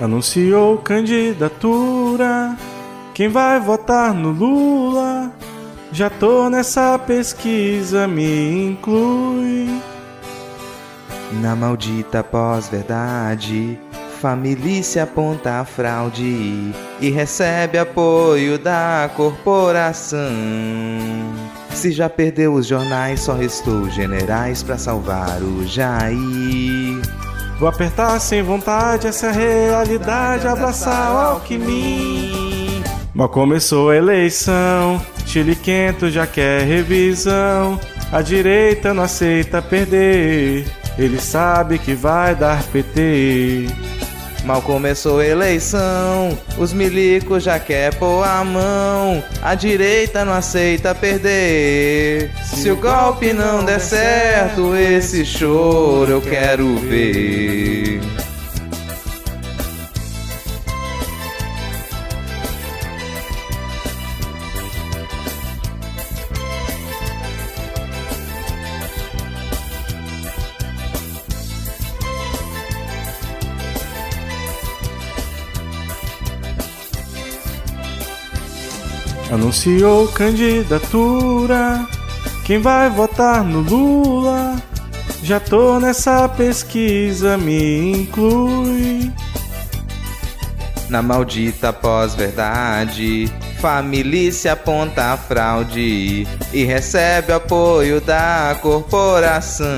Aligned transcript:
anunciou 0.00 0.78
candidatura. 0.78 2.56
Quem 3.14 3.28
vai 3.28 3.60
votar 3.60 4.14
no 4.14 4.30
Lula? 4.30 5.32
Já 5.92 6.08
tô 6.08 6.48
nessa 6.48 6.98
pesquisa, 6.98 8.08
me 8.08 8.70
inclui. 8.70 9.80
Na 11.40 11.54
maldita 11.54 12.22
pós-verdade, 12.22 13.78
família 14.20 15.02
aponta 15.02 15.60
a 15.60 15.64
fraude 15.64 16.72
e 17.00 17.10
recebe 17.10 17.76
apoio 17.76 18.58
da 18.58 19.10
corporação. 19.16 20.30
Se 21.74 21.90
já 21.90 22.08
perdeu 22.08 22.54
os 22.54 22.66
jornais, 22.66 23.20
só 23.20 23.34
restou 23.34 23.90
generais 23.90 24.62
para 24.62 24.78
salvar 24.78 25.42
o 25.42 25.66
Jair. 25.66 26.81
Vou 27.58 27.68
apertar 27.68 28.18
sem 28.20 28.42
vontade 28.42 29.06
essa 29.06 29.30
realidade, 29.30 30.46
abraçar 30.46 31.12
o 31.12 31.18
Alckmin. 31.18 32.82
Mal 33.14 33.28
começou 33.28 33.90
a 33.90 33.96
eleição, 33.96 35.00
Chile 35.26 35.54
quento 35.54 36.10
já 36.10 36.26
quer 36.26 36.62
revisão. 36.62 37.78
A 38.10 38.20
direita 38.20 38.92
não 38.92 39.02
aceita 39.04 39.62
perder, 39.62 40.66
ele 40.98 41.20
sabe 41.20 41.78
que 41.78 41.94
vai 41.94 42.34
dar 42.34 42.62
PT. 42.64 43.66
Mal 44.44 44.60
começou 44.60 45.20
a 45.20 45.26
eleição, 45.26 46.36
os 46.58 46.72
milicos 46.72 47.44
já 47.44 47.60
quer 47.60 47.94
pôr 47.94 48.24
a 48.24 48.42
mão. 48.42 49.22
A 49.40 49.54
direita 49.54 50.24
não 50.24 50.32
aceita 50.32 50.94
perder. 50.94 52.30
Se 52.42 52.68
o 52.68 52.76
golpe 52.76 53.32
não 53.32 53.64
der 53.64 53.80
certo, 53.80 54.74
esse 54.74 55.24
choro 55.24 56.10
eu 56.10 56.20
quero 56.20 56.76
ver. 56.76 58.00
Anunciou 79.52 80.08
candidatura. 80.08 81.86
Quem 82.42 82.58
vai 82.58 82.88
votar 82.88 83.44
no 83.44 83.60
Lula? 83.60 84.56
Já 85.22 85.38
tô 85.38 85.78
nessa 85.78 86.26
pesquisa, 86.26 87.36
me 87.36 87.92
inclui. 87.92 89.12
Na 90.88 91.02
maldita 91.02 91.70
pós-verdade, 91.70 93.30
família 93.60 94.32
aponta 94.50 95.12
a 95.12 95.18
fraude 95.18 96.26
e 96.50 96.64
recebe 96.64 97.34
apoio 97.34 98.00
da 98.00 98.56
corporação. 98.62 99.68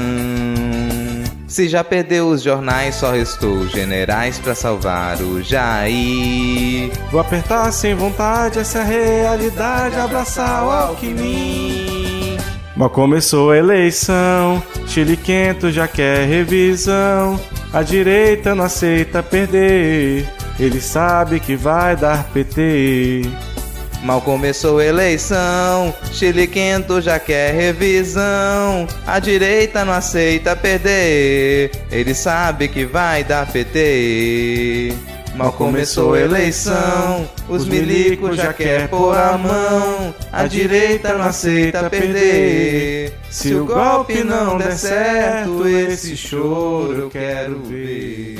Se 1.55 1.69
já 1.69 1.85
perdeu 1.85 2.31
os 2.31 2.43
jornais, 2.43 2.97
só 2.97 3.13
restou 3.13 3.69
generais 3.69 4.41
para 4.41 4.57
salvar 4.57 5.23
o 5.23 5.41
Jair. 5.41 6.91
Vou 7.13 7.21
apertar 7.21 7.71
sem 7.71 7.95
vontade 7.95 8.59
essa 8.59 8.83
realidade, 8.83 9.95
abraçar 9.95 10.65
o 10.65 10.71
Alckmin. 10.73 12.39
Mal 12.75 12.91
começou 12.91 13.53
a 13.53 13.57
eleição, 13.57 14.61
Chile 14.89 15.17
quento 15.17 15.71
já 15.71 15.87
quer 15.87 16.27
revisão. 16.27 17.39
A 17.73 17.85
direita 17.85 18.53
não 18.53 18.65
aceita 18.65 19.23
perder, 19.23 20.29
ele 20.59 20.81
sabe 20.81 21.39
que 21.39 21.55
vai 21.55 21.95
dar 21.95 22.25
PT. 22.33 23.31
Mal 24.05 24.21
começou 24.21 24.81
a 24.81 24.85
eleição, 24.85 25.95
Chile 26.13 26.47
quento 26.47 27.01
já 27.01 27.19
quer 27.19 27.55
revisão. 27.55 28.87
A 29.07 29.19
direita 29.19 29.83
não 29.83 29.95
aceita 29.95 30.55
perder, 30.55 31.71
ele 31.91 32.15
sabe 32.15 32.69
que 32.69 32.85
vai 32.85 33.25
dar 33.25 33.51
PT. 33.51 34.93
Mal 35.35 35.53
começou 35.55 36.13
a 36.13 36.21
eleição, 36.21 37.27
os 37.49 37.67
milicos 37.67 38.37
já 38.37 38.53
quer 38.53 38.89
pôr 38.89 39.17
a 39.17 39.39
mão. 39.39 40.15
A 40.31 40.47
direita 40.47 41.15
não 41.15 41.25
aceita 41.25 41.89
perder. 41.89 43.15
Se 43.31 43.55
o 43.55 43.65
golpe 43.65 44.23
não 44.23 44.59
der 44.59 44.77
certo, 44.77 45.67
esse 45.67 46.15
choro 46.15 46.93
eu 46.93 47.11
quero 47.11 47.63
ver. 47.65 48.37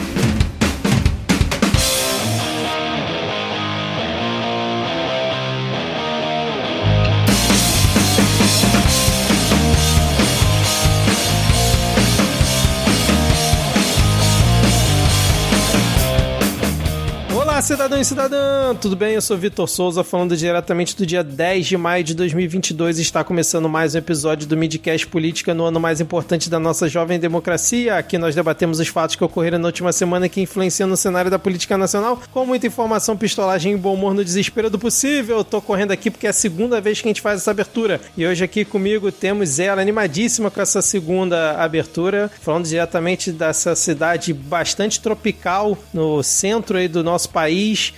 Olá, 17.55 17.63
cidadão 17.63 18.01
e 18.01 18.05
cidadã! 18.05 18.75
Tudo 18.75 18.97
bem? 18.97 19.15
Eu 19.15 19.23
sou 19.23 19.39
Vitor 19.39 19.69
Souza, 19.69 20.03
falando 20.03 20.37
diretamente 20.37 20.97
do 20.97 21.07
dia 21.07 21.23
10 21.23 21.67
de 21.67 21.77
maio 21.77 22.03
de 22.03 22.13
2022. 22.13 22.99
Está 22.99 23.23
começando 23.23 23.69
mais 23.69 23.95
um 23.95 23.99
episódio 23.99 24.45
do 24.49 24.57
Midcast 24.57 25.07
Política 25.07 25.55
no 25.55 25.65
ano 25.65 25.79
mais 25.79 26.01
importante 26.01 26.51
da 26.51 26.59
nossa 26.59 26.89
jovem 26.89 27.17
democracia. 27.17 27.97
Aqui 27.97 28.19
nós 28.19 28.35
debatemos 28.35 28.81
os 28.81 28.89
fatos 28.89 29.15
que 29.15 29.23
ocorreram 29.23 29.61
na 29.61 29.69
última 29.69 29.93
semana 29.93 30.29
que 30.29 30.41
influenciam 30.41 30.89
no 30.89 30.97
cenário 30.97 31.31
da 31.31 31.39
política 31.39 31.79
nacional, 31.79 32.21
com 32.33 32.45
muita 32.45 32.67
informação, 32.67 33.17
pistolagem 33.17 33.75
e 33.75 33.77
bom 33.77 33.95
humor 33.95 34.15
no 34.15 34.25
desespero 34.25 34.69
do 34.69 34.77
possível. 34.77 35.37
Eu 35.37 35.45
tô 35.45 35.63
correndo 35.63 35.93
aqui 35.93 36.11
porque 36.11 36.27
é 36.27 36.31
a 36.31 36.33
segunda 36.33 36.81
vez 36.81 37.01
que 37.01 37.07
a 37.07 37.11
gente 37.11 37.23
faz 37.23 37.41
essa 37.41 37.53
abertura. 37.53 38.01
E 38.17 38.27
hoje 38.27 38.43
aqui 38.43 38.65
comigo 38.65 39.13
temos 39.13 39.61
ela, 39.61 39.81
animadíssima 39.81 40.51
com 40.51 40.61
essa 40.61 40.83
segunda 40.83 41.53
abertura, 41.53 42.29
falando 42.41 42.67
diretamente 42.67 43.31
dessa 43.31 43.77
cidade 43.77 44.33
bastante 44.33 45.01
tropical 45.01 45.79
no 45.93 46.21
centro 46.21 46.79
aí 46.79 46.89
do 46.89 47.05
nosso 47.05 47.29
país, 47.29 47.44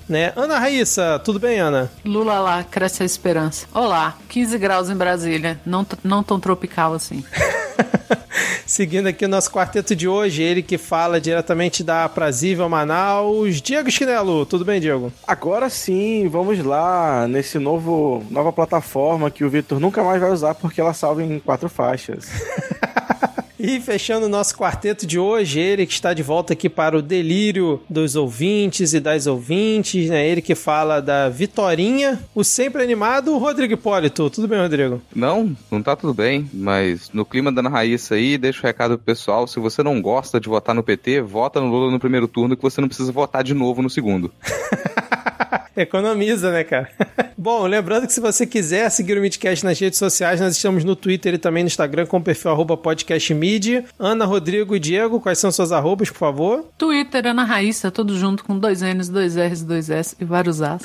né? 0.08 0.32
Ana 0.34 0.58
Raíssa, 0.58 1.20
tudo 1.24 1.38
bem, 1.38 1.60
Ana? 1.60 1.90
Lula 2.04 2.40
lá, 2.40 2.64
cresce 2.64 3.02
a 3.02 3.06
esperança. 3.06 3.66
Olá, 3.72 4.16
15 4.28 4.58
graus 4.58 4.90
em 4.90 4.96
Brasília, 4.96 5.60
não, 5.64 5.86
não 6.02 6.22
tão 6.22 6.40
tropical 6.40 6.94
assim. 6.94 7.24
Seguindo 8.66 9.06
aqui 9.06 9.24
o 9.24 9.28
nosso 9.28 9.50
quarteto 9.50 9.94
de 9.94 10.08
hoje, 10.08 10.42
ele 10.42 10.60
que 10.60 10.76
fala 10.76 11.20
diretamente 11.20 11.84
da 11.84 12.04
Aprazível 12.04 12.68
Manaus, 12.68 13.62
Diego 13.62 13.90
Chinelo. 13.90 14.44
Tudo 14.44 14.64
bem, 14.64 14.80
Diego? 14.80 15.12
Agora 15.24 15.70
sim, 15.70 16.28
vamos 16.28 16.58
lá 16.64 17.28
nesse 17.28 17.58
novo 17.60 18.24
nova 18.28 18.52
plataforma 18.52 19.30
que 19.30 19.44
o 19.44 19.50
Vitor 19.50 19.78
nunca 19.78 20.02
mais 20.02 20.20
vai 20.20 20.30
usar 20.32 20.54
porque 20.54 20.80
ela 20.80 20.92
salva 20.92 21.22
em 21.22 21.38
quatro 21.38 21.68
faixas. 21.68 22.28
E 23.58 23.80
fechando 23.80 24.26
o 24.26 24.28
nosso 24.28 24.56
quarteto 24.56 25.06
de 25.06 25.18
hoje, 25.18 25.58
ele 25.58 25.86
que 25.86 25.92
está 25.92 26.12
de 26.12 26.22
volta 26.22 26.52
aqui 26.52 26.68
para 26.68 26.96
o 26.96 27.02
delírio 27.02 27.80
dos 27.88 28.14
ouvintes 28.14 28.92
e 28.92 29.00
das 29.00 29.26
ouvintes, 29.26 30.10
né? 30.10 30.26
Ele 30.28 30.42
que 30.42 30.54
fala 30.54 31.00
da 31.00 31.28
Vitorinha, 31.28 32.20
o 32.34 32.44
sempre 32.44 32.82
animado 32.82 33.36
Rodrigo 33.38 33.72
Hipólito. 33.72 34.28
Tudo 34.28 34.46
bem, 34.46 34.60
Rodrigo? 34.60 35.00
Não, 35.14 35.56
não 35.70 35.82
tá 35.82 35.96
tudo 35.96 36.12
bem, 36.12 36.48
mas 36.52 37.10
no 37.12 37.24
clima 37.24 37.50
da 37.50 37.60
Ana 37.60 37.70
Raíssa 37.70 38.14
aí, 38.14 38.36
deixa 38.36 38.60
o 38.60 38.66
recado 38.66 38.98
pro 38.98 39.06
pessoal, 39.06 39.46
se 39.46 39.58
você 39.58 39.82
não 39.82 40.02
gosta 40.02 40.38
de 40.38 40.48
votar 40.48 40.74
no 40.74 40.82
PT, 40.82 41.22
vota 41.22 41.60
no 41.60 41.68
Lula 41.68 41.90
no 41.90 41.98
primeiro 41.98 42.28
turno 42.28 42.56
que 42.56 42.62
você 42.62 42.80
não 42.80 42.88
precisa 42.88 43.10
votar 43.10 43.42
de 43.42 43.54
novo 43.54 43.80
no 43.80 43.88
segundo. 43.88 44.30
Economiza, 45.76 46.50
né, 46.50 46.64
cara? 46.64 46.88
Bom, 47.36 47.66
lembrando 47.66 48.06
que 48.06 48.12
se 48.12 48.20
você 48.20 48.46
quiser 48.46 48.90
seguir 48.90 49.18
o 49.18 49.20
Midcast 49.20 49.64
nas 49.64 49.78
redes 49.78 49.98
sociais, 49.98 50.40
nós 50.40 50.56
estamos 50.56 50.84
no 50.84 50.96
Twitter 50.96 51.34
e 51.34 51.38
também 51.38 51.62
no 51.62 51.68
Instagram 51.68 52.06
com 52.06 52.16
o 52.16 52.22
perfil 52.22 52.50
arroba 52.50 52.76
podcastmid. 52.76 53.84
Ana, 53.98 54.24
Rodrigo 54.24 54.74
e 54.74 54.80
Diego, 54.80 55.20
quais 55.20 55.38
são 55.38 55.52
suas 55.52 55.72
arrobas, 55.72 56.10
por 56.10 56.18
favor? 56.18 56.70
Twitter, 56.78 57.26
Ana 57.26 57.44
Raíssa, 57.44 57.90
tudo 57.90 58.18
junto 58.18 58.44
com 58.44 58.58
dois 58.58 58.80
N's, 58.80 59.08
dois 59.08 59.36
R's, 59.36 59.62
dois 59.62 59.90
S 59.90 60.16
e 60.18 60.24
vários 60.24 60.62
A's. 60.62 60.82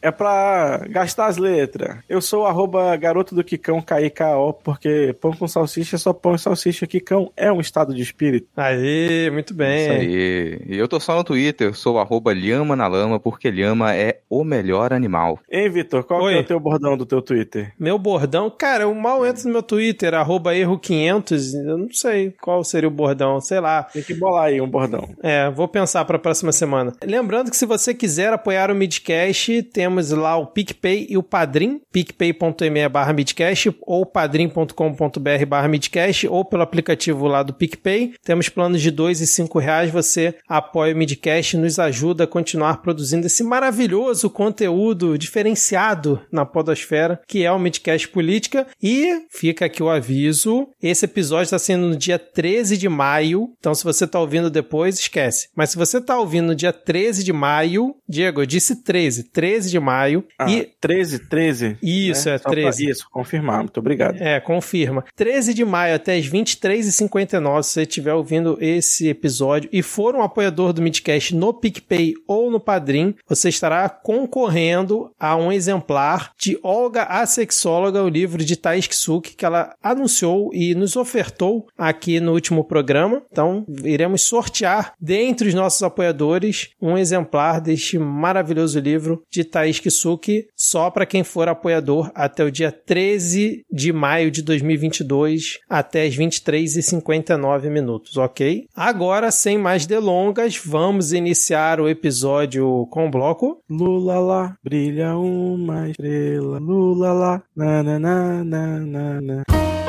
É 0.00 0.10
pra 0.10 0.84
gastar 0.88 1.26
as 1.26 1.36
letras. 1.36 1.98
Eu 2.08 2.20
sou 2.20 2.42
o 2.42 2.46
arroba 2.46 2.94
garoto 2.96 3.34
do 3.34 3.44
Quicão 3.44 3.80
KIKO, 3.80 4.52
porque 4.62 5.14
pão 5.20 5.32
com 5.32 5.48
salsicha 5.48 5.96
é 5.96 5.98
só 5.98 6.12
pão 6.12 6.34
e 6.34 6.38
salsicha. 6.38 6.86
Quicão 6.86 7.30
é 7.36 7.50
um 7.50 7.60
estado 7.60 7.94
de 7.94 8.02
espírito. 8.02 8.48
Aí, 8.56 9.30
muito 9.30 9.54
bem. 9.54 9.82
Isso 9.82 9.92
aí. 9.92 10.60
E 10.66 10.78
eu 10.78 10.88
tô 10.88 11.00
só 11.00 11.16
no 11.16 11.24
Twitter, 11.24 11.68
eu 11.68 11.74
sou 11.74 11.96
o 11.96 11.98
arroba 11.98 12.32
Lhama 12.32 12.76
na 12.76 12.86
Lama, 12.86 13.18
porque 13.18 13.50
Lhama 13.50 13.94
é 13.94 14.20
o 14.28 14.44
melhor 14.44 14.92
animal. 14.92 15.38
Hein, 15.50 15.70
Vitor? 15.70 16.04
Qual 16.04 16.28
é 16.28 16.40
o 16.40 16.44
teu 16.44 16.60
bordão 16.60 16.96
do 16.96 17.06
teu 17.06 17.22
Twitter? 17.22 17.72
Meu 17.78 17.98
bordão, 17.98 18.50
cara, 18.50 18.84
eu 18.84 18.94
mal 18.94 19.24
entro 19.26 19.44
no 19.46 19.52
meu 19.52 19.62
Twitter, 19.62 20.14
arroba 20.14 20.54
erro500, 20.54 21.54
eu 21.66 21.78
não 21.78 21.92
sei 21.92 22.34
qual 22.40 22.62
seria 22.64 22.88
o 22.88 22.92
bordão, 22.92 23.40
sei 23.40 23.60
lá. 23.60 23.84
Tem 23.84 24.02
que 24.02 24.14
bolar 24.14 24.44
aí 24.44 24.60
um 24.60 24.68
bordão. 24.68 25.08
É, 25.22 25.50
vou 25.50 25.68
pensar 25.68 26.04
pra 26.04 26.18
próxima 26.18 26.52
semana. 26.52 26.92
Lembrando 27.04 27.50
que 27.50 27.56
se 27.56 27.66
você 27.66 27.94
quiser 27.94 28.32
apoiar 28.32 28.70
o 28.70 28.74
Midcast 28.74 29.43
Midcast, 29.44 29.62
temos 29.64 30.10
lá 30.10 30.36
o 30.36 30.46
PicPay 30.46 31.06
e 31.10 31.16
o 31.16 31.22
Padrim, 31.22 31.80
picpay.me 31.92 32.88
barra 32.88 33.12
Midcast 33.12 33.74
ou 33.82 34.06
padrim.com.br 34.06 35.46
barra 35.46 35.68
Midcast 35.68 36.26
ou 36.28 36.44
pelo 36.44 36.62
aplicativo 36.62 37.26
lá 37.26 37.42
do 37.42 37.52
PicPay. 37.52 38.14
Temos 38.24 38.48
planos 38.48 38.80
de 38.80 38.90
dois 38.90 39.20
e 39.20 39.26
cinco 39.26 39.58
reais, 39.58 39.90
você 39.90 40.34
apoia 40.48 40.94
o 40.94 40.96
Midcast, 40.96 41.56
nos 41.56 41.78
ajuda 41.78 42.24
a 42.24 42.26
continuar 42.26 42.80
produzindo 42.80 43.26
esse 43.26 43.42
maravilhoso 43.42 44.30
conteúdo 44.30 45.18
diferenciado 45.18 46.20
na 46.32 46.46
podosfera, 46.46 47.20
que 47.26 47.44
é 47.44 47.52
o 47.52 47.58
Midcast 47.58 48.08
Política. 48.08 48.66
E 48.82 49.24
fica 49.30 49.66
aqui 49.66 49.82
o 49.82 49.90
aviso, 49.90 50.68
esse 50.82 51.04
episódio 51.04 51.44
está 51.44 51.58
sendo 51.58 51.88
no 51.88 51.96
dia 51.96 52.18
13 52.18 52.76
de 52.76 52.88
maio, 52.88 53.50
então 53.58 53.74
se 53.74 53.84
você 53.84 54.04
está 54.04 54.18
ouvindo 54.18 54.48
depois, 54.48 54.98
esquece. 54.98 55.48
Mas 55.54 55.70
se 55.70 55.76
você 55.76 55.98
está 55.98 56.18
ouvindo 56.18 56.46
no 56.46 56.54
dia 56.54 56.72
13 56.72 57.24
de 57.24 57.32
maio, 57.32 57.94
Diego, 58.08 58.40
eu 58.40 58.46
disse 58.46 58.82
13, 58.82 59.24
13 59.34 59.70
de 59.70 59.78
maio. 59.80 60.24
Ah, 60.38 60.50
e 60.50 60.70
13, 60.80 61.28
13. 61.28 61.76
Isso, 61.82 62.28
né? 62.28 62.36
é 62.36 62.38
Só 62.38 62.44
pra- 62.44 62.52
13. 62.52 62.88
Isso, 62.88 63.06
confirmar. 63.10 63.58
Muito 63.58 63.78
obrigado. 63.78 64.16
É, 64.22 64.40
confirma. 64.40 65.04
13 65.16 65.52
de 65.52 65.64
maio 65.64 65.96
até 65.96 66.16
as 66.16 66.26
23h59, 66.26 67.62
se 67.62 67.70
você 67.72 67.82
estiver 67.82 68.14
ouvindo 68.14 68.56
esse 68.60 69.08
episódio 69.08 69.68
e 69.72 69.82
for 69.82 70.14
um 70.14 70.22
apoiador 70.22 70.72
do 70.72 70.80
Midcast 70.80 71.34
no 71.34 71.52
PicPay 71.52 72.14
ou 72.26 72.50
no 72.50 72.60
Padrim, 72.60 73.14
você 73.28 73.48
estará 73.48 73.88
concorrendo 73.88 75.10
a 75.18 75.36
um 75.36 75.50
exemplar 75.52 76.32
de 76.38 76.58
Olga 76.62 77.02
a 77.04 77.26
Sexóloga, 77.26 78.02
o 78.02 78.08
livro 78.08 78.44
de 78.44 78.56
Thais 78.56 78.86
Kisuki, 78.86 79.34
que 79.34 79.44
ela 79.44 79.74
anunciou 79.82 80.50
e 80.54 80.74
nos 80.74 80.96
ofertou 80.96 81.66
aqui 81.76 82.20
no 82.20 82.32
último 82.32 82.64
programa. 82.64 83.22
Então, 83.30 83.66
iremos 83.82 84.22
sortear 84.22 84.92
dentre 85.00 85.48
os 85.48 85.54
nossos 85.54 85.82
apoiadores 85.82 86.70
um 86.80 86.96
exemplar 86.96 87.60
deste 87.60 87.98
maravilhoso 87.98 88.78
livro 88.78 89.22
de 89.30 89.44
Thais 89.44 89.80
Kisuki, 89.80 90.46
só 90.56 90.90
para 90.90 91.06
quem 91.06 91.24
for 91.24 91.48
apoiador 91.48 92.10
até 92.14 92.44
o 92.44 92.50
dia 92.50 92.70
13 92.70 93.64
de 93.70 93.92
maio 93.92 94.30
de 94.30 94.42
2022, 94.42 95.58
até 95.68 96.04
as 96.04 96.16
23h59 96.16 97.68
minutos, 97.70 98.16
ok? 98.16 98.66
Agora, 98.74 99.30
sem 99.30 99.58
mais 99.58 99.86
delongas, 99.86 100.56
vamos 100.56 101.12
iniciar 101.12 101.80
o 101.80 101.88
episódio 101.88 102.86
com 102.90 103.06
o 103.06 103.10
bloco. 103.10 103.60
Lula 103.68 104.18
lá, 104.18 104.56
brilha 104.62 105.16
uma 105.16 105.90
estrela. 105.90 106.58
Lula 106.58 107.12
lá, 107.12 107.42
na 107.56 107.82
na 107.82 107.98
na 107.98 108.44
na 108.44 108.78
na 108.80 109.20
na. 109.20 109.83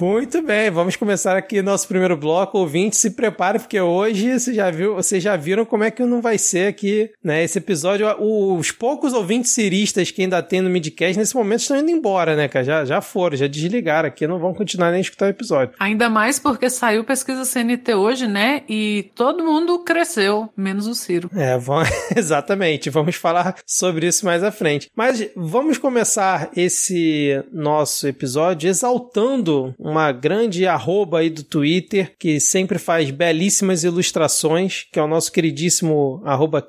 Muito 0.00 0.42
bem, 0.42 0.70
vamos 0.70 0.96
começar 0.96 1.36
aqui 1.36 1.62
nosso 1.62 1.86
primeiro 1.86 2.16
bloco. 2.16 2.58
Ouvinte, 2.58 2.96
se 2.96 3.10
prepare, 3.10 3.60
porque 3.60 3.80
hoje 3.80 4.38
você 4.38 4.52
já 4.52 4.70
viu, 4.70 4.94
vocês 4.96 5.22
já 5.22 5.36
viram 5.36 5.64
como 5.64 5.84
é 5.84 5.90
que 5.90 6.02
não 6.04 6.20
vai 6.20 6.36
ser 6.36 6.68
aqui, 6.68 7.10
né? 7.22 7.44
Esse 7.44 7.58
episódio, 7.58 8.06
os 8.18 8.72
poucos 8.72 9.12
ouvintes 9.12 9.52
ciristas 9.52 10.10
que 10.10 10.22
ainda 10.22 10.42
tem 10.42 10.60
no 10.60 10.68
Midcast 10.68 11.16
nesse 11.16 11.34
momento 11.34 11.60
estão 11.60 11.78
indo 11.78 11.90
embora, 11.90 12.34
né, 12.34 12.48
cara? 12.48 12.64
Já, 12.64 12.84
já 12.84 13.00
foram, 13.00 13.36
já 13.36 13.46
desligaram 13.46 14.08
aqui, 14.08 14.26
não 14.26 14.38
vão 14.38 14.52
continuar 14.52 14.90
nem 14.90 15.00
escutar 15.00 15.26
o 15.26 15.30
episódio. 15.30 15.74
Ainda 15.78 16.10
mais 16.10 16.38
porque 16.38 16.68
saiu 16.68 17.04
pesquisa 17.04 17.44
CNT 17.44 17.94
hoje, 17.94 18.26
né? 18.26 18.62
E 18.68 19.10
todo 19.14 19.44
mundo 19.44 19.78
cresceu, 19.80 20.48
menos 20.56 20.88
o 20.88 20.94
Ciro. 20.94 21.30
É, 21.34 21.56
vamos, 21.56 21.88
exatamente. 22.16 22.90
Vamos 22.90 23.14
falar 23.14 23.56
sobre 23.64 24.08
isso 24.08 24.26
mais 24.26 24.42
à 24.42 24.50
frente. 24.50 24.90
Mas 24.96 25.24
vamos 25.36 25.78
começar 25.78 26.50
esse 26.56 27.42
nosso 27.52 28.08
episódio 28.08 28.68
exaltando 28.68 29.74
uma 29.84 30.10
grande 30.10 30.66
arroba 30.66 31.18
aí 31.18 31.28
do 31.28 31.42
Twitter 31.42 32.14
que 32.18 32.40
sempre 32.40 32.78
faz 32.78 33.10
belíssimas 33.10 33.84
ilustrações, 33.84 34.86
que 34.90 34.98
é 34.98 35.02
o 35.02 35.06
nosso 35.06 35.30
queridíssimo 35.30 36.22
arroba. 36.24 36.66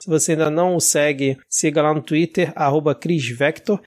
Se 0.00 0.08
você 0.08 0.32
ainda 0.32 0.48
não 0.48 0.76
o 0.76 0.80
segue, 0.80 1.36
siga 1.48 1.82
lá 1.82 1.92
no 1.92 2.00
Twitter, 2.00 2.52
arroba. 2.54 2.96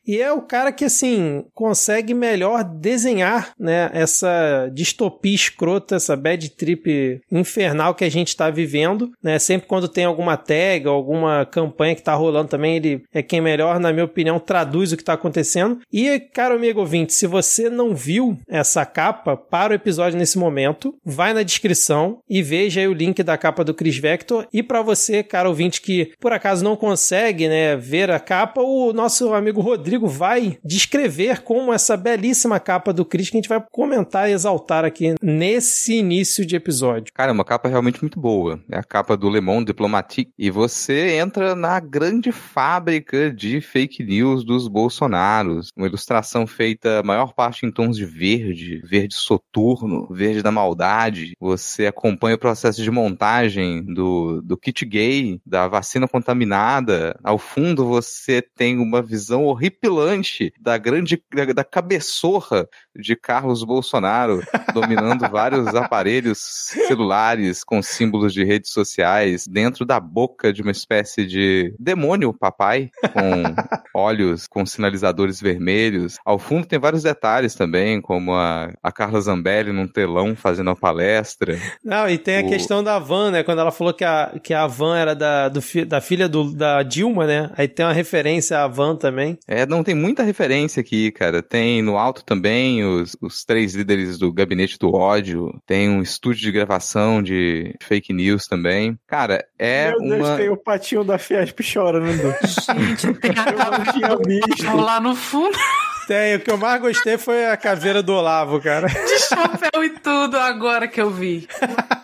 E 0.05 0.21
é 0.21 0.31
o 0.33 0.41
cara 0.41 0.71
que, 0.71 0.83
assim, 0.83 1.45
consegue 1.53 2.13
melhor 2.13 2.63
desenhar, 2.63 3.53
né, 3.57 3.89
essa 3.93 4.69
distopia 4.73 5.33
escrota, 5.33 5.95
essa 5.95 6.15
bad 6.17 6.49
trip 6.49 7.21
infernal 7.31 7.95
que 7.95 8.03
a 8.03 8.09
gente 8.09 8.29
está 8.29 8.49
vivendo, 8.49 9.11
né? 9.23 9.39
Sempre 9.39 9.67
quando 9.67 9.87
tem 9.87 10.03
alguma 10.03 10.35
tag, 10.35 10.87
alguma 10.87 11.45
campanha 11.45 11.95
que 11.95 12.01
tá 12.01 12.13
rolando 12.13 12.49
também, 12.49 12.75
ele 12.75 13.03
é 13.13 13.21
quem 13.21 13.39
melhor, 13.39 13.79
na 13.79 13.93
minha 13.93 14.05
opinião, 14.05 14.39
traduz 14.39 14.91
o 14.91 14.97
que 14.97 15.03
tá 15.03 15.13
acontecendo. 15.13 15.79
E, 15.91 16.19
caro 16.19 16.55
amigo 16.55 16.79
ouvinte, 16.79 17.13
se 17.13 17.27
você 17.27 17.69
não 17.69 17.95
viu 17.95 18.32
essa 18.47 18.85
capa 18.85 19.35
para 19.35 19.71
o 19.71 19.75
episódio 19.75 20.17
nesse 20.17 20.37
momento, 20.37 20.95
vai 21.03 21.33
na 21.33 21.43
descrição 21.43 22.19
e 22.29 22.41
veja 22.41 22.81
aí 22.81 22.87
o 22.87 22.93
link 22.93 23.21
da 23.23 23.37
capa 23.37 23.63
do 23.63 23.73
Chris 23.73 23.97
Vector. 23.97 24.47
E 24.51 24.61
para 24.63 24.81
você, 24.81 25.23
caro 25.23 25.49
ouvinte, 25.49 25.81
que 25.81 26.13
por 26.19 26.33
acaso 26.33 26.63
não 26.63 26.75
consegue, 26.75 27.47
né, 27.47 27.75
ver 27.75 28.11
a 28.11 28.19
capa, 28.19 28.61
o 28.61 28.93
nosso 28.93 29.33
amigo 29.33 29.61
Rodrigo 29.61 30.07
vai 30.07 30.57
descrever 30.63 31.41
como 31.41 31.73
essa 31.73 31.97
belíssima 31.97 32.59
capa 32.59 32.93
do 32.93 33.05
Chris 33.05 33.29
que 33.29 33.37
a 33.37 33.39
gente 33.39 33.49
vai 33.49 33.63
comentar 33.71 34.29
e 34.29 34.33
exaltar 34.33 34.85
aqui 34.85 35.15
nesse 35.21 35.95
início 35.95 36.45
de 36.45 36.55
episódio. 36.55 37.13
Cara, 37.13 37.31
é 37.31 37.33
uma 37.33 37.45
capa 37.45 37.69
realmente 37.69 38.01
muito 38.01 38.19
boa. 38.19 38.59
É 38.71 38.77
a 38.77 38.83
capa 38.83 39.15
do 39.17 39.29
Le 39.29 39.41
Monde 39.41 39.65
Diplomatique. 39.65 40.31
E 40.37 40.49
você 40.49 41.17
entra 41.17 41.55
na 41.55 41.79
grande 41.79 42.31
fábrica 42.31 43.31
de 43.31 43.61
fake 43.61 44.03
news 44.03 44.43
dos 44.43 44.67
Bolsonaros. 44.67 45.69
Uma 45.75 45.87
ilustração 45.87 46.45
feita, 46.47 46.99
a 46.99 47.03
maior 47.03 47.33
parte 47.33 47.65
em 47.65 47.71
tons 47.71 47.97
de 47.97 48.05
verde, 48.23 48.81
verde 48.85 49.15
soturno, 49.15 50.07
verde 50.09 50.41
da 50.41 50.49
maldade. 50.49 51.33
Você 51.41 51.87
acompanha 51.87 52.37
o 52.37 52.39
processo 52.39 52.81
de 52.81 52.89
montagem 52.89 53.83
do, 53.83 54.41
do 54.41 54.55
kit 54.55 54.85
gay, 54.85 55.41
da 55.45 55.67
vacina 55.67 56.07
contaminada. 56.07 57.19
Ao 57.21 57.37
fundo 57.37 57.85
você 57.85 58.41
tem 58.41 58.77
uma 58.79 59.01
visão 59.01 59.43
horripilante 59.43 60.53
da 60.57 60.77
grande, 60.77 61.21
da, 61.35 61.45
da 61.51 61.63
cabeçorra 61.65 62.65
de 62.97 63.13
Carlos 63.13 63.61
Bolsonaro 63.65 64.41
dominando 64.73 65.27
vários 65.29 65.67
aparelhos 65.75 66.39
celulares 66.87 67.61
com 67.61 67.81
símbolos 67.81 68.33
de 68.33 68.45
redes 68.45 68.71
sociais 68.71 69.45
dentro 69.45 69.83
da 69.83 69.99
boca 69.99 70.53
de 70.53 70.61
uma 70.61 70.71
espécie 70.71 71.25
de 71.25 71.75
demônio 71.77 72.33
papai 72.33 72.89
com 73.11 73.43
olhos 73.93 74.47
com 74.47 74.65
sinalizadores 74.65 75.41
vermelhos. 75.41 76.17
Ao 76.23 76.39
fundo 76.39 76.65
tem 76.65 76.79
vários 76.79 77.03
detalhes 77.03 77.53
também, 77.53 77.99
como 77.99 78.12
a, 78.33 78.71
a 78.81 78.91
Carla 78.91 79.19
Zambelli 79.21 79.71
num 79.71 79.87
telão 79.87 80.35
fazendo 80.35 80.69
a 80.69 80.75
palestra. 80.75 81.57
Não, 81.83 82.09
e 82.09 82.17
tem 82.17 82.39
a 82.39 82.41
O- 82.45 82.49
questão 82.49 82.83
da 82.83 82.99
van, 82.99 83.31
né? 83.31 83.43
Quando 83.43 83.59
ela 83.59 83.71
falou 83.71 83.93
que 83.93 84.03
a, 84.03 84.33
que 84.43 84.53
a 84.53 84.67
van 84.67 84.97
era 84.97 85.15
da, 85.15 85.49
do 85.49 85.61
fi- 85.61 85.85
da 85.85 85.99
filha 86.01 86.27
do, 86.29 86.53
da 86.53 86.83
Dilma, 86.83 87.25
né? 87.25 87.49
Aí 87.57 87.67
tem 87.67 87.85
uma 87.85 87.93
referência 87.93 88.59
à 88.59 88.67
van 88.67 88.95
também. 88.95 89.37
É, 89.47 89.65
não 89.65 89.83
tem 89.83 89.95
muita 89.95 90.23
referência 90.23 90.81
aqui, 90.81 91.11
cara. 91.11 91.41
Tem 91.41 91.81
no 91.81 91.97
alto 91.97 92.23
também 92.23 92.83
os, 92.83 93.15
os 93.21 93.43
três 93.43 93.73
líderes 93.75 94.17
do 94.17 94.31
gabinete 94.31 94.77
do 94.77 94.93
ódio. 94.93 95.51
Tem 95.65 95.89
um 95.89 96.01
estúdio 96.01 96.41
de 96.43 96.51
gravação 96.51 97.21
de 97.21 97.73
fake 97.81 98.13
news 98.13 98.47
também. 98.47 98.97
Cara, 99.07 99.43
é 99.57 99.89
Meu 99.91 99.99
Deus, 99.99 100.27
uma. 100.27 100.37
tem 100.37 100.49
o 100.49 100.57
patinho 100.57 101.03
da 101.03 101.17
Fiesp 101.17 101.61
chorando. 101.61 102.33
Gente, 102.43 103.13
tem 103.19 103.31
a 103.37 103.49
Eu 103.49 103.71
não 103.79 103.93
tinha 103.93 104.17
visto. 104.47 104.75
lá 104.75 104.99
no 104.99 105.15
fundo 105.15 105.57
Tem, 106.07 106.35
o 106.35 106.39
que 106.39 106.51
eu 106.51 106.57
mais 106.57 106.81
gostei 106.81 107.17
foi 107.17 107.45
a 107.45 107.55
caveira 107.55 108.03
do 108.03 108.13
Olavo, 108.13 108.59
cara. 108.61 108.87
de 108.91 109.19
chapéu 109.19 109.83
e 109.83 109.89
tudo 109.99 110.37
agora 110.37 110.87
que 110.87 110.99
eu 111.01 111.09
vi. 111.09 111.47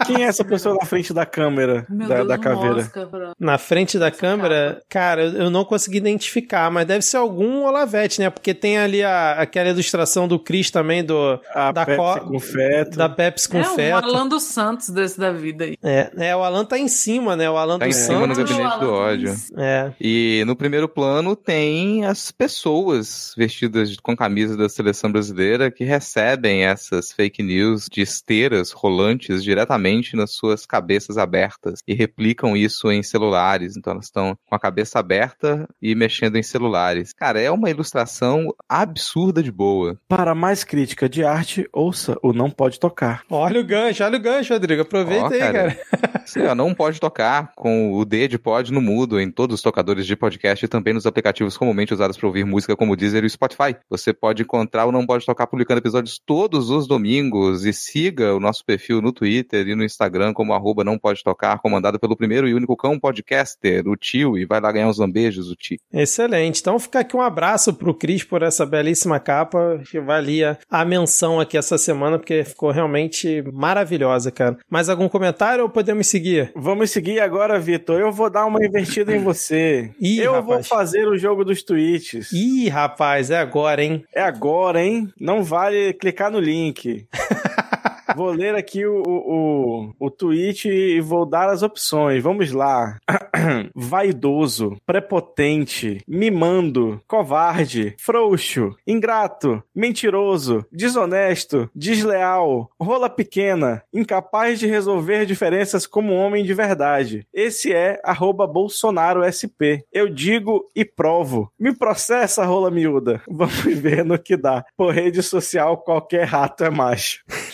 Quem 0.05 0.23
é 0.23 0.27
essa 0.27 0.43
pessoa 0.45 0.75
na 0.79 0.85
frente 0.85 1.13
da 1.13 1.25
câmera 1.25 1.85
Meu 1.89 2.07
da, 2.07 2.15
Deus, 2.15 2.27
da 2.27 2.37
caveira? 2.37 2.77
Oscar 2.77 3.07
Na 3.39 3.57
frente 3.57 3.99
da 3.99 4.09
câmera, 4.09 4.81
cara, 4.89 5.23
eu 5.23 5.49
eu 5.49 5.51
não 5.51 5.65
consegui 5.65 5.97
identificar, 5.97 6.69
mas 6.69 6.85
deve 6.85 7.01
ser 7.03 7.17
algum 7.17 7.63
Olavete, 7.65 8.21
né? 8.21 8.29
Porque 8.29 8.53
tem 8.53 8.77
ali 8.77 9.03
a, 9.03 9.33
aquela 9.33 9.69
ilustração 9.69 10.27
do 10.27 10.37
Cris 10.37 10.69
também, 10.69 11.03
do, 11.03 11.39
A 11.55 11.71
da, 11.71 11.85
Pepsi 11.85 11.97
co- 12.19 12.27
com 12.27 12.39
feto. 12.39 12.97
da 12.97 13.09
Pepsi 13.09 13.49
com 13.49 13.59
é 13.59 13.63
feto. 13.63 14.05
Alan 14.05 14.27
dos 14.27 14.43
Santos 14.43 14.89
desse 14.89 15.19
da 15.19 15.31
vida 15.31 15.65
aí. 15.65 15.75
É, 15.83 16.11
é, 16.17 16.35
o 16.35 16.43
Alan 16.43 16.63
tá 16.65 16.77
em 16.77 16.87
cima, 16.87 17.35
né? 17.35 17.49
O 17.49 17.57
Alan 17.57 17.79
Tá 17.79 17.85
do 17.85 17.89
em 17.89 17.93
cima 17.93 18.27
no 18.27 18.35
Santos. 18.35 18.51
gabinete 18.51 18.79
do 18.79 18.93
ódio. 18.93 19.35
É. 19.57 19.91
E 19.99 20.43
no 20.45 20.55
primeiro 20.55 20.87
plano 20.87 21.35
tem 21.35 22.05
as 22.05 22.31
pessoas 22.31 23.33
vestidas 23.37 23.88
com 23.97 24.15
camisa 24.15 24.55
da 24.55 24.69
seleção 24.69 25.11
brasileira 25.11 25.71
que 25.71 25.83
recebem 25.83 26.65
essas 26.65 27.11
fake 27.11 27.41
news 27.43 27.87
de 27.91 28.01
esteiras 28.01 28.71
rolantes 28.71 29.43
diretamente 29.43 30.15
nas 30.15 30.31
suas 30.31 30.65
cabeças 30.65 31.17
abertas 31.17 31.79
e 31.87 31.93
replicam 31.93 32.55
isso 32.55 32.91
em 32.91 33.03
celulares. 33.03 33.75
Então 33.75 33.93
elas 33.93 34.05
estão 34.05 34.37
com 34.45 34.55
a 34.55 34.59
cabeça 34.59 34.99
aberta 34.99 35.67
e 35.81 35.95
mexendo 35.95 36.37
em 36.37 36.43
celulares. 36.43 37.13
Cara, 37.13 37.41
é 37.41 37.49
uma 37.51 37.69
ilustração 37.69 38.53
absurda 38.67 39.41
de 39.41 39.51
boa. 39.51 39.99
Para 40.07 40.35
mais 40.35 40.63
crítica 40.63 41.07
de 41.07 41.23
arte, 41.23 41.67
ouça 41.73 42.17
o 42.21 42.33
Não 42.33 42.49
Pode 42.49 42.79
Tocar. 42.79 43.23
Olha 43.29 43.59
o 43.61 43.63
gancho, 43.63 44.03
olha 44.03 44.17
o 44.17 44.21
gancho, 44.21 44.53
Rodrigo. 44.53 44.81
Aproveita 44.81 45.25
Ó, 45.25 45.33
aí, 45.33 45.39
cara. 45.39 45.75
cara. 45.75 46.18
Ó, 46.37 46.53
não 46.53 46.73
pode 46.73 46.99
tocar 46.99 47.51
com 47.55 47.93
o 47.93 48.05
D 48.05 48.27
de 48.27 48.37
pod 48.37 48.71
no 48.71 48.81
mudo 48.81 49.19
em 49.19 49.31
todos 49.31 49.55
os 49.55 49.61
tocadores 49.61 50.05
de 50.05 50.15
podcast 50.15 50.63
e 50.63 50.67
também 50.67 50.93
nos 50.93 51.05
aplicativos 51.05 51.57
comumente 51.57 51.93
usados 51.93 52.17
para 52.17 52.27
ouvir 52.27 52.45
música 52.45 52.75
como 52.75 52.93
o 52.93 52.95
Deezer 52.95 53.23
e 53.23 53.27
o 53.27 53.29
Spotify. 53.29 53.75
Você 53.89 54.13
pode 54.13 54.43
encontrar 54.43 54.85
o 54.85 54.91
Não 54.91 55.05
Pode 55.05 55.25
Tocar 55.25 55.47
publicando 55.47 55.79
episódios 55.79 56.19
todos 56.23 56.69
os 56.69 56.87
domingos 56.87 57.65
e 57.65 57.73
siga 57.73 58.35
o 58.35 58.39
nosso 58.39 58.63
perfil 58.63 59.01
no 59.01 59.11
Twitter 59.11 59.67
e 59.67 59.75
no 59.75 59.83
Instagram 59.83 60.33
como 60.33 60.53
arroba 60.53 60.83
não 60.83 60.97
pode 60.97 61.23
tocar, 61.23 61.59
comandado 61.59 61.99
pelo 61.99 62.15
primeiro 62.15 62.47
e 62.47 62.53
único 62.53 62.77
cão 62.77 62.99
podcaster, 62.99 63.87
o 63.87 63.95
Tio, 63.95 64.37
e 64.37 64.45
vai 64.45 64.61
lá 64.61 64.71
ganhar 64.71 64.87
uns 64.87 64.99
lambejos, 64.99 65.49
o 65.49 65.55
Tio. 65.55 65.79
Excelente. 65.91 66.59
Então 66.61 66.77
fica 66.77 66.99
aqui 66.99 67.15
um 67.15 67.21
abraço 67.21 67.73
pro 67.73 67.93
Cris 67.93 68.23
por 68.23 68.43
essa 68.43 68.65
belíssima 68.65 69.19
capa, 69.19 69.81
que 69.89 69.99
valia 69.99 70.59
a 70.69 70.85
menção 70.85 71.39
aqui 71.39 71.57
essa 71.57 71.77
semana, 71.77 72.19
porque 72.19 72.43
ficou 72.43 72.71
realmente 72.71 73.43
maravilhosa, 73.53 74.31
cara. 74.31 74.57
Mais 74.69 74.89
algum 74.89 75.09
comentário 75.09 75.63
ou 75.63 75.69
podemos 75.69 76.07
seguir? 76.07 76.18
Vamos 76.55 76.91
seguir 76.91 77.19
agora, 77.19 77.59
Vitor. 77.59 77.99
Eu 77.99 78.11
vou 78.11 78.29
dar 78.29 78.45
uma 78.45 78.63
invertida 78.65 79.15
em 79.15 79.23
você. 79.23 79.91
Ih, 79.99 80.19
eu 80.19 80.33
rapaz. 80.33 80.45
vou 80.45 80.63
fazer 80.63 81.07
o 81.07 81.17
jogo 81.17 81.43
dos 81.43 81.63
tweets. 81.63 82.31
Ih, 82.31 82.69
rapaz, 82.69 83.31
é 83.31 83.37
agora, 83.37 83.83
hein? 83.83 84.03
É 84.13 84.21
agora, 84.21 84.83
hein? 84.83 85.11
Não 85.19 85.43
vale 85.43 85.93
clicar 85.93 86.31
no 86.31 86.39
link. 86.39 87.07
Vou 88.15 88.31
ler 88.31 88.55
aqui 88.55 88.85
o, 88.85 89.03
o, 89.05 89.93
o 89.99 90.09
tweet 90.09 90.69
e 90.69 90.99
vou 91.01 91.25
dar 91.25 91.49
as 91.49 91.63
opções. 91.63 92.23
Vamos 92.23 92.51
lá. 92.51 92.97
Vaidoso, 93.75 94.77
prepotente, 94.85 96.01
mimando, 96.07 97.01
covarde, 97.07 97.95
frouxo, 97.99 98.75
ingrato, 98.85 99.63
mentiroso, 99.73 100.65
desonesto, 100.71 101.69
desleal, 101.73 102.69
rola 102.79 103.09
pequena, 103.09 103.83
incapaz 103.93 104.59
de 104.59 104.67
resolver 104.67 105.25
diferenças 105.25 105.85
como 105.85 106.13
homem 106.13 106.43
de 106.43 106.53
verdade. 106.53 107.25
Esse 107.33 107.73
é 107.73 107.99
arroba 108.03 108.47
Bolsonaro 108.47 109.23
SP. 109.23 109.85
Eu 109.91 110.09
digo 110.09 110.69
e 110.75 110.83
provo. 110.83 111.51
Me 111.59 111.75
processa, 111.75 112.45
rola 112.45 112.71
miúda. 112.71 113.21
Vamos 113.27 113.63
ver 113.63 114.03
no 114.03 114.17
que 114.17 114.35
dá. 114.35 114.65
Por 114.75 114.93
rede 114.93 115.21
social, 115.21 115.77
qualquer 115.77 116.25
rato 116.25 116.63
é 116.63 116.69
macho. 116.69 117.23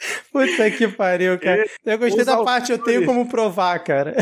Puta 0.32 0.70
que 0.70 0.88
pariu, 0.88 1.38
cara. 1.38 1.64
Eu 1.84 1.98
gostei 1.98 2.20
Os 2.20 2.26
da 2.26 2.42
parte, 2.42 2.72
eu 2.72 2.78
tenho 2.78 3.04
como 3.04 3.28
provar, 3.28 3.78
cara. 3.80 4.14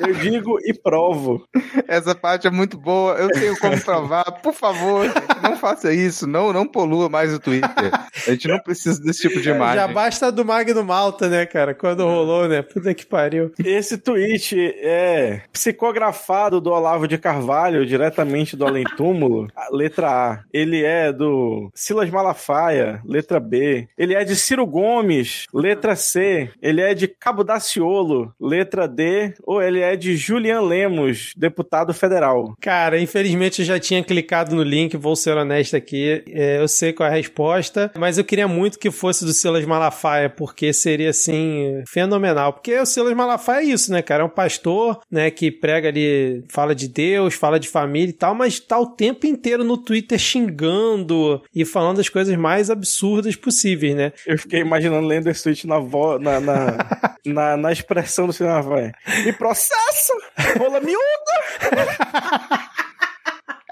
Eu 0.00 0.14
digo 0.14 0.58
e 0.64 0.74
provo. 0.74 1.46
Essa 1.86 2.14
parte 2.14 2.46
é 2.46 2.50
muito 2.50 2.76
boa, 2.76 3.14
eu 3.14 3.28
tenho 3.28 3.56
como 3.58 3.78
provar. 3.82 4.24
Por 4.42 4.52
favor, 4.52 5.06
não 5.42 5.56
faça 5.56 5.92
isso, 5.92 6.26
não, 6.26 6.52
não 6.52 6.66
polua 6.66 7.08
mais 7.08 7.32
o 7.32 7.38
Twitter. 7.38 7.90
A 8.26 8.30
gente 8.30 8.48
não 8.48 8.58
precisa 8.58 9.00
desse 9.00 9.22
tipo 9.22 9.40
de 9.40 9.50
imagem. 9.50 9.76
Já 9.76 9.88
basta 9.88 10.32
do 10.32 10.44
Magno 10.44 10.84
Malta, 10.84 11.28
né, 11.28 11.46
cara? 11.46 11.74
Quando 11.74 12.04
rolou, 12.04 12.48
né? 12.48 12.62
Puta 12.62 12.94
que 12.94 13.06
pariu. 13.06 13.52
Esse 13.64 13.98
tweet 13.98 14.56
é 14.80 15.42
psicografado 15.52 16.60
do 16.60 16.70
Olavo 16.70 17.06
de 17.06 17.18
Carvalho, 17.18 17.86
diretamente 17.86 18.56
do 18.56 18.66
Além 18.66 18.84
Túmulo. 18.96 19.48
Letra 19.70 20.10
A. 20.10 20.40
Ele 20.52 20.82
é 20.82 21.12
do 21.12 21.70
Silas 21.74 22.10
Malafaia, 22.10 23.00
letra 23.04 23.38
B. 23.38 23.88
Ele 23.96 24.14
é 24.14 24.24
de 24.24 24.34
Ciro 24.34 24.66
Gomes, 24.66 25.11
letra 25.52 25.96
C. 25.96 26.50
Ele 26.60 26.80
é 26.80 26.94
de 26.94 27.08
Cabo 27.08 27.44
Daciolo, 27.44 28.32
letra 28.40 28.86
D. 28.86 29.34
Ou 29.42 29.62
ele 29.62 29.80
é 29.80 29.96
de 29.96 30.16
Julian 30.16 30.60
Lemos, 30.60 31.32
deputado 31.36 31.92
federal. 31.92 32.54
Cara, 32.60 33.00
infelizmente 33.00 33.60
eu 33.60 33.66
já 33.66 33.78
tinha 33.78 34.02
clicado 34.02 34.54
no 34.54 34.62
link, 34.62 34.96
vou 34.96 35.16
ser 35.16 35.36
honesto 35.36 35.76
aqui. 35.76 36.22
É, 36.28 36.58
eu 36.58 36.68
sei 36.68 36.92
qual 36.92 37.08
é 37.08 37.12
a 37.12 37.16
resposta, 37.16 37.90
mas 37.96 38.18
eu 38.18 38.24
queria 38.24 38.48
muito 38.48 38.78
que 38.78 38.90
fosse 38.90 39.24
do 39.24 39.32
Silas 39.32 39.64
Malafaia, 39.64 40.28
porque 40.30 40.72
seria 40.72 41.10
assim 41.10 41.82
fenomenal. 41.86 42.52
Porque 42.52 42.78
o 42.78 42.86
Silas 42.86 43.14
Malafaia 43.14 43.62
é 43.62 43.64
isso, 43.64 43.92
né, 43.92 44.02
cara? 44.02 44.22
É 44.22 44.26
um 44.26 44.30
pastor, 44.30 45.00
né, 45.10 45.30
que 45.30 45.50
prega 45.50 45.88
ali, 45.88 46.44
fala 46.48 46.74
de 46.74 46.88
Deus, 46.88 47.34
fala 47.34 47.58
de 47.58 47.68
família 47.68 48.10
e 48.10 48.14
tal, 48.14 48.34
mas 48.34 48.60
tá 48.60 48.78
o 48.78 48.86
tempo 48.86 49.26
inteiro 49.26 49.64
no 49.64 49.76
Twitter 49.76 50.18
xingando 50.18 51.42
e 51.54 51.64
falando 51.64 52.00
as 52.00 52.08
coisas 52.08 52.36
mais 52.36 52.70
absurdas 52.70 53.36
possíveis, 53.36 53.94
né? 53.94 54.12
Eu 54.26 54.38
fiquei 54.38 54.60
imaginando 54.60 55.01
lendo 55.06 55.32
tweet 55.42 55.66
na, 55.66 55.78
vo... 55.78 56.18
na, 56.18 56.40
na, 56.40 56.76
na, 57.26 57.56
na 57.56 57.72
expressão 57.72 58.26
do 58.26 58.32
Silas 58.32 58.64
Malafaia. 58.66 58.92
Me 59.24 59.32
processo! 59.32 60.12
Rola 60.58 60.80
miúda! 60.80 61.02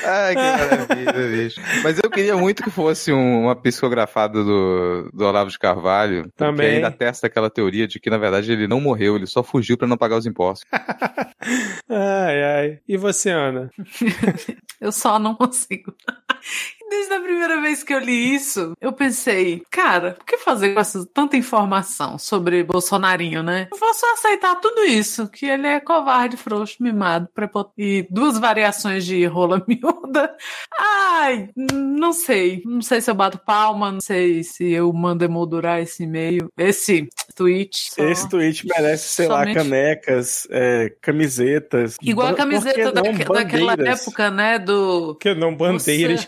Ai, 0.08 0.36
que 0.36 0.42
maravilha, 0.42 1.13
bicho. 1.44 1.62
Mas 1.84 1.98
eu 2.04 2.10
queria 2.10 2.36
muito 2.36 2.62
que 2.63 2.70
fosse 2.70 3.12
um- 3.12 3.44
uma 3.44 3.56
psicografada 3.56 4.44
do, 4.44 5.10
do 5.13 5.25
Olavo 5.25 5.50
de 5.50 5.58
Carvalho. 5.58 6.30
Também. 6.36 6.75
ainda 6.75 6.92
testa 6.92 7.27
aquela 7.27 7.50
teoria 7.50 7.88
de 7.88 8.00
que, 8.00 8.10
na 8.10 8.18
verdade, 8.18 8.51
ele 8.51 8.68
não 8.68 8.80
morreu, 8.82 9.15
ele 9.15 9.25
só 9.25 9.42
fugiu 9.42 9.77
pra 9.77 9.88
não 9.88 9.98
pagar 9.98 10.18
os 10.18 10.25
impostos. 10.25 10.68
Ai, 11.88 12.44
ai. 12.44 12.80
E 12.88 12.98
você, 12.98 13.30
Ana? 13.30 13.70
Eu 14.82 14.92
só 14.92 15.20
não 15.20 15.36
consigo. 15.36 15.94
Desde 16.88 17.14
a 17.14 17.20
primeira 17.20 17.60
vez 17.62 17.84
que 17.84 17.92
eu 17.94 18.00
li 18.00 18.36
isso, 18.36 18.74
eu 18.80 18.94
pensei, 18.94 19.64
cara, 19.72 20.16
o 20.22 20.24
que 20.24 20.38
fazer 20.38 20.74
com 20.75 20.80
essa 20.80 21.04
tanta 21.12 21.36
informação 21.36 22.20
sobre 22.20 22.64
Bolsonarinho, 22.64 23.42
né? 23.42 23.68
Eu 23.74 23.78
vou 23.80 23.92
só 23.96 24.14
aceitar 24.14 24.56
tudo 24.62 24.84
isso, 24.84 25.28
que 25.28 25.48
ele 25.48 25.66
é 25.66 25.80
covarde, 25.80 26.38
frouxo, 26.38 26.75
mimado, 26.82 27.28
prepotente, 27.34 27.74
e 27.78 28.08
duas 28.10 28.38
variações 28.38 29.04
de 29.04 29.25
rola 29.25 29.64
miúda. 29.68 30.36
Ai, 30.80 31.50
não 31.74 32.14
sei. 32.14 32.62
Não 32.66 32.82
sei 32.82 33.02
se 33.02 33.10
eu 33.10 33.16
bato 33.16 33.40
palma, 33.40 33.92
não 33.92 34.02
sei 34.02 34.44
se 34.44 34.72
eu 34.72 34.94
mando 34.94 35.25
emoldurar 35.25 35.80
esse 35.80 36.04
e-mail, 36.04 36.52
esse 36.56 37.10
tweet. 37.36 37.92
só. 37.96 38.04
Esse 38.04 38.30
tweet 38.30 38.66
merece, 38.68 39.08
sei 39.10 39.28
lá, 39.28 39.40
Somente- 39.40 39.56
canecas, 39.56 40.48
é, 40.52 40.94
camisetas. 41.02 41.98
Igual 42.02 42.28
a 42.28 42.34
camiseta 42.36 42.92
daque- 42.92 43.24
daquela 43.25 43.74
época, 43.74 44.30
né, 44.30 44.60
do... 44.60 45.16
Que 45.16 45.34
não 45.34 45.56
bandeiras. 45.56 46.28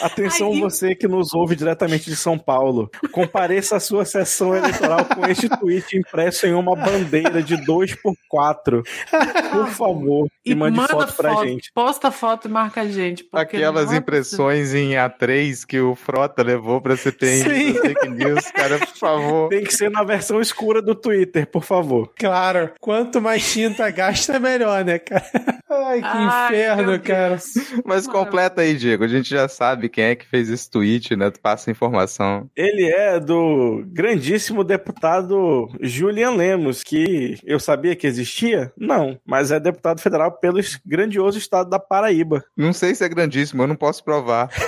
Atenção 0.00 0.52
Ai, 0.52 0.60
você 0.60 0.94
que 0.94 1.08
nos 1.08 1.34
ouve 1.34 1.56
diretamente 1.56 2.08
de 2.08 2.16
São 2.16 2.38
Paulo. 2.38 2.90
Compareça 3.10 3.76
a 3.76 3.80
sua 3.80 4.04
sessão 4.04 4.54
eleitoral 4.54 5.04
com 5.04 5.26
este 5.26 5.48
tweet 5.48 5.96
impresso 5.96 6.46
em 6.46 6.52
uma 6.52 6.76
bandeira 6.76 7.42
de 7.42 7.56
2x4. 7.56 8.82
Por 9.50 9.68
favor, 9.70 10.28
e, 10.44 10.54
mande 10.54 10.76
manda 10.76 10.88
foto 10.88 11.14
pra 11.14 11.44
gente. 11.44 11.70
Posta 11.74 12.10
foto 12.10 12.48
e 12.48 12.50
marca 12.50 12.82
a 12.82 12.88
gente. 12.88 13.26
Aquelas 13.32 13.92
é 13.92 13.96
impressões 13.96 14.74
em 14.74 14.90
A3 14.90 15.64
que 15.66 15.80
o 15.80 15.94
Frota 15.94 16.42
levou 16.42 16.80
pra 16.80 16.96
CPI 16.96 17.42
Sim. 17.42 17.74
fake 17.74 18.08
news, 18.08 18.50
cara, 18.50 18.78
por 18.78 18.96
favor. 18.96 19.48
Tem 19.48 19.64
que 19.64 19.74
ser 19.74 19.90
na 19.90 20.04
versão 20.04 20.40
escura 20.40 20.80
do 20.80 20.94
Twitter, 20.94 21.46
por 21.46 21.64
favor. 21.64 22.12
Claro, 22.16 22.72
quanto 22.80 23.20
mais 23.20 23.50
tinta 23.52 23.90
gasta, 23.90 24.38
melhor, 24.38 24.84
né, 24.84 24.98
cara? 24.98 25.26
Ai, 25.70 26.00
que 26.00 26.06
Ai, 26.06 26.46
inferno, 26.46 27.00
cara. 27.00 27.38
Mas 27.84 28.06
completa 28.06 28.62
aí, 28.62 28.74
Diego. 28.74 29.04
A 29.04 29.08
gente 29.08 29.28
já 29.28 29.48
sabe 29.48 29.87
quem 29.88 30.04
é 30.04 30.14
que 30.14 30.26
fez 30.26 30.48
esse 30.48 30.70
tweet, 30.70 31.16
né? 31.16 31.30
Tu 31.30 31.40
passa 31.40 31.70
a 31.70 31.72
informação. 31.72 32.48
Ele 32.56 32.84
é 32.84 33.18
do 33.18 33.82
grandíssimo 33.86 34.64
deputado 34.64 35.68
Julian 35.80 36.32
Lemos, 36.32 36.82
que 36.82 37.38
eu 37.44 37.60
sabia 37.60 37.96
que 37.96 38.06
existia? 38.06 38.72
Não, 38.76 39.18
mas 39.26 39.50
é 39.50 39.58
deputado 39.58 40.00
federal 40.00 40.32
pelo 40.32 40.58
grandioso 40.84 41.38
estado 41.38 41.70
da 41.70 41.78
Paraíba. 41.78 42.44
Não 42.56 42.72
sei 42.72 42.94
se 42.94 43.04
é 43.04 43.08
grandíssimo, 43.08 43.62
eu 43.62 43.66
não 43.66 43.76
posso 43.76 44.04
provar. 44.04 44.50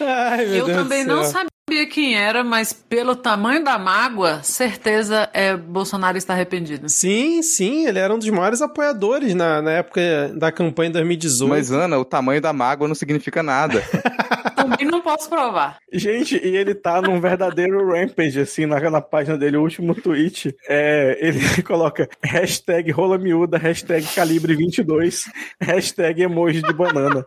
Ai, 0.00 0.46
meu 0.46 0.56
Eu 0.56 0.66
Deus 0.66 0.78
também 0.78 1.04
do 1.04 1.14
não 1.14 1.24
céu. 1.24 1.51
Sabia 1.68 1.86
quem 1.86 2.14
era, 2.14 2.42
mas 2.42 2.72
pelo 2.72 3.14
tamanho 3.14 3.64
da 3.64 3.78
mágoa, 3.78 4.42
certeza 4.42 5.30
é 5.32 5.56
Bolsonaro 5.56 6.18
está 6.18 6.34
arrependido. 6.34 6.88
Sim, 6.88 7.42
sim, 7.42 7.86
ele 7.86 7.98
era 7.98 8.12
um 8.12 8.18
dos 8.18 8.28
maiores 8.28 8.60
apoiadores 8.60 9.34
na, 9.34 9.62
na 9.62 9.72
época 9.72 10.32
da 10.36 10.50
campanha 10.50 10.90
em 10.90 10.92
2018. 10.92 11.48
Mas, 11.48 11.70
Ana, 11.70 11.98
o 11.98 12.04
tamanho 12.04 12.40
da 12.40 12.52
mágoa 12.52 12.88
não 12.88 12.94
significa 12.94 13.42
nada. 13.42 13.82
Também 14.54 14.86
não 14.86 15.00
posso 15.00 15.28
provar. 15.28 15.78
Gente, 15.92 16.36
e 16.36 16.56
ele 16.56 16.74
tá 16.74 17.00
num 17.00 17.20
verdadeiro 17.20 17.92
rampage, 17.92 18.40
assim, 18.40 18.66
na, 18.66 18.78
na 18.90 19.00
página 19.00 19.36
dele, 19.36 19.56
o 19.56 19.62
último 19.62 19.94
tweet. 19.94 20.54
É, 20.68 21.18
ele 21.20 21.40
coloca 21.62 22.08
hashtag 22.22 22.90
rola 22.90 23.18
miúda, 23.18 23.58
hashtag 23.58 24.06
calibre 24.14 24.54
22, 24.54 25.24
hashtag 25.60 26.22
emoji 26.22 26.62
de 26.62 26.72
banana. 26.72 27.26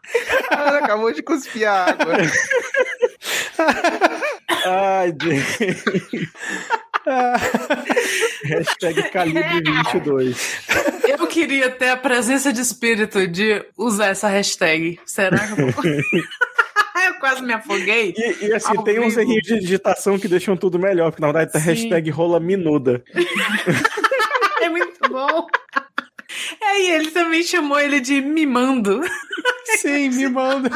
Ana 0.51 0.77
acabou 0.80 1.12
de 1.12 1.22
cuspir 1.22 1.68
a 1.68 1.86
água. 1.86 2.15
Ai, 4.65 5.13
gente. 5.22 6.29
hashtag 8.45 9.12
calibre 9.12 9.62
22. 9.93 10.65
Eu 11.07 11.27
queria 11.27 11.69
ter 11.69 11.89
a 11.89 11.98
presença 11.98 12.51
de 12.51 12.62
espírito 12.62 13.27
de 13.27 13.63
usar 13.77 14.07
essa 14.07 14.27
hashtag. 14.27 15.00
Será 15.05 15.38
que 15.38 15.62
eu 15.62 15.72
vou... 15.72 15.84
Eu 17.05 17.19
quase 17.19 17.43
me 17.43 17.53
afoguei. 17.53 18.15
E, 18.17 18.45
e, 18.48 18.53
assim, 18.53 18.81
tem 18.84 19.00
uns 19.00 19.10
vivo. 19.13 19.19
errinhos 19.22 19.43
de 19.43 19.60
digitação 19.60 20.17
que 20.17 20.27
deixam 20.27 20.57
tudo 20.57 20.79
melhor, 20.79 21.12
porque 21.12 21.22
na 21.22 21.27
verdade 21.31 21.51
tá 21.51 21.60
Sim. 21.60 21.65
hashtag 21.65 22.10
rola 22.10 22.39
minuda. 22.39 23.03
É 24.62 24.69
muito 24.69 24.98
bom. 25.10 25.48
Aí 26.62 26.92
ele 26.92 27.12
também 27.12 27.44
chamou 27.44 27.80
ele 27.80 28.00
de 28.00 28.22
mimando. 28.22 29.01
Sim, 29.80 30.10
me 30.10 30.27
manda. 30.30 30.70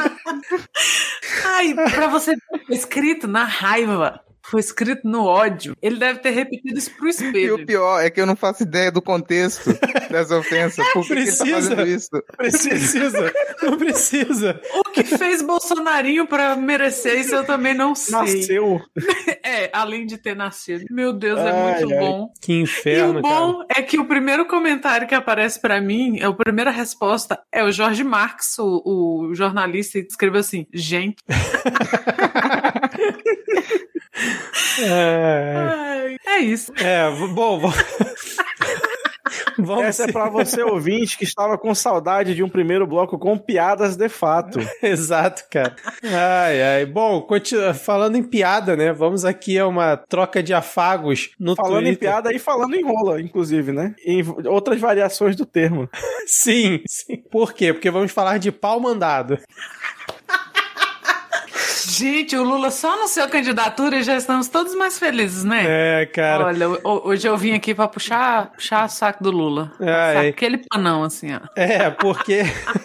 Ai, 1.44 1.74
pra 1.74 2.08
você 2.08 2.32
ver, 2.32 2.66
foi 2.66 2.76
escrito 2.76 3.26
na 3.28 3.44
raiva. 3.44 4.24
Foi 4.42 4.60
escrito 4.60 5.02
no 5.08 5.24
ódio. 5.24 5.76
Ele 5.82 5.96
deve 5.98 6.20
ter 6.20 6.30
repetido 6.30 6.78
isso 6.78 6.90
pro 6.96 7.06
E 7.06 7.10
espelho. 7.10 7.54
o 7.56 7.66
pior 7.66 8.00
é 8.00 8.10
que 8.10 8.20
eu 8.20 8.26
não 8.26 8.36
faço 8.36 8.62
ideia 8.62 8.90
do 8.90 9.02
contexto 9.02 9.70
dessa 10.10 10.38
ofensa. 10.38 10.82
Por 10.92 11.06
que, 11.06 11.14
que 11.14 11.20
ele 11.20 11.30
tá 11.30 11.44
Precisa. 11.44 11.54
fazendo 11.54 11.86
isso? 11.86 12.10
Precisa, 12.36 13.32
não 13.62 13.78
precisa. 13.78 14.60
O 14.74 14.82
que 14.90 15.04
fez 15.04 15.42
Bolsonarinho 15.42 16.26
pra 16.26 16.56
merecer 16.56 17.18
isso 17.20 17.34
eu 17.34 17.44
também 17.44 17.74
não 17.74 17.94
sei. 17.94 18.14
Nasceu. 18.18 18.80
É, 19.42 19.70
além 19.72 20.06
de 20.06 20.16
ter 20.18 20.36
nascido. 20.36 20.84
Meu 20.90 21.12
Deus, 21.12 21.38
é 21.40 21.50
Ai, 21.50 21.80
muito 21.80 21.94
ai. 21.94 21.98
bom. 22.00 22.28
Que 22.40 22.52
E 22.52 22.60
inferno, 22.62 23.18
o 23.18 23.22
cara. 23.22 23.34
bom 23.34 23.62
é 23.74 23.82
que 23.82 23.98
o 23.98 24.04
primeiro 24.06 24.46
comentário 24.46 25.08
que 25.08 25.14
aparece 25.14 25.60
pra 25.60 25.80
mim, 25.80 26.18
é 26.20 26.26
a 26.26 26.32
primeira 26.32 26.70
resposta, 26.70 27.40
é 27.52 27.64
o 27.64 27.72
Jorge 27.72 28.04
Marx, 28.04 28.56
o, 28.58 28.82
o 29.30 29.34
jornalista, 29.34 30.00
que 30.00 30.06
escreveu 30.08 30.40
assim: 30.40 30.66
gente. 30.72 31.16
É, 34.82 35.54
ai, 35.56 36.16
é 36.26 36.38
isso. 36.40 36.72
é, 36.76 37.10
v- 37.10 37.28
bom, 37.28 37.58
v- 37.60 37.68
vamos. 39.58 39.84
Essa 39.84 40.04
é 40.04 40.12
pra 40.12 40.28
você 40.28 40.62
ouvinte 40.62 41.16
que 41.16 41.24
estava 41.24 41.56
com 41.58 41.74
saudade 41.74 42.34
de 42.34 42.42
um 42.42 42.48
primeiro 42.48 42.86
bloco 42.86 43.18
com 43.18 43.36
piadas 43.38 43.96
de 43.96 44.08
fato. 44.08 44.58
Exato, 44.82 45.44
cara. 45.50 45.76
Ai, 46.02 46.62
ai. 46.62 46.86
Bom, 46.86 47.20
continua, 47.22 47.74
falando 47.74 48.16
em 48.16 48.22
piada, 48.22 48.76
né? 48.76 48.92
Vamos 48.92 49.24
aqui 49.24 49.58
a 49.58 49.66
uma 49.66 49.96
troca 49.96 50.42
de 50.42 50.52
afagos 50.54 51.30
no 51.38 51.54
Falando 51.54 51.82
em 51.82 51.94
Twitter. 51.94 51.98
piada 52.08 52.32
e 52.34 52.38
falando 52.38 52.74
em 52.74 52.82
rola, 52.84 53.20
inclusive, 53.20 53.72
né? 53.72 53.94
Em 54.04 54.24
outras 54.46 54.80
variações 54.80 55.36
do 55.36 55.44
termo. 55.46 55.88
Sim, 56.26 56.80
sim. 56.86 57.16
Por 57.30 57.52
quê? 57.52 57.72
Porque 57.72 57.90
vamos 57.90 58.12
falar 58.12 58.38
de 58.38 58.52
pau 58.52 58.78
mandado. 58.80 59.38
Gente, 61.98 62.36
o 62.36 62.44
Lula 62.44 62.70
só 62.70 62.92
anunciou 62.94 63.26
candidatura 63.28 63.96
e 63.96 64.02
já 64.04 64.16
estamos 64.16 64.46
todos 64.48 64.76
mais 64.76 64.96
felizes, 64.96 65.42
né? 65.42 65.64
É, 66.02 66.06
cara. 66.06 66.46
Olha, 66.46 66.68
ho- 66.68 67.02
hoje 67.08 67.26
eu 67.26 67.36
vim 67.36 67.52
aqui 67.52 67.74
pra 67.74 67.88
puxar, 67.88 68.52
puxar 68.52 68.86
o 68.86 68.88
saco 68.88 69.24
do 69.24 69.30
Lula. 69.32 69.72
Ai. 69.80 70.28
Aquele 70.28 70.58
panão, 70.58 71.02
assim, 71.02 71.34
ó. 71.34 71.40
É, 71.56 71.90
porque 71.90 72.42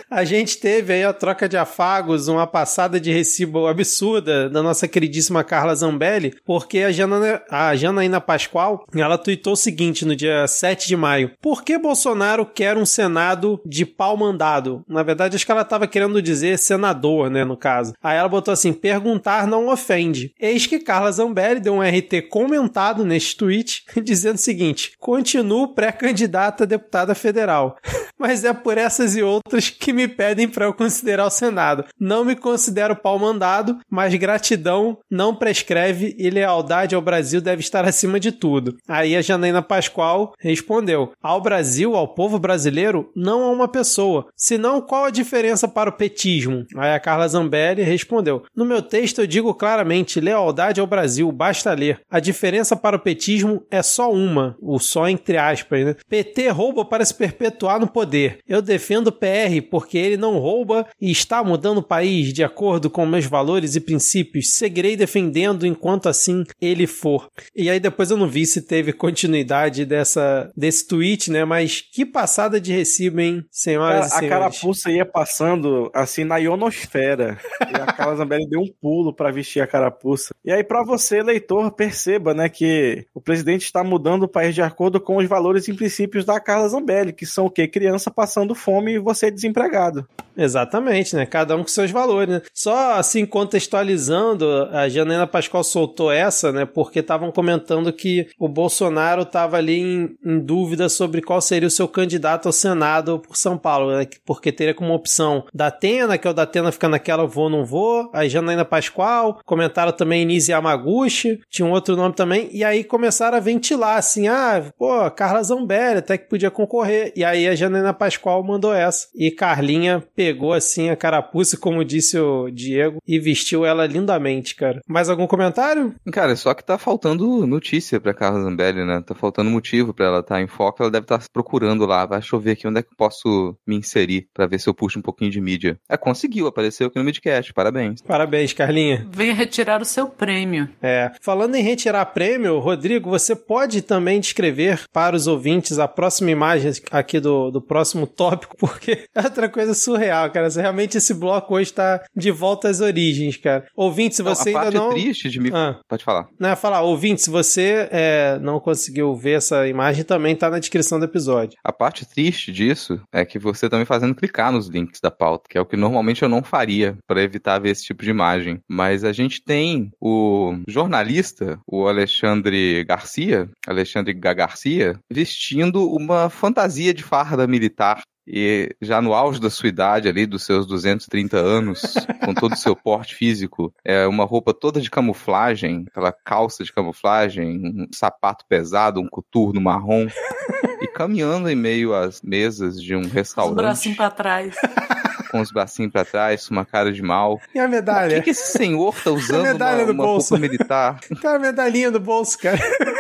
a 0.09 0.24
gente 0.24 0.57
teve 0.57 0.93
aí 0.93 1.03
a 1.03 1.13
troca 1.13 1.47
de 1.47 1.55
afagos, 1.55 2.27
uma 2.27 2.47
passada 2.47 3.00
de 3.00 3.12
recibo 3.12 3.67
absurda 3.67 4.50
da 4.50 4.63
nossa 4.63 4.88
queridíssima 4.88 5.43
Carla 5.43 5.75
Zambelli, 5.75 6.33
porque 6.43 6.79
a, 6.79 6.91
Jana, 6.91 7.43
a 7.50 7.75
Janaína 7.75 8.19
Pascoal, 8.19 8.85
ela 8.95 9.19
tuitou 9.19 9.53
o 9.53 9.57
seguinte 9.57 10.03
no 10.03 10.15
dia 10.15 10.47
7 10.47 10.88
de 10.88 10.97
maio. 10.97 11.31
Por 11.39 11.63
que 11.63 11.77
Bolsonaro 11.77 12.43
quer 12.43 12.75
um 12.75 12.85
Senado 12.85 13.62
de 13.63 13.85
pau 13.85 14.17
mandado? 14.17 14.83
Na 14.88 15.03
verdade, 15.03 15.35
acho 15.35 15.45
que 15.45 15.51
ela 15.51 15.62
estava 15.62 15.85
querendo 15.85 16.19
dizer 16.24 16.57
senador, 16.57 17.29
né, 17.29 17.45
no 17.45 17.55
caso. 17.55 17.93
Aí 18.01 18.17
ela 18.17 18.27
botou 18.27 18.51
assim, 18.51 18.74
perguntar 18.95 19.45
não 19.45 19.67
ofende. 19.67 20.33
Eis 20.39 20.65
que 20.65 20.79
Carla 20.79 21.11
Zambelli 21.11 21.59
deu 21.59 21.73
um 21.73 21.81
RT 21.81 22.29
comentado 22.29 23.03
neste 23.03 23.35
tweet, 23.35 23.83
dizendo 24.01 24.35
o 24.35 24.39
seguinte, 24.39 24.93
continuo 24.99 25.73
pré-candidata 25.73 26.63
a 26.63 26.67
deputada 26.67 27.13
federal. 27.13 27.77
Mas 28.17 28.45
é 28.45 28.53
por 28.53 28.77
essas 28.77 29.15
e 29.15 29.21
outras 29.21 29.69
que 29.69 29.91
me 29.91 30.07
pedem 30.07 30.47
para 30.47 30.65
eu 30.65 30.73
considerar 30.73 31.25
o 31.25 31.29
Senado. 31.29 31.83
Não 31.99 32.23
me 32.23 32.35
considero 32.35 32.95
pau 32.95 33.19
mandado, 33.19 33.77
mas 33.89 34.15
gratidão 34.15 34.97
não 35.11 35.35
prescreve 35.35 36.15
e 36.17 36.29
lealdade 36.29 36.95
ao 36.95 37.01
Brasil 37.01 37.41
deve 37.41 37.61
estar 37.61 37.83
acima 37.83 38.17
de 38.17 38.31
tudo. 38.31 38.77
Aí 38.87 39.17
a 39.17 39.21
Janaína 39.21 39.61
Pascoal 39.61 40.33
respondeu: 40.39 41.11
Ao 41.21 41.41
Brasil, 41.41 41.93
ao 41.93 42.13
povo 42.13 42.39
brasileiro, 42.39 43.11
não 43.13 43.43
a 43.43 43.51
uma 43.51 43.67
pessoa. 43.67 44.27
Senão, 44.35 44.81
qual 44.81 45.05
a 45.05 45.11
diferença 45.11 45.67
para 45.67 45.89
o 45.89 45.93
petismo? 45.93 46.65
Aí 46.77 46.93
a 46.93 46.99
Carla 46.99 47.27
Zambelli 47.27 47.83
respondeu: 47.83 48.43
No 48.55 48.63
meu 48.63 48.81
texto 48.85 49.19
eu 49.19 49.27
digo 49.27 49.53
claramente: 49.53 50.19
lealdade 50.19 50.79
ao 50.79 50.87
Brasil, 50.87 51.31
basta 51.31 51.73
ler. 51.73 51.99
A 52.09 52.19
diferença 52.19 52.75
para 52.75 52.95
o 52.95 52.99
petismo 52.99 53.65
é 53.69 53.81
só 53.81 54.11
uma, 54.11 54.55
o 54.61 54.79
só 54.79 55.07
entre 55.07 55.37
aspas, 55.37 55.85
né? 55.85 55.95
PT 56.09 56.49
rouba 56.49 56.85
para 56.85 57.03
se 57.03 57.13
perpetuar 57.13 57.79
no 57.79 57.87
poder. 57.87 58.39
Eu 58.47 58.61
defendo 58.61 59.07
o 59.07 59.11
PR 59.11 59.61
porque 59.69 59.97
ele 59.97 60.17
não 60.17 60.37
rouba 60.37 60.87
e 60.99 61.11
está 61.11 61.43
mudando 61.43 61.79
o 61.79 61.83
país 61.83 62.31
de 62.31 62.43
acordo 62.43 62.89
com 62.89 63.05
meus 63.05 63.25
valores 63.25 63.75
e 63.75 63.81
princípios. 63.81 64.55
Seguirei 64.55 64.95
defendendo 64.95 65.65
enquanto 65.65 66.07
assim 66.07 66.43
ele 66.61 66.87
for. 66.87 67.27
E 67.55 67.69
aí 67.69 67.79
depois 67.79 68.11
eu 68.11 68.17
não 68.17 68.27
vi 68.27 68.45
se 68.45 68.61
teve 68.61 68.93
continuidade 68.93 69.85
dessa 69.85 70.51
desse 70.55 70.87
tweet, 70.87 71.31
né? 71.31 71.45
Mas 71.45 71.81
que 71.81 72.05
passada 72.05 72.59
de 72.59 72.71
recibo, 72.71 73.19
hein, 73.19 73.43
senhoras 73.51 74.03
a 74.03 74.05
e 74.05 74.09
senhores. 74.09 74.29
carapuça 74.29 74.91
ia 74.91 75.05
passando 75.05 75.89
assim 75.93 76.24
na 76.24 76.37
ionosfera. 76.37 77.37
e 77.61 77.75
a 77.75 77.85
Carla 77.85 78.15
Zambelli 78.15 78.48
deu 78.50 78.61
um 78.61 78.74
pulo 78.81 79.14
pra 79.14 79.31
vestir 79.31 79.61
a 79.61 79.68
carapuça. 79.68 80.33
E 80.44 80.51
aí, 80.51 80.64
pra 80.64 80.83
você, 80.83 81.22
leitor, 81.22 81.72
perceba, 81.72 82.33
né, 82.33 82.50
que 82.50 83.05
o 83.14 83.22
presidente 83.22 83.64
está 83.64 83.83
mudando 83.83 84.24
o 84.24 84.27
país 84.27 84.53
de 84.53 84.61
acordo 84.61 85.00
com 85.00 85.18
os 85.18 85.27
valores 85.27 85.68
e 85.68 85.74
princípios 85.74 86.25
da 86.25 86.40
Carla 86.40 86.68
Zambelli, 86.68 87.14
que 87.14 87.25
são 87.25 87.46
o 87.46 87.50
quê? 87.50 87.68
Criança 87.68 88.11
passando 88.11 88.55
fome 88.55 88.94
e 88.94 89.00
você 89.00 89.31
desempregado. 89.31 90.07
Exatamente, 90.38 91.16
né? 91.16 91.25
Cada 91.25 91.55
um 91.55 91.61
com 91.61 91.68
seus 91.68 91.92
valores, 91.92 92.35
né? 92.35 92.42
Só 92.53 92.94
assim 92.94 93.25
contextualizando, 93.25 94.46
a 94.72 94.90
Janaina 94.90 95.25
Pascoal 95.25 95.64
soltou 95.64 96.11
essa, 96.11 96.51
né? 96.51 96.66
Porque 96.66 97.00
estavam 97.00 97.31
comentando 97.31 97.92
que 97.94 98.27
o 98.38 98.48
Bolsonaro 98.48 99.22
estava 99.22 99.57
ali 99.57 99.79
em, 99.79 100.18
em 100.25 100.40
dúvida 100.40 100.90
sobre 100.90 101.22
qual 101.22 101.40
seria 101.40 101.68
o 101.68 101.72
seu 101.72 101.88
candidato 101.88 102.48
ao 102.48 102.51
Senado 102.51 103.20
por 103.20 103.38
São 103.38 103.57
Paulo, 103.57 103.96
né? 103.96 104.05
Porque 104.25 104.51
teria 104.51 104.74
como 104.74 104.94
opção 104.94 105.46
da 105.53 105.68
Atena, 105.68 106.18
que 106.18 106.27
é 106.27 106.31
o 106.31 106.33
da 106.33 106.44
Atena 106.44 106.72
fica 106.72 106.90
naquela 106.90 107.25
vou 107.25 107.50
não 107.50 107.66
vou, 107.66 108.09
a 108.14 108.27
Janaina 108.27 108.64
Pascoal, 108.65 109.39
comentaram 109.45 109.91
também 109.91 110.25
Nise 110.25 110.51
Yamaguchi, 110.51 111.39
tinha 111.49 111.65
um 111.65 111.71
outro 111.71 111.95
nome 111.95 112.15
também, 112.15 112.49
e 112.51 112.63
aí 112.63 112.83
começaram 112.83 113.37
a 113.37 113.41
ventilar 113.41 113.97
assim, 113.97 114.27
ah, 114.27 114.63
pô, 114.77 115.09
Carla 115.11 115.43
Zambelli 115.43 115.99
até 115.99 116.17
que 116.17 116.29
podia 116.29 116.51
concorrer, 116.51 117.13
e 117.15 117.23
aí 117.23 117.47
a 117.47 117.55
Janaina 117.55 117.93
Pascoal 117.93 118.43
mandou 118.43 118.73
essa, 118.73 119.07
e 119.15 119.31
Carlinha 119.31 120.03
pegou 120.15 120.53
assim 120.53 120.89
a 120.89 120.95
carapuça, 120.95 121.57
como 121.57 121.85
disse 121.85 122.17
o 122.17 122.49
Diego, 122.49 122.99
e 123.07 123.19
vestiu 123.19 123.65
ela 123.65 123.85
lindamente, 123.85 124.55
cara. 124.55 124.81
Mais 124.87 125.09
algum 125.09 125.27
comentário? 125.27 125.93
Cara, 126.11 126.35
só 126.35 126.53
que 126.53 126.63
tá 126.63 126.77
faltando 126.77 127.45
notícia 127.45 127.99
pra 127.99 128.13
Carla 128.13 128.41
Zambelli, 128.41 128.85
né? 128.85 129.01
Tá 129.05 129.13
faltando 129.13 129.49
motivo 129.49 129.93
pra 129.93 130.05
ela 130.05 130.19
estar 130.19 130.41
em 130.41 130.47
foco. 130.47 130.81
Ela 130.81 130.91
deve 130.91 131.05
estar 131.05 131.21
procurando 131.31 131.85
lá. 131.85 132.05
Vai 132.05 132.21
chover 132.21 132.51
aqui 132.51 132.67
onde 132.67 132.79
é 132.79 132.83
que 132.83 132.89
eu 132.89 132.97
posso 132.97 133.55
me 133.65 133.75
inserir 133.75 134.27
pra 134.33 134.47
ver 134.47 134.59
se 134.59 134.67
eu 134.67 134.73
puxo 134.73 134.99
um 134.99 135.01
pouquinho 135.01 135.31
de 135.31 135.41
mídia. 135.41 135.79
É, 135.89 135.97
conseguiu, 135.97 136.47
apareceu 136.47 136.87
aqui 136.87 136.97
no 136.97 137.03
Midcast. 137.03 137.53
Parabéns. 137.53 138.01
Parabéns, 138.01 138.45
Carlinha. 138.53 139.08
Venha 139.12 139.34
retirar 139.34 139.81
o 139.81 139.86
seu 139.86 140.08
prêmio. 140.08 140.70
É. 140.81 141.12
Falando 141.22 141.55
em 141.55 141.64
retirar 141.64 142.05
prêmio, 142.08 142.60
Rodrigo, 142.60 143.10
você 143.10 143.36
pode 143.36 143.81
também 143.81 144.20
descrever 144.20 144.81
para 144.92 145.16
os 145.16 145.27
ouvintes 145.27 145.79
a 145.79 145.88
próxima 145.88 146.31
imagem 146.31 146.72
aqui 146.92 147.20
do, 147.20 147.51
do 147.51 147.62
próximo 147.62 148.05
tópico, 148.08 148.55
porque 148.60 149.05
é 149.14 149.22
outra 149.22 149.50
coisa 149.50 149.74
surreal, 149.74 150.29
cara. 150.31 150.50
Realmente 150.50 150.98
esse 150.98 151.14
bloco 151.14 151.55
hoje 151.55 151.74
tá 151.74 152.03
de 152.16 152.31
volta 152.31 152.70
às 152.70 152.81
origens, 152.81 153.38
cara. 153.38 153.66
Ouvinte, 153.75 154.16
se 154.16 154.24
Não, 154.24 154.34
você 154.34 154.50
a 154.50 154.51
ainda 154.51 154.60
parte 154.62 154.77
não. 154.77 154.90
triste 154.90 155.29
de 155.29 155.40
me... 155.40 155.51
Ah. 155.53 155.79
Pode 155.88 156.03
falar. 156.03 156.27
Não, 156.40 156.50
ia 156.50 156.55
falar, 156.55 156.81
ouvinte, 156.81 157.22
se 157.22 157.29
você 157.29 157.88
é, 157.92 158.38
não 158.42 158.60
conseguiu 158.60 159.16
ver 159.16 159.38
essa 159.38 159.68
imagem, 159.68 160.03
também 160.03 160.36
tá 160.36 160.50
na 160.50 160.60
descrição 160.60 161.00
do 161.00 161.05
episódio. 161.05 161.58
A 161.64 161.72
parte 161.72 162.05
triste 162.05 162.51
disso 162.51 163.00
é 163.14 163.25
que 163.25 163.40
você 163.40 163.70
tá 163.70 163.77
me 163.77 163.86
fazendo 163.86 164.16
clicar 164.16 164.51
nos 164.51 164.68
links 164.68 165.00
da 165.00 165.12
pauta, 165.12 165.46
que 165.50 165.58
é 165.58 165.62
o 165.62 165.66
que 165.66 165.77
normalmente 165.77 166.24
eu 166.24 166.29
não 166.29 166.44
faria 166.44 166.98
pra 167.08 167.22
evitar 167.22 167.60
ver 167.60 167.70
esse 167.72 167.84
tipo 167.84 168.03
de 168.03 168.10
imagem. 168.10 168.34
Mas 168.67 169.03
a 169.03 169.11
gente 169.11 169.43
tem 169.43 169.91
o 170.00 170.55
jornalista, 170.67 171.59
o 171.67 171.87
Alexandre 171.87 172.83
Garcia, 172.85 173.50
Alexandre 173.67 174.13
Ga- 174.13 174.33
Garcia, 174.33 175.00
vestindo 175.11 175.89
uma 175.91 176.29
fantasia 176.29 176.93
de 176.93 177.03
farda 177.03 177.48
militar. 177.48 178.01
E 178.27 178.75
já 178.81 179.00
no 179.03 179.13
auge 179.13 179.39
da 179.39 179.51
sua 179.51 179.69
idade 179.69 180.07
ali, 180.07 180.25
dos 180.25 180.43
seus 180.43 180.65
230 180.65 181.37
anos, 181.37 181.81
com 182.25 182.33
todo 182.33 182.53
o 182.53 182.57
seu 182.57 182.75
porte 182.75 183.13
físico, 183.13 183.71
é 183.85 184.07
uma 184.07 184.25
roupa 184.25 184.51
toda 184.51 184.81
de 184.81 184.89
camuflagem, 184.89 185.85
aquela 185.91 186.11
calça 186.11 186.63
de 186.63 186.74
camuflagem, 186.74 187.61
um 187.63 187.87
sapato 187.93 188.43
pesado, 188.50 189.00
um 189.00 189.07
coturno 189.07 189.61
marrom, 189.61 190.07
e 190.81 190.87
caminhando 190.87 191.48
em 191.51 191.55
meio 191.55 191.93
às 191.93 192.19
mesas 192.24 192.81
de 192.81 192.95
um 192.95 193.01
Os 193.01 193.11
restaurante, 193.11 193.57
bracinhos 193.57 193.98
pra 193.98 194.09
trás. 194.09 194.55
com 195.35 195.41
os 195.41 195.51
bracinhos 195.51 195.91
pra 195.91 196.05
trás, 196.05 196.50
uma 196.50 196.63
cara 196.65 196.91
de 196.93 197.01
mal. 197.01 197.41
E 197.53 197.59
a 197.59 197.65
O 197.65 197.69
medalha? 197.69 198.15
que, 198.17 198.21
que 198.24 198.29
esse 198.29 198.57
senhor 198.57 198.95
tá 199.03 199.11
usando 199.11 199.43
medalha 199.43 199.83
uma, 199.83 199.87
no 199.87 199.93
uma 200.00 200.03
bolso. 200.05 200.33
roupa 200.33 200.48
militar? 200.48 201.00
Tá 201.21 201.35
a 201.35 201.39
medalhinha 201.39 201.91
do 201.91 202.00
bolso, 202.00 202.37
cara. 202.39 202.57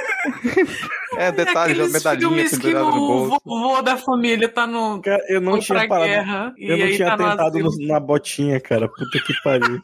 É, 1.17 1.31
detalhe, 1.31 1.71
Aqueles 1.73 1.93
medalhinha 1.93 2.49
pendurada 2.49 2.85
no 2.87 2.91
o 2.91 3.07
bolso. 3.29 3.41
vovô 3.45 3.81
da 3.81 3.95
família 3.95 4.49
tá 4.49 4.67
no. 4.67 5.01
Cara, 5.01 5.23
eu 5.29 5.39
não 5.39 5.59
tinha 5.59 5.87
parado. 5.87 6.09
guerra. 6.09 6.53
Eu 6.57 6.77
não 6.77 6.87
tinha 6.87 7.15
tá 7.15 7.17
tentado 7.17 7.59
no- 7.59 7.87
na 7.87 7.99
botinha, 8.01 8.59
cara. 8.59 8.87
Puta 8.89 9.19
que 9.25 9.33
pariu. 9.41 9.79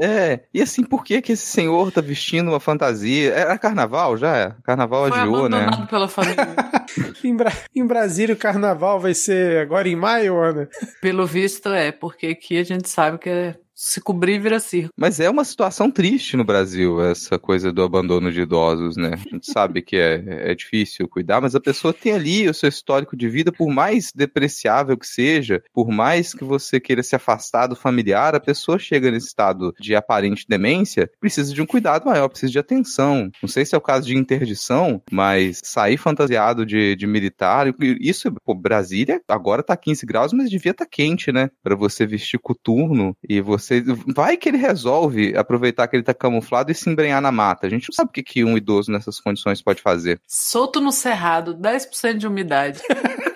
É, 0.00 0.40
e 0.54 0.62
assim, 0.62 0.82
por 0.82 1.04
que 1.04 1.20
que 1.20 1.32
esse 1.32 1.46
senhor 1.46 1.92
tá 1.92 2.00
vestindo 2.00 2.48
uma 2.48 2.60
fantasia? 2.60 3.32
Era 3.32 3.58
carnaval 3.58 4.16
já? 4.16 4.56
Carnaval 4.62 5.08
Foi 5.08 5.18
adiou, 5.18 5.48
né? 5.48 5.58
abandonado 5.58 5.88
pela 5.88 6.08
família. 6.08 6.46
em, 7.22 7.36
Bra 7.36 7.52
em 7.74 7.86
Brasília 7.86 8.34
o 8.34 8.38
carnaval 8.38 8.98
vai 9.00 9.14
ser 9.14 9.58
agora 9.58 9.88
em 9.88 9.96
maio, 9.96 10.36
Ana? 10.42 10.68
Pelo 11.00 11.26
visto 11.26 11.68
é, 11.68 11.92
porque 11.92 12.28
aqui 12.28 12.58
a 12.58 12.64
gente 12.64 12.88
sabe 12.88 13.18
que 13.18 13.28
é 13.28 13.56
se 13.82 14.00
cobrir 14.00 14.38
vira 14.38 14.60
circo. 14.60 14.94
Mas 14.96 15.18
é 15.18 15.28
uma 15.28 15.44
situação 15.44 15.90
triste 15.90 16.36
no 16.36 16.44
Brasil, 16.44 17.02
essa 17.02 17.36
coisa 17.36 17.72
do 17.72 17.82
abandono 17.82 18.30
de 18.30 18.42
idosos, 18.42 18.96
né? 18.96 19.10
A 19.14 19.16
gente 19.16 19.50
sabe 19.50 19.82
que 19.82 19.96
é, 19.96 20.50
é 20.52 20.54
difícil 20.54 21.08
cuidar, 21.08 21.40
mas 21.40 21.56
a 21.56 21.60
pessoa 21.60 21.92
tem 21.92 22.12
ali 22.12 22.48
o 22.48 22.54
seu 22.54 22.68
histórico 22.68 23.16
de 23.16 23.28
vida, 23.28 23.50
por 23.50 23.68
mais 23.68 24.12
depreciável 24.14 24.96
que 24.96 25.06
seja, 25.06 25.60
por 25.74 25.88
mais 25.88 26.32
que 26.32 26.44
você 26.44 26.78
queira 26.78 27.02
se 27.02 27.16
afastar 27.16 27.66
do 27.66 27.74
familiar, 27.74 28.36
a 28.36 28.40
pessoa 28.40 28.78
chega 28.78 29.10
nesse 29.10 29.26
estado 29.26 29.74
de 29.80 29.96
aparente 29.96 30.46
demência, 30.48 31.10
precisa 31.18 31.52
de 31.52 31.60
um 31.60 31.66
cuidado 31.66 32.06
maior, 32.06 32.28
precisa 32.28 32.52
de 32.52 32.58
atenção. 32.60 33.30
Não 33.42 33.48
sei 33.48 33.64
se 33.64 33.74
é 33.74 33.78
o 33.78 33.80
caso 33.80 34.06
de 34.06 34.16
interdição, 34.16 35.02
mas 35.10 35.58
sair 35.64 35.96
fantasiado 35.96 36.64
de, 36.64 36.94
de 36.94 37.06
militar, 37.06 37.66
isso, 38.00 38.32
pô, 38.44 38.54
Brasília 38.54 39.20
agora 39.26 39.60
tá 39.60 39.76
15 39.76 40.06
graus, 40.06 40.32
mas 40.32 40.48
devia 40.48 40.70
estar 40.70 40.84
tá 40.84 40.90
quente, 40.90 41.32
né? 41.32 41.50
Para 41.64 41.74
você 41.74 42.06
vestir 42.06 42.38
coturno 42.38 43.16
e 43.28 43.40
você 43.40 43.71
você 43.71 43.71
vai 44.14 44.36
que 44.36 44.48
ele 44.48 44.58
resolve 44.58 45.36
aproveitar 45.36 45.88
que 45.88 45.96
ele 45.96 46.02
tá 46.02 46.14
camuflado 46.14 46.70
e 46.70 46.74
se 46.74 46.88
embrenhar 46.90 47.20
na 47.20 47.32
mata. 47.32 47.66
A 47.66 47.70
gente 47.70 47.88
não 47.88 47.94
sabe 47.94 48.10
o 48.10 48.12
que, 48.12 48.22
que 48.22 48.44
um 48.44 48.56
idoso 48.56 48.90
nessas 48.90 49.20
condições 49.20 49.62
pode 49.62 49.80
fazer. 49.80 50.20
Solto 50.26 50.80
no 50.80 50.92
cerrado, 50.92 51.54
10% 51.54 52.18
de 52.18 52.26
umidade. 52.26 52.80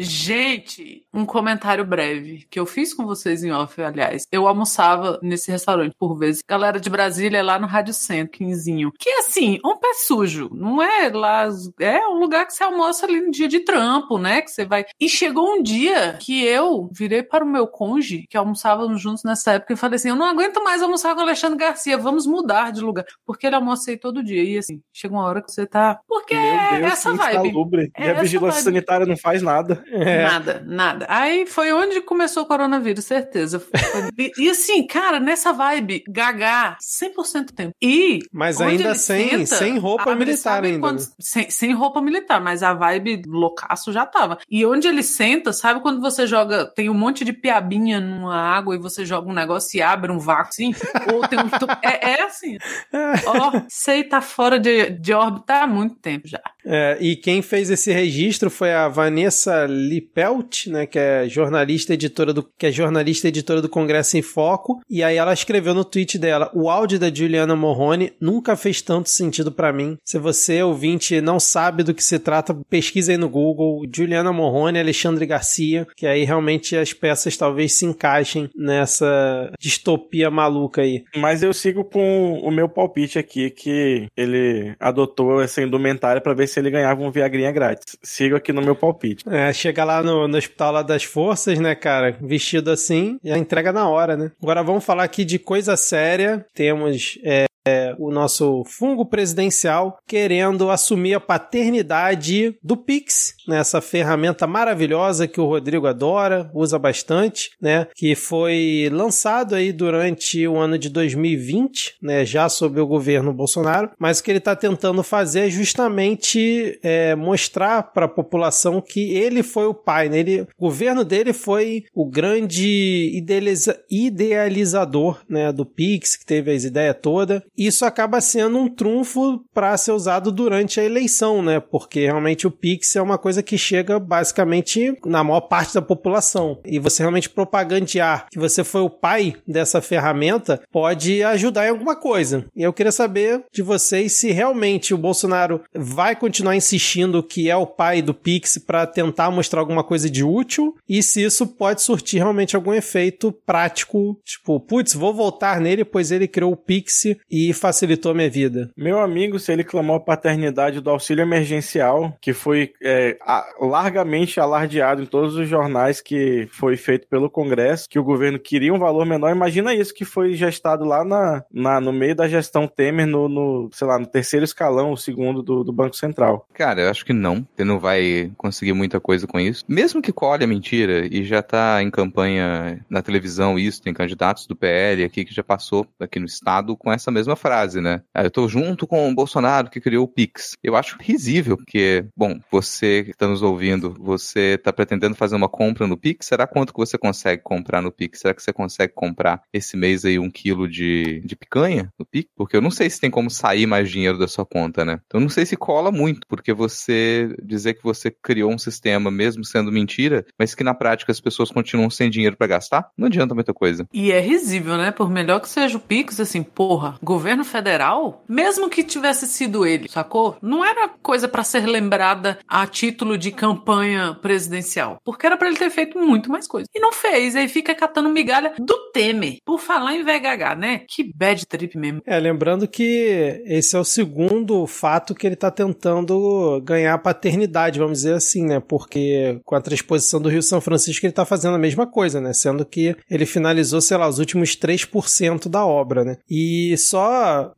Gente, 0.00 1.04
um 1.12 1.26
comentário 1.26 1.84
breve 1.84 2.46
que 2.48 2.60
eu 2.60 2.64
fiz 2.64 2.94
com 2.94 3.04
vocês 3.04 3.42
em 3.42 3.50
off, 3.50 3.82
aliás. 3.82 4.28
Eu 4.30 4.46
almoçava 4.46 5.18
nesse 5.20 5.50
restaurante 5.50 5.96
por 5.98 6.16
vezes. 6.16 6.40
Galera 6.48 6.78
de 6.78 6.88
Brasília, 6.88 7.42
lá 7.42 7.58
no 7.58 7.66
Rádio 7.66 7.92
Centro, 7.92 8.38
quinzinho. 8.38 8.92
Que 8.96 9.10
assim, 9.14 9.58
um 9.64 9.76
pé 9.76 9.92
sujo. 10.06 10.50
Não 10.52 10.80
é 10.80 11.08
lá. 11.08 11.48
É 11.80 12.06
um 12.06 12.20
lugar 12.20 12.46
que 12.46 12.52
você 12.52 12.62
almoça 12.62 13.06
ali 13.06 13.20
no 13.20 13.32
dia 13.32 13.48
de 13.48 13.58
trampo, 13.60 14.18
né? 14.18 14.40
Que 14.40 14.52
você 14.52 14.64
vai. 14.64 14.84
E 15.00 15.08
chegou 15.08 15.54
um 15.54 15.62
dia 15.62 16.16
que 16.20 16.44
eu 16.44 16.88
virei 16.92 17.24
para 17.24 17.44
o 17.44 17.48
meu 17.48 17.66
conge, 17.66 18.24
que 18.30 18.36
almoçávamos 18.36 19.02
juntos 19.02 19.24
nessa 19.24 19.54
época, 19.54 19.72
e 19.72 19.76
falei 19.76 19.96
assim: 19.96 20.10
eu 20.10 20.16
não 20.16 20.26
aguento 20.26 20.62
mais 20.62 20.80
almoçar 20.80 21.12
com 21.16 21.20
o 21.20 21.24
Alexandre 21.24 21.58
Garcia, 21.58 21.98
vamos 21.98 22.24
mudar 22.24 22.70
de 22.70 22.80
lugar. 22.80 23.04
Porque 23.26 23.48
ele 23.48 23.56
almoça 23.56 23.90
aí 23.90 23.96
todo 23.96 24.22
dia. 24.22 24.44
E 24.44 24.58
assim, 24.58 24.80
chega 24.92 25.12
uma 25.12 25.24
hora 25.24 25.42
que 25.42 25.50
você 25.50 25.66
tá. 25.66 25.98
Porque 26.06 26.34
Meu 26.36 26.44
é 26.44 26.80
Deus, 26.80 26.92
essa 26.92 27.12
vibe. 27.12 27.52
É 27.96 28.04
e 28.04 28.04
a 28.04 28.12
essa 28.12 28.20
vigilância 28.22 28.62
vibe. 28.62 28.64
sanitária 28.64 29.04
não 29.04 29.16
faz 29.16 29.42
nada. 29.42 29.82
É. 29.90 30.22
Nada, 30.22 30.62
nada. 30.66 31.06
Aí 31.08 31.46
foi 31.46 31.72
onde 31.72 32.00
começou 32.00 32.42
o 32.42 32.46
coronavírus, 32.46 33.04
certeza. 33.04 33.62
e, 34.38 34.48
assim, 34.50 34.86
cara, 34.86 35.18
nessa 35.20 35.52
vibe, 35.52 36.04
gaga 36.08 36.76
100% 36.80 37.46
do 37.46 37.52
tempo. 37.52 37.74
E. 37.82 38.20
Mas 38.32 38.60
ainda 38.60 38.94
sem, 38.94 39.30
senta, 39.30 39.46
sem 39.46 39.78
roupa 39.78 40.14
militar 40.14 40.64
ainda. 40.64 40.80
quando- 40.80 41.00
né? 41.00 41.06
sem, 41.18 41.50
sem 41.50 41.72
roupa 41.72 42.00
militar, 42.00 42.40
mas 42.40 42.62
a 42.62 42.74
vibe 42.74 43.22
loucaço 43.26 43.92
já 43.92 44.04
tava. 44.04 44.38
E 44.50 44.64
onde 44.66 44.88
ele 44.88 45.02
senta, 45.02 45.52
sabe 45.52 45.80
quando 45.80 46.00
você 46.00 46.26
joga, 46.26 46.66
tem 46.66 46.88
um 46.90 46.94
monte 46.94 47.24
de 47.24 47.32
piabinha 47.32 48.00
numa 48.00 48.36
água 48.36 48.74
e 48.74 48.78
você 48.78 49.04
joga 49.04 49.28
um 49.28 49.34
negócio 49.34 49.76
e 49.78 49.82
abre 49.82 50.10
um 50.12 50.18
vácuo 50.18 50.48
assim? 50.48 50.72
Ou 51.12 51.26
tem 51.26 51.38
um. 51.38 51.48
É, 51.82 52.10
é 52.12 52.22
assim. 52.22 52.56
Ó, 53.26 53.62
sei 53.68 54.04
tá 54.04 54.20
fora 54.20 54.58
de, 54.58 54.90
de 54.90 55.12
órbita 55.12 55.54
há 55.62 55.66
muito 55.66 55.96
tempo 55.96 56.26
já. 56.26 56.40
É, 56.64 56.98
e 57.00 57.16
quem 57.16 57.40
fez 57.40 57.70
esse 57.70 57.92
registro 57.92 58.50
foi 58.50 58.72
a 58.74 58.88
Vanessa 58.88 59.66
Lipelt, 59.78 60.66
né, 60.66 60.86
que 60.86 60.98
é 60.98 61.28
jornalista 61.28 61.94
editora 61.94 62.32
do 62.32 62.42
que 62.42 62.66
é 62.66 62.72
jornalista 62.72 63.28
editora 63.28 63.62
do 63.62 63.68
Congresso 63.68 64.16
em 64.16 64.22
Foco, 64.22 64.80
e 64.88 65.02
aí 65.02 65.16
ela 65.16 65.32
escreveu 65.32 65.74
no 65.74 65.84
tweet 65.84 66.18
dela: 66.18 66.50
"O 66.54 66.68
áudio 66.68 66.98
da 66.98 67.12
Juliana 67.12 67.56
Morrone 67.56 68.12
nunca 68.20 68.56
fez 68.56 68.82
tanto 68.82 69.08
sentido 69.08 69.52
pra 69.52 69.72
mim. 69.72 69.96
Se 70.04 70.18
você 70.18 70.62
ouvinte 70.62 71.20
não 71.20 71.38
sabe 71.38 71.82
do 71.82 71.94
que 71.94 72.02
se 72.02 72.18
trata, 72.18 72.56
pesquisa 72.68 73.12
aí 73.12 73.18
no 73.18 73.28
Google 73.28 73.82
Juliana 73.94 74.32
Morrone, 74.32 74.78
Alexandre 74.78 75.26
Garcia, 75.26 75.86
que 75.96 76.06
aí 76.06 76.24
realmente 76.24 76.76
as 76.76 76.92
peças 76.92 77.36
talvez 77.36 77.74
se 77.74 77.86
encaixem 77.86 78.50
nessa 78.54 79.52
distopia 79.58 80.30
maluca 80.30 80.82
aí. 80.82 81.04
Mas 81.16 81.42
eu 81.42 81.52
sigo 81.52 81.84
com 81.84 82.34
o 82.42 82.50
meu 82.50 82.68
palpite 82.68 83.18
aqui, 83.18 83.50
que 83.50 84.06
ele 84.16 84.74
adotou 84.80 85.40
essa 85.42 85.62
indumentária 85.62 86.20
pra 86.20 86.34
ver 86.34 86.46
se 86.46 86.58
ele 86.58 86.70
ganhava 86.70 87.02
um 87.02 87.10
Viagrinha 87.10 87.52
grátis. 87.52 87.96
Sigo 88.02 88.36
aqui 88.36 88.52
no 88.52 88.62
meu 88.62 88.74
palpite. 88.74 89.24
É, 89.28 89.52
chega 89.68 89.84
lá 89.84 90.02
no, 90.02 90.26
no 90.26 90.38
hospital 90.38 90.72
lá 90.72 90.82
das 90.82 91.04
forças, 91.04 91.58
né, 91.58 91.74
cara? 91.74 92.16
Vestido 92.20 92.70
assim, 92.70 93.18
já 93.22 93.36
entrega 93.36 93.70
na 93.70 93.86
hora, 93.86 94.16
né? 94.16 94.30
Agora 94.42 94.62
vamos 94.62 94.84
falar 94.84 95.04
aqui 95.04 95.24
de 95.24 95.38
coisa 95.38 95.76
séria. 95.76 96.46
Temos 96.54 97.18
é, 97.22 97.47
é, 97.68 97.94
o 97.98 98.10
nosso 98.10 98.64
fungo 98.64 99.04
presidencial 99.04 99.98
querendo 100.06 100.70
assumir 100.70 101.14
a 101.14 101.20
paternidade 101.20 102.56
do 102.62 102.76
Pix, 102.76 103.34
né? 103.46 103.58
Essa 103.58 103.80
ferramenta 103.80 104.46
maravilhosa 104.46 105.26
que 105.28 105.40
o 105.40 105.46
Rodrigo 105.46 105.86
adora, 105.86 106.50
usa 106.54 106.78
bastante, 106.78 107.50
né? 107.60 107.86
Que 107.94 108.14
foi 108.14 108.88
lançado 108.90 109.54
aí 109.54 109.72
durante 109.72 110.46
o 110.46 110.56
ano 110.56 110.78
de 110.78 110.88
2020, 110.88 111.96
né? 112.02 112.24
Já 112.24 112.48
sob 112.48 112.80
o 112.80 112.86
governo 112.86 113.32
Bolsonaro, 113.32 113.90
mas 113.98 114.18
o 114.18 114.24
que 114.24 114.30
ele 114.30 114.38
está 114.38 114.56
tentando 114.56 115.02
fazer 115.02 115.40
é 115.48 115.50
justamente 115.50 116.78
é, 116.82 117.14
mostrar 117.14 117.82
para 117.82 118.06
a 118.06 118.08
população 118.08 118.80
que 118.80 119.14
ele 119.14 119.42
foi 119.42 119.66
o 119.66 119.74
pai, 119.74 120.08
né? 120.08 120.18
Ele, 120.20 120.40
o 120.42 120.46
governo 120.58 121.04
dele 121.04 121.32
foi 121.32 121.84
o 121.94 122.06
grande 122.06 123.10
idealiza- 123.14 123.78
idealizador, 123.90 125.20
né? 125.28 125.52
Do 125.52 125.66
Pix, 125.66 126.16
que 126.16 126.24
teve 126.24 126.52
as 126.52 126.64
ideias 126.64 126.96
todas. 127.00 127.42
Isso 127.58 127.84
acaba 127.84 128.20
sendo 128.20 128.56
um 128.56 128.68
trunfo 128.68 129.44
para 129.52 129.76
ser 129.76 129.90
usado 129.90 130.30
durante 130.30 130.78
a 130.78 130.84
eleição, 130.84 131.42
né? 131.42 131.58
Porque 131.58 132.06
realmente 132.06 132.46
o 132.46 132.50
Pix 132.52 132.94
é 132.94 133.02
uma 133.02 133.18
coisa 133.18 133.42
que 133.42 133.58
chega 133.58 133.98
basicamente 133.98 134.96
na 135.04 135.24
maior 135.24 135.40
parte 135.40 135.74
da 135.74 135.82
população. 135.82 136.60
E 136.64 136.78
você 136.78 137.02
realmente 137.02 137.28
propagandear 137.28 138.28
que 138.30 138.38
você 138.38 138.62
foi 138.62 138.82
o 138.82 138.90
pai 138.90 139.34
dessa 139.46 139.82
ferramenta 139.82 140.62
pode 140.70 141.22
ajudar 141.24 141.66
em 141.66 141.70
alguma 141.70 141.96
coisa. 141.96 142.44
E 142.54 142.62
eu 142.62 142.72
queria 142.72 142.92
saber 142.92 143.42
de 143.52 143.60
vocês 143.60 144.12
se 144.12 144.30
realmente 144.30 144.94
o 144.94 144.98
Bolsonaro 144.98 145.60
vai 145.74 146.14
continuar 146.14 146.54
insistindo 146.54 147.22
que 147.22 147.50
é 147.50 147.56
o 147.56 147.66
pai 147.66 148.00
do 148.00 148.14
Pix 148.14 148.58
para 148.58 148.86
tentar 148.86 149.32
mostrar 149.32 149.60
alguma 149.60 149.82
coisa 149.82 150.08
de 150.08 150.22
útil 150.22 150.76
e 150.88 151.02
se 151.02 151.24
isso 151.24 151.44
pode 151.44 151.82
surtir 151.82 152.18
realmente 152.18 152.54
algum 152.54 152.72
efeito 152.72 153.32
prático, 153.44 154.16
tipo, 154.24 154.60
putz, 154.60 154.94
vou 154.94 155.12
voltar 155.12 155.60
nele 155.60 155.84
pois 155.84 156.12
ele 156.12 156.28
criou 156.28 156.52
o 156.52 156.56
Pix 156.56 157.04
e 157.30 157.47
facilitou 157.52 158.12
a 158.12 158.14
minha 158.14 158.30
vida. 158.30 158.70
Meu 158.76 159.00
amigo, 159.00 159.38
se 159.38 159.52
ele 159.52 159.64
clamou 159.64 159.96
a 159.96 160.00
paternidade 160.00 160.80
do 160.80 160.90
auxílio 160.90 161.22
emergencial, 161.22 162.16
que 162.20 162.32
foi 162.32 162.72
é, 162.82 163.16
a- 163.22 163.46
largamente 163.60 164.40
alardeado 164.40 165.02
em 165.02 165.06
todos 165.06 165.34
os 165.36 165.48
jornais 165.48 166.00
que 166.00 166.48
foi 166.52 166.76
feito 166.76 167.06
pelo 167.08 167.30
Congresso, 167.30 167.88
que 167.88 167.98
o 167.98 168.04
governo 168.04 168.38
queria 168.38 168.72
um 168.72 168.78
valor 168.78 169.04
menor, 169.06 169.30
imagina 169.34 169.74
isso 169.74 169.94
que 169.94 170.04
foi 170.04 170.34
gestado 170.34 170.84
lá 170.84 171.04
na, 171.04 171.42
na- 171.52 171.80
no 171.80 171.92
meio 171.92 172.14
da 172.14 172.28
gestão 172.28 172.66
Temer, 172.68 173.06
no, 173.06 173.28
no, 173.28 173.70
sei 173.72 173.86
lá, 173.86 173.98
no 173.98 174.06
terceiro 174.06 174.44
escalão, 174.44 174.92
o 174.92 174.96
segundo 174.96 175.42
do, 175.42 175.64
do 175.64 175.72
Banco 175.72 175.96
Central. 175.96 176.46
Cara, 176.54 176.82
eu 176.82 176.90
acho 176.90 177.04
que 177.04 177.12
não. 177.12 177.46
Você 177.56 177.64
não 177.64 177.78
vai 177.78 178.30
conseguir 178.36 178.72
muita 178.72 179.00
coisa 179.00 179.26
com 179.26 179.38
isso. 179.38 179.64
Mesmo 179.68 180.02
que 180.02 180.12
colhe 180.12 180.44
a 180.44 180.46
mentira 180.46 181.06
e 181.10 181.24
já 181.24 181.42
tá 181.42 181.82
em 181.82 181.90
campanha 181.90 182.84
na 182.88 183.02
televisão 183.02 183.58
isso, 183.58 183.82
tem 183.82 183.94
candidatos 183.94 184.46
do 184.46 184.56
PL 184.56 185.04
aqui 185.04 185.24
que 185.24 185.34
já 185.34 185.42
passou 185.42 185.86
aqui 186.00 186.18
no 186.18 186.26
estado 186.26 186.76
com 186.76 186.92
essa 186.92 187.10
mesma 187.10 187.36
frase, 187.38 187.80
né? 187.80 188.02
Ah, 188.14 188.24
eu 188.24 188.30
tô 188.30 188.46
junto 188.48 188.86
com 188.86 189.08
o 189.08 189.14
Bolsonaro 189.14 189.70
que 189.70 189.80
criou 189.80 190.04
o 190.04 190.08
Pix. 190.08 190.52
Eu 190.62 190.76
acho 190.76 190.98
risível, 191.00 191.56
porque, 191.56 192.04
bom, 192.16 192.38
você 192.50 193.04
que 193.04 193.14
tá 193.14 193.26
nos 193.26 193.42
ouvindo, 193.42 193.94
você 193.98 194.58
tá 194.58 194.72
pretendendo 194.72 195.14
fazer 195.14 195.36
uma 195.36 195.48
compra 195.48 195.86
no 195.86 195.96
Pix? 195.96 196.26
Será 196.26 196.46
quanto 196.46 196.72
que 196.72 196.78
você 196.78 196.98
consegue 196.98 197.42
comprar 197.42 197.80
no 197.80 197.90
Pix? 197.90 198.20
Será 198.20 198.34
que 198.34 198.42
você 198.42 198.52
consegue 198.52 198.92
comprar 198.92 199.42
esse 199.52 199.76
mês 199.76 200.04
aí 200.04 200.18
um 200.18 200.30
quilo 200.30 200.68
de, 200.68 201.20
de 201.24 201.36
picanha 201.36 201.92
no 201.98 202.04
Pix? 202.04 202.28
Porque 202.36 202.56
eu 202.56 202.60
não 202.60 202.70
sei 202.70 202.90
se 202.90 203.00
tem 203.00 203.10
como 203.10 203.30
sair 203.30 203.66
mais 203.66 203.90
dinheiro 203.90 204.18
da 204.18 204.28
sua 204.28 204.44
conta, 204.44 204.84
né? 204.84 205.00
Então 205.06 205.20
eu 205.20 205.22
não 205.22 205.30
sei 205.30 205.46
se 205.46 205.56
cola 205.56 205.92
muito, 205.92 206.26
porque 206.26 206.52
você 206.52 207.34
dizer 207.42 207.74
que 207.74 207.82
você 207.82 208.10
criou 208.10 208.52
um 208.52 208.58
sistema, 208.58 209.10
mesmo 209.10 209.44
sendo 209.44 209.72
mentira, 209.72 210.24
mas 210.38 210.54
que 210.54 210.64
na 210.64 210.74
prática 210.74 211.12
as 211.12 211.20
pessoas 211.20 211.50
continuam 211.50 211.90
sem 211.90 212.10
dinheiro 212.10 212.36
pra 212.36 212.46
gastar, 212.46 212.90
não 212.96 213.06
adianta 213.06 213.34
muita 213.34 213.54
coisa. 213.54 213.86
E 213.92 214.10
é 214.10 214.20
risível, 214.20 214.76
né? 214.76 214.90
Por 214.90 215.10
melhor 215.10 215.40
que 215.40 215.48
seja 215.48 215.76
o 215.76 215.80
Pix, 215.80 216.20
assim, 216.20 216.42
porra, 216.42 216.96
governo 217.02 217.17
federal, 217.44 218.24
mesmo 218.28 218.68
que 218.68 218.82
tivesse 218.82 219.26
sido 219.26 219.66
ele, 219.66 219.88
sacou? 219.88 220.36
Não 220.42 220.64
era 220.64 220.88
coisa 220.88 221.28
para 221.28 221.44
ser 221.44 221.66
lembrada 221.66 222.38
a 222.46 222.66
título 222.66 223.16
de 223.16 223.30
campanha 223.30 224.16
presidencial, 224.20 224.98
porque 225.04 225.26
era 225.26 225.36
para 225.36 225.48
ele 225.48 225.56
ter 225.56 225.70
feito 225.70 225.98
muito 225.98 226.30
mais 226.30 226.46
coisa. 226.46 226.68
E 226.74 226.80
não 226.80 226.92
fez, 226.92 227.36
aí 227.36 227.48
fica 227.48 227.74
catando 227.74 228.08
migalha 228.08 228.54
do 228.58 228.90
Temer. 228.92 229.38
Por 229.44 229.58
falar 229.58 229.94
em 229.94 230.02
VHH, 230.02 230.56
né? 230.56 230.80
Que 230.88 231.12
bad 231.14 231.46
trip 231.46 231.76
mesmo. 231.76 232.02
É, 232.06 232.18
lembrando 232.18 232.66
que 232.66 233.42
esse 233.46 233.76
é 233.76 233.78
o 233.78 233.84
segundo 233.84 234.66
fato 234.66 235.14
que 235.14 235.26
ele 235.26 235.36
tá 235.36 235.50
tentando 235.50 236.60
ganhar 236.64 236.96
paternidade, 236.98 237.78
vamos 237.78 237.98
dizer 237.98 238.14
assim, 238.14 238.44
né? 238.44 238.60
Porque 238.60 239.40
com 239.44 239.54
a 239.54 239.60
transposição 239.60 240.20
do 240.20 240.28
Rio 240.28 240.42
São 240.42 240.60
Francisco 240.60 241.04
ele 241.04 241.12
tá 241.12 241.24
fazendo 241.24 241.54
a 241.54 241.58
mesma 241.58 241.86
coisa, 241.86 242.20
né? 242.20 242.32
Sendo 242.32 242.64
que 242.64 242.96
ele 243.10 243.26
finalizou, 243.26 243.80
sei 243.80 243.96
lá, 243.96 244.08
os 244.08 244.18
últimos 244.18 244.56
3% 244.56 245.48
da 245.48 245.64
obra, 245.66 246.04
né? 246.04 246.16
E 246.28 246.76
só 246.76 247.07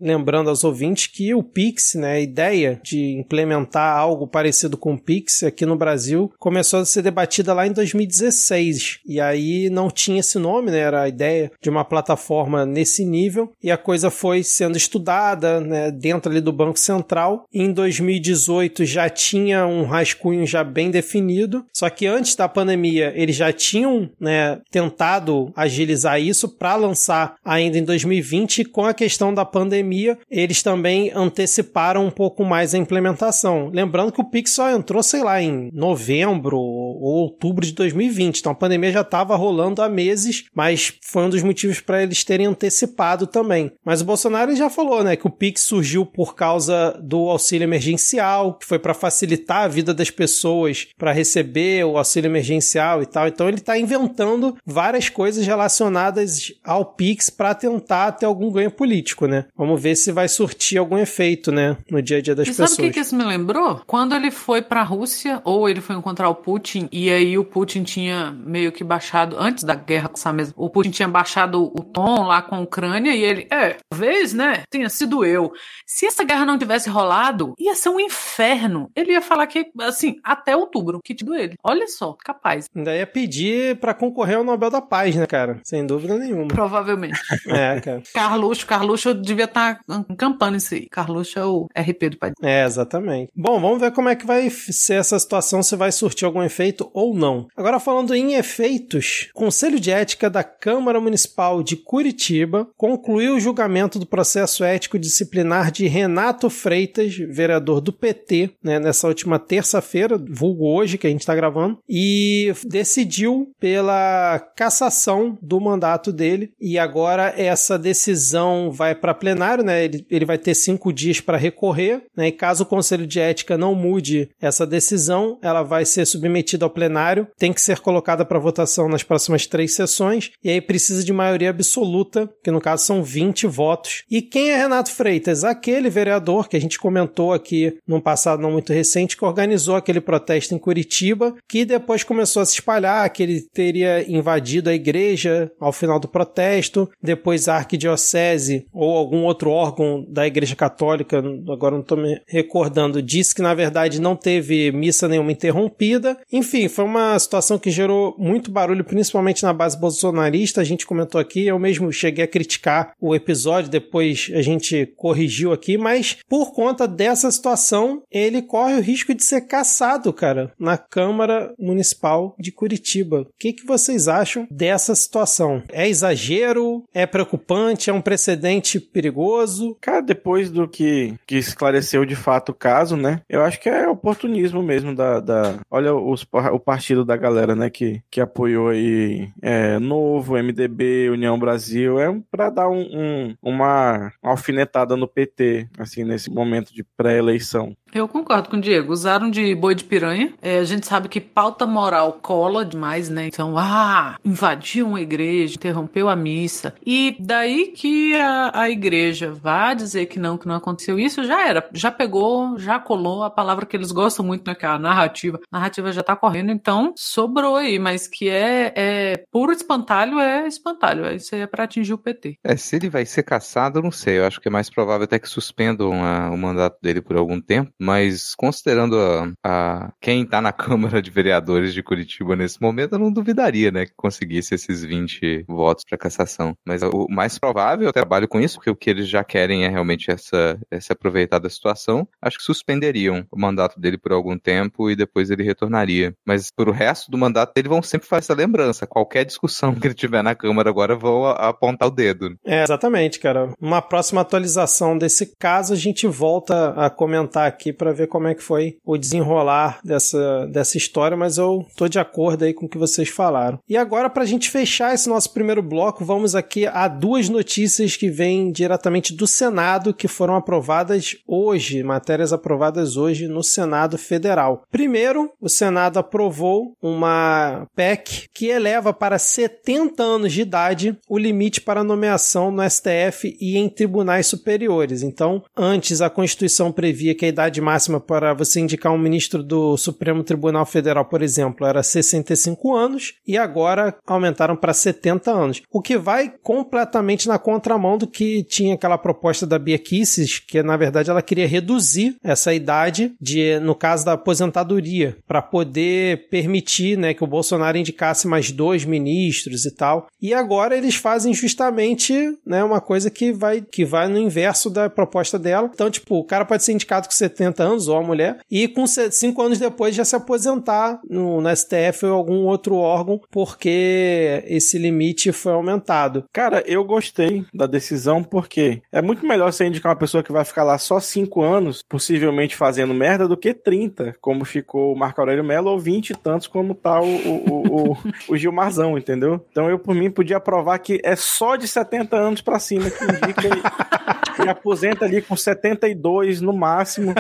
lembrando 0.01 0.51
aos 0.51 0.65
ouvintes 0.65 1.07
que 1.07 1.35
o 1.35 1.43
Pix, 1.43 1.95
né, 1.95 2.13
a 2.13 2.21
ideia 2.21 2.81
de 2.83 3.19
implementar 3.19 3.97
algo 3.97 4.27
parecido 4.27 4.77
com 4.77 4.95
o 4.95 4.99
Pix 4.99 5.43
aqui 5.43 5.65
no 5.67 5.77
Brasil 5.77 6.33
começou 6.39 6.81
a 6.81 6.85
ser 6.85 7.03
debatida 7.03 7.53
lá 7.55 7.67
em 7.67 7.73
2016. 7.73 9.01
E 9.07 9.21
aí 9.21 9.71
não 9.71 9.91
tinha 9.91 10.21
esse 10.21 10.39
nome, 10.39 10.71
né? 10.71 10.79
Era 10.79 11.03
a 11.03 11.09
ideia 11.09 11.51
de 11.61 11.71
uma 11.71 11.85
plataforma 11.85 12.65
nesse 12.65 13.05
nível 13.05 13.53
e 13.63 13.71
a 13.71 13.77
coisa 13.77 14.11
foi 14.11 14.43
sendo 14.43 14.77
estudada, 14.77 15.61
né, 15.61 15.91
dentro 15.91 16.31
ali 16.31 16.41
do 16.41 16.53
Banco 16.53 16.79
Central. 16.79 17.47
Em 17.53 17.73
2018 17.73 18.85
já 18.85 19.09
tinha 19.09 19.67
um 19.67 19.85
rascunho 19.85 20.47
já 20.47 20.65
bem 20.65 20.91
definido, 20.91 21.65
só 21.73 21.89
que 21.91 22.07
antes 22.07 22.35
da 22.35 22.49
pandemia 22.49 23.13
eles 23.15 23.37
já 23.37 23.53
tinham, 23.53 24.11
né, 24.19 24.61
tentado 24.71 25.53
agilizar 25.57 26.21
isso 26.21 26.49
para 26.49 26.77
lançar 26.77 27.37
ainda 27.45 27.79
em 27.79 27.85
2020 27.85 28.65
com 28.65 28.85
a 28.85 28.95
questão 28.95 29.33
da 29.33 29.40
pandemia, 29.45 30.19
eles 30.31 30.63
também 30.63 31.11
anteciparam 31.15 32.07
um 32.07 32.11
pouco 32.11 32.45
mais 32.45 32.75
a 32.75 32.79
implementação. 32.79 33.71
Lembrando 33.73 34.13
que 34.13 34.21
o 34.21 34.31
Pix 34.31 34.53
só 34.53 34.71
entrou, 34.71 35.03
sei 35.03 35.23
lá, 35.23 35.41
em 35.41 35.71
novembro 35.73 36.59
ou 36.59 37.01
outubro 37.01 37.65
de 37.65 37.73
2020, 37.73 38.39
então 38.39 38.53
a 38.53 38.55
pandemia 38.55 38.93
já 38.93 39.01
estava 39.01 39.37
rolando 39.37 39.83
há 39.83 39.89
meses, 39.89 40.45
mas 40.55 40.93
foi 41.03 41.25
um 41.25 41.31
dos 41.31 41.43
motivos 41.43 41.81
para 41.81 42.03
eles 42.03 42.25
terem 42.25 42.47
antecipado 42.47 43.27
também. 43.27 43.73
Mas 43.85 44.01
o 44.01 44.05
Bolsonaro 44.05 44.55
já 44.55 44.69
falou, 44.71 45.03
né, 45.03 45.17
que 45.17 45.27
o 45.27 45.31
Pix 45.31 45.63
surgiu 45.63 46.05
por 46.05 46.35
causa 46.35 46.99
do 47.03 47.29
auxílio 47.29 47.65
emergencial, 47.65 48.55
que 48.55 48.67
foi 48.67 48.79
para 48.79 48.95
facilitar 48.95 49.65
a 49.65 49.69
vida 49.69 49.95
das 49.95 50.11
pessoas 50.11 50.89
para 50.99 51.13
receber 51.13 51.85
o 51.85 51.97
auxílio 51.97 52.29
emergencial 52.29 53.03
e 53.03 53.07
tal. 53.07 53.29
Então 53.29 53.49
ele 53.49 53.59
está 53.59 53.79
inventando 53.79 54.57
várias 54.65 55.09
coisas 55.09 55.47
relacionadas 55.47 56.53
ao 56.65 56.85
Pix 56.85 57.31
para 57.31 57.55
tentar 57.55 58.13
ter 58.13 58.27
algum 58.27 58.51
ganho 58.51 58.71
político, 58.71 59.27
né? 59.27 59.30
Vamos 59.57 59.81
ver 59.83 59.95
se 59.97 60.13
vai 60.13 60.29
surtir 60.29 60.79
algum 60.79 60.99
efeito, 60.99 61.51
né, 61.53 61.77
no 61.91 62.03
dia 62.03 62.19
a 62.19 62.23
dia 62.23 62.35
das 62.35 62.47
e 62.47 62.51
pessoas. 62.51 62.71
sabe 62.71 62.83
o 62.83 62.85
que, 62.87 62.95
que 62.95 63.01
isso 63.01 63.17
me 63.17 63.25
lembrou? 63.25 63.83
Quando 63.87 64.15
ele 64.15 64.31
foi 64.31 64.63
pra 64.63 64.83
Rússia, 64.83 65.41
ou 65.45 65.69
ele 65.69 65.81
foi 65.81 65.97
encontrar 65.97 66.29
o 66.29 66.35
Putin, 66.35 66.89
e 66.93 67.11
aí 67.11 67.37
o 67.39 67.45
Putin 67.45 67.83
tinha 67.83 68.31
meio 68.31 68.73
que 68.73 68.85
baixado, 68.85 69.37
antes 69.39 69.65
da 69.65 69.75
guerra 69.75 70.09
com 70.09 70.17
essa 70.17 70.33
mesma, 70.33 70.55
o 70.57 70.71
Putin 70.71 70.91
tinha 70.91 71.09
baixado 71.09 71.65
o 71.65 71.83
tom 71.83 72.25
lá 72.25 72.43
com 72.43 72.55
a 72.57 72.61
Ucrânia, 72.61 73.15
e 73.15 73.23
ele, 73.23 73.47
é, 73.53 73.77
vez, 73.93 74.33
né, 74.33 74.63
tinha 74.71 74.89
sido 74.89 75.25
eu. 75.25 75.53
Se 75.87 76.07
essa 76.07 76.25
guerra 76.25 76.45
não 76.45 76.59
tivesse 76.59 76.89
rolado, 76.89 77.55
ia 77.59 77.75
ser 77.75 77.89
um 77.89 78.01
inferno. 78.01 78.91
Ele 78.95 79.13
ia 79.13 79.23
falar 79.23 79.47
que, 79.47 79.67
assim, 79.81 80.17
até 80.23 80.57
outubro, 80.57 81.01
que 81.03 81.15
tido 81.15 81.35
ele. 81.35 81.55
Olha 81.63 81.87
só, 81.89 82.17
capaz. 82.25 82.67
Ainda 82.75 82.95
ia 82.97 83.07
pedir 83.07 83.77
para 83.79 83.95
concorrer 83.95 84.37
ao 84.37 84.45
Nobel 84.45 84.71
da 84.71 84.81
Paz, 84.81 85.15
né, 85.17 85.27
cara? 85.27 85.61
Sem 85.65 85.87
dúvida 85.87 86.17
nenhuma. 86.19 86.49
Provavelmente. 86.49 87.19
É, 87.51 87.81
cara. 87.81 88.03
Carluxo, 88.15 88.67
Carluxo 88.67 89.15
devia 89.21 89.45
estar 89.45 89.81
tá 89.87 90.05
encampando 90.09 90.59
aí. 90.73 90.89
Carluxo 90.89 91.69
é 91.75 91.81
RP 91.81 92.11
do 92.11 92.19
pai. 92.19 92.33
É, 92.43 92.65
exatamente. 92.65 93.31
Bom, 93.35 93.61
vamos 93.61 93.81
ver 93.81 93.93
como 93.93 94.09
é 94.09 94.17
que 94.17 94.27
vai 94.27 94.49
ser 94.51 94.95
essa 94.95 95.19
situação, 95.19 95.63
se 95.63 95.77
vai 95.77 95.93
surtir 95.93 96.25
algum 96.25 96.43
efeito 96.43 96.91
ou 96.93 97.15
não. 97.15 97.47
Agora, 97.57 97.81
falando 97.81 98.15
em 98.15 98.35
efeitos, 98.35 99.29
o 99.35 99.39
Conselho 99.39 99.81
de 99.81 99.91
Ética 99.91 100.29
da 100.29 100.43
Câmara 100.43 101.01
Municipal 101.01 101.63
de 101.63 101.77
Curitiba 101.77 102.69
concluiu 102.77 103.37
o 103.37 103.41
julgamento 103.41 103.99
do 103.99 104.07
processo 104.07 104.65
ético 104.65 104.99
disciplinar 104.99 105.71
de 105.71 105.87
Renato 105.87 106.51
Freitas, 106.51 107.17
vereador 107.17 107.81
do 107.81 107.93
PT, 107.93 108.51
né, 108.63 108.79
nessa 108.79 109.09
última 109.09 109.39
terça-feira, 109.39 110.19
vulgo 110.31 110.67
hoje 110.67 110.99
que 110.99 111.07
a 111.07 111.11
gente 111.11 111.21
está 111.21 111.35
gravando, 111.35 111.79
e 111.89 112.53
decidiu 112.67 113.53
pela 113.59 114.39
cassação 114.57 115.39
do 115.41 115.61
mandato 115.61 116.13
dele. 116.13 116.53
E 116.61 116.79
agora 116.79 117.35
essa 117.37 117.79
decisão 117.79 118.71
vai 118.71 118.95
para 119.11 119.15
plenário, 119.15 119.65
né? 119.65 119.85
Ele, 119.85 120.07
ele 120.11 120.25
vai 120.25 120.39
ter 120.39 120.55
cinco 120.55 120.93
dias 120.93 121.21
para 121.21 121.37
recorrer, 121.37 122.03
né? 122.17 122.29
E 122.29 122.33
caso 122.33 122.63
o 122.63 122.67
Conselho 122.67 123.07
de 123.07 123.19
Ética 123.19 123.59
não 123.59 123.75
mude 123.75 124.31
essa 124.41 124.67
decisão, 124.67 125.39
ela 125.43 125.63
vai 125.63 125.85
ser 125.85 126.07
submetida 126.07 126.65
ao 126.65 126.71
plenário, 126.71 127.27
tem 127.37 127.53
que 127.53 127.61
ser 127.61 127.81
colocada 127.81 128.25
para 128.25 128.39
votação 128.39 128.89
nas 128.89 129.03
próximas 129.03 129.47
três 129.47 129.75
sessões, 129.75 130.31
e 130.43 130.51
aí 130.51 130.61
precisa 130.61 131.05
de 131.05 131.13
maioria 131.13 131.51
absoluta, 131.51 132.31
que 132.43 132.51
no 132.51 132.61
caso 132.61 132.85
são 132.85 133.03
20 133.03 133.47
votos. 133.47 134.05
E 134.11 134.23
quem 134.23 134.51
é 134.51 134.57
Renato 134.57 134.93
Freitas? 134.93 135.45
Aquele 135.45 135.91
vereador 135.91 136.49
que 136.49 136.57
a 136.57 136.61
gente 136.61 136.79
comentou 136.79 137.33
aqui 137.33 137.77
num 137.87 138.01
passado 138.01 138.43
não 138.43 138.53
muito 138.53 138.73
recente, 138.73 139.17
que 139.17 139.25
organizou 139.25 139.77
aquele 139.77 140.01
protesto 140.01 140.55
em 140.55 140.59
Curitiba, 140.59 141.35
que 141.49 141.65
depois 141.65 142.05
começou 142.05 142.43
a 142.43 142.47
se 142.47 142.55
espalhar, 142.55 143.09
que 143.11 143.23
ele 143.23 143.43
teria 143.53 144.09
invadido 144.11 144.71
a 144.71 144.75
igreja 144.75 145.51
ao 145.59 145.73
final 145.73 145.99
do 145.99 146.09
protesto, 146.09 146.89
depois 147.03 147.49
a 147.49 147.57
arquidiocese 147.57 148.67
ou 148.73 149.00
algum 149.01 149.25
outro 149.25 149.51
órgão 149.51 150.05
da 150.09 150.27
igreja 150.27 150.55
católica, 150.55 151.19
agora 151.49 151.75
não 151.75 151.83
estou 151.83 151.99
me 151.99 152.21
recordando, 152.27 153.03
disse 153.03 153.35
que 153.35 153.43
na 153.43 153.55
verdade 153.55 154.01
não 154.01 154.17
teve 154.17 154.71
missa 154.73 155.09
nenhuma 155.09 155.33
interrompida. 155.33 156.19
Enfim, 156.33 156.69
foi 156.69 156.85
uma 156.85 157.19
situação 157.19 157.59
que 157.59 157.71
gerou 157.71 158.15
muito 158.19 158.51
barulho, 158.51 158.85
principalmente 158.85 159.43
na 159.43 159.53
base 159.53 159.79
bolsonarista. 159.79 160.61
A 160.61 160.65
gente 160.65 160.87
comentou 160.87 161.21
aqui, 161.21 161.47
eu 161.47 161.59
mesmo 161.59 161.93
cheguei 161.93 162.25
a 162.25 162.29
criticar 162.29 162.93
o 163.01 163.15
episódio, 163.15 163.71
depois 163.71 164.31
a 164.35 164.43
gente 164.43 164.87
corrigiu 164.97 165.53
aqui, 165.53 165.77
mas 165.77 166.19
por 166.29 166.53
conta 166.53 166.87
dessa 166.87 167.31
situação, 167.31 168.03
ele 168.11 168.43
corre 168.43 168.75
o 168.75 168.83
risco 168.83 169.15
de 169.15 169.25
ser 169.25 169.43
caçado, 169.43 170.13
cara, 170.13 170.53
na 170.59 170.77
Câmara 170.77 171.53
Municipal 171.59 172.35
de 172.39 172.53
Curitiba. 172.53 173.23
O 173.23 173.27
que, 173.39 173.53
que 173.53 173.67
vocês 173.67 174.09
acham 174.09 174.47
dessa 174.51 174.95
situação? 174.95 175.63
É 175.73 175.89
exagero? 175.89 176.85
É 176.93 177.07
preocupante? 177.07 177.91
É 177.91 177.93
um 177.93 178.01
precedente 178.01 178.81
perigoso? 178.93 179.77
Cara, 179.81 180.01
depois 180.01 180.51
do 180.51 180.69
que, 180.69 181.15
que 181.27 181.37
esclareceu 181.37 182.05
de 182.05 182.17
fato 182.17 182.51
o 182.51 182.55
caso, 182.55 182.97
né? 182.97 183.23
Eu 183.29 183.43
acho 183.43 183.61
que 183.61 183.69
é 183.69 183.89
oportunismo 183.89 184.63
mesmo 184.63 184.95
da. 184.95 185.21
da 185.21 185.59
olha 185.71 185.95
os, 185.95 186.27
o 186.53 186.59
partido 186.59 187.05
da 187.05 187.17
galera, 187.17 187.55
né? 187.55 187.71
Que, 187.71 188.03
que 188.11 188.21
apoiou 188.21 188.69
aí 188.69 189.31
é, 189.43 189.79
Novo, 189.79 190.35
MDB, 190.35 191.11
União 191.11 191.39
Brasil. 191.39 191.99
É 191.99 192.11
para 192.31 192.51
dar 192.51 192.69
um, 192.69 192.81
um, 192.81 193.37
uma 193.43 194.13
alfinetada 194.23 194.97
no 194.97 195.09
PT, 195.09 195.69
assim, 195.79 196.05
nesse 196.05 196.31
momento 196.31 196.75
de 196.75 196.85
pré-eleição. 196.97 197.77
Eu 197.93 198.07
concordo 198.07 198.49
com 198.49 198.57
o 198.57 198.61
Diego. 198.61 198.93
Usaram 198.93 199.31
de 199.31 199.55
boi 199.55 199.75
de 199.75 199.85
piranha. 199.85 200.33
É, 200.41 200.59
a 200.59 200.65
gente 200.65 200.87
sabe 200.87 201.09
que 201.09 201.21
pauta 201.21 201.67
moral 201.67 202.19
cola 202.23 202.65
demais, 202.65 203.09
né? 203.09 203.27
Então, 203.27 203.59
ah, 203.59 204.17
invadiu 204.25 204.87
uma 204.87 205.01
igreja, 205.01 205.55
interrompeu 205.55 206.09
a 206.09 206.15
missa. 206.15 206.75
E 206.87 207.17
daí 207.19 207.69
que 207.69 208.15
a, 208.15 208.53
a 208.55 208.71
igreja 208.71 209.33
vá 209.33 209.75
dizer 209.75 210.07
que 210.07 210.19
não, 210.19 210.39
que 210.39 210.47
não 210.47 210.55
aconteceu 210.55 210.99
isso, 210.99 211.25
já 211.25 211.49
era. 211.49 211.69
Já 211.73 211.91
pegou, 211.91 212.59
já 212.59 212.79
colou 212.79 213.25
a 213.25 213.31
palavra 213.31 213.67
que 213.67 213.77
eles 213.77 213.91
gostam 213.91 214.25
muito, 214.25 214.47
né? 214.47 214.55
Que 214.55 214.65
é 214.65 214.69
a 214.69 214.79
narrativa. 214.79 215.41
A 215.51 215.59
narrativa 215.59 215.91
já 215.93 216.03
tá 216.03 216.15
correndo, 216.15 216.53
então 216.53 216.93
sobrou 216.97 217.57
aí. 217.57 217.79
Mas 217.79 218.07
que 218.07 218.29
é, 218.29 218.73
é 218.77 219.25
puro 219.33 219.53
espantalho, 219.53 220.19
é 220.21 220.47
espantalho. 220.47 221.13
Isso 221.15 221.35
aí 221.35 221.41
é 221.41 221.47
pra 221.47 221.65
atingir 221.65 221.95
o 221.95 221.99
PT. 221.99 222.39
É, 222.45 222.57
se 222.57 222.77
ele 222.77 222.89
vai 222.89 223.05
ser 223.05 223.25
caçado, 223.25 223.79
eu 223.79 223.83
não 223.83 223.91
sei. 223.91 224.19
Eu 224.19 224.27
acho 224.27 224.41
que 224.41 224.49
é 224.49 224.51
mais 224.51 224.71
provável 224.71 225.05
até 225.05 225.19
que 225.19 225.29
suspendam 225.29 226.05
a, 226.05 226.31
o 226.31 226.37
mandato 226.37 226.79
dele 226.81 227.01
por 227.01 227.17
algum 227.17 227.41
tempo 227.41 227.73
mas 227.81 228.35
considerando 228.35 228.97
a, 228.99 229.33
a 229.43 229.93
quem 230.01 230.23
está 230.23 230.41
na 230.41 230.53
Câmara 230.71 231.01
de 231.01 231.11
Vereadores 231.11 231.73
de 231.73 231.83
Curitiba 231.83 232.37
nesse 232.37 232.61
momento, 232.61 232.95
eu 232.95 232.99
não 232.99 233.13
duvidaria, 233.13 233.71
né, 233.71 233.87
que 233.87 233.93
conseguisse 233.97 234.55
esses 234.55 234.85
20 234.85 235.45
votos 235.49 235.85
para 235.89 235.99
cassação. 235.99 236.55
Mas 236.67 236.83
o 236.83 237.07
mais 237.09 237.39
provável, 237.39 237.87
eu 237.87 237.93
trabalho 237.93 238.29
com 238.29 238.41
isso, 238.41 238.57
porque 238.57 238.71
o 238.71 238.77
que 238.77 238.91
eles 238.91 239.09
já 239.09 239.25
querem 239.25 239.65
é 239.65 239.69
realmente 239.69 240.11
essa, 240.11 240.59
essa 240.71 240.93
aproveitar 240.93 241.39
da 241.39 241.49
situação. 241.49 242.07
Acho 242.21 242.39
que 242.39 242.45
suspenderiam 242.45 243.25
o 243.31 243.41
mandato 243.41 243.81
dele 243.81 243.97
por 243.97 244.13
algum 244.13 244.39
tempo 244.39 244.91
e 244.91 244.97
depois 244.97 245.31
ele 245.31 245.43
retornaria. 245.43 246.15
Mas 246.27 246.51
por 246.55 246.69
o 246.69 246.73
resto 246.73 247.11
do 247.11 247.19
mandato 247.19 247.55
dele 247.55 247.69
vão 247.69 247.83
sempre 247.83 248.07
fazer 248.07 248.21
essa 248.21 248.35
lembrança. 248.35 248.87
Qualquer 248.87 249.25
discussão 249.25 249.75
que 249.81 249.87
ele 249.87 249.95
tiver 249.95 250.23
na 250.23 250.35
Câmara 250.35 250.69
agora 250.69 250.95
vão 250.95 251.27
apontar 251.27 251.89
o 251.89 251.91
dedo. 251.91 252.37
É, 252.45 252.63
exatamente, 252.63 253.19
cara. 253.19 253.53
Uma 253.61 253.81
próxima 253.81 254.21
atualização 254.21 254.99
desse 254.99 255.35
caso, 255.39 255.73
a 255.73 255.77
gente 255.77 256.07
volta 256.07 256.71
a 256.77 256.91
comentar 256.91 257.49
aqui 257.49 257.70
aqui 257.71 257.73
para 257.73 257.93
ver 257.93 258.09
como 258.09 258.29
é 258.29 258.35
que 258.35 258.43
foi 258.43 258.77
o 258.85 258.99
desenrolar 258.99 259.81
dessa, 259.85 260.47
dessa 260.47 260.77
história, 260.77 261.17
mas 261.17 261.39
eu 261.39 261.65
tô 261.77 261.89
de 261.89 261.99
acordo 261.99 262.45
aí 262.45 262.53
com 262.53 262.67
o 262.67 262.69
que 262.69 262.79
vocês 262.79 263.09
falaram. 263.09 263.59
E 263.69 263.77
agora, 263.77 264.11
para 264.11 264.25
a 264.25 264.27
gente 264.27 264.51
fechar 264.51 264.93
esse 264.93 265.09
nosso 265.09 265.33
primeiro 265.33 265.63
bloco, 265.63 266.05
vamos 266.05 266.35
aqui 266.35 266.67
a 266.67 266.89
duas 266.89 267.29
notícias 267.29 267.97
que 267.97 268.11
vêm 268.11 268.53
diretamente 268.53 269.15
do 269.15 269.27
Senado, 269.27 269.95
que 269.95 270.09
foram 270.09 270.35
aprovadas 270.35 271.17
hoje, 271.27 271.83
matérias 271.83 272.33
aprovadas 272.33 272.97
hoje 272.97 273.29
no 273.29 273.43
Senado 273.43 273.97
Federal. 273.97 274.65
Primeiro, 274.71 275.31
o 275.41 275.49
Senado 275.49 275.99
aprovou 275.99 276.75
uma 276.83 277.67
PEC 277.75 278.29
que 278.35 278.47
eleva 278.47 278.93
para 278.93 279.19
70 279.19 280.03
anos 280.03 280.33
de 280.33 280.43
idade 280.43 280.99
o 281.09 281.19
limite 281.19 281.61
para 281.61 281.85
nomeação 281.85 282.51
no 282.51 282.69
STF 282.69 283.37
e 283.41 283.57
em 283.57 283.69
tribunais 283.69 284.27
superiores. 284.27 285.03
Então, 285.03 285.43
antes 285.57 286.01
a 286.01 286.11
Constituição 286.11 286.73
previa 286.73 287.15
que 287.15 287.27
a 287.27 287.29
idade 287.29 287.60
máxima 287.61 288.01
para 288.01 288.35
você 288.35 288.61
indicar 288.61 288.93
um 288.93 288.99
ministro 288.99 289.43
do 289.43 289.77
Supremo 289.77 290.23
Tribunal 290.23 290.67
Federal, 290.67 291.05
por 291.05 291.23
exemplo, 291.23 291.67
era 291.67 291.83
65 291.83 292.75
anos 292.75 293.15
e 293.27 293.37
agora 293.37 293.97
aumentaram 294.07 294.57
para 294.57 294.73
70 294.73 295.31
anos, 295.31 295.63
o 295.71 295.81
que 295.81 295.97
vai 295.97 296.33
completamente 296.43 297.29
na 297.29 297.39
contramão 297.39 297.99
do 297.99 298.07
que 298.07 298.43
tinha 298.45 298.75
aquela 298.75 298.99
proposta 298.99 299.47
da 299.47 299.59
Bia 299.59 299.79
Kicis, 299.79 300.39
que 300.39 300.63
na 300.63 300.77
verdade 300.77 301.11
ela 301.11 301.23
queria 301.23 301.47
reduzir 301.47 302.17
essa 302.23 302.53
idade 302.53 303.13
de, 303.21 303.59
no 303.61 303.75
caso 303.75 304.05
da 304.05 304.13
aposentadoria, 304.13 305.17
para 305.27 305.43
poder 305.43 306.29
permitir, 306.29 306.97
né, 306.97 307.15
que 307.15 307.25
o 307.25 307.27
Bolsonaro 307.27 307.79
indicasse 307.79 308.27
mais 308.27 308.51
dois 308.51 308.85
ministros 308.85 309.65
e 309.65 309.71
tal. 309.71 310.09
E 310.21 310.35
agora 310.35 310.77
eles 310.77 310.95
fazem 310.95 311.33
justamente, 311.35 312.15
né, 312.45 312.63
uma 312.63 312.81
coisa 312.81 313.11
que 313.11 313.33
vai 313.33 313.61
que 313.61 313.85
vai 313.85 314.09
no 314.09 314.19
inverso 314.19 314.71
da 314.71 314.89
proposta 314.89 315.39
dela. 315.39 315.71
Então, 315.73 315.91
tipo, 315.91 316.17
o 316.17 316.25
cara 316.25 316.45
pode 316.45 316.65
ser 316.65 316.73
indicado 316.73 317.09
com 317.09 317.15
70 317.15 317.50
anos 317.59 317.89
ou 317.89 317.97
a 317.97 318.03
mulher 318.03 318.39
e 318.51 318.69
com 318.69 318.87
5 318.87 319.43
anos 319.43 319.59
depois 319.59 319.95
já 319.95 320.05
se 320.05 320.15
aposentar 320.15 321.01
no, 321.09 321.41
no 321.41 321.57
STF 321.57 322.07
ou 322.07 322.13
algum 322.13 322.45
outro 322.47 322.77
órgão 322.77 323.21
porque 323.31 324.45
esse 324.47 324.79
limite 324.79 325.33
foi 325.33 325.53
aumentado. 325.53 326.25
Cara, 326.33 326.63
eu 326.67 326.85
gostei 326.85 327.45
da 327.53 327.67
decisão 327.67 328.23
porque 328.23 328.83
é 328.93 329.01
muito 329.01 329.27
melhor 329.27 329.53
você 329.53 329.67
indicar 329.67 329.91
uma 329.91 329.99
pessoa 329.99 330.23
que 330.23 330.33
vai 330.33 330.45
ficar 330.45 330.63
lá 330.63 330.79
só 330.79 331.01
5 331.01 331.43
anos, 331.43 331.83
possivelmente 331.89 332.55
fazendo 332.55 332.95
merda, 332.95 333.27
do 333.27 333.37
que 333.37 333.55
30, 333.55 334.17
como 334.21 334.45
ficou 334.45 334.93
o 334.93 334.99
Marco 334.99 335.21
Aurélio 335.21 335.45
Mello, 335.45 335.71
ou 335.71 335.79
20 335.79 336.11
e 336.11 336.15
tantos, 336.15 336.47
como 336.47 336.75
tá 336.75 337.01
o, 337.01 337.07
o, 337.07 337.93
o, 337.93 337.97
o 338.29 338.37
Gilmarzão, 338.37 338.99
entendeu? 338.99 339.45
Então 339.51 339.71
eu, 339.71 339.79
por 339.79 339.95
mim, 339.95 340.11
podia 340.11 340.41
provar 340.41 340.79
que 340.79 341.01
é 341.03 341.17
só 341.17 341.57
de 341.57 341.67
70 341.67 342.17
anos 342.17 342.41
para 342.41 342.59
cima 342.59 342.91
que 342.91 343.05
indica 343.05 343.49
e, 344.43 344.47
e 344.47 344.49
aposenta 344.49 345.05
ali 345.05 345.23
com 345.23 345.37
72 345.37 346.41
no 346.41 346.53
máximo. 346.53 347.15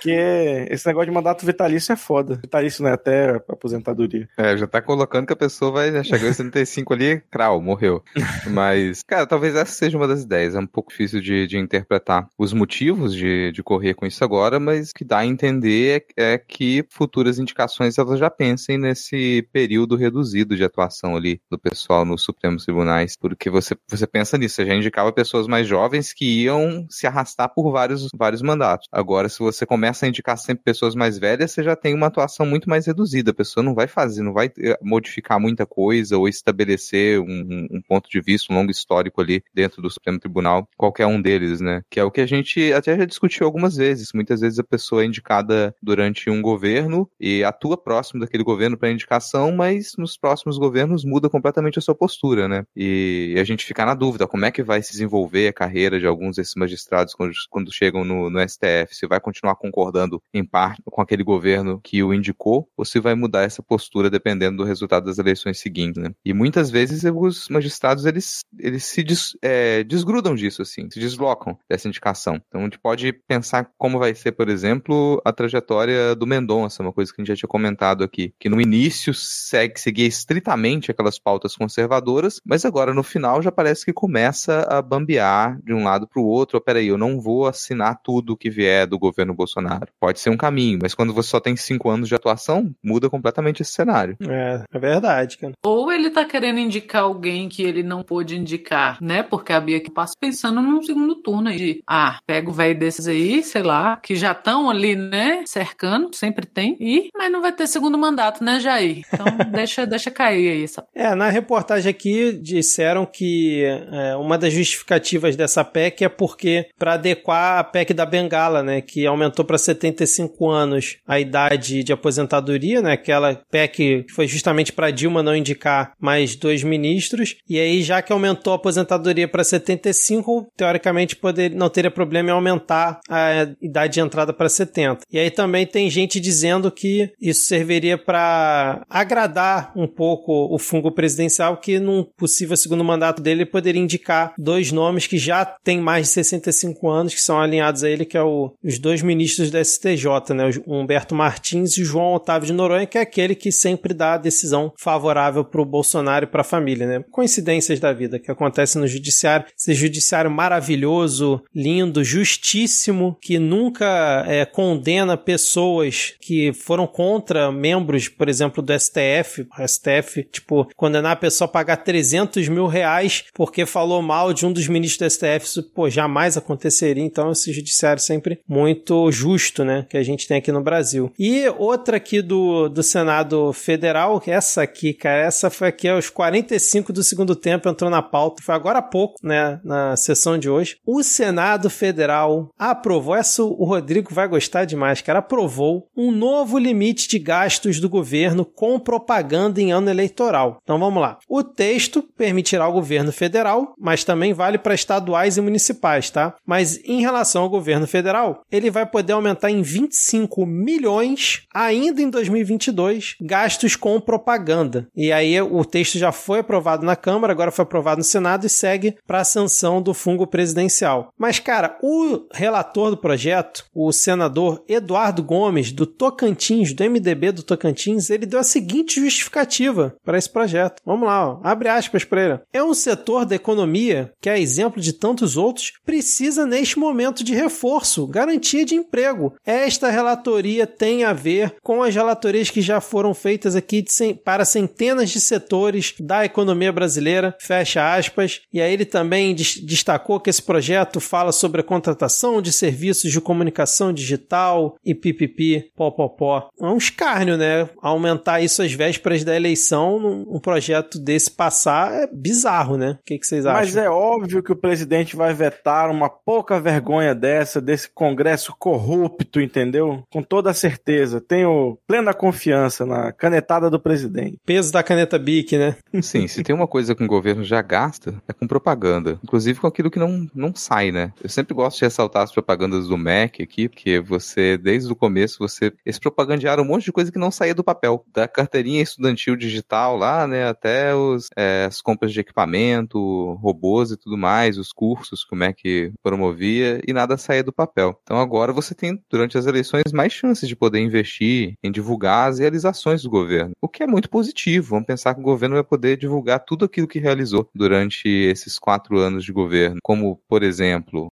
Que 0.00 0.12
é, 0.12 0.66
esse 0.72 0.86
negócio 0.86 1.06
de 1.06 1.14
mandato 1.14 1.46
vitalício 1.46 1.92
é 1.92 1.96
foda. 1.96 2.34
Vitalício 2.36 2.82
não 2.82 2.90
é 2.90 2.92
até 2.92 3.36
aposentadoria. 3.48 4.28
É, 4.36 4.56
já 4.56 4.66
tá 4.66 4.82
colocando 4.82 5.26
que 5.26 5.32
a 5.32 5.36
pessoa 5.36 5.70
vai 5.70 5.90
né, 5.90 6.02
chegar 6.04 6.28
em 6.28 6.32
75 6.32 6.92
ali, 6.92 7.22
crau, 7.30 7.60
morreu. 7.60 8.02
Mas, 8.50 9.02
cara, 9.02 9.26
talvez 9.26 9.54
essa 9.54 9.72
seja 9.72 9.96
uma 9.96 10.06
das 10.06 10.22
ideias. 10.22 10.54
É 10.54 10.58
um 10.58 10.66
pouco 10.66 10.90
difícil 10.90 11.20
de, 11.20 11.46
de 11.46 11.58
interpretar 11.58 12.28
os 12.38 12.52
motivos 12.52 13.14
de, 13.14 13.50
de 13.52 13.62
correr 13.62 13.94
com 13.94 14.04
isso 14.04 14.22
agora, 14.22 14.60
mas 14.60 14.90
o 14.90 14.94
que 14.94 15.04
dá 15.04 15.18
a 15.18 15.26
entender 15.26 16.04
é, 16.16 16.34
é 16.34 16.38
que 16.38 16.84
futuras 16.90 17.38
indicações 17.38 17.96
elas 17.96 18.18
já 18.18 18.28
pensem 18.30 18.76
nesse 18.76 19.48
período 19.52 19.96
reduzido 19.96 20.56
de 20.56 20.64
atuação 20.64 21.16
ali 21.16 21.40
do 21.50 21.58
pessoal 21.58 22.04
nos 22.04 22.22
Supremos 22.22 22.64
Tribunais. 22.64 23.16
Porque 23.18 23.48
você, 23.48 23.74
você 23.88 24.06
pensa 24.06 24.36
nisso, 24.36 24.56
você 24.56 24.66
já 24.66 24.74
indicava 24.74 25.12
pessoas 25.12 25.46
mais 25.46 25.66
jovens 25.66 26.12
que 26.12 26.33
iam 26.42 26.86
se 26.88 27.06
arrastar 27.06 27.52
por 27.52 27.70
vários, 27.70 28.08
vários 28.14 28.42
mandatos. 28.42 28.88
Agora, 28.90 29.28
se 29.28 29.38
você 29.38 29.64
começa 29.66 30.06
a 30.06 30.08
indicar 30.08 30.36
sempre 30.36 30.64
pessoas 30.64 30.94
mais 30.94 31.18
velhas, 31.18 31.52
você 31.52 31.62
já 31.62 31.76
tem 31.76 31.94
uma 31.94 32.06
atuação 32.06 32.46
muito 32.46 32.68
mais 32.68 32.86
reduzida. 32.86 33.30
A 33.30 33.34
pessoa 33.34 33.62
não 33.62 33.74
vai 33.74 33.86
fazer, 33.86 34.22
não 34.22 34.32
vai 34.32 34.50
eh, 34.58 34.78
modificar 34.82 35.40
muita 35.40 35.66
coisa 35.66 36.16
ou 36.16 36.28
estabelecer 36.28 37.20
um, 37.20 37.66
um 37.70 37.82
ponto 37.86 38.08
de 38.08 38.20
vista, 38.20 38.52
um 38.52 38.56
longo 38.56 38.70
histórico 38.70 39.20
ali 39.20 39.42
dentro 39.52 39.82
do 39.82 39.90
Supremo 39.90 40.18
Tribunal, 40.18 40.68
qualquer 40.76 41.06
um 41.06 41.20
deles, 41.20 41.60
né? 41.60 41.82
Que 41.90 42.00
é 42.00 42.04
o 42.04 42.10
que 42.10 42.20
a 42.20 42.26
gente 42.26 42.72
até 42.72 42.96
já 42.96 43.04
discutiu 43.04 43.46
algumas 43.46 43.76
vezes. 43.76 44.10
Muitas 44.14 44.40
vezes 44.40 44.58
a 44.58 44.64
pessoa 44.64 45.02
é 45.02 45.06
indicada 45.06 45.74
durante 45.82 46.30
um 46.30 46.42
governo 46.42 47.08
e 47.20 47.44
atua 47.44 47.76
próximo 47.76 48.20
daquele 48.20 48.44
governo 48.44 48.76
para 48.76 48.90
indicação, 48.90 49.52
mas 49.52 49.92
nos 49.98 50.16
próximos 50.16 50.58
governos 50.58 51.04
muda 51.04 51.28
completamente 51.28 51.78
a 51.78 51.82
sua 51.82 51.94
postura, 51.94 52.48
né? 52.48 52.64
E 52.76 53.34
a 53.38 53.44
gente 53.44 53.64
fica 53.64 53.84
na 53.84 53.94
dúvida 53.94 54.26
como 54.26 54.44
é 54.44 54.50
que 54.50 54.62
vai 54.62 54.82
se 54.82 54.92
desenvolver 54.92 55.48
a 55.48 55.52
carreira 55.52 55.98
de 55.98 56.06
alguns 56.24 56.36
desses 56.36 56.54
magistrados 56.54 57.14
quando, 57.14 57.32
quando 57.50 57.72
chegam 57.72 58.04
no, 58.04 58.30
no 58.30 58.40
STF, 58.48 58.94
se 58.94 59.06
vai 59.06 59.20
continuar 59.20 59.56
concordando 59.56 60.22
em 60.32 60.44
parte 60.44 60.82
com 60.84 61.02
aquele 61.02 61.22
governo 61.22 61.80
que 61.82 62.02
o 62.02 62.14
indicou, 62.14 62.68
ou 62.76 62.84
se 62.84 62.98
vai 62.98 63.14
mudar 63.14 63.42
essa 63.42 63.62
postura 63.62 64.10
dependendo 64.10 64.58
do 64.58 64.64
resultado 64.64 65.06
das 65.06 65.18
eleições 65.18 65.58
seguintes, 65.58 66.02
né? 66.02 66.10
E 66.24 66.32
muitas 66.32 66.70
vezes 66.70 67.04
os 67.04 67.48
magistrados 67.48 68.06
eles, 68.06 68.40
eles 68.58 68.84
se 68.84 69.02
des, 69.02 69.36
é, 69.42 69.84
desgrudam 69.84 70.34
disso, 70.34 70.62
assim, 70.62 70.88
se 70.90 70.98
deslocam 70.98 71.58
dessa 71.68 71.88
indicação. 71.88 72.40
Então 72.48 72.60
a 72.60 72.64
gente 72.64 72.78
pode 72.78 73.12
pensar 73.12 73.70
como 73.76 73.98
vai 73.98 74.14
ser, 74.14 74.32
por 74.32 74.48
exemplo, 74.48 75.20
a 75.24 75.32
trajetória 75.32 76.14
do 76.14 76.26
Mendonça, 76.26 76.82
uma 76.82 76.92
coisa 76.92 77.12
que 77.12 77.20
a 77.20 77.22
gente 77.22 77.28
já 77.28 77.36
tinha 77.36 77.48
comentado 77.48 78.02
aqui, 78.02 78.32
que 78.38 78.48
no 78.48 78.60
início 78.60 79.12
segue, 79.12 79.78
seguia 79.78 80.06
estritamente 80.06 80.90
aquelas 80.90 81.18
pautas 81.18 81.56
conservadoras, 81.56 82.40
mas 82.44 82.64
agora 82.64 82.94
no 82.94 83.02
final 83.02 83.42
já 83.42 83.52
parece 83.52 83.84
que 83.84 83.92
começa 83.92 84.66
a 84.70 84.80
bambear 84.80 85.58
de 85.62 85.72
um 85.72 85.84
lado 85.84 86.06
para 86.14 86.22
o 86.22 86.26
outro. 86.26 86.58
Oh, 86.58 86.60
peraí, 86.60 86.86
eu 86.86 86.96
não 86.96 87.20
vou 87.20 87.48
assinar 87.48 88.00
tudo 88.02 88.36
que 88.36 88.48
vier 88.48 88.86
do 88.86 88.98
governo 88.98 89.34
Bolsonaro. 89.34 89.88
Pode 89.98 90.20
ser 90.20 90.30
um 90.30 90.36
caminho, 90.36 90.78
mas 90.80 90.94
quando 90.94 91.12
você 91.12 91.30
só 91.30 91.40
tem 91.40 91.56
cinco 91.56 91.90
anos 91.90 92.08
de 92.08 92.14
atuação, 92.14 92.72
muda 92.82 93.10
completamente 93.10 93.62
esse 93.62 93.72
cenário. 93.72 94.16
É, 94.20 94.62
é 94.72 94.78
verdade, 94.78 95.38
cara. 95.38 95.54
Ou 95.64 95.90
ele 95.90 96.10
tá 96.10 96.24
querendo 96.24 96.60
indicar 96.60 97.02
alguém 97.02 97.48
que 97.48 97.62
ele 97.62 97.82
não 97.82 98.02
pôde 98.02 98.36
indicar, 98.36 98.98
né? 99.00 99.22
Porque 99.22 99.52
a 99.52 99.60
Bia 99.60 99.80
que 99.80 99.90
passa 99.90 100.14
pensando 100.18 100.62
num 100.62 100.82
segundo 100.82 101.16
turno 101.16 101.48
aí 101.48 101.56
de, 101.56 101.82
ah, 101.86 102.18
pega 102.26 102.48
o 102.48 102.52
velho 102.52 102.78
desses 102.78 103.08
aí, 103.08 103.42
sei 103.42 103.62
lá, 103.62 103.96
que 103.96 104.14
já 104.14 104.32
estão 104.32 104.70
ali, 104.70 104.94
né? 104.94 105.42
Cercando, 105.46 106.14
sempre 106.14 106.46
tem. 106.46 106.76
E, 106.78 107.08
mas 107.16 107.32
não 107.32 107.40
vai 107.40 107.52
ter 107.52 107.66
segundo 107.66 107.98
mandato, 107.98 108.44
né, 108.44 108.60
Jair? 108.60 109.02
Então 109.12 109.26
deixa, 109.50 109.86
deixa 109.86 110.10
cair 110.10 110.50
aí. 110.50 110.64
Essa... 110.64 110.86
É, 110.94 111.14
na 111.14 111.28
reportagem 111.28 111.90
aqui 111.90 112.32
disseram 112.32 113.06
que 113.06 113.64
é, 113.64 114.16
uma 114.16 114.38
das 114.38 114.52
justificativas 114.52 115.36
dessa 115.36 115.64
PEC 115.64 116.03
é 116.04 116.08
porque 116.08 116.66
para 116.78 116.94
adequar 116.94 117.58
a 117.58 117.64
PEC 117.64 117.92
da 117.92 118.06
Bengala, 118.06 118.62
né, 118.62 118.80
que 118.80 119.06
aumentou 119.06 119.44
para 119.44 119.58
75 119.58 120.50
anos 120.50 120.96
a 121.06 121.20
idade 121.20 121.82
de 121.82 121.92
aposentadoria, 121.92 122.80
né, 122.80 122.92
aquela 122.92 123.40
PEC 123.50 123.74
que 123.74 124.12
foi 124.12 124.26
justamente 124.26 124.72
para 124.72 124.90
Dilma 124.90 125.22
não 125.22 125.36
indicar 125.36 125.92
mais 126.00 126.36
dois 126.36 126.62
ministros, 126.62 127.36
e 127.48 127.58
aí 127.58 127.82
já 127.82 128.00
que 128.00 128.12
aumentou 128.12 128.52
a 128.52 128.56
aposentadoria 128.56 129.28
para 129.28 129.44
75, 129.44 130.48
teoricamente 130.56 131.16
poder, 131.16 131.50
não 131.50 131.68
teria 131.68 131.90
problema 131.90 132.30
em 132.30 132.32
aumentar 132.32 133.00
a 133.08 133.48
idade 133.60 133.94
de 133.94 134.00
entrada 134.00 134.32
para 134.32 134.48
70. 134.48 135.00
E 135.10 135.18
aí 135.18 135.30
também 135.30 135.66
tem 135.66 135.90
gente 135.90 136.20
dizendo 136.20 136.70
que 136.70 137.10
isso 137.20 137.46
serviria 137.46 137.98
para 137.98 138.82
agradar 138.88 139.72
um 139.76 139.86
pouco 139.86 140.32
o 140.52 140.58
fungo 140.58 140.92
presidencial, 140.92 141.56
que 141.56 141.78
num 141.78 142.04
possível 142.16 142.56
segundo 142.56 142.84
mandato 142.84 143.22
dele 143.22 143.44
poderia 143.44 143.82
indicar 143.82 144.32
dois 144.38 144.72
nomes 144.72 145.06
que 145.06 145.18
já 145.18 145.44
têm 145.44 145.80
mais 145.80 145.93
de 146.02 146.08
65 146.08 146.88
anos, 146.88 147.14
que 147.14 147.20
são 147.20 147.40
alinhados 147.40 147.84
a 147.84 147.90
ele, 147.90 148.04
que 148.04 148.16
é 148.16 148.22
o, 148.22 148.52
os 148.62 148.78
dois 148.78 149.02
ministros 149.02 149.50
da 149.50 149.62
STJ, 149.62 150.34
né, 150.34 150.50
o 150.66 150.74
Humberto 150.74 151.14
Martins 151.14 151.76
e 151.76 151.82
o 151.82 151.84
João 151.84 152.14
Otávio 152.14 152.46
de 152.46 152.52
Noronha, 152.52 152.86
que 152.86 152.98
é 152.98 153.00
aquele 153.00 153.34
que 153.34 153.50
sempre 153.50 153.94
dá 153.94 154.14
a 154.14 154.18
decisão 154.18 154.72
favorável 154.78 155.44
para 155.44 155.60
o 155.60 155.66
Bolsonaro 155.66 156.24
e 156.24 156.28
para 156.28 156.40
a 156.42 156.44
família, 156.44 156.86
né? 156.86 157.04
Coincidências 157.10 157.80
da 157.80 157.92
vida 157.92 158.18
que 158.18 158.30
acontecem 158.30 158.80
no 158.80 158.86
judiciário, 158.86 159.46
esse 159.56 159.74
judiciário 159.74 160.30
maravilhoso, 160.30 161.42
lindo, 161.54 162.02
justíssimo, 162.02 163.16
que 163.20 163.38
nunca 163.38 164.24
é, 164.26 164.44
condena 164.44 165.16
pessoas 165.16 166.14
que 166.20 166.52
foram 166.52 166.86
contra 166.86 167.50
membros, 167.50 168.08
por 168.08 168.28
exemplo, 168.28 168.62
do 168.62 168.72
STF, 168.78 169.46
STF, 169.66 170.24
tipo, 170.30 170.68
condenar 170.76 171.12
a 171.12 171.16
pessoa 171.16 171.46
a 171.46 171.52
pagar 171.52 171.76
300 171.78 172.48
mil 172.48 172.66
reais 172.66 173.24
porque 173.34 173.66
falou 173.66 174.02
mal 174.02 174.32
de 174.32 174.46
um 174.46 174.52
dos 174.52 174.68
ministros 174.68 175.08
do 175.08 175.10
STF, 175.10 175.44
isso, 175.44 175.62
pô, 175.62 175.83
jamais 175.90 176.36
aconteceria, 176.36 177.04
então 177.04 177.32
esse 177.32 177.52
judiciário 177.52 178.00
sempre 178.00 178.40
muito 178.48 179.10
justo, 179.10 179.64
né, 179.64 179.86
que 179.88 179.96
a 179.96 180.02
gente 180.02 180.26
tem 180.26 180.38
aqui 180.38 180.52
no 180.52 180.62
Brasil. 180.62 181.12
E 181.18 181.46
outra 181.58 181.96
aqui 181.96 182.20
do, 182.20 182.68
do 182.68 182.82
Senado 182.82 183.52
Federal, 183.52 184.22
essa 184.26 184.62
aqui, 184.62 184.92
cara, 184.92 185.22
essa 185.22 185.50
foi 185.50 185.68
aqui 185.68 185.88
aos 185.88 186.10
45 186.10 186.92
do 186.92 187.02
segundo 187.02 187.36
tempo, 187.36 187.68
entrou 187.68 187.90
na 187.90 188.02
pauta, 188.02 188.42
foi 188.42 188.54
agora 188.54 188.78
há 188.78 188.82
pouco, 188.82 189.14
né, 189.22 189.60
na 189.64 189.96
sessão 189.96 190.38
de 190.38 190.48
hoje. 190.48 190.76
O 190.86 191.02
Senado 191.02 191.68
Federal 191.70 192.50
aprovou, 192.58 193.14
essa 193.14 193.42
o 193.42 193.64
Rodrigo 193.64 194.14
vai 194.14 194.28
gostar 194.28 194.64
demais, 194.64 195.00
cara, 195.00 195.18
aprovou 195.18 195.88
um 195.96 196.10
novo 196.10 196.58
limite 196.58 197.08
de 197.08 197.18
gastos 197.18 197.80
do 197.80 197.88
governo 197.88 198.44
com 198.44 198.78
propaganda 198.78 199.60
em 199.60 199.72
ano 199.72 199.90
eleitoral. 199.90 200.58
Então 200.62 200.78
vamos 200.78 201.00
lá. 201.00 201.18
O 201.28 201.42
texto 201.42 202.02
permitirá 202.16 202.64
ao 202.64 202.72
governo 202.72 203.12
federal, 203.12 203.74
mas 203.78 204.04
também 204.04 204.32
vale 204.32 204.58
para 204.58 204.74
estaduais 204.74 205.36
e 205.36 205.40
municipais, 205.40 205.63
tá? 206.12 206.34
Mas 206.46 206.80
em 206.84 207.00
relação 207.00 207.42
ao 207.42 207.48
governo 207.48 207.86
federal, 207.86 208.42
ele 208.50 208.70
vai 208.70 208.84
poder 208.84 209.12
aumentar 209.12 209.50
em 209.50 209.62
25 209.62 210.44
milhões 210.44 211.44
ainda 211.54 212.02
em 212.02 212.10
2022 212.10 213.16
gastos 213.20 213.76
com 213.76 214.00
propaganda. 214.00 214.88
E 214.94 215.12
aí 215.12 215.40
o 215.40 215.64
texto 215.64 215.98
já 215.98 216.12
foi 216.12 216.40
aprovado 216.40 216.84
na 216.84 216.96
Câmara, 216.96 217.32
agora 217.32 217.50
foi 217.50 217.62
aprovado 217.62 217.98
no 217.98 218.04
Senado 218.04 218.46
e 218.46 218.50
segue 218.50 218.96
para 219.06 219.20
a 219.20 219.24
sanção 219.24 219.80
do 219.80 219.94
fungo 219.94 220.26
presidencial. 220.26 221.12
Mas, 221.18 221.38
cara, 221.38 221.78
o 221.82 222.26
relator 222.32 222.90
do 222.90 222.96
projeto, 222.96 223.64
o 223.74 223.92
senador 223.92 224.62
Eduardo 224.68 225.22
Gomes, 225.22 225.72
do 225.72 225.86
Tocantins, 225.86 226.72
do 226.72 226.84
MDB 226.84 227.32
do 227.32 227.42
Tocantins, 227.42 228.10
ele 228.10 228.26
deu 228.26 228.40
a 228.40 228.44
seguinte 228.44 229.00
justificativa 229.00 229.94
para 230.04 230.18
esse 230.18 230.30
projeto. 230.30 230.80
Vamos 230.84 231.06
lá, 231.06 231.28
ó. 231.28 231.40
abre 231.42 231.68
aspas 231.68 232.04
para 232.04 232.24
ele. 232.24 232.40
É 232.52 232.62
um 232.62 232.74
setor 232.74 233.24
da 233.24 233.34
economia 233.34 234.12
que, 234.20 234.30
a 234.30 234.38
exemplo 234.38 234.80
de 234.80 234.92
tantos 234.92 235.36
outros, 235.36 235.53
precisa 235.84 236.46
neste 236.46 236.78
momento 236.78 237.22
de 237.24 237.34
reforço, 237.34 238.06
garantia 238.06 238.64
de 238.64 238.74
emprego. 238.74 239.34
Esta 239.44 239.90
relatoria 239.90 240.66
tem 240.66 241.04
a 241.04 241.12
ver 241.12 241.56
com 241.62 241.82
as 241.82 241.94
relatorias 241.94 242.50
que 242.50 242.60
já 242.60 242.80
foram 242.80 243.14
feitas 243.14 243.56
aqui 243.56 243.84
para 244.24 244.44
centenas 244.44 245.10
de 245.10 245.20
setores 245.20 245.94
da 245.98 246.24
economia 246.24 246.72
brasileira, 246.72 247.36
fecha 247.40 247.94
aspas. 247.94 248.42
E 248.52 248.60
aí 248.60 248.72
ele 248.72 248.84
também 248.84 249.34
destacou 249.34 250.20
que 250.20 250.30
esse 250.30 250.42
projeto 250.42 251.00
fala 251.00 251.32
sobre 251.32 251.60
a 251.60 251.64
contratação 251.64 252.40
de 252.40 252.52
serviços 252.52 253.10
de 253.10 253.20
comunicação 253.20 253.92
digital 253.92 254.76
e 254.84 254.94
pipipi, 254.94 255.70
pó. 255.76 256.48
É 256.60 256.66
um 256.66 256.76
escárnio, 256.76 257.36
né? 257.36 257.68
Aumentar 257.80 258.40
isso 258.40 258.62
às 258.62 258.72
vésperas 258.72 259.24
da 259.24 259.34
eleição, 259.34 260.24
um 260.28 260.40
projeto 260.40 260.98
desse 260.98 261.30
passar 261.30 261.92
é 261.92 262.06
bizarro, 262.06 262.76
né? 262.76 262.98
O 263.00 263.04
que, 263.04 263.18
que 263.18 263.26
vocês 263.26 263.46
acham? 263.46 263.60
Mas 263.60 263.76
é 263.76 263.88
óbvio 263.88 264.42
que 264.42 264.52
o 264.52 264.56
presidente 264.56 265.16
vai 265.16 265.34
vetar 265.44 265.90
uma 265.90 266.08
pouca 266.08 266.60
vergonha 266.60 267.14
dessa, 267.14 267.60
desse 267.60 267.88
Congresso 267.90 268.54
corrupto, 268.58 269.40
entendeu? 269.40 270.02
Com 270.10 270.22
toda 270.22 270.54
certeza. 270.54 271.20
Tenho 271.20 271.78
plena 271.86 272.14
confiança 272.14 272.86
na 272.86 273.12
canetada 273.12 273.68
do 273.68 273.80
presidente. 273.80 274.38
Peso 274.44 274.72
da 274.72 274.82
caneta 274.82 275.18
BIC, 275.18 275.58
né? 275.58 275.76
Sim, 276.02 276.26
se 276.26 276.42
tem 276.42 276.54
uma 276.54 276.66
coisa 276.66 276.94
que 276.94 277.04
o 277.04 277.08
governo 277.08 277.44
já 277.44 277.60
gasta, 277.60 278.14
é 278.28 278.32
com 278.32 278.46
propaganda. 278.46 279.18
Inclusive 279.22 279.60
com 279.60 279.66
aquilo 279.66 279.90
que 279.90 279.98
não, 279.98 280.26
não 280.34 280.54
sai, 280.54 280.90
né? 280.90 281.12
Eu 281.22 281.28
sempre 281.28 281.54
gosto 281.54 281.78
de 281.78 281.84
ressaltar 281.84 282.22
as 282.22 282.32
propagandas 282.32 282.88
do 282.88 282.96
MEC 282.96 283.42
aqui, 283.42 283.68
porque 283.68 284.00
você, 284.00 284.56
desde 284.56 284.90
o 284.90 284.96
começo, 284.96 285.38
você. 285.38 285.72
Eles 285.84 285.98
propagandearam 285.98 286.62
um 286.62 286.66
monte 286.66 286.84
de 286.84 286.92
coisa 286.92 287.12
que 287.12 287.18
não 287.18 287.30
saía 287.30 287.54
do 287.54 287.64
papel. 287.64 288.04
Da 288.12 288.26
carteirinha 288.26 288.82
estudantil 288.82 289.36
digital 289.36 289.96
lá, 289.96 290.26
né? 290.26 290.48
Até 290.48 290.94
os, 290.94 291.28
é, 291.36 291.66
as 291.66 291.80
compras 291.80 292.12
de 292.12 292.20
equipamento, 292.20 293.34
robôs 293.34 293.90
e 293.90 293.96
tudo 293.96 294.16
mais, 294.16 294.56
os 294.56 294.72
cursos 294.72 295.24
que 295.24 295.33
o 295.34 295.36
MEC 295.36 295.92
promovia, 296.02 296.80
e 296.86 296.92
nada 296.92 297.16
saía 297.16 297.42
do 297.42 297.52
papel. 297.52 297.98
Então 298.02 298.18
agora 298.18 298.52
você 298.52 298.74
tem, 298.74 299.02
durante 299.10 299.36
as 299.36 299.46
eleições, 299.46 299.92
mais 299.92 300.12
chances 300.12 300.48
de 300.48 300.56
poder 300.56 300.80
investir 300.80 301.54
em 301.62 301.70
divulgar 301.70 302.30
as 302.30 302.38
realizações 302.38 303.02
do 303.02 303.10
governo. 303.10 303.52
O 303.60 303.68
que 303.68 303.82
é 303.82 303.86
muito 303.86 304.08
positivo. 304.08 304.70
Vamos 304.70 304.86
pensar 304.86 305.14
que 305.14 305.20
o 305.20 305.24
governo 305.24 305.56
vai 305.56 305.64
poder 305.64 305.96
divulgar 305.96 306.44
tudo 306.44 306.64
aquilo 306.64 306.88
que 306.88 306.98
realizou 306.98 307.48
durante 307.54 308.08
esses 308.08 308.58
quatro 308.58 308.98
anos 308.98 309.24
de 309.24 309.32
governo. 309.32 309.78
Como, 309.82 310.20
por 310.28 310.42
exemplo. 310.42 311.08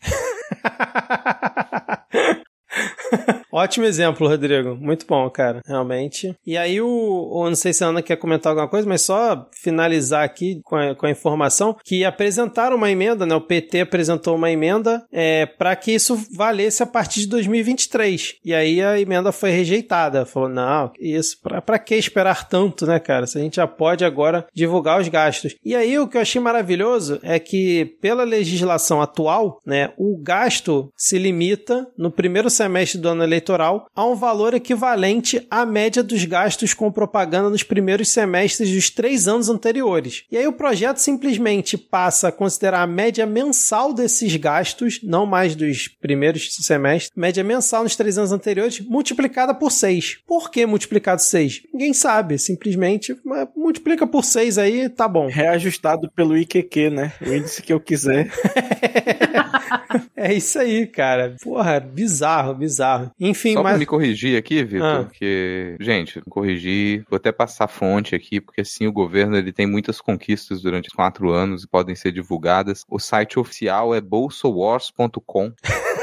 Ótimo 3.56 3.86
exemplo, 3.86 4.28
Rodrigo. 4.28 4.76
Muito 4.76 5.06
bom, 5.06 5.30
cara. 5.30 5.62
Realmente. 5.66 6.36
E 6.46 6.58
aí, 6.58 6.78
o, 6.78 6.86
o, 6.86 7.48
não 7.48 7.56
sei 7.56 7.72
se 7.72 7.82
a 7.82 7.86
Ana 7.86 8.02
quer 8.02 8.16
comentar 8.16 8.50
alguma 8.50 8.68
coisa, 8.68 8.86
mas 8.86 9.00
só 9.00 9.48
finalizar 9.50 10.24
aqui 10.24 10.60
com 10.62 10.76
a, 10.76 10.94
com 10.94 11.06
a 11.06 11.10
informação 11.10 11.74
que 11.82 12.04
apresentaram 12.04 12.76
uma 12.76 12.90
emenda, 12.90 13.24
né? 13.24 13.34
O 13.34 13.40
PT 13.40 13.80
apresentou 13.80 14.36
uma 14.36 14.50
emenda 14.50 15.06
é, 15.10 15.46
para 15.46 15.74
que 15.74 15.92
isso 15.92 16.20
valesse 16.34 16.82
a 16.82 16.86
partir 16.86 17.20
de 17.20 17.28
2023. 17.28 18.34
E 18.44 18.52
aí 18.52 18.82
a 18.82 19.00
emenda 19.00 19.32
foi 19.32 19.48
rejeitada. 19.48 20.26
Falou, 20.26 20.50
não, 20.50 20.92
isso, 21.00 21.38
pra 21.64 21.78
que 21.78 21.94
esperar 21.94 22.46
tanto, 22.46 22.84
né, 22.84 22.98
cara? 22.98 23.26
Se 23.26 23.38
a 23.38 23.40
gente 23.40 23.56
já 23.56 23.66
pode 23.66 24.04
agora 24.04 24.46
divulgar 24.52 25.00
os 25.00 25.08
gastos. 25.08 25.56
E 25.64 25.74
aí, 25.74 25.98
o 25.98 26.06
que 26.06 26.18
eu 26.18 26.20
achei 26.20 26.42
maravilhoso 26.42 27.18
é 27.22 27.38
que, 27.38 27.96
pela 28.02 28.22
legislação 28.22 29.00
atual, 29.00 29.62
né, 29.64 29.94
o 29.96 30.20
gasto 30.22 30.92
se 30.94 31.18
limita 31.18 31.86
no 31.96 32.10
primeiro 32.10 32.50
semestre 32.50 33.00
do 33.00 33.08
ano 33.08 33.24
eleitoral 33.24 33.45
eleitoral 33.46 33.88
a 33.94 34.04
um 34.04 34.14
valor 34.14 34.54
equivalente 34.54 35.46
à 35.50 35.64
média 35.64 36.02
dos 36.02 36.24
gastos 36.24 36.74
com 36.74 36.90
propaganda 36.90 37.48
nos 37.48 37.62
primeiros 37.62 38.08
semestres 38.08 38.70
dos 38.70 38.90
três 38.90 39.28
anos 39.28 39.48
anteriores. 39.48 40.24
E 40.30 40.36
aí 40.36 40.46
o 40.46 40.52
projeto 40.52 40.98
simplesmente 40.98 41.78
passa 41.78 42.28
a 42.28 42.32
considerar 42.32 42.82
a 42.82 42.86
média 42.86 43.24
mensal 43.24 43.92
desses 43.92 44.34
gastos, 44.36 45.00
não 45.02 45.24
mais 45.24 45.54
dos 45.54 45.88
primeiros 45.88 46.54
semestres, 46.56 47.12
média 47.16 47.44
mensal 47.44 47.84
nos 47.84 47.96
três 47.96 48.18
anos 48.18 48.32
anteriores, 48.32 48.80
multiplicada 48.80 49.54
por 49.54 49.70
seis. 49.70 50.18
Por 50.26 50.50
que 50.50 50.66
multiplicado 50.66 51.22
seis? 51.22 51.62
Ninguém 51.72 51.92
sabe, 51.92 52.38
simplesmente 52.38 53.16
multiplica 53.56 54.06
por 54.06 54.24
seis 54.24 54.58
aí, 54.58 54.88
tá 54.88 55.06
bom. 55.06 55.28
Reajustado 55.28 56.10
pelo 56.10 56.36
IQQ, 56.36 56.90
né? 56.90 57.12
O 57.24 57.32
índice 57.32 57.62
que 57.62 57.72
eu 57.72 57.80
quiser. 57.80 58.30
é 60.16 60.32
isso 60.32 60.58
aí, 60.58 60.86
cara. 60.86 61.36
Porra, 61.42 61.78
bizarro, 61.80 62.54
bizarro. 62.54 63.10
Enfim, 63.18 63.35
Só 63.54 63.62
mas... 63.62 63.72
pra 63.72 63.78
me 63.78 63.86
corrigir 63.86 64.38
aqui, 64.38 64.62
Vitor, 64.64 64.86
ah. 64.86 65.04
porque, 65.04 65.76
gente, 65.80 66.20
corrigir, 66.28 67.04
vou 67.08 67.16
até 67.16 67.30
passar 67.32 67.64
a 67.64 67.68
fonte 67.68 68.14
aqui, 68.14 68.40
porque 68.40 68.60
assim, 68.60 68.86
o 68.86 68.92
governo 68.92 69.36
ele 69.36 69.52
tem 69.52 69.66
muitas 69.66 70.00
conquistas 70.00 70.62
durante 70.62 70.90
quatro 70.90 71.30
anos 71.30 71.64
e 71.64 71.68
podem 71.68 71.94
ser 71.94 72.12
divulgadas. 72.12 72.84
O 72.88 72.98
site 72.98 73.38
oficial 73.38 73.94
é 73.94 74.00
bolsowars.com. 74.00 75.52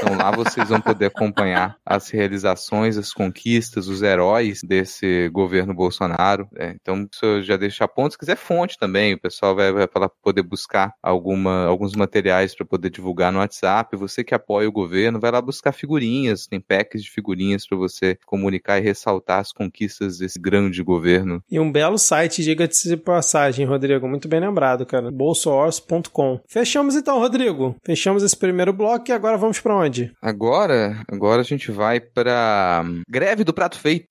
Então 0.03 0.17
lá 0.17 0.31
vocês 0.31 0.67
vão 0.67 0.81
poder 0.81 1.05
acompanhar 1.05 1.77
as 1.85 2.09
realizações, 2.09 2.97
as 2.97 3.13
conquistas, 3.13 3.87
os 3.87 4.01
heróis 4.01 4.59
desse 4.61 5.29
governo 5.29 5.73
Bolsonaro. 5.73 6.45
É, 6.57 6.75
então, 6.81 7.07
isso 7.09 7.41
já 7.41 7.55
deixo 7.55 7.85
a 7.85 7.87
ponto. 7.87 8.11
Se 8.11 8.17
quiser 8.17 8.35
fonte 8.35 8.77
também, 8.77 9.13
o 9.13 9.19
pessoal 9.19 9.55
vai, 9.55 9.71
vai 9.71 9.87
poder 10.21 10.43
buscar 10.43 10.93
alguma, 11.01 11.65
alguns 11.65 11.93
materiais 11.93 12.53
para 12.53 12.65
poder 12.65 12.89
divulgar 12.89 13.31
no 13.31 13.39
WhatsApp. 13.39 13.95
Você 13.95 14.25
que 14.25 14.35
apoia 14.35 14.67
o 14.67 14.73
governo, 14.73 15.21
vai 15.21 15.31
lá 15.31 15.41
buscar 15.41 15.71
figurinhas, 15.71 16.47
tem 16.47 16.59
packs 16.59 17.01
de 17.01 17.09
figurinhas 17.09 17.65
para 17.65 17.77
você 17.77 18.17
comunicar 18.25 18.79
e 18.79 18.81
ressaltar 18.81 19.39
as 19.39 19.53
conquistas 19.53 20.17
desse 20.17 20.37
grande 20.37 20.83
governo. 20.83 21.41
E 21.49 21.61
um 21.61 21.71
belo 21.71 21.97
site, 21.97 22.43
diga-se 22.43 22.89
de 22.89 22.97
passagem, 22.97 23.65
Rodrigo. 23.65 24.05
Muito 24.05 24.27
bem 24.27 24.41
lembrado, 24.41 24.85
cara. 24.85 25.09
bolsoors.com. 25.09 26.41
Fechamos 26.45 26.93
então, 26.97 27.19
Rodrigo. 27.19 27.77
Fechamos 27.85 28.21
esse 28.21 28.35
primeiro 28.35 28.73
bloco 28.73 29.09
e 29.09 29.13
agora 29.13 29.37
vamos 29.37 29.61
para 29.61 29.77
onde? 29.77 29.92
Agora, 30.21 31.03
agora 31.07 31.41
a 31.41 31.45
gente 31.45 31.71
vai 31.71 31.99
para 31.99 32.83
greve 33.09 33.43
do 33.43 33.53
prato 33.53 33.79
feito. 33.79 34.07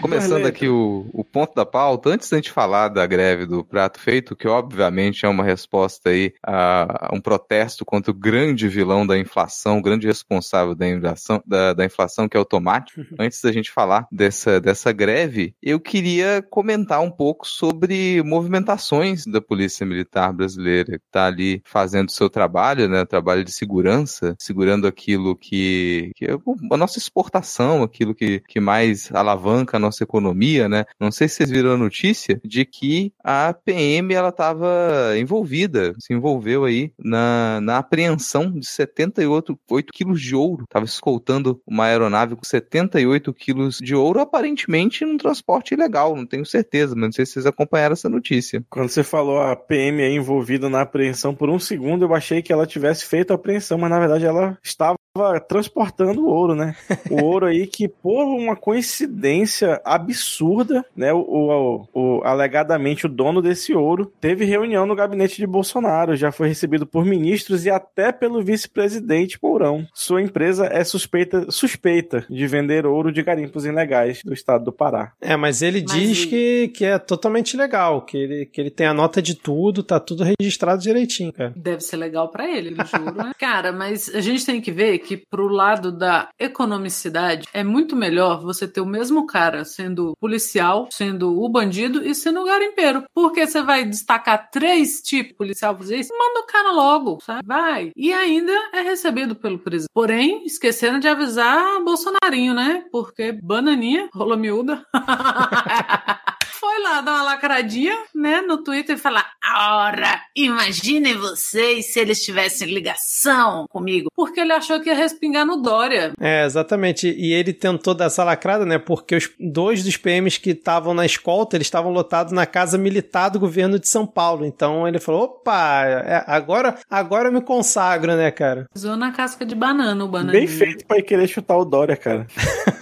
Começando 0.00 0.46
aqui 0.46 0.66
o, 0.66 1.08
o 1.12 1.22
ponto 1.22 1.54
da 1.54 1.66
pauta, 1.66 2.10
antes 2.10 2.30
da 2.30 2.38
gente 2.38 2.50
falar 2.50 2.88
da 2.88 3.06
greve 3.06 3.44
do 3.44 3.62
prato 3.62 4.00
feito, 4.00 4.34
que 4.34 4.48
obviamente 4.48 5.26
é 5.26 5.28
uma 5.28 5.44
resposta 5.44 6.08
aí 6.08 6.32
a, 6.42 7.08
a 7.08 7.14
um 7.14 7.20
protesto 7.20 7.84
contra 7.84 8.10
o 8.10 8.14
grande 8.14 8.66
vilão 8.66 9.06
da 9.06 9.18
inflação, 9.18 9.78
o 9.78 9.82
grande 9.82 10.06
responsável 10.06 10.74
da 10.74 10.88
inflação, 10.88 11.42
da, 11.46 11.74
da 11.74 11.84
inflação 11.84 12.28
que 12.28 12.36
é 12.36 12.40
o 12.40 12.44
tomate. 12.44 12.94
antes 13.18 13.42
da 13.42 13.52
gente 13.52 13.70
falar 13.70 14.06
dessa, 14.10 14.60
dessa 14.60 14.90
greve, 14.90 15.54
eu 15.62 15.78
queria 15.78 16.42
comentar 16.50 17.00
um 17.00 17.10
pouco 17.10 17.46
sobre 17.46 18.22
movimentações 18.22 19.26
da 19.26 19.40
Polícia 19.40 19.84
Militar 19.84 20.32
brasileira, 20.32 20.98
que 20.98 21.04
está 21.06 21.26
ali 21.26 21.62
fazendo 21.64 22.08
o 22.08 22.12
seu 22.12 22.30
trabalho, 22.30 22.88
né, 22.88 23.04
trabalho 23.04 23.44
de 23.44 23.52
segurança, 23.52 24.34
segurando 24.38 24.86
aquilo 24.86 25.36
que, 25.36 26.10
que 26.16 26.24
é 26.24 26.32
a 26.72 26.76
nossa 26.76 26.98
exportação, 26.98 27.82
aquilo 27.82 28.14
que, 28.14 28.40
que 28.48 28.60
mais 28.60 29.12
alavanca 29.12 29.76
a 29.76 29.80
nossa 29.80 29.89
nossa 29.90 30.04
economia, 30.04 30.68
né? 30.68 30.84
Não 30.98 31.10
sei 31.10 31.28
se 31.28 31.36
vocês 31.36 31.50
viram 31.50 31.72
a 31.72 31.76
notícia 31.76 32.40
de 32.44 32.64
que 32.64 33.12
a 33.22 33.52
PM 33.52 34.14
ela 34.14 34.28
estava 34.28 35.14
envolvida, 35.18 35.92
se 35.98 36.14
envolveu 36.14 36.64
aí 36.64 36.92
na, 36.98 37.60
na 37.60 37.78
apreensão 37.78 38.50
de 38.50 38.66
78 38.66 39.58
8 39.70 39.92
quilos 39.92 40.20
de 40.20 40.34
ouro. 40.34 40.64
Estava 40.64 40.84
escoltando 40.84 41.60
uma 41.66 41.86
aeronave 41.86 42.36
com 42.36 42.44
78 42.44 43.32
quilos 43.34 43.78
de 43.78 43.94
ouro, 43.94 44.20
aparentemente 44.20 45.04
num 45.04 45.16
transporte 45.16 45.74
ilegal, 45.74 46.16
não 46.16 46.26
tenho 46.26 46.46
certeza, 46.46 46.94
mas 46.94 47.04
não 47.04 47.12
sei 47.12 47.26
se 47.26 47.32
vocês 47.32 47.46
acompanharam 47.46 47.92
essa 47.92 48.08
notícia. 48.08 48.64
Quando 48.70 48.88
você 48.88 49.02
falou 49.02 49.40
a 49.40 49.56
PM 49.56 50.02
aí 50.02 50.14
envolvida 50.14 50.68
na 50.68 50.82
apreensão, 50.82 51.34
por 51.34 51.50
um 51.50 51.58
segundo 51.58 52.04
eu 52.04 52.14
achei 52.14 52.42
que 52.42 52.52
ela 52.52 52.66
tivesse 52.66 53.04
feito 53.04 53.32
a 53.32 53.34
apreensão, 53.34 53.78
mas 53.78 53.90
na 53.90 53.98
verdade 53.98 54.24
ela 54.24 54.58
estava 54.62 54.99
transportando 55.48 56.22
o 56.24 56.28
ouro, 56.28 56.54
né? 56.54 56.74
O 57.10 57.24
ouro 57.24 57.46
aí 57.46 57.66
que, 57.66 57.88
por 57.88 58.24
uma 58.24 58.54
coincidência 58.54 59.80
absurda, 59.84 60.84
né? 60.96 61.12
O, 61.12 61.18
o, 61.18 61.88
o, 61.92 62.24
alegadamente 62.24 63.06
o 63.06 63.08
dono 63.08 63.42
desse 63.42 63.74
ouro 63.74 64.12
teve 64.20 64.44
reunião 64.44 64.86
no 64.86 64.94
gabinete 64.94 65.36
de 65.36 65.46
Bolsonaro, 65.46 66.16
já 66.16 66.30
foi 66.30 66.48
recebido 66.48 66.86
por 66.86 67.04
ministros 67.04 67.66
e 67.66 67.70
até 67.70 68.12
pelo 68.12 68.42
vice-presidente 68.42 69.38
Mourão. 69.42 69.84
Sua 69.92 70.22
empresa 70.22 70.66
é 70.66 70.84
suspeita, 70.84 71.50
suspeita 71.50 72.24
de 72.30 72.46
vender 72.46 72.86
ouro 72.86 73.10
de 73.10 73.22
garimpos 73.22 73.66
ilegais 73.66 74.22
do 74.24 74.32
estado 74.32 74.64
do 74.64 74.72
Pará. 74.72 75.12
É, 75.20 75.36
mas 75.36 75.60
ele 75.60 75.84
mas 75.86 75.98
diz 75.98 76.24
que, 76.24 76.68
que 76.68 76.84
é 76.84 76.98
totalmente 76.98 77.56
legal, 77.56 78.02
que 78.02 78.16
ele, 78.16 78.46
que 78.46 78.60
ele 78.60 78.70
tem 78.70 78.86
a 78.86 78.94
nota 78.94 79.20
de 79.20 79.34
tudo, 79.34 79.82
tá 79.82 79.98
tudo 79.98 80.24
registrado 80.24 80.80
direitinho, 80.80 81.32
cara. 81.32 81.52
Deve 81.56 81.80
ser 81.80 81.96
legal 81.96 82.28
para 82.30 82.48
ele, 82.48 82.76
eu 82.78 82.86
juro, 82.86 83.16
né? 83.16 83.32
cara, 83.38 83.72
mas 83.72 84.08
a 84.14 84.20
gente 84.20 84.46
tem 84.46 84.60
que 84.60 84.70
ver 84.70 84.99
que 85.00 85.16
pro 85.16 85.48
lado 85.48 85.90
da 85.90 86.28
economicidade 86.38 87.48
é 87.52 87.64
muito 87.64 87.96
melhor 87.96 88.42
você 88.42 88.66
ter 88.66 88.80
o 88.80 88.86
mesmo 88.86 89.26
cara 89.26 89.64
sendo 89.64 90.14
policial, 90.20 90.88
sendo 90.92 91.42
o 91.42 91.48
bandido 91.48 92.06
e 92.06 92.14
sendo 92.14 92.40
o 92.40 92.44
garimpeiro. 92.44 93.04
Porque 93.14 93.46
você 93.46 93.62
vai 93.62 93.84
destacar 93.84 94.50
três 94.50 95.00
tipos 95.00 95.36
policial 95.36 95.76
fazer 95.76 95.96
isso, 95.96 96.12
manda 96.16 96.40
o 96.40 96.46
cara 96.46 96.70
logo, 96.72 97.18
sabe? 97.24 97.42
Vai. 97.46 97.92
E 97.96 98.12
ainda 98.12 98.52
é 98.72 98.82
recebido 98.82 99.34
pelo 99.34 99.58
presidente. 99.58 99.90
Porém, 99.92 100.44
esqueceram 100.44 100.98
de 100.98 101.08
avisar 101.08 101.82
Bolsonarinho, 101.82 102.54
né? 102.54 102.84
Porque 102.92 103.32
bananinha, 103.32 104.08
rola 104.14 104.36
miúda. 104.36 104.84
foi 106.60 106.82
lá 106.82 107.00
dar 107.00 107.14
uma 107.14 107.22
lacradinha, 107.22 107.96
né, 108.14 108.42
no 108.42 108.62
Twitter 108.62 108.96
e 108.96 108.98
falar: 108.98 109.32
Ora, 109.56 110.20
imaginem 110.36 111.16
vocês 111.16 111.86
se 111.92 111.98
eles 111.98 112.22
tivessem 112.22 112.68
ligação 112.68 113.66
comigo. 113.70 114.10
Porque 114.14 114.40
ele 114.40 114.52
achou 114.52 114.78
que 114.80 114.90
ia 114.90 114.94
respingar 114.94 115.46
no 115.46 115.56
Dória. 115.56 116.12
É, 116.20 116.44
exatamente. 116.44 117.08
E 117.08 117.32
ele 117.32 117.54
tentou 117.54 117.94
dar 117.94 118.06
essa 118.06 118.22
lacrada, 118.22 118.66
né? 118.66 118.78
Porque 118.78 119.16
os 119.16 119.30
dois 119.40 119.82
dos 119.82 119.96
PMs 119.96 120.38
que 120.38 120.50
estavam 120.50 120.92
na 120.92 121.06
escolta, 121.06 121.56
eles 121.56 121.66
estavam 121.66 121.90
lotados 121.90 122.32
na 122.32 122.44
casa 122.44 122.76
militar 122.76 123.30
do 123.30 123.40
governo 123.40 123.78
de 123.78 123.88
São 123.88 124.06
Paulo. 124.06 124.44
Então 124.44 124.86
ele 124.86 125.00
falou: 125.00 125.22
opa, 125.22 125.84
é, 125.86 126.24
agora, 126.26 126.78
agora 126.90 127.28
eu 127.28 127.32
me 127.32 127.40
consagro, 127.40 128.14
né, 128.14 128.30
cara? 128.30 128.66
Usou 128.76 128.96
na 128.96 129.12
casca 129.12 129.46
de 129.46 129.54
banana 129.54 130.04
o 130.04 130.08
banana. 130.08 130.32
Bem 130.32 130.46
feito 130.46 130.84
pra 130.84 131.00
querer 131.00 131.26
chutar 131.26 131.56
o 131.56 131.64
Dória, 131.64 131.96
cara. 131.96 132.26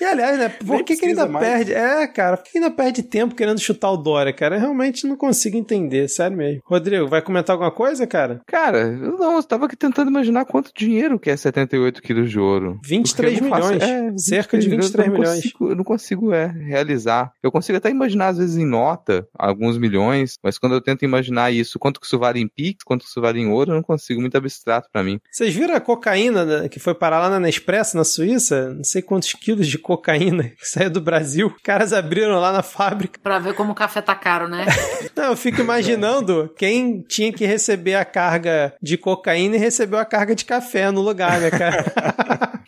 e 0.00 0.04
aliás, 0.04 0.38
né? 0.38 0.48
Por 0.48 0.84
que, 0.84 0.96
que 0.96 1.06
ainda 1.06 1.26
mais. 1.26 1.46
perde? 1.46 1.72
É, 1.72 2.06
cara, 2.06 2.36
por 2.36 2.44
que 2.44 2.58
ainda 2.58 2.70
perde 2.70 3.02
tempo 3.02 3.34
querendo 3.34 3.60
chutar 3.60 3.90
o 3.90 3.96
Dória, 3.96 4.32
cara? 4.32 4.56
Eu 4.56 4.60
realmente 4.60 5.06
não 5.06 5.16
consigo 5.16 5.56
entender, 5.56 6.08
sério 6.08 6.36
mesmo. 6.36 6.62
Rodrigo, 6.64 7.08
vai 7.08 7.22
comentar 7.22 7.54
alguma 7.54 7.70
coisa, 7.70 8.06
cara? 8.06 8.40
Cara, 8.46 8.78
eu 8.78 9.18
não, 9.18 9.36
eu 9.36 9.42
tava 9.42 9.66
aqui 9.66 9.76
tentando 9.76 10.10
imaginar 10.10 10.44
quanto 10.44 10.72
dinheiro 10.74 11.18
que 11.18 11.30
é 11.30 11.36
78 11.36 12.02
quilos 12.02 12.30
de 12.30 12.38
ouro. 12.38 12.78
23 12.84 13.40
milhões. 13.40 13.60
Faço, 13.60 13.72
é, 13.72 14.18
cerca 14.18 14.58
de 14.58 14.68
23 14.68 15.06
eu 15.06 15.12
milhões. 15.12 15.36
Consigo, 15.36 15.70
eu 15.70 15.76
não 15.76 15.84
consigo, 15.84 16.32
é, 16.32 16.46
realizar. 16.46 17.32
Eu 17.42 17.50
consigo 17.50 17.78
até 17.78 17.90
imaginar, 17.90 18.28
às 18.28 18.38
vezes, 18.38 18.56
em 18.56 18.66
nota, 18.66 19.26
alguns 19.38 19.78
milhões, 19.78 20.34
mas 20.42 20.58
quando 20.58 20.74
eu 20.74 20.80
tento 20.80 21.04
imaginar 21.04 21.50
isso, 21.50 21.78
quanto 21.78 22.00
que 22.00 22.06
isso 22.06 22.18
vale 22.18 22.40
em 22.40 22.48
Pix, 22.48 22.84
quanto 22.84 23.02
que 23.02 23.08
isso 23.08 23.20
vale 23.20 23.40
em 23.40 23.48
ouro, 23.48 23.72
eu 23.72 23.76
não 23.76 23.82
consigo, 23.82 24.20
muito 24.20 24.36
abstrato 24.36 24.88
para 24.92 25.02
mim. 25.02 25.20
Vocês 25.30 25.54
viram 25.54 25.74
a 25.74 25.80
cocaína 25.80 26.44
né, 26.44 26.68
que 26.68 26.78
foi 26.78 26.94
parar 26.94 27.20
lá 27.20 27.30
na 27.30 27.40
Nespresso, 27.40 27.96
na 27.96 28.04
Suíça? 28.04 28.74
Não 28.74 28.84
sei 28.84 29.02
quantos 29.02 29.32
quilos 29.40 29.66
de 29.66 29.78
cocaína 29.78 30.50
que 30.58 30.66
saiu 30.66 30.90
do 30.90 31.00
Brasil. 31.00 31.48
Os 31.48 31.62
caras 31.62 31.92
abriram 31.92 32.38
lá 32.38 32.52
na 32.52 32.62
fábrica. 32.62 33.18
Pra 33.22 33.38
ver 33.38 33.54
como 33.54 33.72
o 33.72 33.74
café 33.74 34.00
tá 34.00 34.14
caro, 34.14 34.48
né? 34.48 34.66
Não, 35.16 35.24
eu 35.24 35.36
fico 35.36 35.60
imaginando 35.60 36.52
quem 36.56 37.02
tinha 37.02 37.32
que 37.32 37.46
receber 37.46 37.94
a 37.94 38.04
carga 38.04 38.74
de 38.80 38.96
cocaína 38.96 39.56
e 39.56 39.58
recebeu 39.58 39.98
a 39.98 40.04
carga 40.04 40.34
de 40.34 40.44
café 40.44 40.90
no 40.90 41.00
lugar, 41.00 41.40
né, 41.40 41.50
cara? 41.50 41.84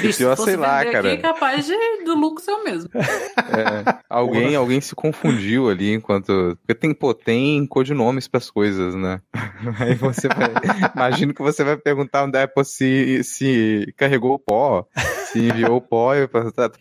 Bicho, 0.00 0.22
eu 0.22 0.36
sei 0.36 0.56
lá, 0.56 0.84
cara. 0.84 1.12
Aqui, 1.12 1.22
capaz 1.22 1.66
de, 1.66 1.74
do 2.04 2.14
lucro 2.14 2.42
ser 2.42 2.52
o 2.52 2.64
mesmo. 2.64 2.90
É, 2.94 3.98
alguém, 4.08 4.54
alguém 4.54 4.80
se 4.80 4.94
confundiu 4.94 5.68
ali 5.68 5.94
enquanto. 5.94 6.56
Porque 6.60 6.74
tem, 6.74 6.94
pô, 6.94 7.14
tem 7.14 7.66
codinomes 7.66 8.28
pras 8.28 8.50
coisas, 8.50 8.94
né? 8.94 9.20
Aí 9.80 9.94
você 9.94 10.28
vai. 10.28 10.52
Imagino 10.94 11.34
que 11.34 11.42
você 11.42 11.64
vai 11.64 11.76
perguntar 11.76 12.24
onde 12.24 12.38
é 12.38 12.48
se, 12.62 13.24
se 13.24 13.92
carregou 13.96 14.34
o 14.34 14.38
pó, 14.38 14.86
se 15.32 15.38
enviou 15.38 15.76
o 15.76 15.80
pó. 15.80 16.14
Eu, 16.14 16.28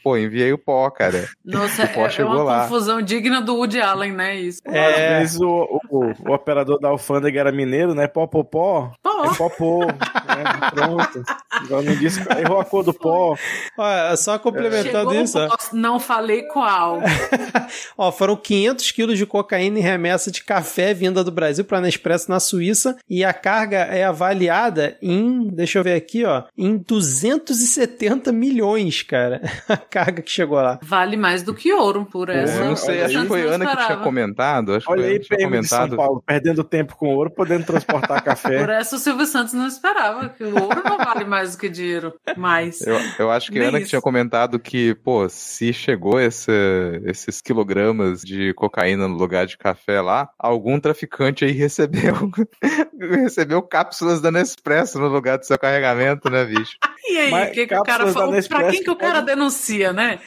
pô, 0.04 0.18
enviei 0.18 0.54
o 0.54 0.58
pó, 0.58 0.90
cara. 0.90 1.28
Nossa, 1.44 1.86
o 1.86 1.94
pó 1.94 2.06
é, 2.06 2.10
chegou 2.10 2.34
é 2.34 2.36
uma 2.36 2.44
lá. 2.44 2.62
confusão 2.64 3.02
digna 3.02 3.42
do 3.42 3.56
Woody 3.56 3.82
Allen, 3.82 4.14
né? 4.14 4.36
Isso. 4.36 4.62
É, 4.66 5.20
às 5.20 5.40
o, 5.40 5.82
o, 5.90 6.14
o, 6.28 6.34
operador 6.34 6.80
da 6.80 6.90
alfândega 6.90 7.40
era 7.40 7.52
mineiro, 7.52 7.94
né? 7.94 8.08
Pó, 8.08 8.28
pó, 8.28 8.44
pó. 8.44 8.92
Pó. 9.02 9.26
É 9.26 9.36
pó, 9.36 9.50
pó. 9.50 9.86
né? 9.86 10.70
Pronto. 10.72 11.24
Igual 11.64 11.84
não 11.84 11.96
disse, 11.96 12.22
errou 12.40 12.60
a 12.60 12.66
cor 12.66 12.84
do 12.84 12.94
pó. 12.94 13.36
Olha, 13.78 14.16
só 14.16 14.38
complementando 14.38 15.12
Chegou 15.12 15.24
isso. 15.24 15.38
Não 15.74 16.00
falei 16.00 16.44
qual. 16.44 17.00
ó, 17.98 18.12
foram 18.12 18.36
500 18.36 18.92
quilos 18.92 19.18
de 19.18 19.26
cocaína 19.26 19.80
em 19.80 19.82
remessa 19.82 20.32
de 20.32 20.44
café 20.44 20.94
vinda 20.94 21.24
do 21.24 21.32
Brasil 21.32 21.66
para 21.66 21.82
Nespresso 21.82 22.30
na 22.30 22.40
Suíça 22.40 22.98
e 23.10 23.24
a 23.24 23.34
carga 23.34 23.78
é 23.78 24.04
avaliada 24.04 24.98
em, 25.02 25.48
deixa 25.48 25.80
eu 25.80 25.84
ver 25.84 25.94
aqui, 25.94 26.24
ó, 26.24 26.44
em 26.58 26.78
270 26.78 28.32
milhões, 28.38 29.02
cara. 29.02 29.42
A 29.68 29.78
carga 29.78 30.22
que 30.22 30.32
chegou 30.32 30.58
lá. 30.58 30.80
Vale 30.82 31.18
mais 31.18 31.44
do 31.44 31.54
que 31.54 31.74
ouro 31.74 32.06
por 32.06 32.30
essa. 32.30 32.60
Eu 32.60 32.66
não 32.66 32.76
sei, 32.76 33.04
acho 33.04 33.22
que 33.22 33.28
foi 33.28 33.42
Ana 33.48 33.66
que 33.66 33.86
tinha 33.86 33.98
comentado. 33.98 34.74
Acho 34.74 34.90
Olha 34.90 35.08
aí, 35.08 35.20
tinha 35.20 35.40
comentado. 35.40 35.90
São 35.90 35.98
Paulo, 35.98 36.24
perdendo 36.26 36.64
tempo 36.64 36.96
com 36.96 37.14
ouro, 37.14 37.30
podendo 37.30 37.66
transportar 37.66 38.24
café. 38.24 38.60
Por 38.60 38.70
essa 38.70 38.96
o 38.96 39.00
Silvio 39.00 39.26
Santos 39.26 39.54
não 39.54 39.68
esperava, 39.68 40.30
que 40.30 40.44
o 40.44 40.62
ouro 40.62 40.82
não 40.84 40.98
vale 40.98 41.26
mais 41.26 41.52
do 41.52 41.60
que 41.60 41.70
dinheiro. 41.70 42.14
Mais. 42.38 42.82
Eu, 42.82 42.98
eu 43.20 43.32
acho 43.32 43.52
que 43.52 43.60
Nem 43.60 43.70
Ana 43.70 43.80
que 43.80 43.88
tinha 43.88 44.02
comentado 44.02 44.60
que, 44.60 44.96
pô, 44.96 45.28
se 45.30 45.74
chegou 45.74 46.20
esse, 46.20 46.52
esses 47.06 47.42
quilogramas 47.42 48.22
de 48.22 48.54
cocaína 48.54 49.08
no 49.08 49.16
lugar 49.16 49.46
de 49.46 49.58
café 49.58 50.02
lá, 50.02 50.30
algum 50.38 50.80
traficante 50.80 51.46
aí 51.46 51.52
recebeu, 51.68 52.32
recebeu 53.00 53.62
cápsulas 53.62 54.22
da 54.22 54.32
Nespresso 54.32 55.00
no 55.00 55.08
lugar 55.08 55.38
do 55.38 55.46
seu 55.46 55.58
carregamento, 55.58 56.30
né, 56.30 56.46
bicho? 56.46 56.78
E 57.10 57.18
aí, 57.18 57.52
que, 57.52 57.68
que 57.68 57.74
o 57.74 57.84
cara 57.84 58.06
falou? 58.08 58.27
Pra 58.48 58.72
quem 58.72 58.84
que 58.84 58.90
o 58.90 58.96
cara 58.96 59.22
denuncia, 59.22 59.94
né? 59.94 60.20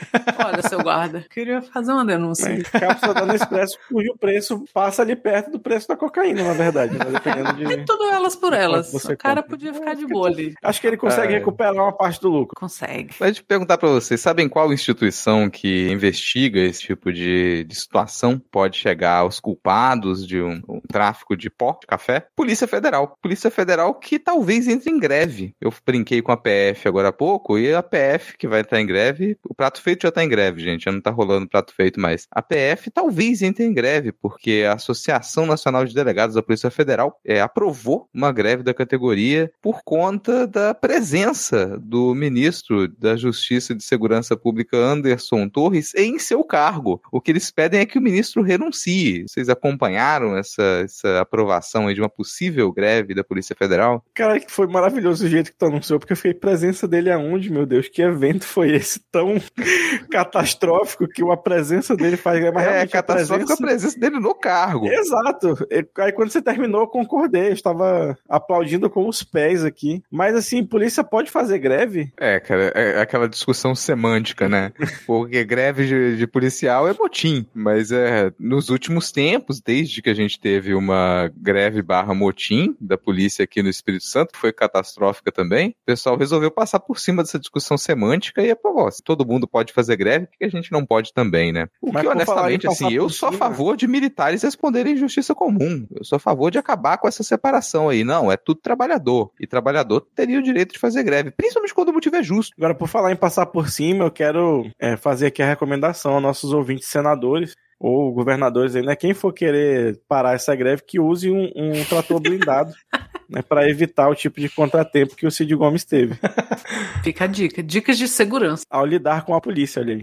Olha, 0.44 0.62
seu 0.62 0.82
guarda, 0.82 1.24
queria 1.30 1.62
fazer 1.62 1.92
uma 1.92 2.04
denúncia. 2.04 2.50
Mas, 2.50 2.68
cápsula 2.68 3.14
da 3.14 3.26
Nespresso, 3.26 3.78
cujo 3.88 4.14
preço 4.18 4.64
passa 4.72 5.02
ali 5.02 5.16
perto 5.16 5.50
do 5.50 5.60
preço 5.60 5.88
da 5.88 5.96
cocaína, 5.96 6.42
na 6.42 6.52
verdade. 6.52 6.98
Né? 6.98 7.04
Dependendo 7.12 7.52
de. 7.54 7.64
E 7.64 7.84
tudo 7.84 8.04
elas 8.10 8.36
por 8.36 8.52
elas. 8.52 8.92
O 8.92 9.16
cara 9.16 9.42
compra. 9.42 9.56
podia 9.56 9.74
ficar 9.74 9.94
de 9.94 10.06
boa 10.06 10.28
ali. 10.28 10.54
Acho 10.62 10.80
que 10.80 10.86
ele 10.86 10.96
consegue 10.96 11.34
é. 11.34 11.38
recuperar 11.38 11.74
uma 11.74 11.92
parte 11.92 12.20
do 12.20 12.28
lucro. 12.28 12.58
Consegue. 12.58 13.14
Mas 13.18 13.36
de 13.36 13.42
perguntar 13.42 13.78
para 13.78 13.88
vocês, 13.88 14.20
sabem 14.20 14.48
qual 14.48 14.72
instituição 14.72 15.48
que 15.48 15.88
investiga 15.90 16.60
esse 16.60 16.80
tipo 16.80 17.12
de, 17.12 17.64
de 17.64 17.74
situação 17.74 18.40
pode 18.50 18.76
chegar 18.76 19.18
aos 19.18 19.40
culpados 19.40 20.26
de 20.26 20.40
um, 20.40 20.60
um, 20.68 20.80
tráfico 20.80 21.36
de 21.36 21.50
pó, 21.50 21.78
de 21.80 21.86
café? 21.86 22.26
Polícia 22.34 22.66
Federal. 22.66 23.16
Polícia 23.22 23.50
Federal 23.50 23.94
que 23.94 24.18
talvez 24.18 24.68
entre 24.68 24.90
em 24.90 24.98
greve. 24.98 25.54
Eu 25.60 25.72
brinquei 25.84 26.22
com 26.22 26.32
a 26.32 26.36
PF 26.36 26.86
agora 26.86 27.08
há 27.08 27.12
pouco 27.12 27.58
e 27.58 27.74
a 27.74 27.82
PF 27.90 28.36
que 28.38 28.48
vai 28.48 28.60
entrar 28.60 28.80
em 28.80 28.86
greve, 28.86 29.36
o 29.44 29.54
prato 29.54 29.80
feito 29.80 30.02
já 30.02 30.12
tá 30.12 30.22
em 30.22 30.28
greve, 30.28 30.62
gente, 30.62 30.84
já 30.84 30.92
não 30.92 31.00
tá 31.00 31.10
rolando 31.10 31.48
prato 31.48 31.74
feito 31.74 32.00
mais. 32.00 32.26
A 32.30 32.42
PF 32.42 32.90
talvez 32.90 33.42
entre 33.42 33.64
em 33.64 33.72
greve, 33.72 34.12
porque 34.12 34.64
a 34.68 34.74
Associação 34.74 35.46
Nacional 35.46 35.84
de 35.84 35.94
Delegados 35.94 36.34
da 36.34 36.42
Polícia 36.42 36.70
Federal 36.70 37.18
é, 37.24 37.40
aprovou 37.40 38.08
uma 38.14 38.32
greve 38.32 38.62
da 38.62 38.72
categoria 38.72 39.50
por 39.60 39.82
conta 39.84 40.46
da 40.46 40.74
presença 40.74 41.78
do 41.78 42.14
ministro 42.14 42.88
da 42.88 43.16
Justiça 43.16 43.72
e 43.72 43.76
de 43.76 43.84
Segurança 43.84 44.36
Pública, 44.36 44.76
Anderson 44.76 45.48
Torres, 45.48 45.94
em 45.94 46.18
seu 46.18 46.44
cargo. 46.44 47.00
O 47.10 47.20
que 47.20 47.30
eles 47.30 47.50
pedem 47.50 47.80
é 47.80 47.86
que 47.86 47.98
o 47.98 48.02
ministro 48.02 48.42
renuncie. 48.42 49.24
Vocês 49.26 49.48
acompanharam 49.48 50.36
essa, 50.36 50.82
essa 50.84 51.20
aprovação 51.20 51.92
de 51.92 52.00
uma 52.00 52.08
possível 52.08 52.72
greve 52.72 53.14
da 53.14 53.24
Polícia 53.24 53.56
Federal? 53.56 54.04
Cara, 54.14 54.38
que 54.38 54.50
foi 54.50 54.66
maravilhoso 54.66 55.24
o 55.24 55.28
jeito 55.28 55.52
que 55.52 55.58
tu 55.58 55.66
anunciou, 55.66 55.98
porque 55.98 56.12
eu 56.12 56.16
fiquei 56.16 56.34
presença 56.34 56.86
dele 56.86 57.10
aonde, 57.10 57.50
meu 57.50 57.66
Deus? 57.66 57.79
Que 57.88 58.02
evento 58.02 58.44
foi 58.44 58.72
esse 58.72 59.00
tão 59.10 59.36
catastrófico 60.10 61.08
que 61.08 61.22
a 61.30 61.36
presença 61.36 61.96
dele 61.96 62.16
faz. 62.16 62.40
Mas 62.52 62.66
é, 62.66 62.86
catastrófico 62.86 63.34
a 63.34 63.36
presença... 63.36 63.54
a 63.54 63.66
presença 63.66 64.00
dele 64.00 64.20
no 64.20 64.34
cargo. 64.34 64.86
Exato. 64.86 65.56
Aí 65.98 66.12
quando 66.12 66.30
você 66.30 66.42
terminou, 66.42 66.82
eu 66.82 66.88
concordei. 66.88 67.48
Eu 67.48 67.52
estava 67.52 68.16
aplaudindo 68.28 68.90
com 68.90 69.08
os 69.08 69.22
pés 69.22 69.64
aqui. 69.64 70.02
Mas 70.10 70.34
assim, 70.34 70.64
polícia 70.64 71.04
pode 71.04 71.30
fazer 71.30 71.58
greve? 71.58 72.12
É, 72.18 72.40
cara, 72.40 72.72
é 72.74 73.00
aquela 73.00 73.28
discussão 73.28 73.74
semântica, 73.74 74.48
né? 74.48 74.72
Porque 75.06 75.44
greve 75.44 75.86
de, 75.86 76.16
de 76.16 76.26
policial 76.26 76.88
é 76.88 76.94
motim. 76.94 77.46
Mas 77.54 77.92
é 77.92 78.32
nos 78.38 78.68
últimos 78.68 79.12
tempos, 79.12 79.60
desde 79.60 80.02
que 80.02 80.10
a 80.10 80.14
gente 80.14 80.38
teve 80.40 80.74
uma 80.74 81.30
greve 81.36 81.82
barra 81.82 82.14
motim 82.14 82.76
da 82.80 82.96
polícia 82.96 83.44
aqui 83.44 83.62
no 83.62 83.68
Espírito 83.68 84.04
Santo, 84.04 84.32
que 84.32 84.38
foi 84.38 84.52
catastrófica 84.52 85.32
também, 85.32 85.70
o 85.70 85.86
pessoal 85.86 86.16
resolveu 86.16 86.50
passar 86.50 86.80
por 86.80 86.98
cima 86.98 87.22
dessa 87.22 87.38
discussão 87.38 87.69
semântica 87.76 88.42
e 88.42 88.50
é, 88.50 88.54
pô, 88.54 88.90
se 88.90 89.02
todo 89.02 89.26
mundo 89.26 89.46
pode 89.46 89.72
fazer 89.72 89.96
greve, 89.96 90.26
por 90.26 90.38
que 90.38 90.44
a 90.44 90.48
gente 90.48 90.72
não 90.72 90.84
pode 90.84 91.12
também, 91.12 91.52
né? 91.52 91.68
O 91.80 91.92
Mas 91.92 92.02
que, 92.02 92.08
honestamente, 92.08 92.66
assim, 92.66 92.92
eu 92.92 93.08
sou 93.08 93.28
a 93.28 93.32
favor 93.32 93.76
de 93.76 93.86
militares 93.86 94.42
responderem 94.42 94.96
justiça 94.96 95.34
comum. 95.34 95.86
Eu 95.94 96.04
sou 96.04 96.16
a 96.16 96.20
favor 96.20 96.50
de 96.50 96.58
acabar 96.58 96.98
com 96.98 97.08
essa 97.08 97.22
separação 97.22 97.88
aí. 97.88 98.04
Não, 98.04 98.30
é 98.30 98.36
tudo 98.36 98.60
trabalhador. 98.60 99.30
E 99.38 99.46
trabalhador 99.46 100.06
teria 100.14 100.38
o 100.38 100.42
direito 100.42 100.72
de 100.72 100.78
fazer 100.78 101.02
greve, 101.02 101.30
principalmente 101.30 101.74
quando 101.74 101.88
o 101.90 101.92
motivo 101.92 102.16
é 102.16 102.22
justo. 102.22 102.54
Agora, 102.56 102.74
por 102.74 102.88
falar 102.88 103.12
em 103.12 103.16
passar 103.16 103.46
por 103.46 103.68
cima, 103.68 104.04
eu 104.04 104.10
quero 104.10 104.70
é, 104.78 104.96
fazer 104.96 105.26
aqui 105.26 105.42
a 105.42 105.46
recomendação 105.46 106.14
aos 106.14 106.22
nossos 106.22 106.52
ouvintes 106.52 106.88
senadores 106.88 107.54
ou 107.80 108.12
governadores 108.12 108.76
aí, 108.76 108.82
né? 108.82 108.94
Quem 108.94 109.14
for 109.14 109.32
querer 109.32 109.98
parar 110.06 110.34
essa 110.34 110.54
greve, 110.54 110.82
que 110.86 111.00
use 111.00 111.30
um, 111.30 111.50
um 111.56 111.84
trator 111.88 112.20
blindado. 112.20 112.72
né, 113.30 113.42
para 113.42 113.68
evitar 113.68 114.08
o 114.08 114.14
tipo 114.14 114.40
de 114.40 114.48
contratempo 114.48 115.14
que 115.14 115.26
o 115.26 115.30
Cid 115.30 115.54
Gomes 115.54 115.84
teve. 115.84 116.18
Fica 117.02 117.24
a 117.24 117.26
dica. 117.26 117.62
Dicas 117.62 117.96
de 117.96 118.08
segurança. 118.08 118.64
Ao 118.68 118.84
lidar 118.84 119.24
com 119.24 119.34
a 119.34 119.40
polícia, 119.40 119.80
olha 119.80 119.94
aí. 119.94 120.02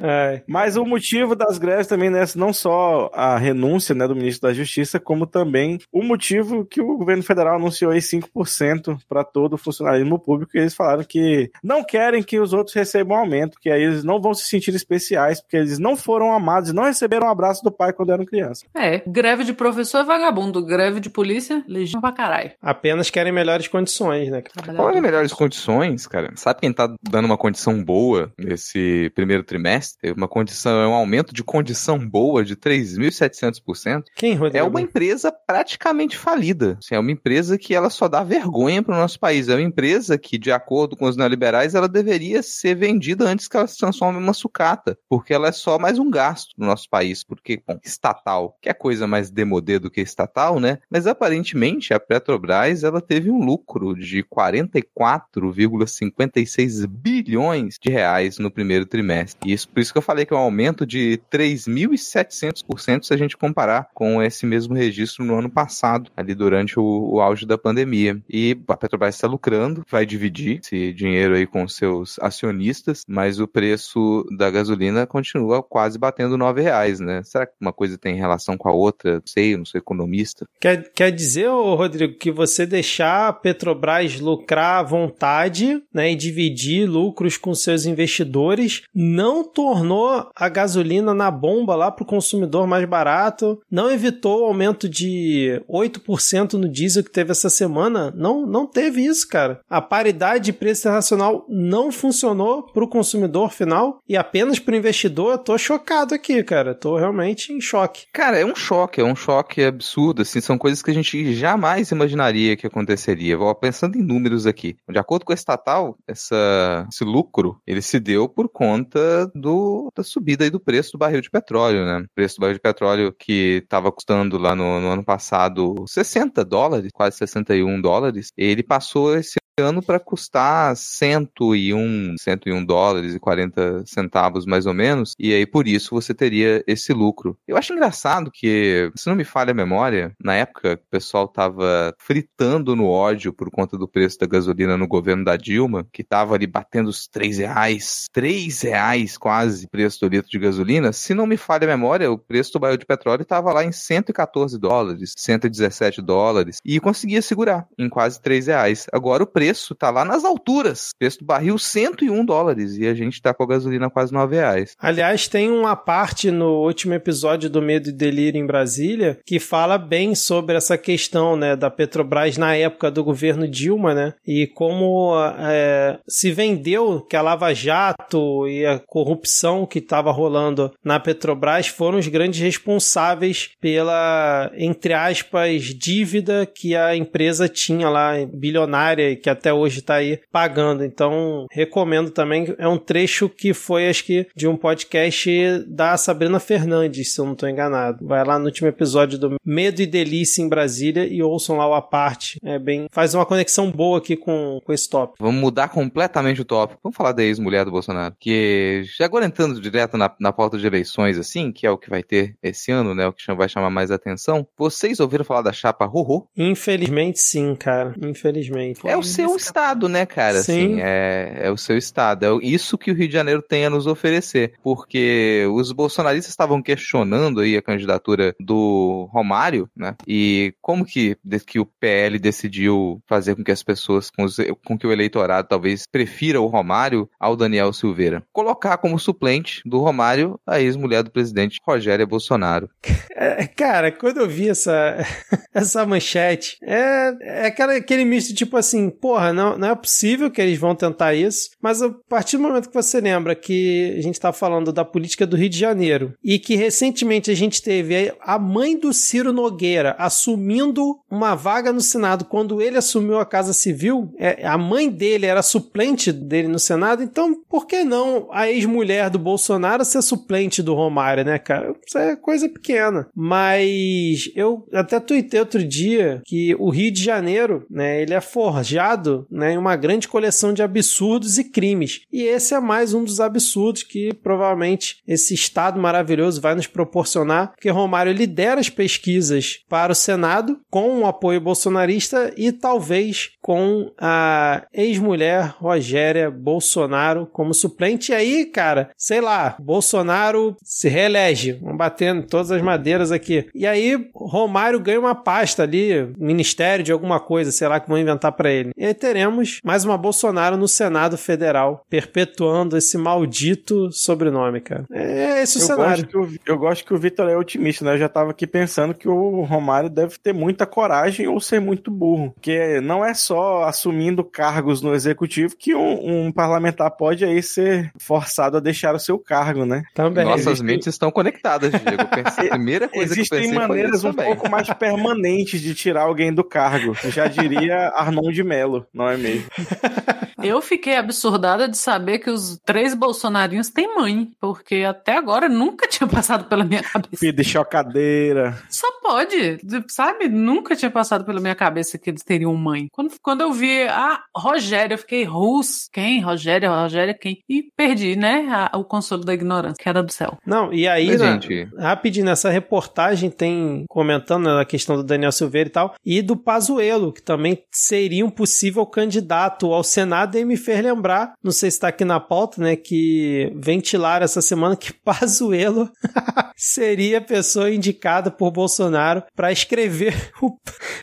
é. 0.02 0.42
Mas 0.46 0.76
o 0.76 0.84
motivo 0.84 1.36
das 1.36 1.58
greves 1.58 1.86
também 1.86 2.10
né, 2.10 2.24
não 2.34 2.52
só 2.52 3.10
a 3.12 3.36
renúncia 3.36 3.94
né, 3.94 4.08
do 4.08 4.16
ministro 4.16 4.48
da 4.48 4.54
Justiça, 4.54 4.98
como 4.98 5.26
também 5.26 5.78
o 5.92 6.02
motivo 6.02 6.64
que 6.64 6.80
o 6.80 6.96
governo 6.96 7.22
federal 7.22 7.56
anunciou 7.56 7.92
aí 7.92 8.00
5% 8.00 8.98
para 9.08 9.24
todo 9.24 9.54
o 9.54 9.58
funcionalismo 9.58 10.18
público, 10.18 10.56
e 10.56 10.60
eles 10.60 10.74
falaram 10.74 11.04
que 11.04 11.50
não 11.62 11.84
querem 11.84 12.22
que 12.22 12.40
os 12.40 12.52
outros 12.52 12.74
recebam 12.74 13.16
aumento, 13.16 13.58
que 13.60 13.70
aí 13.70 13.82
eles 13.82 14.04
não 14.04 14.20
vão 14.20 14.32
se 14.32 14.46
sentir 14.46 14.74
especiais, 14.74 15.40
porque 15.40 15.56
eles 15.56 15.78
não 15.78 15.96
foram 15.96 16.32
amados, 16.32 16.72
não 16.72 16.84
receberam 16.84 17.26
um 17.26 17.30
abraço 17.30 17.62
do 17.62 17.70
pai 17.70 17.92
quando 17.92 18.12
eram 18.12 18.24
criança. 18.24 18.64
É, 18.74 19.02
greve 19.06 19.44
de 19.44 19.52
professor 19.52 19.98
é 19.98 20.04
vagabundo, 20.04 20.64
greve 20.64 21.00
de 21.00 21.10
polícia 21.10 21.64
legítimo 21.66 22.00
pra 22.00 22.12
caralho. 22.12 22.52
Apenas 22.60 23.10
querem 23.10 23.32
melhores 23.32 23.68
condições, 23.68 24.30
né? 24.30 24.42
Olha 24.78 25.00
melhores 25.00 25.32
condições, 25.32 26.06
cara. 26.06 26.32
Sabe 26.36 26.60
quem 26.60 26.72
tá 26.72 26.94
dando 27.02 27.26
uma 27.26 27.36
condição 27.36 27.82
boa 27.82 28.32
nesse 28.38 29.10
primeiro 29.14 29.42
trimestre? 29.42 29.98
Teve 30.00 30.16
uma 30.16 30.28
condição, 30.28 30.80
é 30.80 30.86
um 30.86 30.94
aumento 30.94 31.34
de 31.34 31.42
condição 31.42 31.98
boa 31.98 32.44
de 32.44 32.56
3.700%. 32.56 34.04
Quem, 34.14 34.34
Rodrigo? 34.34 34.58
É 34.58 34.68
uma 34.68 34.80
empresa 34.80 35.32
praticamente 35.32 36.16
falida. 36.16 36.78
Assim, 36.82 36.94
é 36.94 36.98
uma 36.98 37.12
empresa 37.12 37.58
que 37.58 37.74
ela 37.74 37.90
só 37.90 38.08
dá 38.08 38.22
vergonha 38.22 38.82
pro 38.82 38.94
nosso 38.94 39.18
país. 39.18 39.48
É 39.48 39.54
uma 39.54 39.62
empresa 39.62 40.18
que, 40.18 40.38
de 40.38 40.52
acordo 40.52 40.96
com 40.96 41.06
os 41.06 41.16
neoliberais, 41.16 41.74
ela 41.74 41.88
deveria 41.88 42.42
ser 42.42 42.74
vendida 42.74 43.24
antes 43.24 43.48
que 43.48 43.56
ela 43.56 43.66
se 43.66 43.78
transforme 43.78 44.18
em 44.18 44.22
uma 44.22 44.32
sucata, 44.32 44.98
porque 45.08 45.32
ela 45.32 45.48
é 45.48 45.52
só 45.52 45.78
mais 45.78 45.98
um 45.98 46.10
gasto 46.10 46.54
no 46.56 46.66
nosso 46.66 46.88
país, 46.88 47.24
porque, 47.24 47.62
bom, 47.66 47.78
estatal, 47.84 48.56
que 48.60 48.68
é 48.68 48.74
coisa 48.74 49.06
mais 49.06 49.30
demodê 49.30 49.78
do 49.78 49.90
que 49.90 50.00
estatal, 50.00 50.60
né? 50.60 50.78
Mas 50.90 51.06
aparentemente 51.06 51.55
recentemente 51.56 51.94
a 51.94 52.00
Petrobras 52.00 52.84
ela 52.84 53.00
teve 53.00 53.30
um 53.30 53.42
lucro 53.42 53.94
de 53.94 54.22
44,56 54.22 56.86
bilhões 56.86 57.78
de 57.80 57.88
reais 57.90 58.38
no 58.38 58.50
primeiro 58.50 58.84
trimestre. 58.84 59.50
Isso 59.50 59.66
por 59.68 59.80
isso 59.80 59.90
que 59.92 59.98
eu 59.98 60.02
falei 60.02 60.26
que 60.26 60.34
é 60.34 60.36
um 60.36 60.40
aumento 60.40 60.86
de 60.86 61.20
3.700% 61.32 63.04
se 63.04 63.14
a 63.14 63.16
gente 63.16 63.36
comparar 63.36 63.88
com 63.94 64.20
esse 64.22 64.44
mesmo 64.44 64.74
registro 64.74 65.24
no 65.24 65.38
ano 65.38 65.48
passado, 65.50 66.10
ali 66.16 66.34
durante 66.34 66.76
o, 66.78 67.14
o 67.14 67.20
auge 67.20 67.46
da 67.46 67.56
pandemia. 67.56 68.20
E 68.28 68.58
a 68.68 68.76
Petrobras 68.76 69.14
está 69.14 69.26
lucrando, 69.26 69.86
vai 69.90 70.04
dividir 70.04 70.60
esse 70.62 70.92
dinheiro 70.92 71.34
aí 71.34 71.46
com 71.46 71.66
seus 71.66 72.18
acionistas, 72.20 73.02
mas 73.08 73.40
o 73.40 73.48
preço 73.48 74.26
da 74.36 74.50
gasolina 74.50 75.06
continua 75.06 75.62
quase 75.62 75.98
batendo 75.98 76.36
nove 76.36 76.60
reais, 76.60 77.00
né? 77.00 77.22
Será 77.22 77.46
que 77.46 77.54
uma 77.60 77.72
coisa 77.72 77.96
tem 77.96 78.16
relação 78.16 78.58
com 78.58 78.68
a 78.68 78.72
outra? 78.72 79.14
Não 79.14 79.22
sei, 79.24 79.56
não 79.56 79.64
sou 79.64 79.78
economista. 79.78 80.46
Quer, 80.60 80.92
quer 80.92 81.10
dizer 81.10 81.35
dizer, 81.36 81.48
Rodrigo, 81.48 82.14
que 82.14 82.30
você 82.30 82.64
deixar 82.64 83.28
a 83.28 83.32
Petrobras 83.32 84.18
lucrar 84.18 84.80
à 84.80 84.82
vontade 84.82 85.82
né, 85.92 86.12
e 86.12 86.16
dividir 86.16 86.88
lucros 86.88 87.36
com 87.36 87.54
seus 87.54 87.84
investidores 87.84 88.82
não 88.94 89.44
tornou 89.44 90.28
a 90.34 90.48
gasolina 90.48 91.12
na 91.12 91.30
bomba 91.30 91.74
lá 91.74 91.90
para 91.90 92.02
o 92.02 92.06
consumidor 92.06 92.66
mais 92.66 92.84
barato, 92.86 93.60
não 93.70 93.90
evitou 93.90 94.42
o 94.42 94.44
aumento 94.46 94.88
de 94.88 95.62
8% 95.68 96.54
no 96.54 96.68
diesel 96.68 97.04
que 97.04 97.10
teve 97.10 97.32
essa 97.32 97.50
semana. 97.50 98.12
Não, 98.16 98.46
não 98.46 98.66
teve 98.66 99.04
isso, 99.04 99.28
cara. 99.28 99.60
A 99.68 99.80
paridade 99.80 100.46
de 100.46 100.52
preço 100.52 100.82
internacional 100.82 101.44
não 101.48 101.92
funcionou 101.92 102.62
para 102.62 102.84
o 102.84 102.88
consumidor 102.88 103.52
final 103.52 104.00
e 104.08 104.16
apenas 104.16 104.58
para 104.58 104.74
o 104.74 104.76
investidor. 104.76 105.32
Eu 105.32 105.38
tô 105.38 105.58
chocado 105.58 106.14
aqui, 106.14 106.42
cara. 106.42 106.74
Tô 106.74 106.96
realmente 106.96 107.52
em 107.52 107.60
choque. 107.60 108.06
Cara, 108.12 108.38
é 108.38 108.44
um 108.44 108.54
choque, 108.54 109.00
é 109.00 109.04
um 109.04 109.16
choque 109.16 109.62
absurdo. 109.62 110.22
Assim, 110.22 110.40
são 110.40 110.56
coisas 110.56 110.82
que 110.82 110.90
a 110.90 110.94
gente 110.94 111.16
jamais 111.34 111.90
imaginaria 111.90 112.56
que 112.56 112.66
aconteceria. 112.66 113.36
Vou 113.36 113.54
pensando 113.54 113.96
em 113.96 114.02
números 114.02 114.46
aqui. 114.46 114.76
De 114.88 114.98
acordo 114.98 115.24
com 115.24 115.32
a 115.32 115.34
estatal, 115.34 115.96
essa, 116.06 116.86
esse 116.90 117.04
lucro 117.04 117.60
ele 117.66 117.82
se 117.82 117.98
deu 117.98 118.28
por 118.28 118.48
conta 118.48 119.26
do, 119.34 119.90
da 119.94 120.02
subida 120.02 120.44
aí 120.44 120.50
do 120.50 120.60
preço 120.60 120.92
do 120.92 120.98
barril 120.98 121.20
de 121.20 121.30
petróleo, 121.30 121.84
né? 121.84 121.98
O 122.00 122.14
preço 122.14 122.36
do 122.36 122.40
barril 122.40 122.54
de 122.54 122.60
petróleo 122.60 123.14
que 123.18 123.62
estava 123.62 123.90
custando 123.92 124.38
lá 124.38 124.54
no, 124.54 124.80
no 124.80 124.88
ano 124.88 125.04
passado 125.04 125.84
60 125.86 126.44
dólares, 126.44 126.90
quase 126.92 127.16
61 127.18 127.80
dólares, 127.80 128.30
ele 128.36 128.62
passou 128.62 129.16
esse 129.16 129.36
ano 129.58 129.82
para 129.82 129.98
custar 129.98 130.76
101, 130.76 132.16
101 132.18 132.62
dólares 132.62 133.14
e 133.14 133.18
40 133.18 133.84
centavos 133.86 134.44
mais 134.44 134.66
ou 134.66 134.74
menos, 134.74 135.14
e 135.18 135.32
aí 135.32 135.46
por 135.46 135.66
isso 135.66 135.94
você 135.94 136.12
teria 136.12 136.62
esse 136.66 136.92
lucro. 136.92 137.38
Eu 137.48 137.56
acho 137.56 137.72
engraçado 137.72 138.30
que, 138.30 138.92
se 138.94 139.08
não 139.08 139.16
me 139.16 139.24
falha 139.24 139.52
a 139.52 139.54
memória, 139.54 140.14
na 140.22 140.34
época 140.34 140.74
o 140.74 140.90
pessoal 140.90 141.26
tava 141.26 141.94
fritando 141.98 142.76
no 142.76 142.86
ódio 142.86 143.32
por 143.32 143.50
conta 143.50 143.78
do 143.78 143.88
preço 143.88 144.18
da 144.18 144.26
gasolina 144.26 144.76
no 144.76 144.86
governo 144.86 145.24
da 145.24 145.38
Dilma, 145.38 145.86
que 145.90 146.04
tava 146.04 146.34
ali 146.34 146.46
batendo 146.46 146.90
os 146.90 147.08
3 147.08 147.38
reais, 147.38 148.04
3 148.12 148.60
reais 148.60 149.16
quase 149.16 149.64
o 149.64 149.70
preço 149.70 150.00
do 150.00 150.08
litro 150.08 150.30
de 150.30 150.38
gasolina, 150.38 150.92
se 150.92 151.14
não 151.14 151.26
me 151.26 151.38
falha 151.38 151.64
a 151.64 151.68
memória, 151.68 152.12
o 152.12 152.18
preço 152.18 152.52
do 152.52 152.60
barril 152.60 152.76
de 152.76 152.84
petróleo 152.84 153.22
estava 153.22 153.54
lá 153.54 153.64
em 153.64 153.72
114 153.72 154.58
dólares, 154.58 155.14
117 155.16 156.02
dólares, 156.02 156.58
e 156.62 156.78
conseguia 156.78 157.22
segurar 157.22 157.66
em 157.78 157.88
quase 157.88 158.20
3 158.20 158.48
reais. 158.48 158.86
Agora 158.92 159.22
o 159.22 159.26
preço 159.26 159.45
preço 159.46 159.74
tá 159.76 159.90
lá 159.90 160.04
nas 160.04 160.24
alturas. 160.24 160.90
O 160.90 160.98
preço 160.98 161.20
do 161.20 161.24
barril 161.24 161.56
101 161.56 162.24
dólares 162.24 162.76
e 162.76 162.86
a 162.86 162.94
gente 162.94 163.22
tá 163.22 163.32
com 163.32 163.44
a 163.44 163.46
gasolina 163.46 163.88
quase 163.88 164.12
9 164.12 164.34
reais. 164.34 164.74
Aliás, 164.78 165.28
tem 165.28 165.50
uma 165.50 165.76
parte 165.76 166.30
no 166.30 166.64
último 166.64 166.94
episódio 166.94 167.48
do 167.48 167.62
Medo 167.62 167.90
e 167.90 167.92
Delírio 167.92 168.40
em 168.40 168.46
Brasília 168.46 169.18
que 169.24 169.38
fala 169.38 169.78
bem 169.78 170.14
sobre 170.14 170.56
essa 170.56 170.76
questão, 170.76 171.36
né, 171.36 171.54
da 171.54 171.70
Petrobras 171.70 172.36
na 172.36 172.56
época 172.56 172.90
do 172.90 173.04
governo 173.04 173.46
Dilma, 173.46 173.94
né, 173.94 174.14
e 174.26 174.46
como 174.48 175.14
é, 175.38 175.98
se 176.08 176.32
vendeu 176.32 177.00
que 177.00 177.14
a 177.14 177.22
Lava 177.22 177.54
Jato 177.54 178.48
e 178.48 178.66
a 178.66 178.80
corrupção 178.80 179.64
que 179.64 179.78
estava 179.78 180.10
rolando 180.10 180.72
na 180.84 180.98
Petrobras 180.98 181.68
foram 181.68 181.98
os 181.98 182.08
grandes 182.08 182.40
responsáveis 182.40 183.50
pela, 183.60 184.50
entre 184.56 184.92
aspas, 184.92 185.62
dívida 185.62 186.46
que 186.46 186.74
a 186.74 186.96
empresa 186.96 187.48
tinha 187.48 187.88
lá, 187.88 188.14
bilionária, 188.32 189.14
que 189.14 189.30
a 189.30 189.35
até 189.36 189.52
hoje 189.52 189.78
está 189.78 189.94
aí 189.94 190.20
pagando. 190.32 190.84
Então, 190.84 191.46
recomendo 191.50 192.10
também. 192.10 192.54
É 192.58 192.66
um 192.66 192.78
trecho 192.78 193.28
que 193.28 193.54
foi, 193.54 193.88
acho 193.88 194.04
que, 194.04 194.26
de 194.34 194.48
um 194.48 194.56
podcast 194.56 195.64
da 195.68 195.96
Sabrina 195.96 196.40
Fernandes, 196.40 197.14
se 197.14 197.20
eu 197.20 197.24
não 197.24 197.32
estou 197.32 197.48
enganado. 197.48 198.06
Vai 198.06 198.24
lá 198.24 198.38
no 198.38 198.46
último 198.46 198.68
episódio 198.68 199.18
do 199.18 199.36
Medo 199.44 199.80
e 199.80 199.86
Delícia 199.86 200.42
em 200.42 200.48
Brasília 200.48 201.06
e 201.06 201.22
ouçam 201.22 201.56
lá 201.56 201.68
o 201.68 201.74
a 201.74 201.82
parte. 201.82 202.38
É 202.42 202.58
bem. 202.58 202.86
Faz 202.90 203.14
uma 203.14 203.26
conexão 203.26 203.70
boa 203.70 203.98
aqui 203.98 204.16
com, 204.16 204.60
com 204.64 204.72
esse 204.72 204.88
tópico. 204.88 205.22
Vamos 205.22 205.40
mudar 205.40 205.68
completamente 205.68 206.40
o 206.40 206.44
tópico. 206.44 206.80
Vamos 206.82 206.96
falar 206.96 207.12
da 207.12 207.22
ex-mulher 207.22 207.64
do 207.64 207.70
Bolsonaro. 207.70 208.14
Que, 208.18 208.82
já 208.96 209.04
agora 209.04 209.26
entrando 209.26 209.60
direto 209.60 209.96
na, 209.96 210.12
na 210.18 210.32
pauta 210.32 210.58
de 210.58 210.66
eleições, 210.66 211.18
assim, 211.18 211.52
que 211.52 211.66
é 211.66 211.70
o 211.70 211.78
que 211.78 211.90
vai 211.90 212.02
ter 212.02 212.36
esse 212.42 212.72
ano, 212.72 212.94
né? 212.94 213.06
O 213.06 213.12
que 213.12 213.26
vai 213.34 213.48
chamar 213.48 213.70
mais 213.70 213.90
atenção. 213.90 214.46
Vocês 214.56 215.00
ouviram 215.00 215.24
falar 215.24 215.42
da 215.42 215.52
chapa 215.52 215.84
Rorô? 215.84 216.26
Infelizmente, 216.36 217.18
sim, 217.18 217.54
cara. 217.54 217.94
Infelizmente. 218.02 218.80
É 218.84 218.96
o 218.96 219.02
seu 219.02 219.25
seu 219.28 219.36
estado, 219.36 219.88
né, 219.88 220.06
cara? 220.06 220.42
Sim. 220.42 220.74
Assim, 220.74 220.80
é, 220.80 221.38
é 221.42 221.50
o 221.50 221.56
seu 221.56 221.76
estado. 221.76 222.24
É 222.24 222.46
isso 222.46 222.78
que 222.78 222.90
o 222.90 222.94
Rio 222.94 223.08
de 223.08 223.14
Janeiro 223.14 223.42
tem 223.42 223.66
a 223.66 223.70
nos 223.70 223.86
oferecer. 223.86 224.54
Porque 224.62 225.46
os 225.52 225.72
bolsonaristas 225.72 226.30
estavam 226.30 226.62
questionando 226.62 227.40
aí 227.40 227.56
a 227.56 227.62
candidatura 227.62 228.34
do 228.40 229.08
Romário, 229.12 229.68
né? 229.76 229.94
E 230.06 230.54
como 230.60 230.84
que, 230.84 231.16
que 231.46 231.58
o 231.58 231.66
PL 231.66 232.18
decidiu 232.18 233.00
fazer 233.06 233.34
com 233.34 233.44
que 233.44 233.52
as 233.52 233.62
pessoas, 233.62 234.10
com, 234.10 234.24
os, 234.24 234.36
com 234.64 234.78
que 234.78 234.86
o 234.86 234.92
eleitorado 234.92 235.48
talvez 235.48 235.86
prefira 235.90 236.40
o 236.40 236.46
Romário 236.46 237.08
ao 237.18 237.36
Daniel 237.36 237.72
Silveira? 237.72 238.22
Colocar 238.32 238.78
como 238.78 238.98
suplente 238.98 239.62
do 239.64 239.78
Romário 239.78 240.38
a 240.46 240.60
ex-mulher 240.60 241.02
do 241.02 241.10
presidente 241.10 241.60
Rogério 241.64 242.06
Bolsonaro. 242.06 242.68
É, 243.18 243.46
cara, 243.46 243.90
quando 243.90 244.18
eu 244.18 244.28
vi 244.28 244.50
essa, 244.50 244.98
essa 245.54 245.86
manchete, 245.86 246.58
é, 246.62 247.14
é 247.22 247.46
aquela, 247.46 247.74
aquele 247.74 248.04
misto 248.04 248.34
tipo 248.34 248.58
assim, 248.58 248.90
pô, 248.90 249.15
porra, 249.16 249.32
não, 249.32 249.56
não 249.56 249.68
é 249.68 249.74
possível 249.74 250.30
que 250.30 250.42
eles 250.42 250.58
vão 250.58 250.74
tentar 250.74 251.14
isso, 251.14 251.48
mas 251.60 251.80
a 251.80 251.90
partir 252.06 252.36
do 252.36 252.42
momento 252.42 252.68
que 252.68 252.74
você 252.74 253.00
lembra 253.00 253.34
que 253.34 253.94
a 253.98 254.02
gente 254.02 254.14
está 254.14 254.30
falando 254.30 254.70
da 254.70 254.84
política 254.84 255.26
do 255.26 255.36
Rio 255.36 255.48
de 255.48 255.58
Janeiro 255.58 256.12
e 256.22 256.38
que 256.38 256.54
recentemente 256.54 257.30
a 257.30 257.34
gente 257.34 257.62
teve 257.62 258.12
a 258.20 258.38
mãe 258.38 258.78
do 258.78 258.92
Ciro 258.92 259.32
Nogueira 259.32 259.96
assumindo 259.98 260.98
uma 261.10 261.34
vaga 261.34 261.72
no 261.72 261.80
Senado 261.80 262.26
quando 262.26 262.60
ele 262.60 262.76
assumiu 262.76 263.18
a 263.18 263.24
Casa 263.24 263.54
Civil, 263.54 264.12
é, 264.18 264.46
a 264.46 264.58
mãe 264.58 264.90
dele 264.90 265.24
era 265.24 265.40
suplente 265.40 266.12
dele 266.12 266.48
no 266.48 266.58
Senado, 266.58 267.02
então 267.02 267.34
por 267.48 267.66
que 267.66 267.84
não 267.84 268.28
a 268.30 268.50
ex-mulher 268.50 269.08
do 269.08 269.18
Bolsonaro 269.18 269.82
ser 269.82 270.02
suplente 270.02 270.62
do 270.62 270.74
Romário, 270.74 271.24
né, 271.24 271.38
cara? 271.38 271.74
Isso 271.86 271.96
é 271.96 272.16
coisa 272.16 272.50
pequena. 272.50 273.08
Mas 273.14 274.30
eu 274.36 274.66
até 274.74 275.00
tuitei 275.00 275.40
outro 275.40 275.64
dia 275.64 276.20
que 276.26 276.54
o 276.58 276.68
Rio 276.68 276.90
de 276.90 277.02
Janeiro, 277.02 277.64
né, 277.70 278.02
ele 278.02 278.12
é 278.12 278.20
forjado 278.20 278.95
né, 279.30 279.52
em 279.52 279.58
uma 279.58 279.76
grande 279.76 280.08
coleção 280.08 280.52
de 280.52 280.62
absurdos 280.62 281.38
e 281.38 281.44
crimes. 281.44 282.02
E 282.12 282.22
esse 282.22 282.54
é 282.54 282.60
mais 282.60 282.94
um 282.94 283.04
dos 283.04 283.20
absurdos 283.20 283.82
que 283.82 284.14
provavelmente 284.14 285.02
esse 285.06 285.34
Estado 285.34 285.80
maravilhoso 285.80 286.40
vai 286.40 286.54
nos 286.54 286.66
proporcionar, 286.66 287.52
porque 287.52 287.70
Romário 287.70 288.12
lidera 288.12 288.60
as 288.60 288.68
pesquisas 288.68 289.60
para 289.68 289.92
o 289.92 289.96
Senado 289.96 290.58
com 290.70 291.00
o 291.00 291.06
apoio 291.06 291.40
bolsonarista 291.40 292.32
e 292.36 292.52
talvez 292.52 293.30
com 293.40 293.92
a 293.98 294.66
ex-mulher 294.72 295.54
Rogéria 295.58 296.30
Bolsonaro 296.30 297.26
como 297.32 297.54
suplente. 297.54 298.12
E 298.12 298.14
aí, 298.14 298.44
cara, 298.46 298.90
sei 298.96 299.20
lá, 299.20 299.56
Bolsonaro 299.60 300.56
se 300.62 300.88
reelege. 300.88 301.52
Vamos 301.52 301.76
batendo 301.76 302.26
todas 302.26 302.50
as 302.50 302.62
madeiras 302.62 303.12
aqui. 303.12 303.46
E 303.54 303.66
aí, 303.66 304.08
Romário 304.14 304.80
ganha 304.80 304.98
uma 304.98 305.14
pasta 305.14 305.62
ali, 305.62 306.12
ministério 306.18 306.84
de 306.84 306.92
alguma 306.92 307.20
coisa, 307.20 307.52
sei 307.52 307.68
lá, 307.68 307.78
que 307.78 307.88
vão 307.88 307.98
inventar 307.98 308.32
para 308.32 308.50
ele. 308.50 308.70
E 308.86 308.90
aí 308.90 308.94
teremos 308.94 309.58
mais 309.64 309.84
uma 309.84 309.98
Bolsonaro 309.98 310.56
no 310.56 310.68
Senado 310.68 311.18
Federal, 311.18 311.84
perpetuando 311.90 312.76
esse 312.76 312.96
maldito 312.96 313.90
sobrenome, 313.90 314.60
cara. 314.60 314.84
É 314.92 315.42
esse 315.42 315.58
o 315.58 315.60
eu 315.60 315.66
cenário. 315.66 316.04
Gosto 316.04 316.06
que 316.06 316.18
o, 316.18 316.40
eu 316.46 316.56
gosto 316.56 316.84
que 316.84 316.94
o 316.94 316.98
Vitor 316.98 317.28
é 317.28 317.36
otimista, 317.36 317.84
né? 317.84 317.94
Eu 317.94 317.98
já 317.98 318.08
tava 318.08 318.30
aqui 318.30 318.46
pensando 318.46 318.94
que 318.94 319.08
o 319.08 319.42
Romário 319.42 319.90
deve 319.90 320.16
ter 320.22 320.32
muita 320.32 320.66
coragem 320.66 321.26
ou 321.26 321.40
ser 321.40 321.60
muito 321.60 321.90
burro. 321.90 322.30
Porque 322.34 322.80
não 322.80 323.04
é 323.04 323.12
só 323.12 323.64
assumindo 323.64 324.22
cargos 324.22 324.80
no 324.80 324.94
executivo 324.94 325.56
que 325.58 325.74
um, 325.74 326.26
um 326.26 326.32
parlamentar 326.32 326.92
pode 326.92 327.24
aí 327.24 327.42
ser 327.42 327.90
forçado 327.98 328.56
a 328.56 328.60
deixar 328.60 328.94
o 328.94 329.00
seu 329.00 329.18
cargo, 329.18 329.66
né? 329.66 329.82
Também. 329.94 330.24
Nossas 330.24 330.46
Existem... 330.46 330.66
mentes 330.66 330.86
estão 330.86 331.10
conectadas, 331.10 331.72
Diego. 331.72 332.06
Pensei, 332.06 332.46
a 332.46 332.50
primeira 332.50 332.88
coisa 332.88 333.14
Existem 333.14 333.40
que 333.40 333.46
eu 333.46 333.50
pensei 333.50 333.68
maneiras 333.68 334.04
um 334.04 334.12
também. 334.12 334.26
pouco 334.26 334.48
mais 334.48 334.72
permanentes 334.74 335.60
de 335.60 335.74
tirar 335.74 336.02
alguém 336.02 336.32
do 336.32 336.44
cargo. 336.44 336.94
Já 337.10 337.26
diria 337.26 337.88
Arnon 337.96 338.30
de 338.30 338.44
Mello, 338.44 338.75
não 338.92 339.08
é 339.08 339.16
mesmo? 339.16 339.46
Eu 340.42 340.60
fiquei 340.60 340.96
absurdada 340.96 341.66
de 341.66 341.76
saber 341.76 342.18
que 342.18 342.30
os 342.30 342.58
três 342.64 342.94
bolsonarinhos 342.94 343.70
têm 343.70 343.96
mãe, 343.96 344.30
porque 344.40 344.84
até 344.86 345.16
agora 345.16 345.48
nunca 345.48 345.88
tinha 345.88 346.06
passado 346.06 346.44
pela 346.44 346.64
minha 346.64 346.82
cabeça. 346.82 347.16
Filho 347.16 347.32
de 347.32 347.44
chocadeira. 347.44 348.56
Só 348.68 348.86
pode, 349.02 349.58
sabe? 349.88 350.28
Nunca 350.28 350.76
tinha 350.76 350.90
passado 350.90 351.24
pela 351.24 351.40
minha 351.40 351.54
cabeça 351.54 351.98
que 351.98 352.10
eles 352.10 352.22
teriam 352.22 352.54
mãe. 352.54 352.88
Quando, 352.92 353.14
quando 353.22 353.40
eu 353.40 353.52
vi 353.52 353.82
a 353.84 354.22
Rogéria, 354.36 354.94
eu 354.94 354.98
fiquei, 354.98 355.24
Rus, 355.24 355.88
quem? 355.92 356.20
Rogéria, 356.20 356.70
Rogéria, 356.70 357.14
quem? 357.14 357.38
E 357.48 357.64
perdi, 357.76 358.14
né? 358.14 358.46
A, 358.50 358.76
o 358.76 358.84
consolo 358.84 359.24
da 359.24 359.32
ignorância, 359.32 359.82
que 359.82 359.88
era 359.88 360.02
do 360.02 360.12
céu. 360.12 360.38
Não, 360.46 360.72
e 360.72 360.86
aí, 360.86 361.08
Mas, 361.08 361.20
na, 361.20 361.32
gente... 361.32 361.68
rapidinho, 361.78 362.26
nessa 362.26 362.50
reportagem 362.50 363.30
tem 363.30 363.84
comentando 363.88 364.48
a 364.50 364.64
questão 364.64 364.96
do 364.96 365.04
Daniel 365.04 365.32
Silveira 365.32 365.68
e 365.68 365.72
tal, 365.72 365.94
e 366.04 366.22
do 366.22 366.36
Pazuello, 366.36 367.12
que 367.12 367.22
também 367.22 367.62
seria 367.72 368.24
um 368.24 368.30
possível 368.66 368.86
candidato 368.86 369.72
ao 369.72 369.84
Senado, 369.84 370.36
e 370.36 370.44
me 370.44 370.56
fez 370.56 370.82
lembrar, 370.82 371.34
não 371.42 371.52
sei 371.52 371.70
se 371.70 371.76
está 371.76 371.88
aqui 371.88 372.04
na 372.04 372.18
pauta, 372.18 372.60
né, 372.60 372.74
que 372.74 373.52
ventilaram 373.54 374.24
essa 374.24 374.42
semana 374.42 374.76
que 374.76 374.92
Pazuello 375.04 375.88
seria 376.56 377.18
a 377.18 377.20
pessoa 377.20 377.70
indicada 377.70 378.30
por 378.30 378.50
Bolsonaro 378.50 379.22
para 379.34 379.52
escrever 379.52 380.14
o 380.42 380.56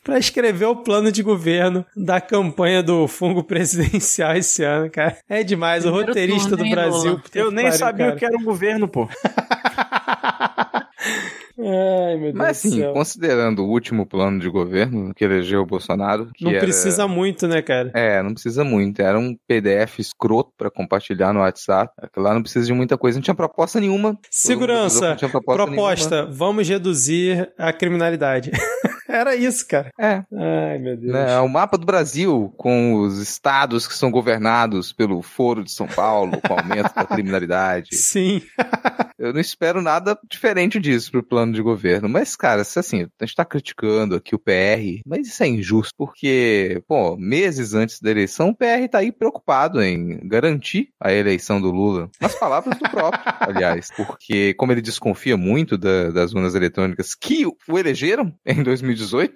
para 0.04 0.20
escrever 0.20 0.66
o 0.66 0.76
plano 0.76 1.12
de 1.12 1.24
governo 1.24 1.86
da 1.96 2.20
campanha 2.20 2.84
do 2.84 3.08
fungo 3.08 3.44
presidencial 3.44 4.36
esse 4.36 4.64
ano, 4.64 4.90
cara. 4.92 5.18
É 5.30 5.44
demais, 5.44 5.84
Primeiro 5.84 6.06
o 6.06 6.08
roteirista 6.08 6.50
turno, 6.50 6.58
do 6.58 6.66
hein, 6.66 6.72
Brasil. 6.72 7.22
Eu 7.34 7.52
nem 7.52 7.66
pariu, 7.66 7.80
sabia 7.80 8.06
cara. 8.08 8.16
o 8.16 8.20
que 8.20 8.26
era 8.26 8.38
um 8.38 8.44
governo, 8.44 8.88
pô. 8.88 9.08
Ai, 11.60 12.16
meu 12.16 12.32
Deus 12.32 12.36
Mas 12.36 12.58
assim, 12.66 12.82
considerando 12.94 13.64
o 13.64 13.70
último 13.70 14.06
plano 14.08 14.40
de 14.40 14.50
governo 14.50 15.14
que 15.14 15.24
elegeu 15.24 15.62
o 15.62 15.66
Bolsonaro, 15.66 16.30
que 16.34 16.44
Não 16.46 16.52
era- 16.52 16.62
precisa 16.62 17.08
muito, 17.08 17.48
né, 17.48 17.62
cara? 17.62 17.92
É, 17.94 18.22
não 18.24 18.34
precisa 18.34 18.64
muito. 18.64 19.00
Era 19.02 19.20
um 19.20 19.36
PDF 19.48 20.00
escroto 20.00 20.52
pra 20.58 20.72
compartilhar 20.72 21.32
no 21.34 21.42
WhatsApp. 21.42 21.94
Lá 22.18 22.34
não 22.34 22.42
precisa 22.42 22.66
de 22.66 22.74
muita 22.74 22.98
coisa. 22.98 23.18
Não 23.18 23.24
tinha 23.24 23.36
proposta 23.36 23.80
nenhuma. 23.80 24.18
Segurança, 24.32 25.10
Não 25.10 25.16
tinha 25.16 25.30
proposta, 25.30 25.66
proposta, 25.66 26.26
vamos 26.26 26.68
reduzir 26.68 27.52
a 27.58 27.72
criminalidade. 27.72 28.52
Era 29.08 29.36
isso, 29.36 29.68
cara. 29.68 29.92
nenhuma. 29.98 30.26
Ai, 30.34 30.78
meu 30.80 30.94
É. 30.94 30.96
Deus. 30.96 31.14
Né, 31.14 31.40
o 31.40 31.48
mapa 31.50 31.78
do 31.78 31.86
Brasil, 31.86 32.54
com 32.58 32.96
os 32.96 33.20
estados 33.20 33.88
que 33.88 33.94
são 33.96 34.10
governados 34.12 34.92
pelo 34.94 35.22
Foro 35.22 35.64
de 35.64 35.72
São 35.72 35.88
Paulo, 35.88 36.40
com 36.42 36.54
o 36.54 36.58
aumento 36.60 36.94
da 36.94 37.06
criminalidade. 37.06 37.90
Sim. 37.96 38.42
Eu 39.18 39.32
não 39.34 39.40
espero 39.40 39.82
nada 39.82 40.18
diferente 40.30 40.80
disso 40.80 41.12
pro 41.12 41.24
plano 41.24 41.54
de 41.54 41.62
governo. 41.62 42.10
Mas, 42.10 42.36
cara, 42.36 42.64
se 42.64 42.80
assim, 42.80 43.08
a 43.20 43.26
gente 43.26 43.36
tá 43.36 43.46
criticando 43.46 44.16
aqui 44.16 44.36
o 44.36 44.40
PR, 44.40 45.02
mas 45.06 45.28
isso 45.28 45.44
é 45.44 45.48
injusto, 45.48 45.94
porque, 45.98 46.82
pô, 46.88 47.16
meses 47.18 47.74
antes 47.74 48.00
da 48.02 48.12
eleição, 48.12 48.50
o 48.50 48.56
PR 48.56 48.88
tá 48.92 49.00
aí 49.00 49.12
preocupado 49.12 49.82
em 49.82 50.20
garantir 50.28 50.90
a 51.00 51.12
eleição 51.14 51.62
do 51.62 51.72
Lula. 51.72 52.10
Nas 52.20 52.36
palavras 52.36 52.78
do 52.78 52.90
próprio, 52.90 53.22
aliás. 53.40 53.90
Porque, 53.96 54.54
como 54.56 54.72
ele 54.72 54.82
desconfia 54.82 55.38
muito 55.38 55.78
da- 55.78 56.10
das 56.12 56.34
urnas 56.34 56.56
eletrônicas 56.56 57.16
que 57.16 57.46
o 57.46 57.78
elegeram 57.80 58.34
em 58.46 58.62
2018, 58.64 58.93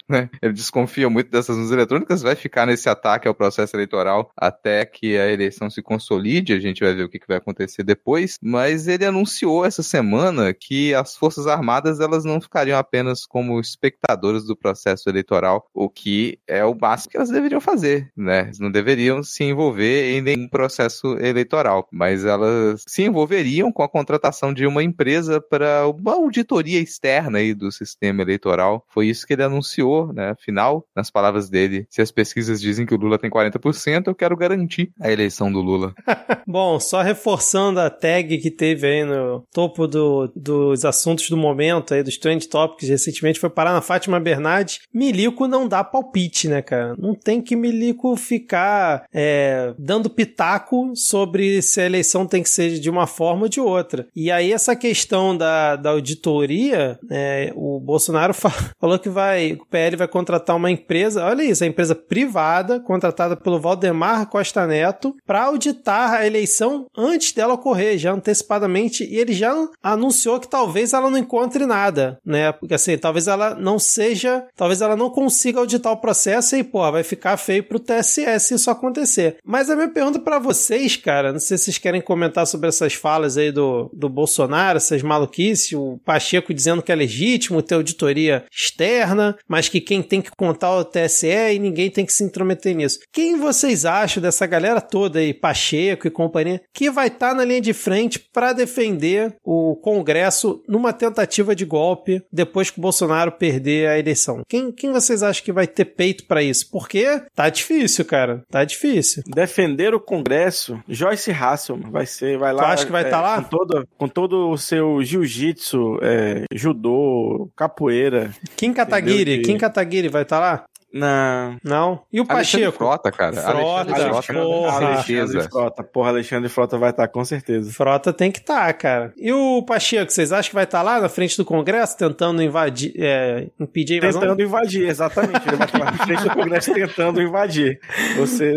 né? 0.08 0.30
Ele 0.42 0.54
desconfia 0.54 1.10
muito 1.10 1.30
dessas 1.30 1.56
urnas 1.56 1.72
eletrônicas, 1.72 2.22
vai 2.22 2.36
ficar 2.36 2.66
nesse 2.66 2.90
ataque 2.90 3.28
ao 3.28 3.34
processo 3.34 3.76
eleitoral 3.76 4.32
até 4.36 4.86
que 4.86 5.18
a 5.18 5.32
eleição 5.32 5.70
se 5.70 5.82
consolide. 5.82 6.54
A 6.54 6.60
gente 6.60 6.84
vai 6.84 6.94
ver 6.94 7.04
o 7.04 7.10
que, 7.10 7.20
que 7.20 7.28
vai 7.28 7.38
acontecer 7.38 7.84
depois. 7.84 8.38
Mas 8.42 8.88
ele 8.88 9.06
anunciou 9.06 9.66
essa 9.66 9.84
semana 9.84 10.54
que 10.54 10.94
as 10.94 11.16
Forças 11.16 11.48
Armadas 11.48 12.00
elas 12.00 12.24
não 12.24 12.42
ficariam 12.42 12.78
apenas 12.78 13.26
como 13.26 13.60
espectadoras 13.60 14.46
do 14.46 14.56
processo 14.56 15.10
eleitoral, 15.10 15.68
o 15.74 15.90
que 15.90 16.40
é 16.48 16.64
o 16.64 16.74
básico 16.74 17.12
que 17.12 17.18
elas 17.18 17.30
deveriam 17.30 17.62
fazer, 17.62 18.12
né? 18.16 18.42
Eles 18.46 18.60
não 18.60 18.72
deveriam 18.72 19.24
se 19.24 19.44
envolver 19.44 20.18
em 20.18 20.22
nenhum 20.22 20.48
processo 20.48 21.18
eleitoral, 21.20 21.88
mas 21.92 22.26
elas 22.26 22.84
se 22.88 23.04
envolveriam 23.04 23.72
com 23.72 23.84
a 23.84 23.90
contratação 23.90 24.54
de 24.54 24.66
uma 24.66 24.84
empresa 24.84 25.42
para 25.42 25.88
uma 25.88 26.14
auditoria 26.14 26.80
externa 26.80 27.40
aí 27.40 27.54
do 27.54 27.72
sistema 27.72 28.22
eleitoral. 28.22 28.86
Foi 28.90 29.08
isso 29.08 29.26
que 29.26 29.34
ele 29.34 29.44
anunciou, 29.48 30.14
né? 30.14 30.30
Afinal, 30.32 30.86
nas 30.96 31.10
palavras 31.10 31.50
dele, 31.50 31.86
se 31.90 32.02
as 32.02 32.12
pesquisas 32.12 32.62
dizem 32.62 32.86
que 32.86 32.94
o 32.94 32.98
Lula 32.98 33.18
tem 33.18 33.30
40%, 33.30 34.04
eu 34.08 34.16
quero 34.16 34.36
garantir 34.38 34.92
a 35.02 35.12
eleição 35.12 35.52
do 35.52 35.60
Lula. 35.62 35.94
Bom, 36.48 36.80
só 36.80 37.02
reforçando 37.02 37.80
a 37.80 37.90
tag 37.90 38.38
que 38.38 38.52
teve 38.52 38.88
aí 38.88 39.04
no 39.04 39.44
topo 39.54 39.88
do- 39.88 40.32
dos 40.36 40.86
assuntos 40.86 41.30
do 41.30 41.38
momento, 41.38 41.94
aí 41.94 42.04
dos 42.04 42.18
Trend 42.18 42.48
Topics, 42.48 42.88
recentemente 42.90 43.40
foi 43.40 43.50
parar 43.50 43.74
na 43.74 43.82
Fátima 43.82 44.20
Bernardes. 44.20 44.80
Milico 44.94 45.48
não 45.48 45.68
dá 45.68 45.84
palpite, 45.84 46.48
né, 46.48 46.62
cara? 46.62 46.96
Não 46.98 47.14
tem 47.16 47.42
que 47.42 47.56
Milico 47.56 48.16
ficar 48.16 49.06
é, 49.14 49.74
dando 49.80 50.10
pitaco 50.10 50.92
sobre 50.96 51.62
se 51.62 51.82
a 51.82 51.86
eleição 51.86 52.26
tem 52.26 52.44
que 52.44 52.50
ser 52.50 52.80
de 52.80 52.90
uma 52.90 53.08
forma 53.08 53.44
ou 53.44 53.50
de 53.50 53.60
outra. 53.60 54.08
E 54.16 54.30
aí, 54.32 54.52
essa 54.52 54.76
questão 54.76 55.36
da, 55.36 55.76
da 55.76 55.92
auditoria, 55.92 57.00
é, 57.10 57.52
o 57.56 57.80
Bolsonaro 57.80 58.34
fa- 58.36 58.54
falou 58.80 59.00
que 59.00 59.10
vai, 59.10 59.37
o 59.38 59.66
PL 59.66 59.96
vai 59.96 60.08
contratar 60.08 60.56
uma 60.56 60.72
empresa, 60.72 61.26
olha 61.26 61.44
isso, 61.44 61.64
a 61.64 61.68
empresa 61.68 61.96
privada, 61.96 62.80
contratada 62.80 63.36
pelo 63.36 63.60
Valdemar 63.60 64.28
Costa 64.28 64.66
Neto, 64.66 65.16
para 65.26 65.44
auditar 65.44 66.14
a 66.14 66.26
eleição 66.26 66.86
antes 66.98 67.32
dela 67.32 67.54
ocorrer, 67.54 67.98
já 67.98 68.12
antecipadamente, 68.12 69.04
e 69.04 69.18
ele 69.18 69.34
já 69.34 69.54
anunciou 69.82 70.40
que 70.40 70.48
talvez 70.48 70.94
ela 70.94 71.10
não 71.10 71.18
encontre 71.18 71.66
nada, 71.66 72.20
né? 72.26 72.52
Porque 72.52 72.74
assim, 72.74 72.98
talvez 72.98 73.28
ela 73.28 73.56
não 73.56 73.80
seja, 73.80 74.46
talvez 74.56 74.82
ela 74.82 74.96
não 74.96 75.10
consiga 75.10 75.60
auditar 75.60 75.92
o 75.92 75.98
processo 75.98 76.56
e, 76.56 76.64
pô, 76.64 76.90
vai 76.92 77.04
ficar 77.04 77.38
feio 77.38 77.64
pro 77.64 77.80
TSE 77.80 78.40
se 78.40 78.54
isso 78.56 78.70
acontecer. 78.70 79.38
Mas 79.44 79.70
a 79.70 79.76
minha 79.76 79.90
pergunta 79.90 80.20
para 80.20 80.40
vocês, 80.40 80.96
cara, 80.96 81.32
não 81.32 81.40
sei 81.40 81.58
se 81.58 81.66
vocês 81.66 81.78
querem 81.78 82.02
comentar 82.02 82.46
sobre 82.48 82.68
essas 82.68 82.94
falas 82.94 83.38
aí 83.38 83.52
do, 83.52 83.90
do 83.94 84.10
Bolsonaro, 84.10 84.78
essas 84.78 85.02
maluquices, 85.02 85.74
o 85.74 86.00
Pacheco 86.06 86.54
dizendo 86.54 86.82
que 86.82 86.92
é 86.92 86.96
legítimo 86.96 87.62
ter 87.62 87.76
auditoria 87.76 88.46
externa, 88.52 89.27
mas 89.48 89.70
que 89.70 89.82
quem 89.82 90.02
tem 90.02 90.22
que 90.22 90.32
contar 90.32 90.68
é 90.68 90.80
o 90.80 90.86
TSE 90.86 91.28
e 91.28 91.60
ninguém 91.60 91.90
tem 91.90 92.06
que 92.06 92.14
se 92.14 92.24
intrometer 92.24 92.76
nisso. 92.76 93.00
Quem 93.12 93.38
vocês 93.40 93.86
acham 93.86 94.22
dessa 94.22 94.46
galera 94.46 94.82
toda 94.82 95.20
aí, 95.20 95.34
Pacheco 95.34 96.08
e 96.08 96.12
companhia, 96.12 96.62
que 96.74 96.90
vai 96.90 97.08
estar 97.08 97.34
na 97.34 97.46
linha 97.46 97.62
de 97.62 97.74
frente 97.74 98.20
para 98.20 98.54
defender 98.54 99.36
o 99.44 99.76
Congresso 99.78 100.62
numa 100.68 100.94
tentativa 100.94 101.56
de 101.56 101.66
golpe 101.66 102.22
depois 102.32 102.70
que 102.70 102.80
o 102.80 102.82
Bolsonaro 102.82 103.32
perder 103.32 103.90
a 103.90 104.00
eleição? 104.00 104.42
Quem, 104.48 104.72
quem 104.72 104.92
vocês 104.92 105.24
acham 105.24 105.44
que 105.44 105.52
vai 105.52 105.68
ter 105.68 105.86
peito 105.86 106.26
para 106.26 106.42
isso? 106.42 106.70
Porque 106.72 107.22
tá 107.36 107.50
difícil, 107.50 108.06
cara. 108.06 108.44
Tá 108.50 108.64
difícil. 108.64 109.24
Defender 109.28 109.94
o 109.94 110.00
Congresso, 110.00 110.80
Joyce 110.88 111.32
Hasselman 111.32 111.92
vai 111.92 112.06
ser, 112.06 112.38
vai 112.38 112.54
lá. 112.54 112.64
Tu 112.64 112.66
acha 112.66 112.86
que 112.86 112.92
vai 112.92 113.04
é, 113.04 113.10
tá 113.10 113.22
lá? 113.22 113.42
Com 113.42 113.50
todo, 113.50 113.88
com 113.98 114.08
todo 114.08 114.50
o 114.50 114.58
seu 114.58 115.02
jiu-jitsu, 115.04 116.00
é, 116.02 116.44
judô, 116.54 117.50
capoeira. 117.56 118.32
Kim 118.56 118.74
Kataguiri, 118.74 119.17
Entendeu? 119.22 119.44
Kim 119.44 119.58
Kataguiri 119.58 120.08
vai 120.10 120.24
estar 120.24 120.40
lá? 120.40 120.66
Não. 120.94 121.58
Não? 121.64 122.02
E 122.12 122.20
o 122.20 122.26
Alexandre 122.28 122.66
Pacheco? 122.66 122.78
Frota, 122.78 123.12
cara. 123.12 123.34
Frota, 123.34 123.92
Alexandre 123.92 124.24
Frota, 124.24 124.34
porra. 124.34 124.80
com 124.80 124.86
Alexandre 124.86 125.04
certeza. 125.04 125.50
Frota. 125.50 125.84
Porra, 125.84 126.10
Alexandre 126.10 126.50
Frota 126.50 126.78
vai 126.78 126.90
estar 126.92 127.08
com 127.08 127.26
certeza. 127.26 127.72
Frota 127.72 128.14
tem 128.14 128.32
que 128.32 128.40
estar, 128.40 128.72
cara. 128.74 129.14
E 129.18 129.32
o 129.32 129.64
Pacheco, 129.64 130.12
vocês 130.12 130.32
acham 130.32 130.50
que 130.50 130.56
vai 130.56 130.64
estar 130.64 130.82
lá 130.82 131.00
na 131.00 131.10
frente 131.10 131.38
do 131.38 131.46
Congresso 131.46 131.98
tentando 131.98 132.42
invadir, 132.42 132.94
é, 132.98 133.48
impedir 133.60 133.96
a 133.96 133.98
invasão? 133.98 134.22
Tentando 134.22 134.42
invadir, 134.42 134.88
exatamente. 134.88 135.48
Ele 135.48 135.58
vai 135.58 135.68
estar 135.68 135.80
na 135.80 135.94
frente 135.94 136.24
do 136.24 136.30
Congresso 136.32 136.74
tentando 136.74 137.22
invadir. 137.22 137.80
Você 138.18 138.54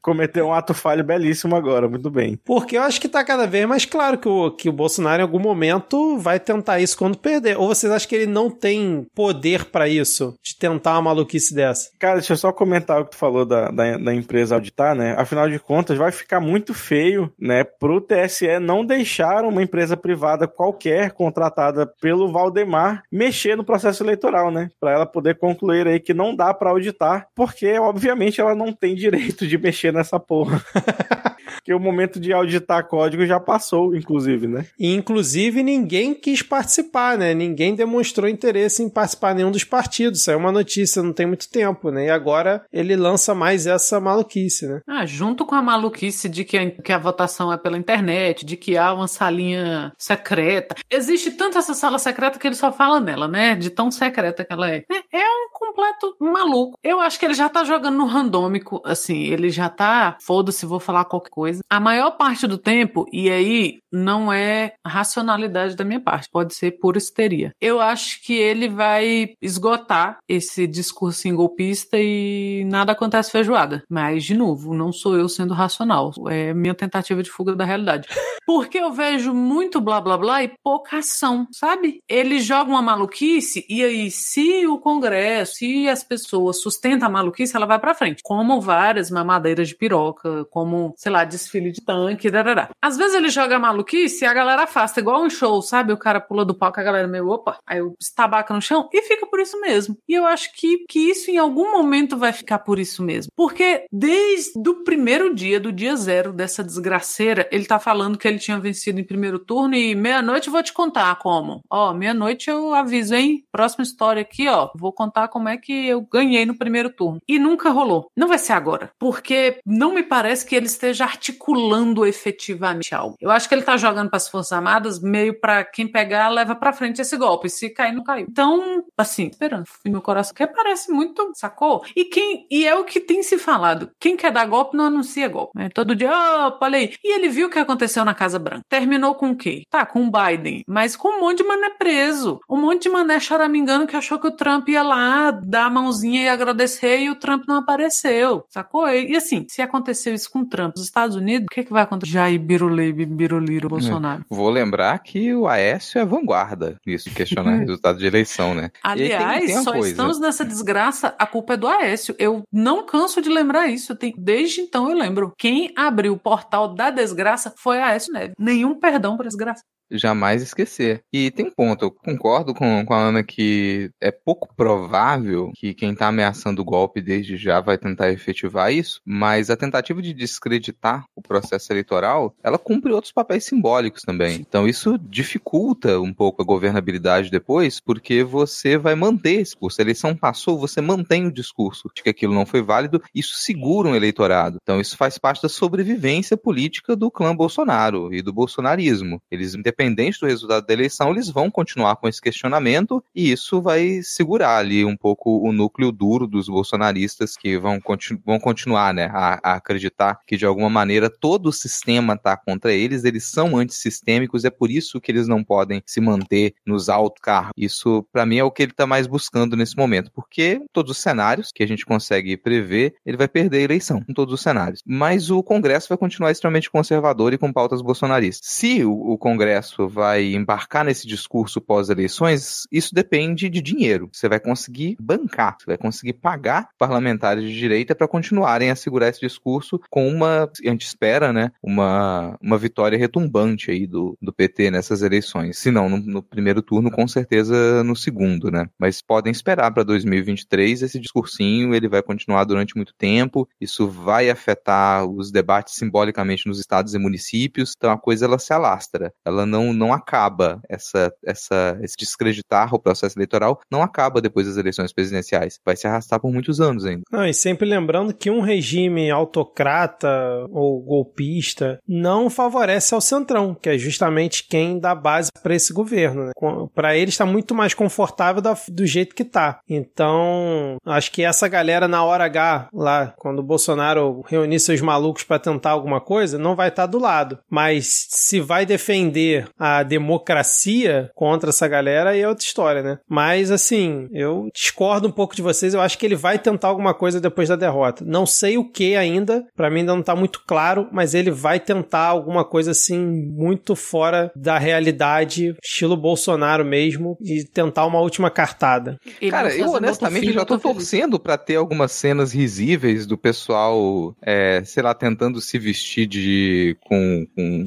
cometeu 0.00 0.46
um 0.46 0.52
ato 0.52 0.74
falho 0.74 1.04
belíssimo 1.04 1.54
agora, 1.54 1.88
muito 1.88 2.10
bem. 2.10 2.38
Porque 2.44 2.76
eu 2.76 2.82
acho 2.82 3.00
que 3.00 3.08
tá 3.08 3.22
cada 3.24 3.46
vez 3.46 3.66
mais 3.66 3.84
claro 3.84 4.18
que 4.18 4.28
o, 4.28 4.50
que 4.50 4.68
o 4.68 4.72
Bolsonaro 4.72 5.20
em 5.20 5.24
algum 5.24 5.38
momento 5.38 6.18
vai 6.18 6.40
tentar 6.40 6.80
isso 6.80 6.96
quando 6.96 7.18
perder. 7.18 7.58
Ou 7.58 7.68
vocês 7.68 7.92
acham 7.92 8.08
que 8.08 8.14
ele 8.16 8.26
não 8.26 8.50
tem 8.50 9.06
poder 9.14 9.66
pra 9.66 9.88
isso? 9.88 10.34
De 10.42 10.56
tentar 10.56 10.92
uma 10.94 11.02
maluquice 11.02 11.54
dessa? 11.66 11.90
Cara, 11.98 12.14
deixa 12.14 12.32
eu 12.32 12.36
só 12.36 12.52
comentar 12.52 13.00
o 13.00 13.04
que 13.04 13.12
tu 13.12 13.16
falou 13.16 13.44
da, 13.44 13.70
da, 13.70 13.96
da 13.96 14.14
empresa 14.14 14.54
auditar, 14.54 14.94
né? 14.94 15.14
Afinal 15.18 15.48
de 15.48 15.58
contas, 15.58 15.98
vai 15.98 16.12
ficar 16.12 16.40
muito 16.40 16.72
feio, 16.72 17.32
né, 17.38 17.64
pro 17.64 18.00
TSE 18.00 18.58
não 18.60 18.84
deixar 18.84 19.44
uma 19.44 19.62
empresa 19.62 19.96
privada 19.96 20.46
qualquer 20.46 21.12
contratada 21.12 21.86
pelo 22.00 22.30
Valdemar 22.30 23.02
mexer 23.10 23.56
no 23.56 23.64
processo 23.64 24.02
eleitoral, 24.02 24.50
né? 24.50 24.70
Pra 24.80 24.92
ela 24.92 25.06
poder 25.06 25.38
concluir 25.38 25.86
aí 25.86 26.00
que 26.00 26.14
não 26.14 26.34
dá 26.34 26.54
pra 26.54 26.70
auditar, 26.70 27.28
porque 27.34 27.78
obviamente 27.78 28.40
ela 28.40 28.54
não 28.54 28.72
tem 28.72 28.94
direito 28.94 29.46
de 29.46 29.58
mexer 29.58 29.92
nessa 29.92 30.18
porra. 30.18 30.62
Porque 31.66 31.74
o 31.74 31.80
momento 31.80 32.20
de 32.20 32.32
auditar 32.32 32.86
código 32.86 33.26
já 33.26 33.40
passou, 33.40 33.96
inclusive, 33.96 34.46
né? 34.46 34.66
E, 34.78 34.94
inclusive, 34.94 35.64
ninguém 35.64 36.14
quis 36.14 36.40
participar, 36.40 37.18
né? 37.18 37.34
Ninguém 37.34 37.74
demonstrou 37.74 38.28
interesse 38.28 38.84
em 38.84 38.88
participar 38.88 39.34
nenhum 39.34 39.50
dos 39.50 39.64
partidos. 39.64 40.22
Saiu 40.22 40.38
uma 40.38 40.52
notícia 40.52 41.02
não 41.02 41.12
tem 41.12 41.26
muito 41.26 41.48
tempo, 41.56 41.90
né? 41.90 42.06
E 42.06 42.10
agora 42.10 42.66
ele 42.70 42.94
lança 42.94 43.34
mais 43.34 43.66
essa 43.66 43.98
maluquice, 43.98 44.66
né? 44.66 44.80
Ah, 44.86 45.06
junto 45.06 45.46
com 45.46 45.54
a 45.54 45.62
maluquice 45.62 46.28
de 46.28 46.44
que 46.44 46.58
a, 46.58 46.70
que 46.70 46.92
a 46.92 46.98
votação 46.98 47.50
é 47.50 47.56
pela 47.56 47.78
internet, 47.78 48.44
de 48.44 48.58
que 48.58 48.76
há 48.76 48.92
uma 48.92 49.08
salinha 49.08 49.90
secreta. 49.96 50.74
Existe 50.90 51.30
tanto 51.30 51.56
essa 51.56 51.72
sala 51.72 51.98
secreta 51.98 52.38
que 52.38 52.46
ele 52.46 52.54
só 52.54 52.70
fala 52.70 53.00
nela, 53.00 53.26
né? 53.26 53.54
De 53.54 53.70
tão 53.70 53.90
secreta 53.90 54.44
que 54.44 54.52
ela 54.52 54.70
é. 54.70 54.84
É, 54.90 55.18
é 55.18 55.24
um 55.24 55.48
completo 55.76 56.16
maluco. 56.18 56.78
Eu 56.82 56.98
acho 57.00 57.18
que 57.18 57.26
ele 57.26 57.34
já 57.34 57.48
tá 57.48 57.62
jogando 57.62 57.98
no 57.98 58.06
randômico, 58.06 58.80
assim, 58.84 59.24
ele 59.24 59.50
já 59.50 59.68
tá, 59.68 60.16
foda-se, 60.20 60.64
vou 60.64 60.80
falar 60.80 61.04
qualquer 61.04 61.30
coisa. 61.30 61.60
A 61.68 61.78
maior 61.78 62.12
parte 62.12 62.46
do 62.46 62.56
tempo, 62.56 63.04
e 63.12 63.30
aí 63.30 63.78
não 63.92 64.32
é 64.32 64.72
racionalidade 64.86 65.76
da 65.76 65.84
minha 65.84 66.00
parte, 66.00 66.28
pode 66.30 66.54
ser 66.54 66.72
pura 66.72 66.98
histeria. 66.98 67.52
Eu 67.60 67.80
acho 67.80 68.22
que 68.22 68.34
ele 68.34 68.68
vai 68.68 69.34
esgotar 69.42 70.18
esse 70.26 70.66
discurso 70.66 71.26
golpista 71.34 71.98
e 71.98 72.64
nada 72.66 72.92
acontece 72.92 73.32
feijoada. 73.32 73.82
Mas, 73.90 74.24
de 74.24 74.34
novo, 74.34 74.74
não 74.74 74.92
sou 74.92 75.16
eu 75.16 75.28
sendo 75.28 75.54
racional, 75.54 76.12
é 76.28 76.54
minha 76.54 76.74
tentativa 76.74 77.22
de 77.22 77.30
fuga 77.30 77.54
da 77.54 77.64
realidade. 77.64 78.08
Porque 78.46 78.78
eu 78.78 78.92
vejo 78.92 79.34
muito 79.34 79.80
blá 79.80 80.00
blá 80.00 80.16
blá 80.16 80.44
e 80.44 80.52
pouca 80.62 80.98
ação, 80.98 81.48
sabe? 81.50 81.98
Ele 82.08 82.38
joga 82.38 82.70
uma 82.70 82.80
maluquice 82.80 83.66
e 83.68 83.82
aí, 83.82 84.08
se 84.08 84.66
o 84.68 84.78
Congresso, 84.78 85.56
se 85.56 85.65
as 85.88 86.02
pessoas 86.02 86.60
sustentam 86.60 87.08
a 87.08 87.10
maluquice, 87.10 87.56
ela 87.56 87.66
vai 87.66 87.78
pra 87.78 87.94
frente. 87.94 88.22
Como 88.22 88.60
várias 88.60 89.10
mamadeiras 89.10 89.68
de 89.68 89.74
piroca, 89.74 90.44
como, 90.46 90.94
sei 90.96 91.12
lá, 91.12 91.24
desfile 91.24 91.72
de 91.72 91.84
tanque, 91.84 92.30
darará. 92.30 92.70
Às 92.80 92.96
vezes 92.96 93.14
ele 93.14 93.28
joga 93.28 93.56
a 93.56 93.58
maluquice 93.58 94.24
e 94.24 94.26
a 94.26 94.34
galera 94.34 94.64
afasta, 94.64 95.00
igual 95.00 95.22
um 95.22 95.30
show, 95.30 95.60
sabe? 95.62 95.92
O 95.92 95.98
cara 95.98 96.20
pula 96.20 96.44
do 96.44 96.54
palco, 96.54 96.80
a 96.80 96.82
galera 96.82 97.08
meio, 97.08 97.28
opa, 97.28 97.58
aí 97.66 97.78
eu 97.78 97.94
estabaca 98.00 98.52
no 98.54 98.62
chão 98.62 98.88
e 98.92 99.02
fica 99.02 99.26
por 99.26 99.40
isso 99.40 99.60
mesmo. 99.60 99.96
E 100.08 100.14
eu 100.14 100.26
acho 100.26 100.54
que, 100.54 100.84
que 100.88 100.98
isso 101.10 101.30
em 101.30 101.38
algum 101.38 101.72
momento 101.72 102.16
vai 102.16 102.32
ficar 102.32 102.60
por 102.60 102.78
isso 102.78 103.02
mesmo. 103.02 103.32
Porque 103.36 103.86
desde 103.92 104.68
o 104.68 104.84
primeiro 104.84 105.34
dia, 105.34 105.60
do 105.60 105.72
dia 105.72 105.96
zero 105.96 106.32
dessa 106.32 106.62
desgraceira, 106.62 107.48
ele 107.50 107.64
tá 107.64 107.78
falando 107.78 108.18
que 108.18 108.26
ele 108.26 108.38
tinha 108.38 108.58
vencido 108.58 109.00
em 109.00 109.04
primeiro 109.04 109.38
turno 109.38 109.74
e 109.74 109.94
meia-noite 109.94 110.50
vou 110.50 110.62
te 110.62 110.72
contar 110.72 111.14
como. 111.16 111.62
Ó, 111.70 111.92
meia-noite 111.92 112.50
eu 112.50 112.74
aviso, 112.74 113.14
hein? 113.14 113.44
Próxima 113.50 113.82
história 113.82 114.22
aqui, 114.22 114.48
ó. 114.48 114.70
Vou 114.74 114.92
contar 114.92 115.28
como 115.28 115.48
é 115.48 115.55
que 115.58 115.86
eu 115.86 116.00
ganhei 116.02 116.46
no 116.46 116.56
primeiro 116.56 116.90
turno. 116.90 117.20
E 117.28 117.38
nunca 117.38 117.70
rolou. 117.70 118.10
Não 118.16 118.28
vai 118.28 118.38
ser 118.38 118.52
agora. 118.52 118.90
Porque 118.98 119.58
não 119.64 119.94
me 119.94 120.02
parece 120.02 120.44
que 120.46 120.54
ele 120.54 120.66
esteja 120.66 121.04
articulando 121.04 122.06
efetivamente 122.06 122.94
algo. 122.94 123.16
Eu 123.20 123.30
acho 123.30 123.48
que 123.48 123.54
ele 123.54 123.62
tá 123.62 123.76
jogando 123.76 124.08
para 124.08 124.16
as 124.16 124.28
Forças 124.28 124.52
Armadas 124.52 125.00
meio 125.00 125.38
para 125.40 125.64
quem 125.64 125.86
pegar 125.86 126.28
leva 126.28 126.54
para 126.54 126.72
frente 126.72 127.00
esse 127.00 127.16
golpe. 127.16 127.48
Se 127.48 127.70
cair, 127.70 127.92
não 127.92 128.02
caiu. 128.02 128.26
Então, 128.28 128.84
assim, 128.96 129.26
esperando. 129.26 129.64
E 129.84 129.90
meu 129.90 130.02
coração 130.02 130.34
que 130.34 130.46
parece 130.46 130.90
muito, 130.90 131.30
sacou? 131.34 131.84
E 131.94 132.04
quem 132.04 132.46
e 132.50 132.66
é 132.66 132.74
o 132.74 132.84
que 132.84 133.00
tem 133.00 133.22
se 133.22 133.38
falado. 133.38 133.90
Quem 133.98 134.16
quer 134.16 134.32
dar 134.32 134.46
golpe 134.46 134.76
não 134.76 134.86
anuncia 134.86 135.28
golpe. 135.28 135.52
Né? 135.56 135.68
Todo 135.72 135.94
dia, 135.94 136.10
opa, 136.46 136.66
olha 136.66 136.78
aí. 136.78 136.94
E 137.02 137.14
ele 137.14 137.28
viu 137.28 137.48
o 137.48 137.50
que 137.50 137.58
aconteceu 137.58 138.04
na 138.04 138.14
Casa 138.14 138.38
Branca. 138.38 138.64
Terminou 138.68 139.14
com 139.14 139.30
o 139.30 139.36
quê? 139.36 139.62
Tá, 139.70 139.84
com 139.86 140.06
o 140.06 140.10
Biden. 140.10 140.64
Mas 140.66 140.96
com 140.96 141.08
um 141.08 141.20
monte 141.20 141.38
de 141.38 141.44
mané 141.44 141.70
preso. 141.70 142.40
Um 142.48 142.56
monte 142.56 142.84
de 142.84 142.88
mané 142.88 143.20
choramingando 143.20 143.86
que 143.86 143.96
achou 143.96 144.18
que 144.18 144.28
o 144.28 144.36
Trump 144.36 144.68
ia 144.68 144.82
lá 144.82 145.30
dar 145.48 145.66
a 145.66 145.70
mãozinha 145.70 146.22
e 146.22 146.28
agradecer 146.28 146.98
e 147.00 147.10
o 147.10 147.14
Trump 147.14 147.44
não 147.46 147.56
apareceu. 147.56 148.44
Sacou? 148.50 148.88
E, 148.88 149.12
e 149.12 149.16
assim, 149.16 149.46
se 149.48 149.62
aconteceu 149.62 150.14
isso 150.14 150.30
com 150.30 150.40
o 150.40 150.46
Trump 150.46 150.74
nos 150.76 150.84
Estados 150.84 151.16
Unidos, 151.16 151.46
o 151.50 151.54
que, 151.54 151.64
que 151.64 151.72
vai 151.72 151.82
acontecer? 151.82 152.12
Jair 152.12 152.38
Birulei, 152.40 152.92
Biruliro, 152.92 153.68
Bolsonaro. 153.68 154.24
Vou 154.28 154.50
lembrar 154.50 154.98
que 155.00 155.34
o 155.34 155.46
Aécio 155.46 156.00
é 156.00 156.04
vanguarda 156.04 156.76
nisso, 156.86 157.10
questionar 157.10 157.56
resultado 157.58 157.98
de 157.98 158.06
eleição, 158.06 158.54
né? 158.54 158.70
Tem- 158.70 158.80
Aliás, 158.82 159.44
tem 159.44 159.54
uma 159.54 159.62
só 159.62 159.72
coisa. 159.72 159.88
estamos 159.88 160.18
nessa 160.20 160.44
desgraça, 160.44 161.14
a 161.18 161.26
culpa 161.26 161.54
é 161.54 161.56
do 161.56 161.68
Aécio. 161.68 162.14
Eu 162.18 162.42
não 162.52 162.84
canso 162.84 163.20
de 163.20 163.28
lembrar 163.28 163.68
isso. 163.68 163.94
Tem- 163.94 164.14
desde 164.16 164.60
então 164.60 164.90
eu 164.90 164.96
lembro. 164.96 165.32
Quem 165.38 165.72
abriu 165.76 166.12
o 166.14 166.18
portal 166.18 166.74
da 166.74 166.90
desgraça 166.90 167.52
foi 167.56 167.80
Aécio 167.80 168.12
Neves. 168.12 168.32
Nenhum 168.38 168.74
perdão 168.78 169.16
para 169.16 169.26
desgraça. 169.28 169.62
Jamais 169.90 170.42
esquecer. 170.42 171.00
E 171.12 171.30
tem 171.30 171.46
um 171.46 171.50
ponto, 171.50 171.84
eu 171.84 171.90
concordo 171.90 172.54
com, 172.54 172.84
com 172.84 172.94
a 172.94 172.98
Ana 172.98 173.22
que 173.22 173.90
é 174.00 174.10
pouco 174.10 174.54
provável 174.54 175.50
que 175.54 175.74
quem 175.74 175.92
está 175.92 176.08
ameaçando 176.08 176.62
o 176.62 176.64
golpe 176.64 177.00
desde 177.00 177.36
já 177.36 177.60
vai 177.60 177.78
tentar 177.78 178.10
efetivar 178.10 178.72
isso, 178.72 179.00
mas 179.04 179.50
a 179.50 179.56
tentativa 179.56 180.00
de 180.02 180.12
descreditar 180.12 181.04
o 181.14 181.22
processo 181.22 181.72
eleitoral, 181.72 182.34
ela 182.42 182.58
cumpre 182.58 182.92
outros 182.92 183.12
papéis 183.12 183.44
simbólicos 183.44 184.02
também. 184.02 184.36
Então 184.40 184.66
isso 184.66 184.98
dificulta 184.98 186.00
um 186.00 186.12
pouco 186.12 186.42
a 186.42 186.44
governabilidade 186.44 187.30
depois, 187.30 187.80
porque 187.80 188.22
você 188.22 188.76
vai 188.76 188.94
manter 188.94 189.40
esse 189.40 189.52
discurso. 189.52 189.80
A 189.80 189.84
eleição 189.84 190.16
passou, 190.16 190.58
você 190.58 190.80
mantém 190.80 191.26
o 191.26 191.32
discurso 191.32 191.90
de 191.94 192.02
que 192.02 192.10
aquilo 192.10 192.34
não 192.34 192.46
foi 192.46 192.62
válido, 192.62 193.02
isso 193.14 193.34
segura 193.36 193.88
um 193.88 193.94
eleitorado. 193.94 194.58
Então 194.62 194.80
isso 194.80 194.96
faz 194.96 195.18
parte 195.18 195.42
da 195.42 195.48
sobrevivência 195.48 196.36
política 196.36 196.96
do 196.96 197.10
clã 197.10 197.34
Bolsonaro 197.34 198.12
e 198.12 198.22
do 198.22 198.32
bolsonarismo. 198.32 199.20
Eles, 199.30 199.54
independente 199.76 200.20
do 200.20 200.26
resultado 200.26 200.66
da 200.66 200.72
eleição, 200.72 201.10
eles 201.10 201.28
vão 201.28 201.50
continuar 201.50 201.96
com 201.96 202.08
esse 202.08 202.20
questionamento 202.20 203.04
e 203.14 203.30
isso 203.30 203.60
vai 203.60 204.00
segurar 204.02 204.56
ali 204.56 204.84
um 204.84 204.96
pouco 204.96 205.46
o 205.46 205.52
núcleo 205.52 205.92
duro 205.92 206.26
dos 206.26 206.48
bolsonaristas 206.48 207.36
que 207.36 207.58
vão, 207.58 207.80
continu 207.80 208.20
vão 208.24 208.40
continuar 208.40 208.94
né, 208.94 209.10
a, 209.12 209.38
a 209.42 209.54
acreditar 209.54 210.20
que 210.26 210.36
de 210.36 210.46
alguma 210.46 210.70
maneira 210.70 211.10
todo 211.10 211.48
o 211.48 211.52
sistema 211.52 212.14
está 212.14 212.36
contra 212.36 212.72
eles, 212.72 213.04
eles 213.04 213.24
são 213.24 213.56
antissistêmicos, 213.56 214.44
é 214.44 214.50
por 214.50 214.70
isso 214.70 215.00
que 215.00 215.12
eles 215.12 215.28
não 215.28 215.44
podem 215.44 215.82
se 215.84 216.00
manter 216.00 216.54
nos 216.64 216.88
altos 216.88 217.20
cargos. 217.20 217.52
Isso, 217.56 218.06
para 218.12 218.24
mim, 218.24 218.38
é 218.38 218.44
o 218.44 218.50
que 218.50 218.62
ele 218.62 218.72
está 218.72 218.86
mais 218.86 219.06
buscando 219.06 219.56
nesse 219.56 219.76
momento, 219.76 220.10
porque 220.12 220.62
todos 220.72 220.92
os 220.92 220.98
cenários 220.98 221.50
que 221.52 221.62
a 221.62 221.68
gente 221.68 221.84
consegue 221.84 222.36
prever, 222.36 222.94
ele 223.04 223.16
vai 223.16 223.28
perder 223.28 223.58
a 223.58 223.62
eleição, 223.62 224.02
em 224.08 224.14
todos 224.14 224.32
os 224.32 224.40
cenários. 224.40 224.80
Mas 224.86 225.30
o 225.30 225.42
Congresso 225.42 225.88
vai 225.88 225.98
continuar 225.98 226.30
extremamente 226.30 226.70
conservador 226.70 227.32
e 227.32 227.38
com 227.38 227.52
pautas 227.52 227.82
bolsonaristas. 227.82 228.48
Se 228.48 228.84
o, 228.84 228.92
o 228.92 229.18
Congresso 229.18 229.65
vai 229.88 230.34
embarcar 230.34 230.84
nesse 230.84 231.06
discurso 231.06 231.60
pós-eleições, 231.60 232.64
isso 232.70 232.94
depende 232.94 233.48
de 233.48 233.60
dinheiro. 233.60 234.08
Você 234.12 234.28
vai 234.28 234.38
conseguir 234.38 234.96
bancar, 235.00 235.56
você 235.58 235.66
vai 235.66 235.78
conseguir 235.78 236.14
pagar 236.14 236.68
parlamentares 236.78 237.44
de 237.44 237.56
direita 237.56 237.94
para 237.94 238.08
continuarem 238.08 238.70
a 238.70 238.76
segurar 238.76 239.08
esse 239.08 239.20
discurso 239.20 239.80
com 239.90 240.08
uma, 240.08 240.44
a 240.44 240.70
gente 240.70 240.86
espera, 240.86 241.32
né, 241.32 241.50
uma, 241.62 242.36
uma 242.40 242.58
vitória 242.58 242.98
retumbante 242.98 243.70
aí 243.70 243.86
do, 243.86 244.16
do 244.20 244.32
PT 244.32 244.70
nessas 244.70 245.02
eleições. 245.02 245.58
Se 245.58 245.70
não 245.70 245.88
no, 245.88 245.98
no 245.98 246.22
primeiro 246.22 246.62
turno, 246.62 246.90
com 246.90 247.06
certeza 247.08 247.82
no 247.84 247.96
segundo, 247.96 248.50
né? 248.50 248.68
Mas 248.78 249.00
podem 249.00 249.30
esperar 249.30 249.70
para 249.72 249.82
2023 249.82 250.82
esse 250.82 250.98
discursinho, 250.98 251.74
ele 251.74 251.88
vai 251.88 252.02
continuar 252.02 252.44
durante 252.44 252.76
muito 252.76 252.94
tempo, 252.96 253.48
isso 253.60 253.88
vai 253.88 254.30
afetar 254.30 255.04
os 255.06 255.30
debates 255.30 255.74
simbolicamente 255.74 256.46
nos 256.46 256.58
estados 256.58 256.94
e 256.94 256.98
municípios, 256.98 257.72
então 257.76 257.90
a 257.90 257.98
coisa 257.98 258.26
ela 258.26 258.38
se 258.38 258.52
alastra. 258.52 259.12
Ela 259.24 259.46
não, 259.46 259.55
não 259.72 259.92
acaba 259.92 260.60
essa, 260.68 261.12
essa, 261.24 261.78
esse 261.82 261.96
descreditar 261.98 262.74
o 262.74 262.78
processo 262.78 263.18
eleitoral, 263.18 263.60
não 263.70 263.82
acaba 263.82 264.20
depois 264.20 264.46
das 264.46 264.56
eleições 264.56 264.92
presidenciais. 264.92 265.58
Vai 265.64 265.76
se 265.76 265.86
arrastar 265.86 266.20
por 266.20 266.32
muitos 266.32 266.60
anos 266.60 266.84
ainda. 266.84 267.02
Não, 267.10 267.26
e 267.26 267.34
sempre 267.34 267.68
lembrando 267.68 268.14
que 268.14 268.30
um 268.30 268.40
regime 268.40 269.10
autocrata 269.10 270.46
ou 270.50 270.82
golpista 270.82 271.78
não 271.86 272.28
favorece 272.30 272.94
ao 272.94 273.00
centrão, 273.00 273.54
que 273.54 273.68
é 273.68 273.78
justamente 273.78 274.46
quem 274.48 274.78
dá 274.78 274.94
base 274.94 275.30
para 275.42 275.54
esse 275.54 275.72
governo. 275.72 276.26
Né? 276.26 276.32
Para 276.74 276.96
ele 276.96 277.10
está 277.10 277.26
muito 277.26 277.54
mais 277.54 277.74
confortável 277.74 278.42
do 278.68 278.86
jeito 278.86 279.14
que 279.14 279.24
tá. 279.24 279.60
Então, 279.68 280.76
acho 280.84 281.10
que 281.12 281.22
essa 281.22 281.48
galera 281.48 281.88
na 281.88 282.04
hora 282.04 282.24
H, 282.24 282.68
lá, 282.72 283.14
quando 283.16 283.40
o 283.40 283.44
Bolsonaro 283.44 284.22
reunir 284.26 284.60
seus 284.60 284.80
malucos 284.80 285.22
para 285.22 285.38
tentar 285.38 285.70
alguma 285.70 286.00
coisa, 286.00 286.38
não 286.38 286.56
vai 286.56 286.68
estar 286.68 286.82
tá 286.82 286.86
do 286.86 286.98
lado. 286.98 287.38
Mas 287.50 288.06
se 288.10 288.40
vai 288.40 288.66
defender 288.66 289.45
a 289.58 289.82
democracia 289.82 291.10
contra 291.14 291.50
essa 291.50 291.66
galera, 291.68 292.10
aí 292.10 292.20
é 292.20 292.28
outra 292.28 292.44
história, 292.44 292.82
né? 292.82 292.98
Mas, 293.08 293.50
assim, 293.50 294.08
eu 294.12 294.48
discordo 294.54 295.08
um 295.08 295.12
pouco 295.12 295.34
de 295.34 295.42
vocês. 295.42 295.74
Eu 295.74 295.80
acho 295.80 295.98
que 295.98 296.06
ele 296.06 296.16
vai 296.16 296.38
tentar 296.38 296.68
alguma 296.68 296.94
coisa 296.94 297.20
depois 297.20 297.48
da 297.48 297.56
derrota. 297.56 298.04
Não 298.06 298.26
sei 298.26 298.58
o 298.58 298.70
que 298.70 298.96
ainda, 298.96 299.44
para 299.56 299.70
mim 299.70 299.80
ainda 299.80 299.94
não 299.94 300.02
tá 300.02 300.14
muito 300.14 300.42
claro, 300.46 300.88
mas 300.92 301.14
ele 301.14 301.30
vai 301.30 301.60
tentar 301.60 302.06
alguma 302.06 302.44
coisa 302.44 302.70
assim 302.70 302.98
muito 302.98 303.74
fora 303.74 304.30
da 304.34 304.58
realidade, 304.58 305.54
estilo 305.62 305.96
Bolsonaro 305.96 306.64
mesmo, 306.64 307.16
e 307.20 307.44
tentar 307.44 307.86
uma 307.86 308.00
última 308.00 308.30
cartada. 308.30 308.98
Ele 309.20 309.30
Cara, 309.30 309.54
eu 309.54 309.70
honestamente 309.70 310.32
já 310.32 310.44
tô 310.44 310.58
torcendo 310.58 311.18
para 311.18 311.38
ter 311.38 311.56
algumas 311.56 311.92
cenas 311.92 312.32
risíveis 312.32 313.06
do 313.06 313.16
pessoal, 313.16 314.14
é, 314.22 314.62
sei 314.64 314.82
lá, 314.82 314.94
tentando 314.94 315.40
se 315.40 315.58
vestir 315.58 316.06
de 316.06 316.76
com, 316.82 317.26
com 317.34 317.64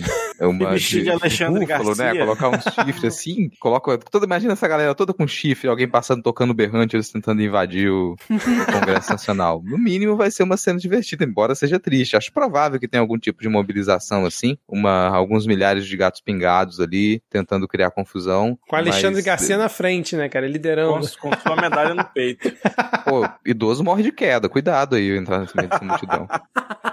uma 0.47 0.71
vestir 0.71 0.99
de, 0.99 1.03
de 1.05 1.09
Alexandre 1.11 1.65
de 1.65 1.71
búfalo, 1.71 1.95
né? 1.95 2.05
Garcia. 2.05 2.13
né? 2.13 2.19
Colocar 2.25 2.49
um 2.49 2.85
chifre 2.85 3.07
assim, 3.07 3.49
coloca 3.59 3.97
toda 3.97 4.25
imagina 4.25 4.53
essa 4.53 4.67
galera 4.67 4.95
toda 4.95 5.13
com 5.13 5.27
chifre, 5.27 5.67
alguém 5.67 5.87
passando 5.87 6.21
tocando 6.21 6.53
berrante, 6.53 6.95
eles 6.95 7.11
tentando 7.11 7.41
invadir 7.41 7.89
o, 7.89 8.15
o 8.29 8.71
Congresso 8.71 9.11
Nacional. 9.11 9.61
No 9.63 9.77
mínimo 9.77 10.15
vai 10.15 10.31
ser 10.31 10.43
uma 10.43 10.57
cena 10.57 10.79
divertida, 10.79 11.23
embora 11.23 11.55
seja 11.55 11.79
triste. 11.79 12.15
Acho 12.15 12.31
provável 12.31 12.79
que 12.79 12.87
tenha 12.87 13.01
algum 13.01 13.17
tipo 13.17 13.41
de 13.41 13.49
mobilização 13.49 14.25
assim, 14.25 14.57
uma 14.67 15.07
alguns 15.07 15.45
milhares 15.45 15.85
de 15.85 15.97
gatos 15.97 16.21
pingados 16.21 16.79
ali 16.79 17.21
tentando 17.29 17.67
criar 17.67 17.91
confusão. 17.91 18.57
Com 18.67 18.75
Alexandre 18.75 19.15
mas... 19.15 19.25
Garcia 19.25 19.57
na 19.57 19.69
frente, 19.69 20.15
né, 20.15 20.29
cara, 20.29 20.47
liderando. 20.47 21.07
Com, 21.19 21.29
com 21.29 21.39
sua 21.39 21.55
medalha 21.55 21.93
no 21.93 22.05
peito. 22.05 22.51
Pô, 23.05 23.27
idoso 23.45 23.83
morre 23.83 24.03
de 24.03 24.11
queda, 24.11 24.49
cuidado 24.49 24.95
aí 24.95 25.15
entrar 25.17 25.39
nesse 25.39 25.55
meio 25.55 25.69
dessa 25.69 25.83
multidão. 25.83 26.27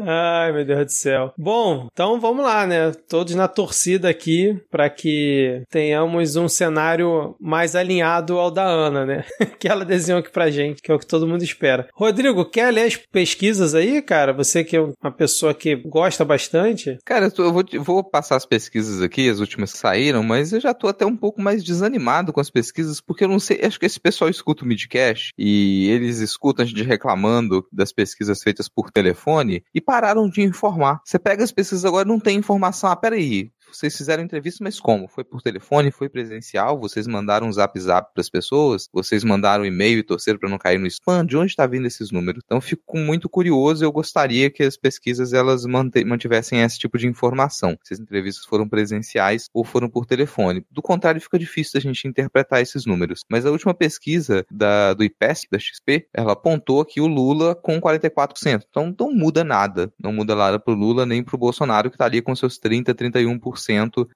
Ai, 0.00 0.52
meu 0.52 0.64
Deus 0.64 0.86
do 0.86 0.92
céu. 0.92 1.32
Bom, 1.38 1.88
então 1.90 2.20
vamos 2.20 2.44
lá, 2.44 2.66
né? 2.66 2.92
Todos 3.08 3.34
na 3.34 3.48
torcida 3.48 4.08
aqui 4.08 4.60
para 4.70 4.90
que 4.90 5.62
tenhamos 5.70 6.36
um 6.36 6.48
cenário 6.48 7.34
mais 7.40 7.74
alinhado 7.74 8.38
ao 8.38 8.50
da 8.50 8.64
Ana, 8.64 9.06
né? 9.06 9.24
que 9.58 9.68
ela 9.68 9.84
desenhou 9.84 10.20
aqui 10.20 10.30
pra 10.30 10.50
gente, 10.50 10.82
que 10.82 10.90
é 10.90 10.94
o 10.94 10.98
que 10.98 11.06
todo 11.06 11.26
mundo 11.26 11.42
espera. 11.42 11.88
Rodrigo, 11.94 12.44
quer 12.44 12.70
ler 12.72 12.82
as 12.82 12.96
pesquisas 12.96 13.74
aí, 13.74 14.02
cara? 14.02 14.32
Você 14.32 14.64
que 14.64 14.76
é 14.76 14.80
uma 14.80 15.12
pessoa 15.12 15.54
que 15.54 15.76
gosta 15.76 16.24
bastante. 16.24 16.98
Cara, 17.04 17.32
eu 17.38 17.52
vou, 17.52 17.64
vou 17.80 18.04
passar 18.04 18.36
as 18.36 18.46
pesquisas 18.46 19.00
aqui, 19.00 19.28
as 19.28 19.40
últimas 19.40 19.72
que 19.72 19.78
saíram, 19.78 20.22
mas 20.22 20.52
eu 20.52 20.60
já 20.60 20.74
tô 20.74 20.88
até 20.88 21.06
um 21.06 21.16
pouco 21.16 21.40
mais 21.40 21.64
desanimado 21.64 22.32
com 22.32 22.40
as 22.40 22.50
pesquisas, 22.50 23.00
porque 23.00 23.24
eu 23.24 23.28
não 23.28 23.38
sei, 23.38 23.60
acho 23.62 23.78
que 23.78 23.86
esse 23.86 24.00
pessoal 24.00 24.28
escuta 24.28 24.64
o 24.64 24.66
Midcast 24.66 25.32
e 25.38 25.88
eles 25.88 26.18
escutam 26.18 26.64
a 26.64 26.68
gente 26.68 26.82
reclamando 26.82 27.66
das 27.72 27.92
pesquisas 27.92 28.42
feitas 28.42 28.68
por 28.68 28.90
telefone 28.90 29.35
e 29.74 29.80
pararam 29.80 30.28
de 30.28 30.42
informar. 30.42 31.00
Você 31.04 31.18
pega 31.18 31.44
as 31.44 31.52
pesquisas 31.52 31.84
agora 31.84 32.06
não 32.06 32.18
tem 32.18 32.38
informação. 32.38 32.90
Ah, 32.90 32.96
peraí, 32.96 33.50
vocês 33.76 33.96
fizeram 33.96 34.22
entrevista, 34.22 34.64
mas 34.64 34.80
como? 34.80 35.06
Foi 35.06 35.22
por 35.22 35.42
telefone, 35.42 35.90
foi 35.90 36.08
presencial? 36.08 36.80
Vocês 36.80 37.06
mandaram 37.06 37.46
um 37.46 37.52
zap 37.52 37.78
zap 37.78 38.12
para 38.14 38.20
as 38.20 38.30
pessoas? 38.30 38.88
Vocês 38.92 39.22
mandaram 39.22 39.66
e-mail 39.66 39.98
e 39.98 40.02
torceram 40.02 40.38
para 40.38 40.48
não 40.48 40.56
cair 40.56 40.78
no 40.78 40.86
spam? 40.86 41.24
De 41.24 41.36
onde 41.36 41.50
está 41.50 41.66
vindo 41.66 41.86
esses 41.86 42.10
números? 42.10 42.42
Então 42.44 42.60
fico 42.60 42.96
muito 42.96 43.28
curioso. 43.28 43.84
Eu 43.84 43.92
gostaria 43.92 44.50
que 44.50 44.62
as 44.62 44.76
pesquisas 44.76 45.32
elas 45.34 45.64
mantivessem 45.66 46.62
esse 46.62 46.78
tipo 46.78 46.96
de 46.96 47.06
informação. 47.06 47.76
Se 47.84 47.92
as 47.92 48.00
entrevistas 48.00 48.46
foram 48.46 48.66
presenciais 48.66 49.48
ou 49.52 49.62
foram 49.62 49.90
por 49.90 50.06
telefone. 50.06 50.64
Do 50.70 50.80
contrário, 50.80 51.20
fica 51.20 51.38
difícil 51.38 51.78
a 51.78 51.80
gente 51.80 52.08
interpretar 52.08 52.62
esses 52.62 52.86
números. 52.86 53.24
Mas 53.30 53.44
a 53.44 53.50
última 53.50 53.74
pesquisa 53.74 54.46
da, 54.50 54.94
do 54.94 55.04
IPESC, 55.04 55.48
da 55.50 55.58
XP, 55.58 56.08
ela 56.14 56.32
apontou 56.32 56.80
aqui 56.80 57.00
o 57.00 57.06
Lula 57.06 57.54
com 57.54 57.78
44%. 57.78 58.62
Então 58.70 58.94
não 58.98 59.12
muda 59.12 59.44
nada. 59.44 59.92
Não 60.00 60.12
muda 60.12 60.34
nada 60.34 60.58
para 60.58 60.72
o 60.72 60.76
Lula 60.76 61.04
nem 61.04 61.22
para 61.22 61.36
o 61.36 61.38
Bolsonaro, 61.38 61.90
que 61.90 61.96
está 61.96 62.06
ali 62.06 62.22
com 62.22 62.34
seus 62.34 62.56
30, 62.58 62.94
31%. 62.94 63.65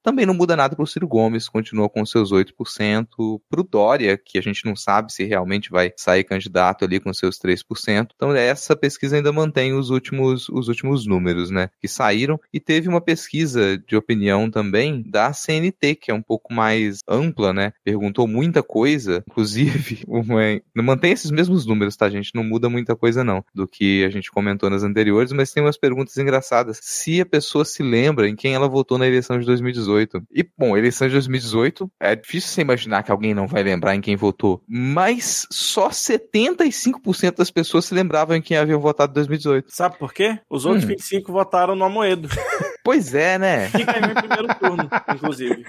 Também 0.02 0.26
não 0.26 0.34
muda 0.34 0.56
nada 0.56 0.74
para 0.74 0.82
o 0.82 0.86
Ciro 0.86 1.08
Gomes, 1.08 1.48
continua 1.48 1.88
com 1.88 2.04
seus 2.04 2.32
8%. 2.32 3.06
Para 3.48 3.60
o 3.60 3.64
Dória, 3.64 4.16
que 4.16 4.38
a 4.38 4.42
gente 4.42 4.64
não 4.64 4.76
sabe 4.76 5.12
se 5.12 5.24
realmente 5.24 5.70
vai 5.70 5.92
sair 5.96 6.24
candidato 6.24 6.84
ali 6.84 7.00
com 7.00 7.12
seus 7.12 7.38
3%. 7.38 8.10
Então 8.14 8.34
essa 8.34 8.76
pesquisa 8.76 9.16
ainda 9.16 9.32
mantém 9.32 9.72
os 9.72 9.90
últimos, 9.90 10.48
os 10.48 10.68
últimos 10.68 11.06
números, 11.06 11.50
né? 11.50 11.70
Que 11.80 11.88
saíram. 11.88 12.40
E 12.52 12.60
teve 12.60 12.88
uma 12.88 13.00
pesquisa 13.00 13.78
de 13.78 13.96
opinião 13.96 14.50
também 14.50 15.02
da 15.06 15.32
CNT, 15.32 15.94
que 15.96 16.10
é 16.10 16.14
um 16.14 16.22
pouco 16.22 16.52
mais 16.52 17.00
ampla, 17.08 17.52
né? 17.52 17.72
Perguntou 17.84 18.26
muita 18.26 18.62
coisa, 18.62 19.24
inclusive, 19.28 20.02
uma... 20.06 20.40
mantém 20.74 21.12
esses 21.12 21.30
mesmos 21.30 21.66
números, 21.66 21.96
tá, 21.96 22.08
gente? 22.08 22.34
Não 22.34 22.44
muda 22.44 22.68
muita 22.68 22.96
coisa, 22.96 23.24
não, 23.24 23.44
do 23.54 23.66
que 23.66 24.04
a 24.04 24.10
gente 24.10 24.30
comentou 24.30 24.70
nas 24.70 24.82
anteriores, 24.82 25.32
mas 25.32 25.52
tem 25.52 25.62
umas 25.62 25.76
perguntas 25.76 26.16
engraçadas. 26.16 26.78
Se 26.82 27.20
a 27.20 27.26
pessoa 27.26 27.64
se 27.64 27.82
lembra 27.82 28.28
em 28.28 28.36
quem 28.36 28.54
ela 28.54 28.68
votou 28.68 28.98
na 28.98 29.06
eleição 29.06 29.29
eleição 29.30 29.38
de 29.38 29.46
2018. 29.46 30.22
E, 30.32 30.46
bom, 30.58 30.76
eleição 30.76 31.06
de 31.06 31.14
2018, 31.14 31.90
é 32.00 32.16
difícil 32.16 32.50
você 32.50 32.60
imaginar 32.60 33.02
que 33.02 33.12
alguém 33.12 33.34
não 33.34 33.46
vai 33.46 33.62
lembrar 33.62 33.94
em 33.94 34.00
quem 34.00 34.16
votou, 34.16 34.62
mas 34.68 35.46
só 35.50 35.88
75% 35.88 37.36
das 37.36 37.50
pessoas 37.50 37.84
se 37.84 37.94
lembravam 37.94 38.36
em 38.36 38.42
quem 38.42 38.56
haviam 38.56 38.80
votado 38.80 39.12
em 39.12 39.14
2018. 39.14 39.66
Sabe 39.68 39.98
por 39.98 40.12
quê? 40.12 40.38
Os 40.48 40.64
outros 40.64 40.84
hum. 40.84 40.88
25 40.88 41.32
votaram 41.32 41.76
no 41.76 41.84
Amoedo. 41.84 42.28
Pois 42.82 43.14
é, 43.14 43.38
né? 43.38 43.68
Que 43.70 43.84
ganhou 43.84 44.10
em 44.10 44.14
primeiro 44.14 44.54
turno, 44.58 44.90
inclusive. 45.14 45.64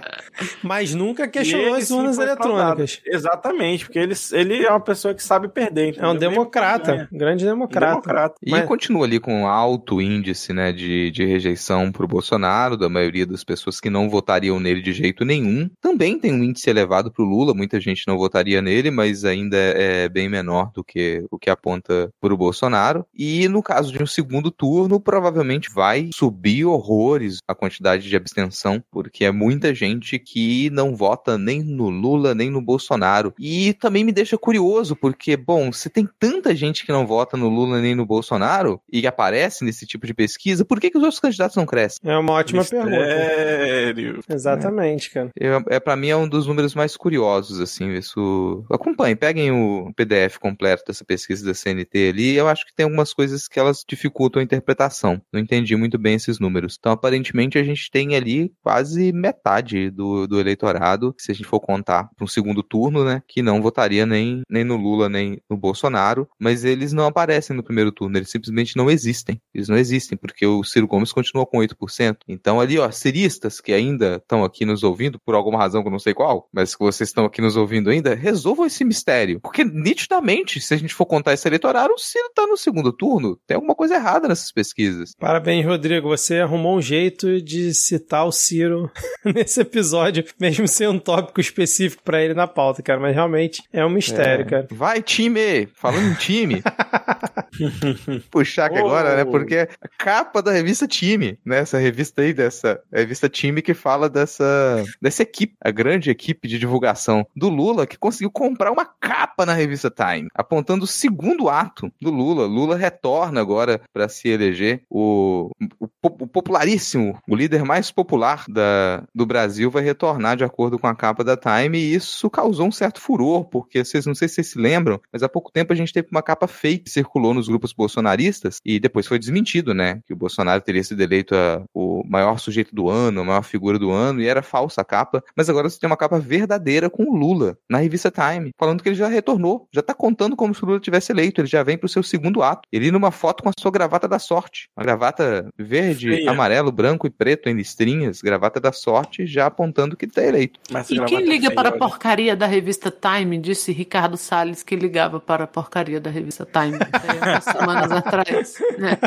Mas 0.62 0.94
nunca 0.94 1.26
questionou 1.26 1.74
as 1.74 1.90
urnas 1.90 2.18
eletrônicas. 2.18 3.00
Exatamente, 3.06 3.84
porque 3.84 3.98
ele, 3.98 4.14
ele 4.32 4.64
é 4.64 4.70
uma 4.70 4.80
pessoa 4.80 5.14
que 5.14 5.22
sabe 5.22 5.48
perder. 5.48 5.90
Entendeu? 5.90 6.10
É 6.10 6.12
um 6.12 6.16
democrata, 6.16 7.08
um 7.12 7.18
grande 7.18 7.44
democrata. 7.44 7.90
democrata. 7.90 8.34
E 8.42 8.50
Mas... 8.50 8.66
continua 8.66 9.06
ali 9.06 9.18
com 9.18 9.46
alto 9.46 10.00
índice 10.00 10.52
né, 10.52 10.72
de, 10.72 11.10
de 11.10 11.24
rejeição 11.24 11.90
pro 11.90 12.06
Bolsonaro, 12.06 12.76
da 12.76 12.88
maioria 12.88 13.26
das 13.26 13.44
pessoas 13.44 13.80
que 13.80 13.90
não 13.90 14.08
votariam 14.08 14.60
nele 14.60 14.82
de 14.82 14.92
jeito 14.92 15.24
nenhum. 15.24 15.70
Também 15.80 16.18
tem 16.18 16.32
um 16.32 16.42
índice 16.42 16.68
elevado 16.68 17.10
pro 17.10 17.24
Lula, 17.24 17.54
muita 17.54 17.80
gente 17.80 18.06
não 18.06 18.18
votaria 18.18 18.60
nele, 18.60 18.90
mas 18.90 19.24
ainda 19.24 19.56
é 19.56 20.08
bem 20.08 20.28
menor 20.28 20.70
do 20.74 20.84
que 20.84 21.24
o 21.30 21.38
que 21.38 21.50
aponta 21.50 22.12
pro 22.20 22.36
Bolsonaro. 22.36 23.06
E 23.16 23.48
no 23.48 23.62
caso 23.62 23.92
de 23.92 24.02
um 24.02 24.06
segundo 24.06 24.50
turno, 24.50 25.00
provavelmente 25.00 25.70
vai 25.72 26.10
subir 26.12 26.41
subir 26.42 26.64
horrores 26.64 27.38
a 27.46 27.54
quantidade 27.54 28.08
de 28.08 28.16
abstenção, 28.16 28.82
porque 28.90 29.24
é 29.24 29.30
muita 29.30 29.72
gente 29.72 30.18
que 30.18 30.68
não 30.70 30.96
vota 30.96 31.38
nem 31.38 31.62
no 31.62 31.88
Lula, 31.88 32.34
nem 32.34 32.50
no 32.50 32.60
Bolsonaro. 32.60 33.32
E 33.38 33.72
também 33.74 34.02
me 34.02 34.10
deixa 34.10 34.36
curioso, 34.36 34.96
porque, 34.96 35.36
bom, 35.36 35.72
se 35.72 35.88
tem 35.88 36.08
tanta 36.18 36.54
gente 36.54 36.84
que 36.84 36.90
não 36.90 37.06
vota 37.06 37.36
no 37.36 37.48
Lula 37.48 37.80
nem 37.80 37.94
no 37.94 38.04
Bolsonaro 38.04 38.80
e 38.92 39.06
aparece 39.06 39.64
nesse 39.64 39.86
tipo 39.86 40.04
de 40.04 40.12
pesquisa, 40.12 40.64
por 40.64 40.80
que, 40.80 40.90
que 40.90 40.98
os 40.98 41.04
outros 41.04 41.20
candidatos 41.20 41.56
não 41.56 41.64
crescem? 41.64 41.98
É 42.02 42.18
uma 42.18 42.32
ótima 42.32 42.60
Mistério. 42.60 43.94
pergunta. 43.94 44.34
Exatamente, 44.34 45.10
cara. 45.10 45.30
É, 45.38 45.76
é 45.76 45.80
para 45.80 45.96
mim 45.96 46.08
é 46.08 46.16
um 46.16 46.28
dos 46.28 46.46
números 46.48 46.74
mais 46.74 46.96
curiosos, 46.96 47.60
assim, 47.60 47.92
isso. 47.92 48.64
Acompanhem, 48.70 49.14
peguem 49.14 49.52
o 49.52 49.92
PDF 49.94 50.38
completo 50.38 50.82
dessa 50.88 51.04
pesquisa 51.04 51.44
da 51.46 51.54
CNT 51.54 52.08
ali. 52.08 52.34
Eu 52.34 52.48
acho 52.48 52.66
que 52.66 52.74
tem 52.74 52.84
algumas 52.84 53.14
coisas 53.14 53.46
que 53.46 53.60
elas 53.60 53.84
dificultam 53.86 54.40
a 54.40 54.44
interpretação. 54.44 55.20
Não 55.32 55.40
entendi 55.40 55.76
muito 55.76 55.98
bem 55.98 56.14
esses 56.14 56.31
números. 56.38 56.76
Então, 56.78 56.92
aparentemente, 56.92 57.58
a 57.58 57.64
gente 57.64 57.90
tem 57.90 58.14
ali 58.16 58.52
quase 58.62 59.12
metade 59.12 59.90
do, 59.90 60.26
do 60.26 60.40
eleitorado, 60.40 61.14
se 61.18 61.30
a 61.30 61.34
gente 61.34 61.46
for 61.46 61.60
contar 61.60 62.08
para 62.16 62.24
um 62.24 62.28
segundo 62.28 62.62
turno, 62.62 63.04
né, 63.04 63.22
que 63.26 63.42
não 63.42 63.62
votaria 63.62 64.06
nem, 64.06 64.42
nem 64.48 64.64
no 64.64 64.76
Lula, 64.76 65.08
nem 65.08 65.40
no 65.48 65.56
Bolsonaro, 65.56 66.28
mas 66.38 66.64
eles 66.64 66.92
não 66.92 67.06
aparecem 67.06 67.56
no 67.56 67.62
primeiro 67.62 67.92
turno, 67.92 68.16
eles 68.16 68.30
simplesmente 68.30 68.76
não 68.76 68.90
existem. 68.90 69.40
Eles 69.54 69.68
não 69.68 69.76
existem, 69.76 70.16
porque 70.16 70.46
o 70.46 70.64
Ciro 70.64 70.86
Gomes 70.86 71.12
continua 71.12 71.46
com 71.46 71.58
8%. 71.58 72.18
Então, 72.28 72.60
ali, 72.60 72.78
ó, 72.78 72.90
ciristas 72.90 73.60
que 73.60 73.72
ainda 73.72 74.16
estão 74.16 74.44
aqui 74.44 74.64
nos 74.64 74.82
ouvindo, 74.82 75.18
por 75.24 75.34
alguma 75.34 75.58
razão 75.58 75.82
que 75.82 75.88
eu 75.88 75.92
não 75.92 75.98
sei 75.98 76.14
qual, 76.14 76.48
mas 76.52 76.74
que 76.74 76.84
vocês 76.84 77.08
estão 77.08 77.24
aqui 77.24 77.40
nos 77.40 77.56
ouvindo 77.56 77.90
ainda, 77.90 78.14
resolvam 78.14 78.66
esse 78.66 78.84
mistério. 78.84 79.40
Porque, 79.40 79.64
nitidamente, 79.64 80.60
se 80.60 80.74
a 80.74 80.76
gente 80.76 80.94
for 80.94 81.06
contar 81.06 81.32
esse 81.32 81.46
eleitorado, 81.46 81.94
o 81.94 81.98
Ciro 81.98 82.30
tá 82.34 82.46
no 82.46 82.56
segundo 82.56 82.92
turno. 82.92 83.38
Tem 83.46 83.54
alguma 83.54 83.74
coisa 83.74 83.94
errada 83.94 84.28
nessas 84.28 84.52
pesquisas. 84.52 85.12
Parabéns, 85.18 85.64
Rodrigo. 85.66 86.08
Você 86.08 86.21
você 86.22 86.38
arrumou 86.38 86.76
um 86.76 86.82
jeito 86.82 87.40
de 87.40 87.74
citar 87.74 88.26
o 88.26 88.32
Ciro 88.32 88.90
nesse 89.24 89.60
episódio, 89.60 90.24
mesmo 90.38 90.68
sem 90.68 90.86
um 90.86 90.98
tópico 90.98 91.40
específico 91.40 92.02
para 92.02 92.22
ele 92.22 92.34
na 92.34 92.46
pauta, 92.46 92.82
cara. 92.82 93.00
Mas 93.00 93.14
realmente 93.14 93.62
é 93.72 93.84
um 93.84 93.90
mistério, 93.90 94.44
é. 94.46 94.48
cara. 94.48 94.66
Vai, 94.70 95.02
time! 95.02 95.66
Falando 95.74 96.10
em 96.10 96.14
time. 96.14 96.62
puxar 98.30 98.66
aqui 98.66 98.82
Oh. 98.82 98.86
agora, 98.86 99.16
né? 99.16 99.24
Porque 99.24 99.68
a 99.80 99.88
capa 99.98 100.42
da 100.42 100.50
revista 100.52 100.86
Time, 100.86 101.38
né? 101.44 101.58
Essa 101.58 101.78
revista 101.78 102.22
aí, 102.22 102.32
dessa 102.32 102.80
revista 102.92 103.28
Time 103.28 103.62
que 103.62 103.74
fala 103.74 104.08
dessa, 104.08 104.82
dessa 105.00 105.22
equipe, 105.22 105.54
a 105.62 105.70
grande 105.70 106.10
equipe 106.10 106.48
de 106.48 106.58
divulgação 106.58 107.26
do 107.36 107.48
Lula, 107.48 107.86
que 107.86 107.98
conseguiu 107.98 108.30
comprar 108.30 108.72
uma 108.72 108.84
capa 108.84 109.46
na 109.46 109.52
revista 109.54 109.90
Time, 109.90 110.28
apontando 110.34 110.84
o 110.84 110.88
segundo 110.88 111.48
ato 111.48 111.92
do 112.00 112.10
Lula. 112.10 112.46
Lula 112.46 112.76
retorna 112.76 113.40
agora 113.40 113.80
para 113.92 114.08
se 114.08 114.28
eleger 114.28 114.82
o, 114.90 115.50
o, 115.78 115.88
o 116.20 116.26
popularíssimo, 116.26 117.18
o 117.28 117.34
líder 117.34 117.64
mais 117.64 117.90
popular 117.90 118.44
da, 118.48 119.04
do 119.14 119.26
Brasil 119.26 119.70
vai 119.70 119.82
retornar 119.82 120.36
de 120.36 120.44
acordo 120.44 120.78
com 120.78 120.86
a 120.86 120.94
capa 120.94 121.24
da 121.24 121.36
Time, 121.36 121.78
e 121.78 121.94
isso 121.94 122.28
causou 122.30 122.66
um 122.66 122.72
certo 122.72 123.00
furor, 123.00 123.44
porque 123.44 123.84
vocês 123.84 124.06
não 124.06 124.14
sei 124.14 124.28
se 124.28 124.34
vocês 124.36 124.48
se 124.48 124.58
lembram, 124.58 125.00
mas 125.12 125.22
há 125.22 125.28
pouco 125.28 125.50
tempo 125.52 125.72
a 125.72 125.76
gente 125.76 125.92
teve 125.92 126.08
uma 126.10 126.22
capa 126.22 126.46
fake 126.46 126.84
que 126.84 126.90
circulou 126.90 127.34
nos 127.34 127.48
grupos 127.48 127.72
bolsonaristas 127.72 128.58
e 128.64 128.78
depois 128.80 129.06
foi 129.06 129.18
desmentido, 129.18 129.74
né? 129.74 130.00
Que 130.06 130.12
o 130.12 130.16
Bolsonaro 130.16 130.62
teria 130.62 130.82
sido 130.82 131.00
eleito 131.02 131.34
a- 131.34 131.62
o 131.74 132.02
maior 132.08 132.38
sujeito 132.38 132.74
do 132.74 132.88
ano, 132.88 133.20
a 133.20 133.24
maior 133.24 133.42
figura 133.42 133.78
do 133.78 133.90
ano, 133.90 134.20
e 134.20 134.26
era 134.26 134.42
falsa 134.42 134.80
a 134.80 134.84
capa. 134.84 135.22
Mas 135.36 135.48
agora 135.48 135.68
você 135.68 135.78
tem 135.78 135.86
uma 135.88 135.96
capa 135.96 136.18
verdadeira 136.18 136.88
com 136.90 137.04
o 137.04 137.16
Lula 137.16 137.56
na 137.68 137.78
revista 137.78 138.10
Time, 138.10 138.50
falando 138.58 138.82
que 138.82 138.88
ele 138.88 138.96
já 138.96 139.08
retornou, 139.08 139.68
já 139.72 139.82
tá 139.82 139.94
contando 139.94 140.36
como 140.36 140.54
se 140.54 140.62
o 140.62 140.66
Lula 140.66 140.80
tivesse 140.80 141.12
eleito, 141.12 141.40
ele 141.40 141.48
já 141.48 141.62
vem 141.62 141.78
pro 141.78 141.88
seu 141.88 142.02
segundo 142.02 142.42
ato. 142.42 142.68
Ele 142.72 142.90
numa 142.90 143.10
foto 143.10 143.42
com 143.42 143.48
a 143.48 143.52
sua 143.58 143.70
gravata 143.70 144.08
da 144.08 144.18
sorte. 144.18 144.68
Uma 144.76 144.84
gravata 144.84 145.48
verde, 145.58 146.01
Feia. 146.10 146.30
amarelo, 146.30 146.70
branco 146.72 147.06
e 147.06 147.10
preto 147.10 147.48
em 147.48 147.54
listrinhas, 147.54 148.20
gravata 148.20 148.60
da 148.60 148.72
sorte, 148.72 149.26
já 149.26 149.46
apontando 149.46 149.96
que 149.96 150.04
ele 150.04 150.12
tá 150.12 150.22
eleito. 150.22 150.58
Mas 150.70 150.90
E 150.90 151.00
quem 151.04 151.24
liga 151.24 151.50
para 151.50 151.70
a 151.70 151.72
porcaria 151.72 152.34
da 152.36 152.46
revista 152.46 152.90
Time? 152.90 153.38
Disse 153.38 153.72
Ricardo 153.72 154.16
Salles 154.16 154.62
que 154.62 154.74
ligava 154.76 155.20
para 155.20 155.44
a 155.44 155.46
porcaria 155.46 156.00
da 156.00 156.10
revista 156.10 156.46
Time 156.46 156.78
semanas 157.42 157.90
atrás. 157.92 158.54
né? 158.78 158.98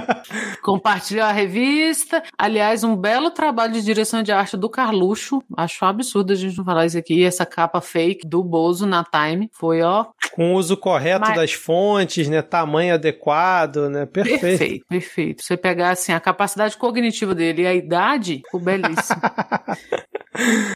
Compartilhou 0.62 1.26
a 1.26 1.32
revista. 1.32 2.24
Aliás, 2.38 2.84
um 2.84 2.96
belo 2.96 3.32
trabalho 3.32 3.74
de 3.74 3.82
direção 3.82 4.24
de 4.24 4.32
arte 4.32 4.58
do 4.58 4.70
Carluxo. 4.70 5.42
Acho 5.56 5.86
um 5.86 5.88
absurdo 5.88 6.34
a 6.34 6.36
gente 6.36 6.58
não 6.58 6.66
falar 6.66 6.86
isso 6.86 6.98
aqui. 6.98 7.24
Essa 7.24 7.46
capa 7.46 7.82
fake 7.82 8.28
do 8.28 8.44
Bozo 8.44 8.86
na 8.86 9.04
Time 9.04 9.50
foi, 9.54 9.82
ó, 9.82 10.06
Com 10.34 10.54
o 10.54 10.58
uso 10.58 10.76
correto 10.78 11.22
Mas- 11.28 11.36
das 11.36 11.54
fontes, 11.54 12.28
né? 12.28 12.42
Tamanho 12.42 12.94
adequado, 12.94 13.90
né? 13.90 14.06
Perfeito. 14.06 14.42
perfeito, 14.42 14.86
perfeito. 14.88 15.44
Você 15.44 15.58
pegar 15.58 15.92
assim 15.92 16.12
a 16.14 16.20
capacidade 16.20 16.78
cognitiva 16.86 17.34
dele 17.34 17.64
e 17.64 17.68
a 17.68 17.74
idade, 17.74 18.42
ficou 18.46 18.60
belíssimo. 18.60 19.20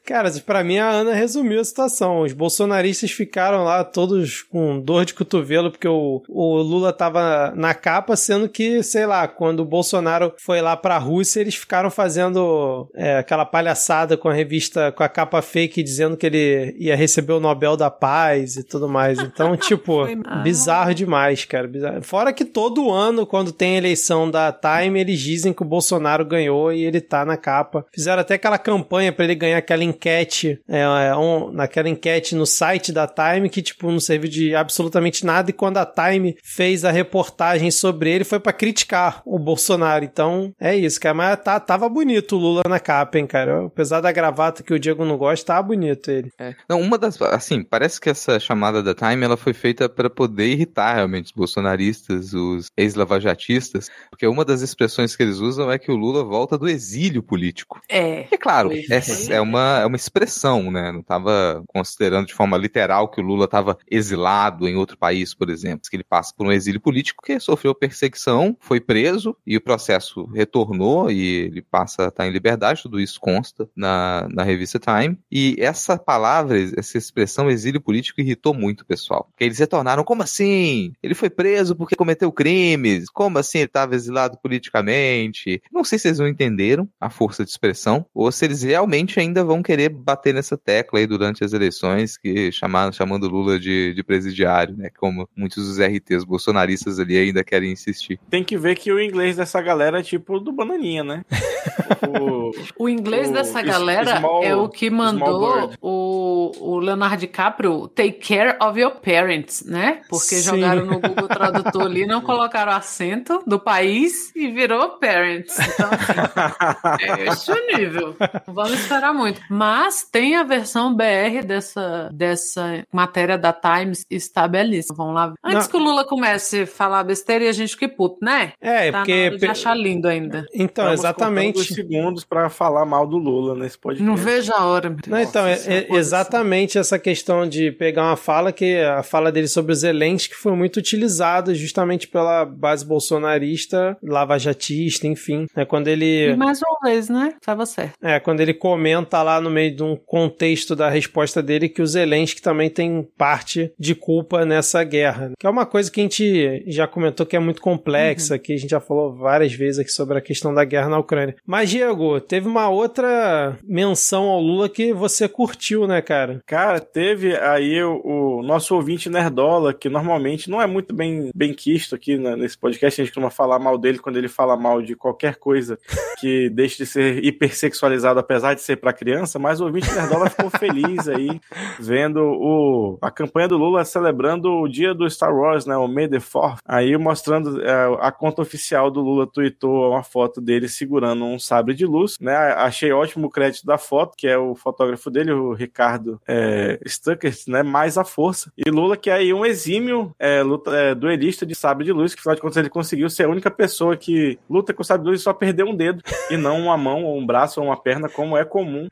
Cara, 0.05 0.32
pra 0.45 0.64
mim 0.64 0.78
a 0.78 0.89
Ana 0.89 1.14
resumiu 1.14 1.60
a 1.60 1.64
situação. 1.64 2.22
Os 2.22 2.34
bolsonaristas 2.34 3.12
ficaram 3.12 3.64
lá 3.64 3.84
todos 3.84 4.41
com 4.41 4.80
dor 4.80 5.05
de 5.05 5.14
cotovelo 5.14 5.70
porque 5.70 5.88
o, 5.88 6.24
o 6.28 6.57
Lula 6.57 6.93
tava 6.93 7.53
na 7.55 7.74
capa, 7.74 8.16
sendo 8.16 8.47
que, 8.47 8.82
sei 8.82 9.05
lá, 9.05 9.28
quando 9.28 9.60
o 9.60 9.66
Bolsonaro 9.66 10.34
foi 10.38 10.62
lá 10.62 10.76
pra 10.78 10.97
Rússia, 10.97 11.41
eles 11.41 11.55
ficaram 11.55 11.91
fazendo 11.91 12.89
é, 12.95 13.18
aquela 13.18 13.45
palhaçada 13.45 14.16
com 14.16 14.30
a 14.30 14.34
revista, 14.34 14.91
com 14.91 15.03
a 15.03 15.10
capa 15.10 15.41
fake, 15.41 15.84
dizendo 15.84 16.18
que 16.18 16.26
ele 16.26 16.76
ia 16.80 16.95
receber 16.95 17.34
o 17.34 17.39
Nobel 17.39 17.76
da 17.76 17.91
Paz 17.91 18.55
e 18.55 18.64
tudo 18.64 18.88
mais. 18.88 19.20
Então, 19.20 19.55
tipo, 19.57 20.05
bizarro 20.43 20.93
demais, 20.93 21.45
cara. 21.45 21.68
bizarro. 21.68 22.01
Fora 22.01 22.34
que 22.34 22.45
todo 22.45 22.91
ano, 22.91 23.26
quando 23.26 23.51
tem 23.51 23.78
eleição 23.78 24.30
da 24.30 24.51
Time, 24.51 24.99
eles 24.99 25.20
dizem 25.20 25.53
que 25.53 25.62
o 25.62 25.66
Bolsonaro 25.66 25.99
ganhou 26.26 26.72
e 26.72 26.84
ele 26.84 27.02
tá 27.02 27.26
na 27.26 27.38
capa. 27.38 27.86
Fizeram 27.93 28.22
até 28.22 28.36
aquela 28.36 28.58
campanha 28.58 29.12
pra 29.12 29.26
ele 29.26 29.36
ganhar 29.36 29.58
aquela 29.58 29.84
enquete, 29.84 30.60
é, 30.68 30.82
é, 30.82 31.16
um- 31.16 31.52
naquela 31.52 31.89
enquete 31.89 32.36
no 32.36 32.45
site 32.45 32.91
da 32.91 33.08
Time, 33.08 33.50
que, 33.50 33.62
tipo, 33.62 33.89
não 33.91 34.00
serviu 34.00 34.30
de 34.30 34.56
absolutamente 34.56 35.26
nada. 35.26 35.50
E 35.50 35.54
quando 35.54 35.78
a 35.78 35.86
Time 35.86 36.36
fez 36.43 36.86
a 36.86 36.91
reportagem 36.91 37.72
sobre 37.72 38.12
ele, 38.12 38.24
foi 38.24 38.39
pra 38.39 38.54
criticar 38.54 39.22
o 39.26 39.38
Bolsonaro. 39.39 40.04
Então, 40.06 40.54
é 40.60 40.76
isso, 40.76 41.00
cara. 41.00 41.14
Mas 41.16 41.39
tá, 41.43 41.60
tava 41.60 41.89
bonito 41.89 42.36
o 42.36 42.39
Lula 42.39 42.62
na 42.68 42.80
capa, 42.80 43.18
hein, 43.18 43.28
cara. 43.28 43.66
Apesar 43.66 44.02
da 44.02 44.12
gravata 44.12 44.64
que 44.64 44.74
o 44.74 44.80
Diego 44.80 45.04
não 45.06 45.18
gosta, 45.18 45.45
tava 45.47 45.64
bonito 45.68 46.10
ele. 46.12 46.32
É. 46.39 46.54
Não, 46.70 46.80
uma 46.82 46.97
das. 46.97 47.20
Assim, 47.22 47.64
parece 47.64 48.00
que 48.00 48.10
essa 48.10 48.39
chamada 48.39 48.82
da 48.84 48.93
Time 48.93 49.24
ela 49.24 49.38
foi 49.38 49.54
feita 49.54 49.89
para 49.89 50.10
poder 50.10 50.47
irritar 50.47 50.95
realmente 50.95 51.28
os 51.28 51.32
bolsonaristas, 51.32 52.34
os 52.34 52.68
ex-lavajatistas, 52.78 53.89
porque 54.10 54.28
uma 54.28 54.45
das 54.45 54.62
expressões 54.62 55.16
que 55.16 55.24
eles 55.24 55.38
usam 55.38 55.72
é 55.72 55.78
que 55.80 55.88
o 55.91 55.95
Lula 55.95 56.23
volta 56.23 56.57
do 56.57 56.67
exílio 56.67 57.23
político. 57.23 57.81
É. 57.89 58.23
Claro, 58.39 58.71
é, 58.71 59.33
é 59.33 59.41
uma, 59.41 59.79
é 59.79 59.85
uma 59.85 59.95
expressão, 59.95 60.71
né? 60.71 60.91
Não 60.91 61.01
estava 61.01 61.63
considerando 61.67 62.27
de 62.27 62.33
forma 62.33 62.57
literal 62.57 63.09
que 63.09 63.19
o 63.19 63.23
Lula 63.23 63.45
estava 63.45 63.77
exilado 63.89 64.67
em 64.67 64.75
outro 64.75 64.97
país, 64.97 65.33
por 65.33 65.49
exemplo. 65.49 65.87
Que 65.89 65.95
ele 65.95 66.03
passa 66.03 66.33
por 66.35 66.47
um 66.47 66.51
exílio 66.51 66.79
político 66.79 67.23
que 67.23 67.39
sofreu 67.39 67.75
perseguição, 67.75 68.55
foi 68.59 68.79
preso 68.79 69.35
e 69.45 69.57
o 69.57 69.61
processo 69.61 70.25
retornou 70.33 71.11
e 71.11 71.45
ele 71.45 71.61
passa 71.61 72.05
a 72.05 72.07
estar 72.07 72.27
em 72.27 72.31
liberdade. 72.31 72.83
Tudo 72.83 72.99
isso 72.99 73.19
consta 73.19 73.69
na, 73.75 74.27
na 74.31 74.43
revista 74.43 74.79
Time. 74.79 75.17
E 75.31 75.55
essa 75.59 75.97
palavra, 75.97 76.57
essa 76.77 76.97
expressão 76.97 77.49
exílio 77.49 77.81
político 77.81 78.21
irritou 78.21 78.53
muito 78.53 78.81
o 78.81 78.85
pessoal. 78.85 79.27
Porque 79.31 79.43
eles 79.43 79.59
retornaram, 79.59 80.03
como 80.03 80.23
assim? 80.23 80.93
Ele 81.01 81.13
foi 81.13 81.29
preso 81.29 81.75
porque 81.75 81.95
cometeu 81.95 82.31
crimes? 82.31 83.09
Como 83.09 83.37
assim 83.37 83.59
ele 83.59 83.65
estava 83.65 83.95
exilado 83.95 84.37
politicamente? 84.41 85.61
Não 85.72 85.84
sei 85.84 85.97
se 85.99 86.07
eles 86.07 86.20
não 86.20 86.28
entenderam 86.28 86.88
a 86.99 87.09
força 87.09 87.43
de 87.43 87.49
expressão 87.51 88.05
ou 88.13 88.32
se 88.32 88.43
eles 88.45 88.63
realmente 88.63 89.20
ainda 89.20 89.43
vão 89.43 89.61
querer 89.61 89.89
bater 89.89 90.34
nessa 90.34 90.57
tecla 90.57 90.99
aí 90.99 91.07
durante 91.07 91.43
as 91.43 91.53
eleições, 91.53 92.17
que 92.17 92.51
chamaram, 92.51 92.91
chamando 92.91 93.28
Lula 93.30 93.59
de, 93.59 93.93
de 93.93 94.03
presidiário, 94.03 94.76
né? 94.76 94.89
Como 94.97 95.28
muitos 95.36 95.65
dos 95.67 95.80
RTs 95.80 96.24
bolsonaristas 96.24 96.99
ali 96.99 97.17
ainda 97.17 97.43
querem 97.43 97.72
insistir. 97.72 98.20
Tem 98.30 98.43
que 98.43 98.57
ver 98.57 98.76
que 98.76 98.91
o 98.91 98.99
inglês 98.99 99.38
dessa 99.38 99.61
galera 99.61 99.99
é 99.99 100.03
tipo 100.03 100.39
do 100.39 100.51
Bananinha, 100.51 101.03
né? 101.03 101.24
o... 102.07 102.51
O 102.78 102.89
inglês 102.89 103.30
O 103.30 103.34
dessa 103.34 103.61
galera 103.61 104.17
small- 104.17 104.43
é 104.43 104.55
o 104.55 104.67
que 104.67 104.89
mandou 104.89 105.72
o, 105.82 106.51
o 106.59 106.80
Leonardo 106.80 107.17
DiCaprio 107.17 107.88
take 107.89 108.20
care 108.20 108.57
of 108.61 108.80
your 108.80 108.91
parents, 108.95 109.63
né? 109.65 110.01
Porque 110.09 110.36
Sim. 110.36 110.41
jogaram 110.43 110.86
no 110.86 110.99
Google 110.99 111.28
Tradutor 111.28 111.84
ali, 111.84 112.05
não 112.05 112.22
colocaram 112.22 112.72
acento 112.72 113.43
do 113.45 113.59
país 113.59 114.34
e 114.36 114.49
virou 114.49 114.97
parents. 114.97 115.59
Então, 115.60 115.89
assim, 115.91 117.05
é 117.22 117.28
esse 117.28 117.51
o 117.51 117.78
nível. 117.78 118.16
Não 118.47 118.53
vamos 118.53 118.74
esperar 118.74 119.14
muito. 119.14 119.41
Mas 119.49 120.03
tem 120.03 120.36
a 120.36 120.43
versão 120.43 120.95
BR 120.95 121.43
dessa, 121.45 122.10
dessa 122.14 122.84
matéria 122.91 123.38
da 123.38 123.53
Times 123.53 124.05
está 124.10 124.47
belíssima. 124.47 124.95
Vamos 124.97 125.16
lá. 125.16 125.34
Antes 125.43 125.66
Não. 125.66 125.72
que 125.72 125.78
o 125.78 125.80
Lula 125.80 126.05
comece 126.05 126.62
a 126.62 126.68
falar 126.68 127.03
besteira 127.03 127.45
e 127.45 127.47
a 127.47 127.51
gente 127.51 127.74
fique 127.74 127.88
puto, 127.88 128.18
né? 128.24 128.53
É, 128.62 128.91
Tá 128.91 128.99
porque. 128.99 129.14
na 129.16 129.26
hora 129.28 129.38
de 129.38 129.45
achar 129.47 129.76
lindo 129.76 130.07
ainda. 130.07 130.45
Então, 130.53 130.86
Estamos 130.93 130.99
exatamente. 130.99 131.60
os 131.60 131.68
segundos 131.68 132.24
pra 132.24 132.49
falar 132.49 132.86
mal 132.86 133.05
do 133.07 133.18
Lula 133.18 133.55
nesse 133.55 133.78
podcast. 133.78 134.05
Não 134.07 134.16
vejo 134.16 134.51
a 134.53 134.66
hora. 134.66 134.89
meu 134.89 134.97
Deus. 134.97 135.07
Não, 135.07 135.20
então, 135.20 135.45
é, 135.47 135.51
Nossa, 135.55 135.74
é 135.74 135.82
coisa 135.84 135.99
exatamente 135.99 136.78
essa 136.78 136.97
questão 136.99 137.47
de 137.47 137.72
pegar 137.72 138.03
uma 138.03 138.16
fala 138.16 138.51
que 138.51 138.78
a 138.80 139.03
fala 139.03 139.32
dele 139.32 139.47
sobre 139.47 139.72
o 139.72 139.76
Zelensky 139.76 140.36
foi 140.36 140.53
muito 140.53 140.78
utilizada 140.78 141.53
justamente 141.53 142.07
pela 142.07 142.45
base 142.45 142.86
bolsonarista, 142.86 143.97
lavajatista, 144.03 145.07
enfim. 145.07 145.47
É 145.56 145.66
quando 145.66 145.88
E 145.88 145.91
ele 145.91 146.36
mais 146.36 146.62
uma 146.62 146.89
vez, 146.89 147.10
né? 147.10 147.34
Tava 147.43 147.66
certo. 147.66 147.93
é 148.02 148.20
quando 148.20 148.41
ele 148.41 148.54
comenta 148.54 149.22
lá 149.22 149.41
no 149.41 149.50
meio 149.50 149.76
de 149.76 149.84
um 149.84 149.95
contexto 149.95 150.76
da 150.76 150.89
resposta 150.89 151.41
dele 151.41 151.70
que 151.70 151.82
o 151.82 151.88
Zelensky 151.88 152.41
também 152.41 152.70
tem 152.70 153.08
parte 153.18 153.72
de 153.78 153.95
culpa 153.95 154.45
nessa 154.45 154.84
guerra, 154.84 155.32
que 155.38 155.45
é 155.45 155.50
uma 155.50 155.66
coisa 155.66 155.91
que 155.91 156.00
a 156.00 156.04
gente 156.04 156.64
já 156.68 156.88
comentou 156.88 157.26
que 157.26 157.36
é 157.36 157.39
muito 157.39 157.62
complexa, 157.62 158.38
que 158.38 158.54
a 158.54 158.58
gente 158.58 158.70
já 158.70 158.80
falou 158.80 159.14
várias 159.14 159.54
vezes 159.54 159.80
aqui 159.80 159.91
sobre 159.91 160.18
a 160.18 160.22
questão 160.22 160.54
da 160.54 160.64
guerra 160.64 160.89
na 160.89 161.00
Ucrânia. 161.00 161.36
Mas 161.45 161.70
Diego, 161.70 162.20
teve 162.22 162.47
uma 162.47 162.70
outra 162.70 163.58
menção 163.64 164.30
ao 164.30 164.39
Lula 164.39 164.70
que 164.70 164.93
você 164.93 165.28
curtiu, 165.28 165.88
né, 165.88 166.02
cara? 166.02 166.41
Cara, 166.45 166.80
teve 166.80 167.36
aí 167.36 167.82
o, 167.84 168.02
o 168.04 168.43
nosso 168.43 168.76
ouvinte 168.76 169.10
Nerdola, 169.10 169.74
que 169.74 169.89
normalmente 169.89 170.50
não 170.50 170.62
é 170.62 170.68
muito 170.68 170.93
bem, 170.93 171.32
bem 171.36 171.54
quisto 171.54 171.95
aqui 171.95 172.18
né, 172.18 172.36
nesse 172.36 172.58
podcast, 172.58 173.02
a 173.02 173.04
gente 173.04 173.14
costuma 173.14 173.30
falar 173.30 173.60
mal 173.60 173.78
dele 173.78 174.00
quando 174.00 174.18
ele 174.18 174.28
fala 174.28 174.56
mal 174.56 174.82
de 174.82 174.95
qualquer 174.95 175.36
coisa 175.39 175.79
que 176.19 176.49
deixe 176.49 176.77
de 176.77 176.85
ser 176.85 177.23
hipersexualizado, 177.23 178.19
apesar 178.19 178.53
de 178.53 178.61
ser 178.61 178.75
pra 178.75 178.93
criança, 178.93 179.39
mas 179.39 179.61
o 179.61 179.65
ouvinte 179.65 179.91
Nerdola 179.91 180.29
ficou 180.29 180.49
feliz 180.49 181.07
aí, 181.07 181.39
vendo 181.79 182.19
o, 182.19 182.97
a 183.01 183.09
campanha 183.09 183.47
do 183.47 183.57
Lula 183.57 183.85
celebrando 183.85 184.51
o 184.51 184.67
dia 184.67 184.93
do 184.93 185.09
Star 185.09 185.33
Wars, 185.33 185.65
né, 185.65 185.75
o 185.77 185.87
May 185.87 186.07
the 186.07 186.19
4 186.19 186.59
aí 186.65 186.95
mostrando 186.97 187.61
é, 187.61 187.97
a 188.01 188.11
conta 188.11 188.41
oficial 188.41 188.91
do 188.91 188.99
Lula 188.99 189.25
tweetou 189.25 189.91
uma 189.91 190.03
foto 190.03 190.41
dele 190.41 190.67
segurando 190.67 191.23
um 191.23 191.39
sabre 191.39 191.73
de 191.73 191.85
luz, 191.85 192.17
né, 192.19 192.35
achei 192.35 192.91
ótimo 192.91 193.27
o 193.27 193.29
crédito 193.29 193.65
da 193.65 193.77
foto, 193.77 194.15
que 194.17 194.27
é 194.27 194.37
o 194.37 194.55
fotógrafo 194.55 195.09
dele, 195.09 195.31
o 195.31 195.53
Ricardo 195.53 196.19
é, 196.27 196.79
Stuckert, 196.85 197.43
né, 197.47 197.63
mais 197.63 197.97
a 197.97 198.03
força. 198.03 198.51
E 198.57 198.69
Lula, 198.69 198.97
que 198.97 199.09
é 199.09 199.13
aí 199.13 199.33
um 199.33 199.45
exímio 199.45 200.13
é, 200.19 200.41
luta, 200.41 200.75
é, 200.75 200.93
duelista 200.93 201.45
de 201.45 201.55
sabre 201.55 201.85
de 201.85 201.91
luz, 201.91 202.13
que 202.13 202.19
afinal 202.19 202.35
de 202.35 202.41
contas 202.41 202.57
ele 202.57 202.69
conseguiu 202.69 203.09
ser 203.09 203.23
a 203.23 203.29
única 203.29 203.49
pessoa 203.49 203.95
que 203.95 204.37
luta 204.49 204.73
com 204.73 204.83
sabre 204.83 205.03
de 205.05 205.09
luz 205.11 205.21
só 205.30 205.34
perdeu 205.34 205.67
um 205.67 205.75
dedo, 205.75 206.01
e 206.32 206.38
não 206.38 206.59
uma 206.59 206.77
mão, 206.77 207.03
ou 207.03 207.17
um 207.17 207.25
braço, 207.25 207.61
ou 207.61 207.67
uma 207.67 207.77
perna, 207.77 208.09
como 208.09 208.36
é 208.36 208.43
comum 208.43 208.88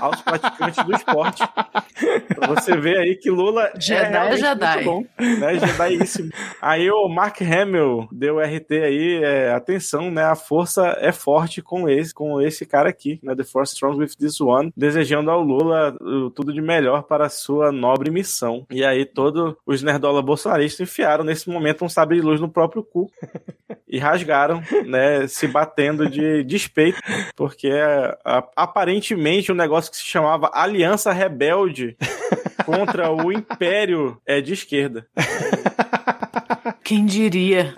aos 0.00 0.20
praticantes 0.20 0.84
do 0.84 0.94
esporte. 0.94 1.42
Você 2.48 2.76
ver 2.76 2.98
aí 2.98 3.16
que 3.16 3.30
Lula 3.30 3.72
Jedi 3.78 4.16
é 4.16 4.36
Jedi. 4.36 4.74
muito 4.74 4.84
bom, 4.84 5.04
né? 5.18 5.58
Jediíssimo. 5.58 6.30
Aí 6.60 6.90
o 6.90 7.08
Mark 7.08 7.40
Hamill 7.40 8.08
deu 8.12 8.38
RT 8.38 8.72
aí, 8.72 9.20
é, 9.22 9.52
atenção, 9.52 10.10
né? 10.10 10.24
A 10.24 10.34
força 10.34 10.96
é 11.00 11.12
forte 11.12 11.62
com 11.62 11.88
esse, 11.88 12.12
com 12.12 12.40
esse 12.40 12.66
cara 12.66 12.88
aqui, 12.88 13.20
né? 13.22 13.34
The 13.34 13.44
Force 13.44 13.74
Strong 13.74 13.98
with 13.98 14.16
this 14.18 14.40
one, 14.40 14.72
desejando 14.76 15.30
ao 15.30 15.42
Lula 15.42 15.96
uh, 16.00 16.30
tudo 16.30 16.52
de 16.52 16.60
melhor 16.60 17.04
para 17.04 17.26
a 17.26 17.30
sua 17.30 17.70
nobre 17.72 18.10
missão. 18.10 18.66
E 18.70 18.84
aí 18.84 19.04
todos 19.04 19.54
os 19.66 19.82
nerdola 19.82 20.22
bolsonaristas 20.22 20.88
enfiaram 20.88 21.24
nesse 21.24 21.48
momento 21.48 21.84
um 21.84 21.88
sabre 21.88 22.16
de 22.16 22.22
luz 22.22 22.40
no 22.40 22.48
próprio 22.48 22.82
cu 22.82 23.10
e 23.88 23.98
rasgaram, 23.98 24.62
né? 24.86 25.26
Se 25.26 25.46
batendo 25.72 26.08
de 26.08 26.44
despeito, 26.44 27.00
porque 27.34 27.70
a- 28.24 28.48
aparentemente 28.56 29.50
um 29.50 29.54
negócio 29.54 29.90
que 29.90 29.96
se 29.96 30.04
chamava 30.04 30.50
Aliança 30.52 31.12
Rebelde 31.12 31.96
contra 32.66 33.10
o 33.10 33.32
Império 33.32 34.20
é 34.26 34.40
de 34.40 34.52
esquerda. 34.52 35.06
Quem 36.84 37.06
diria? 37.06 37.74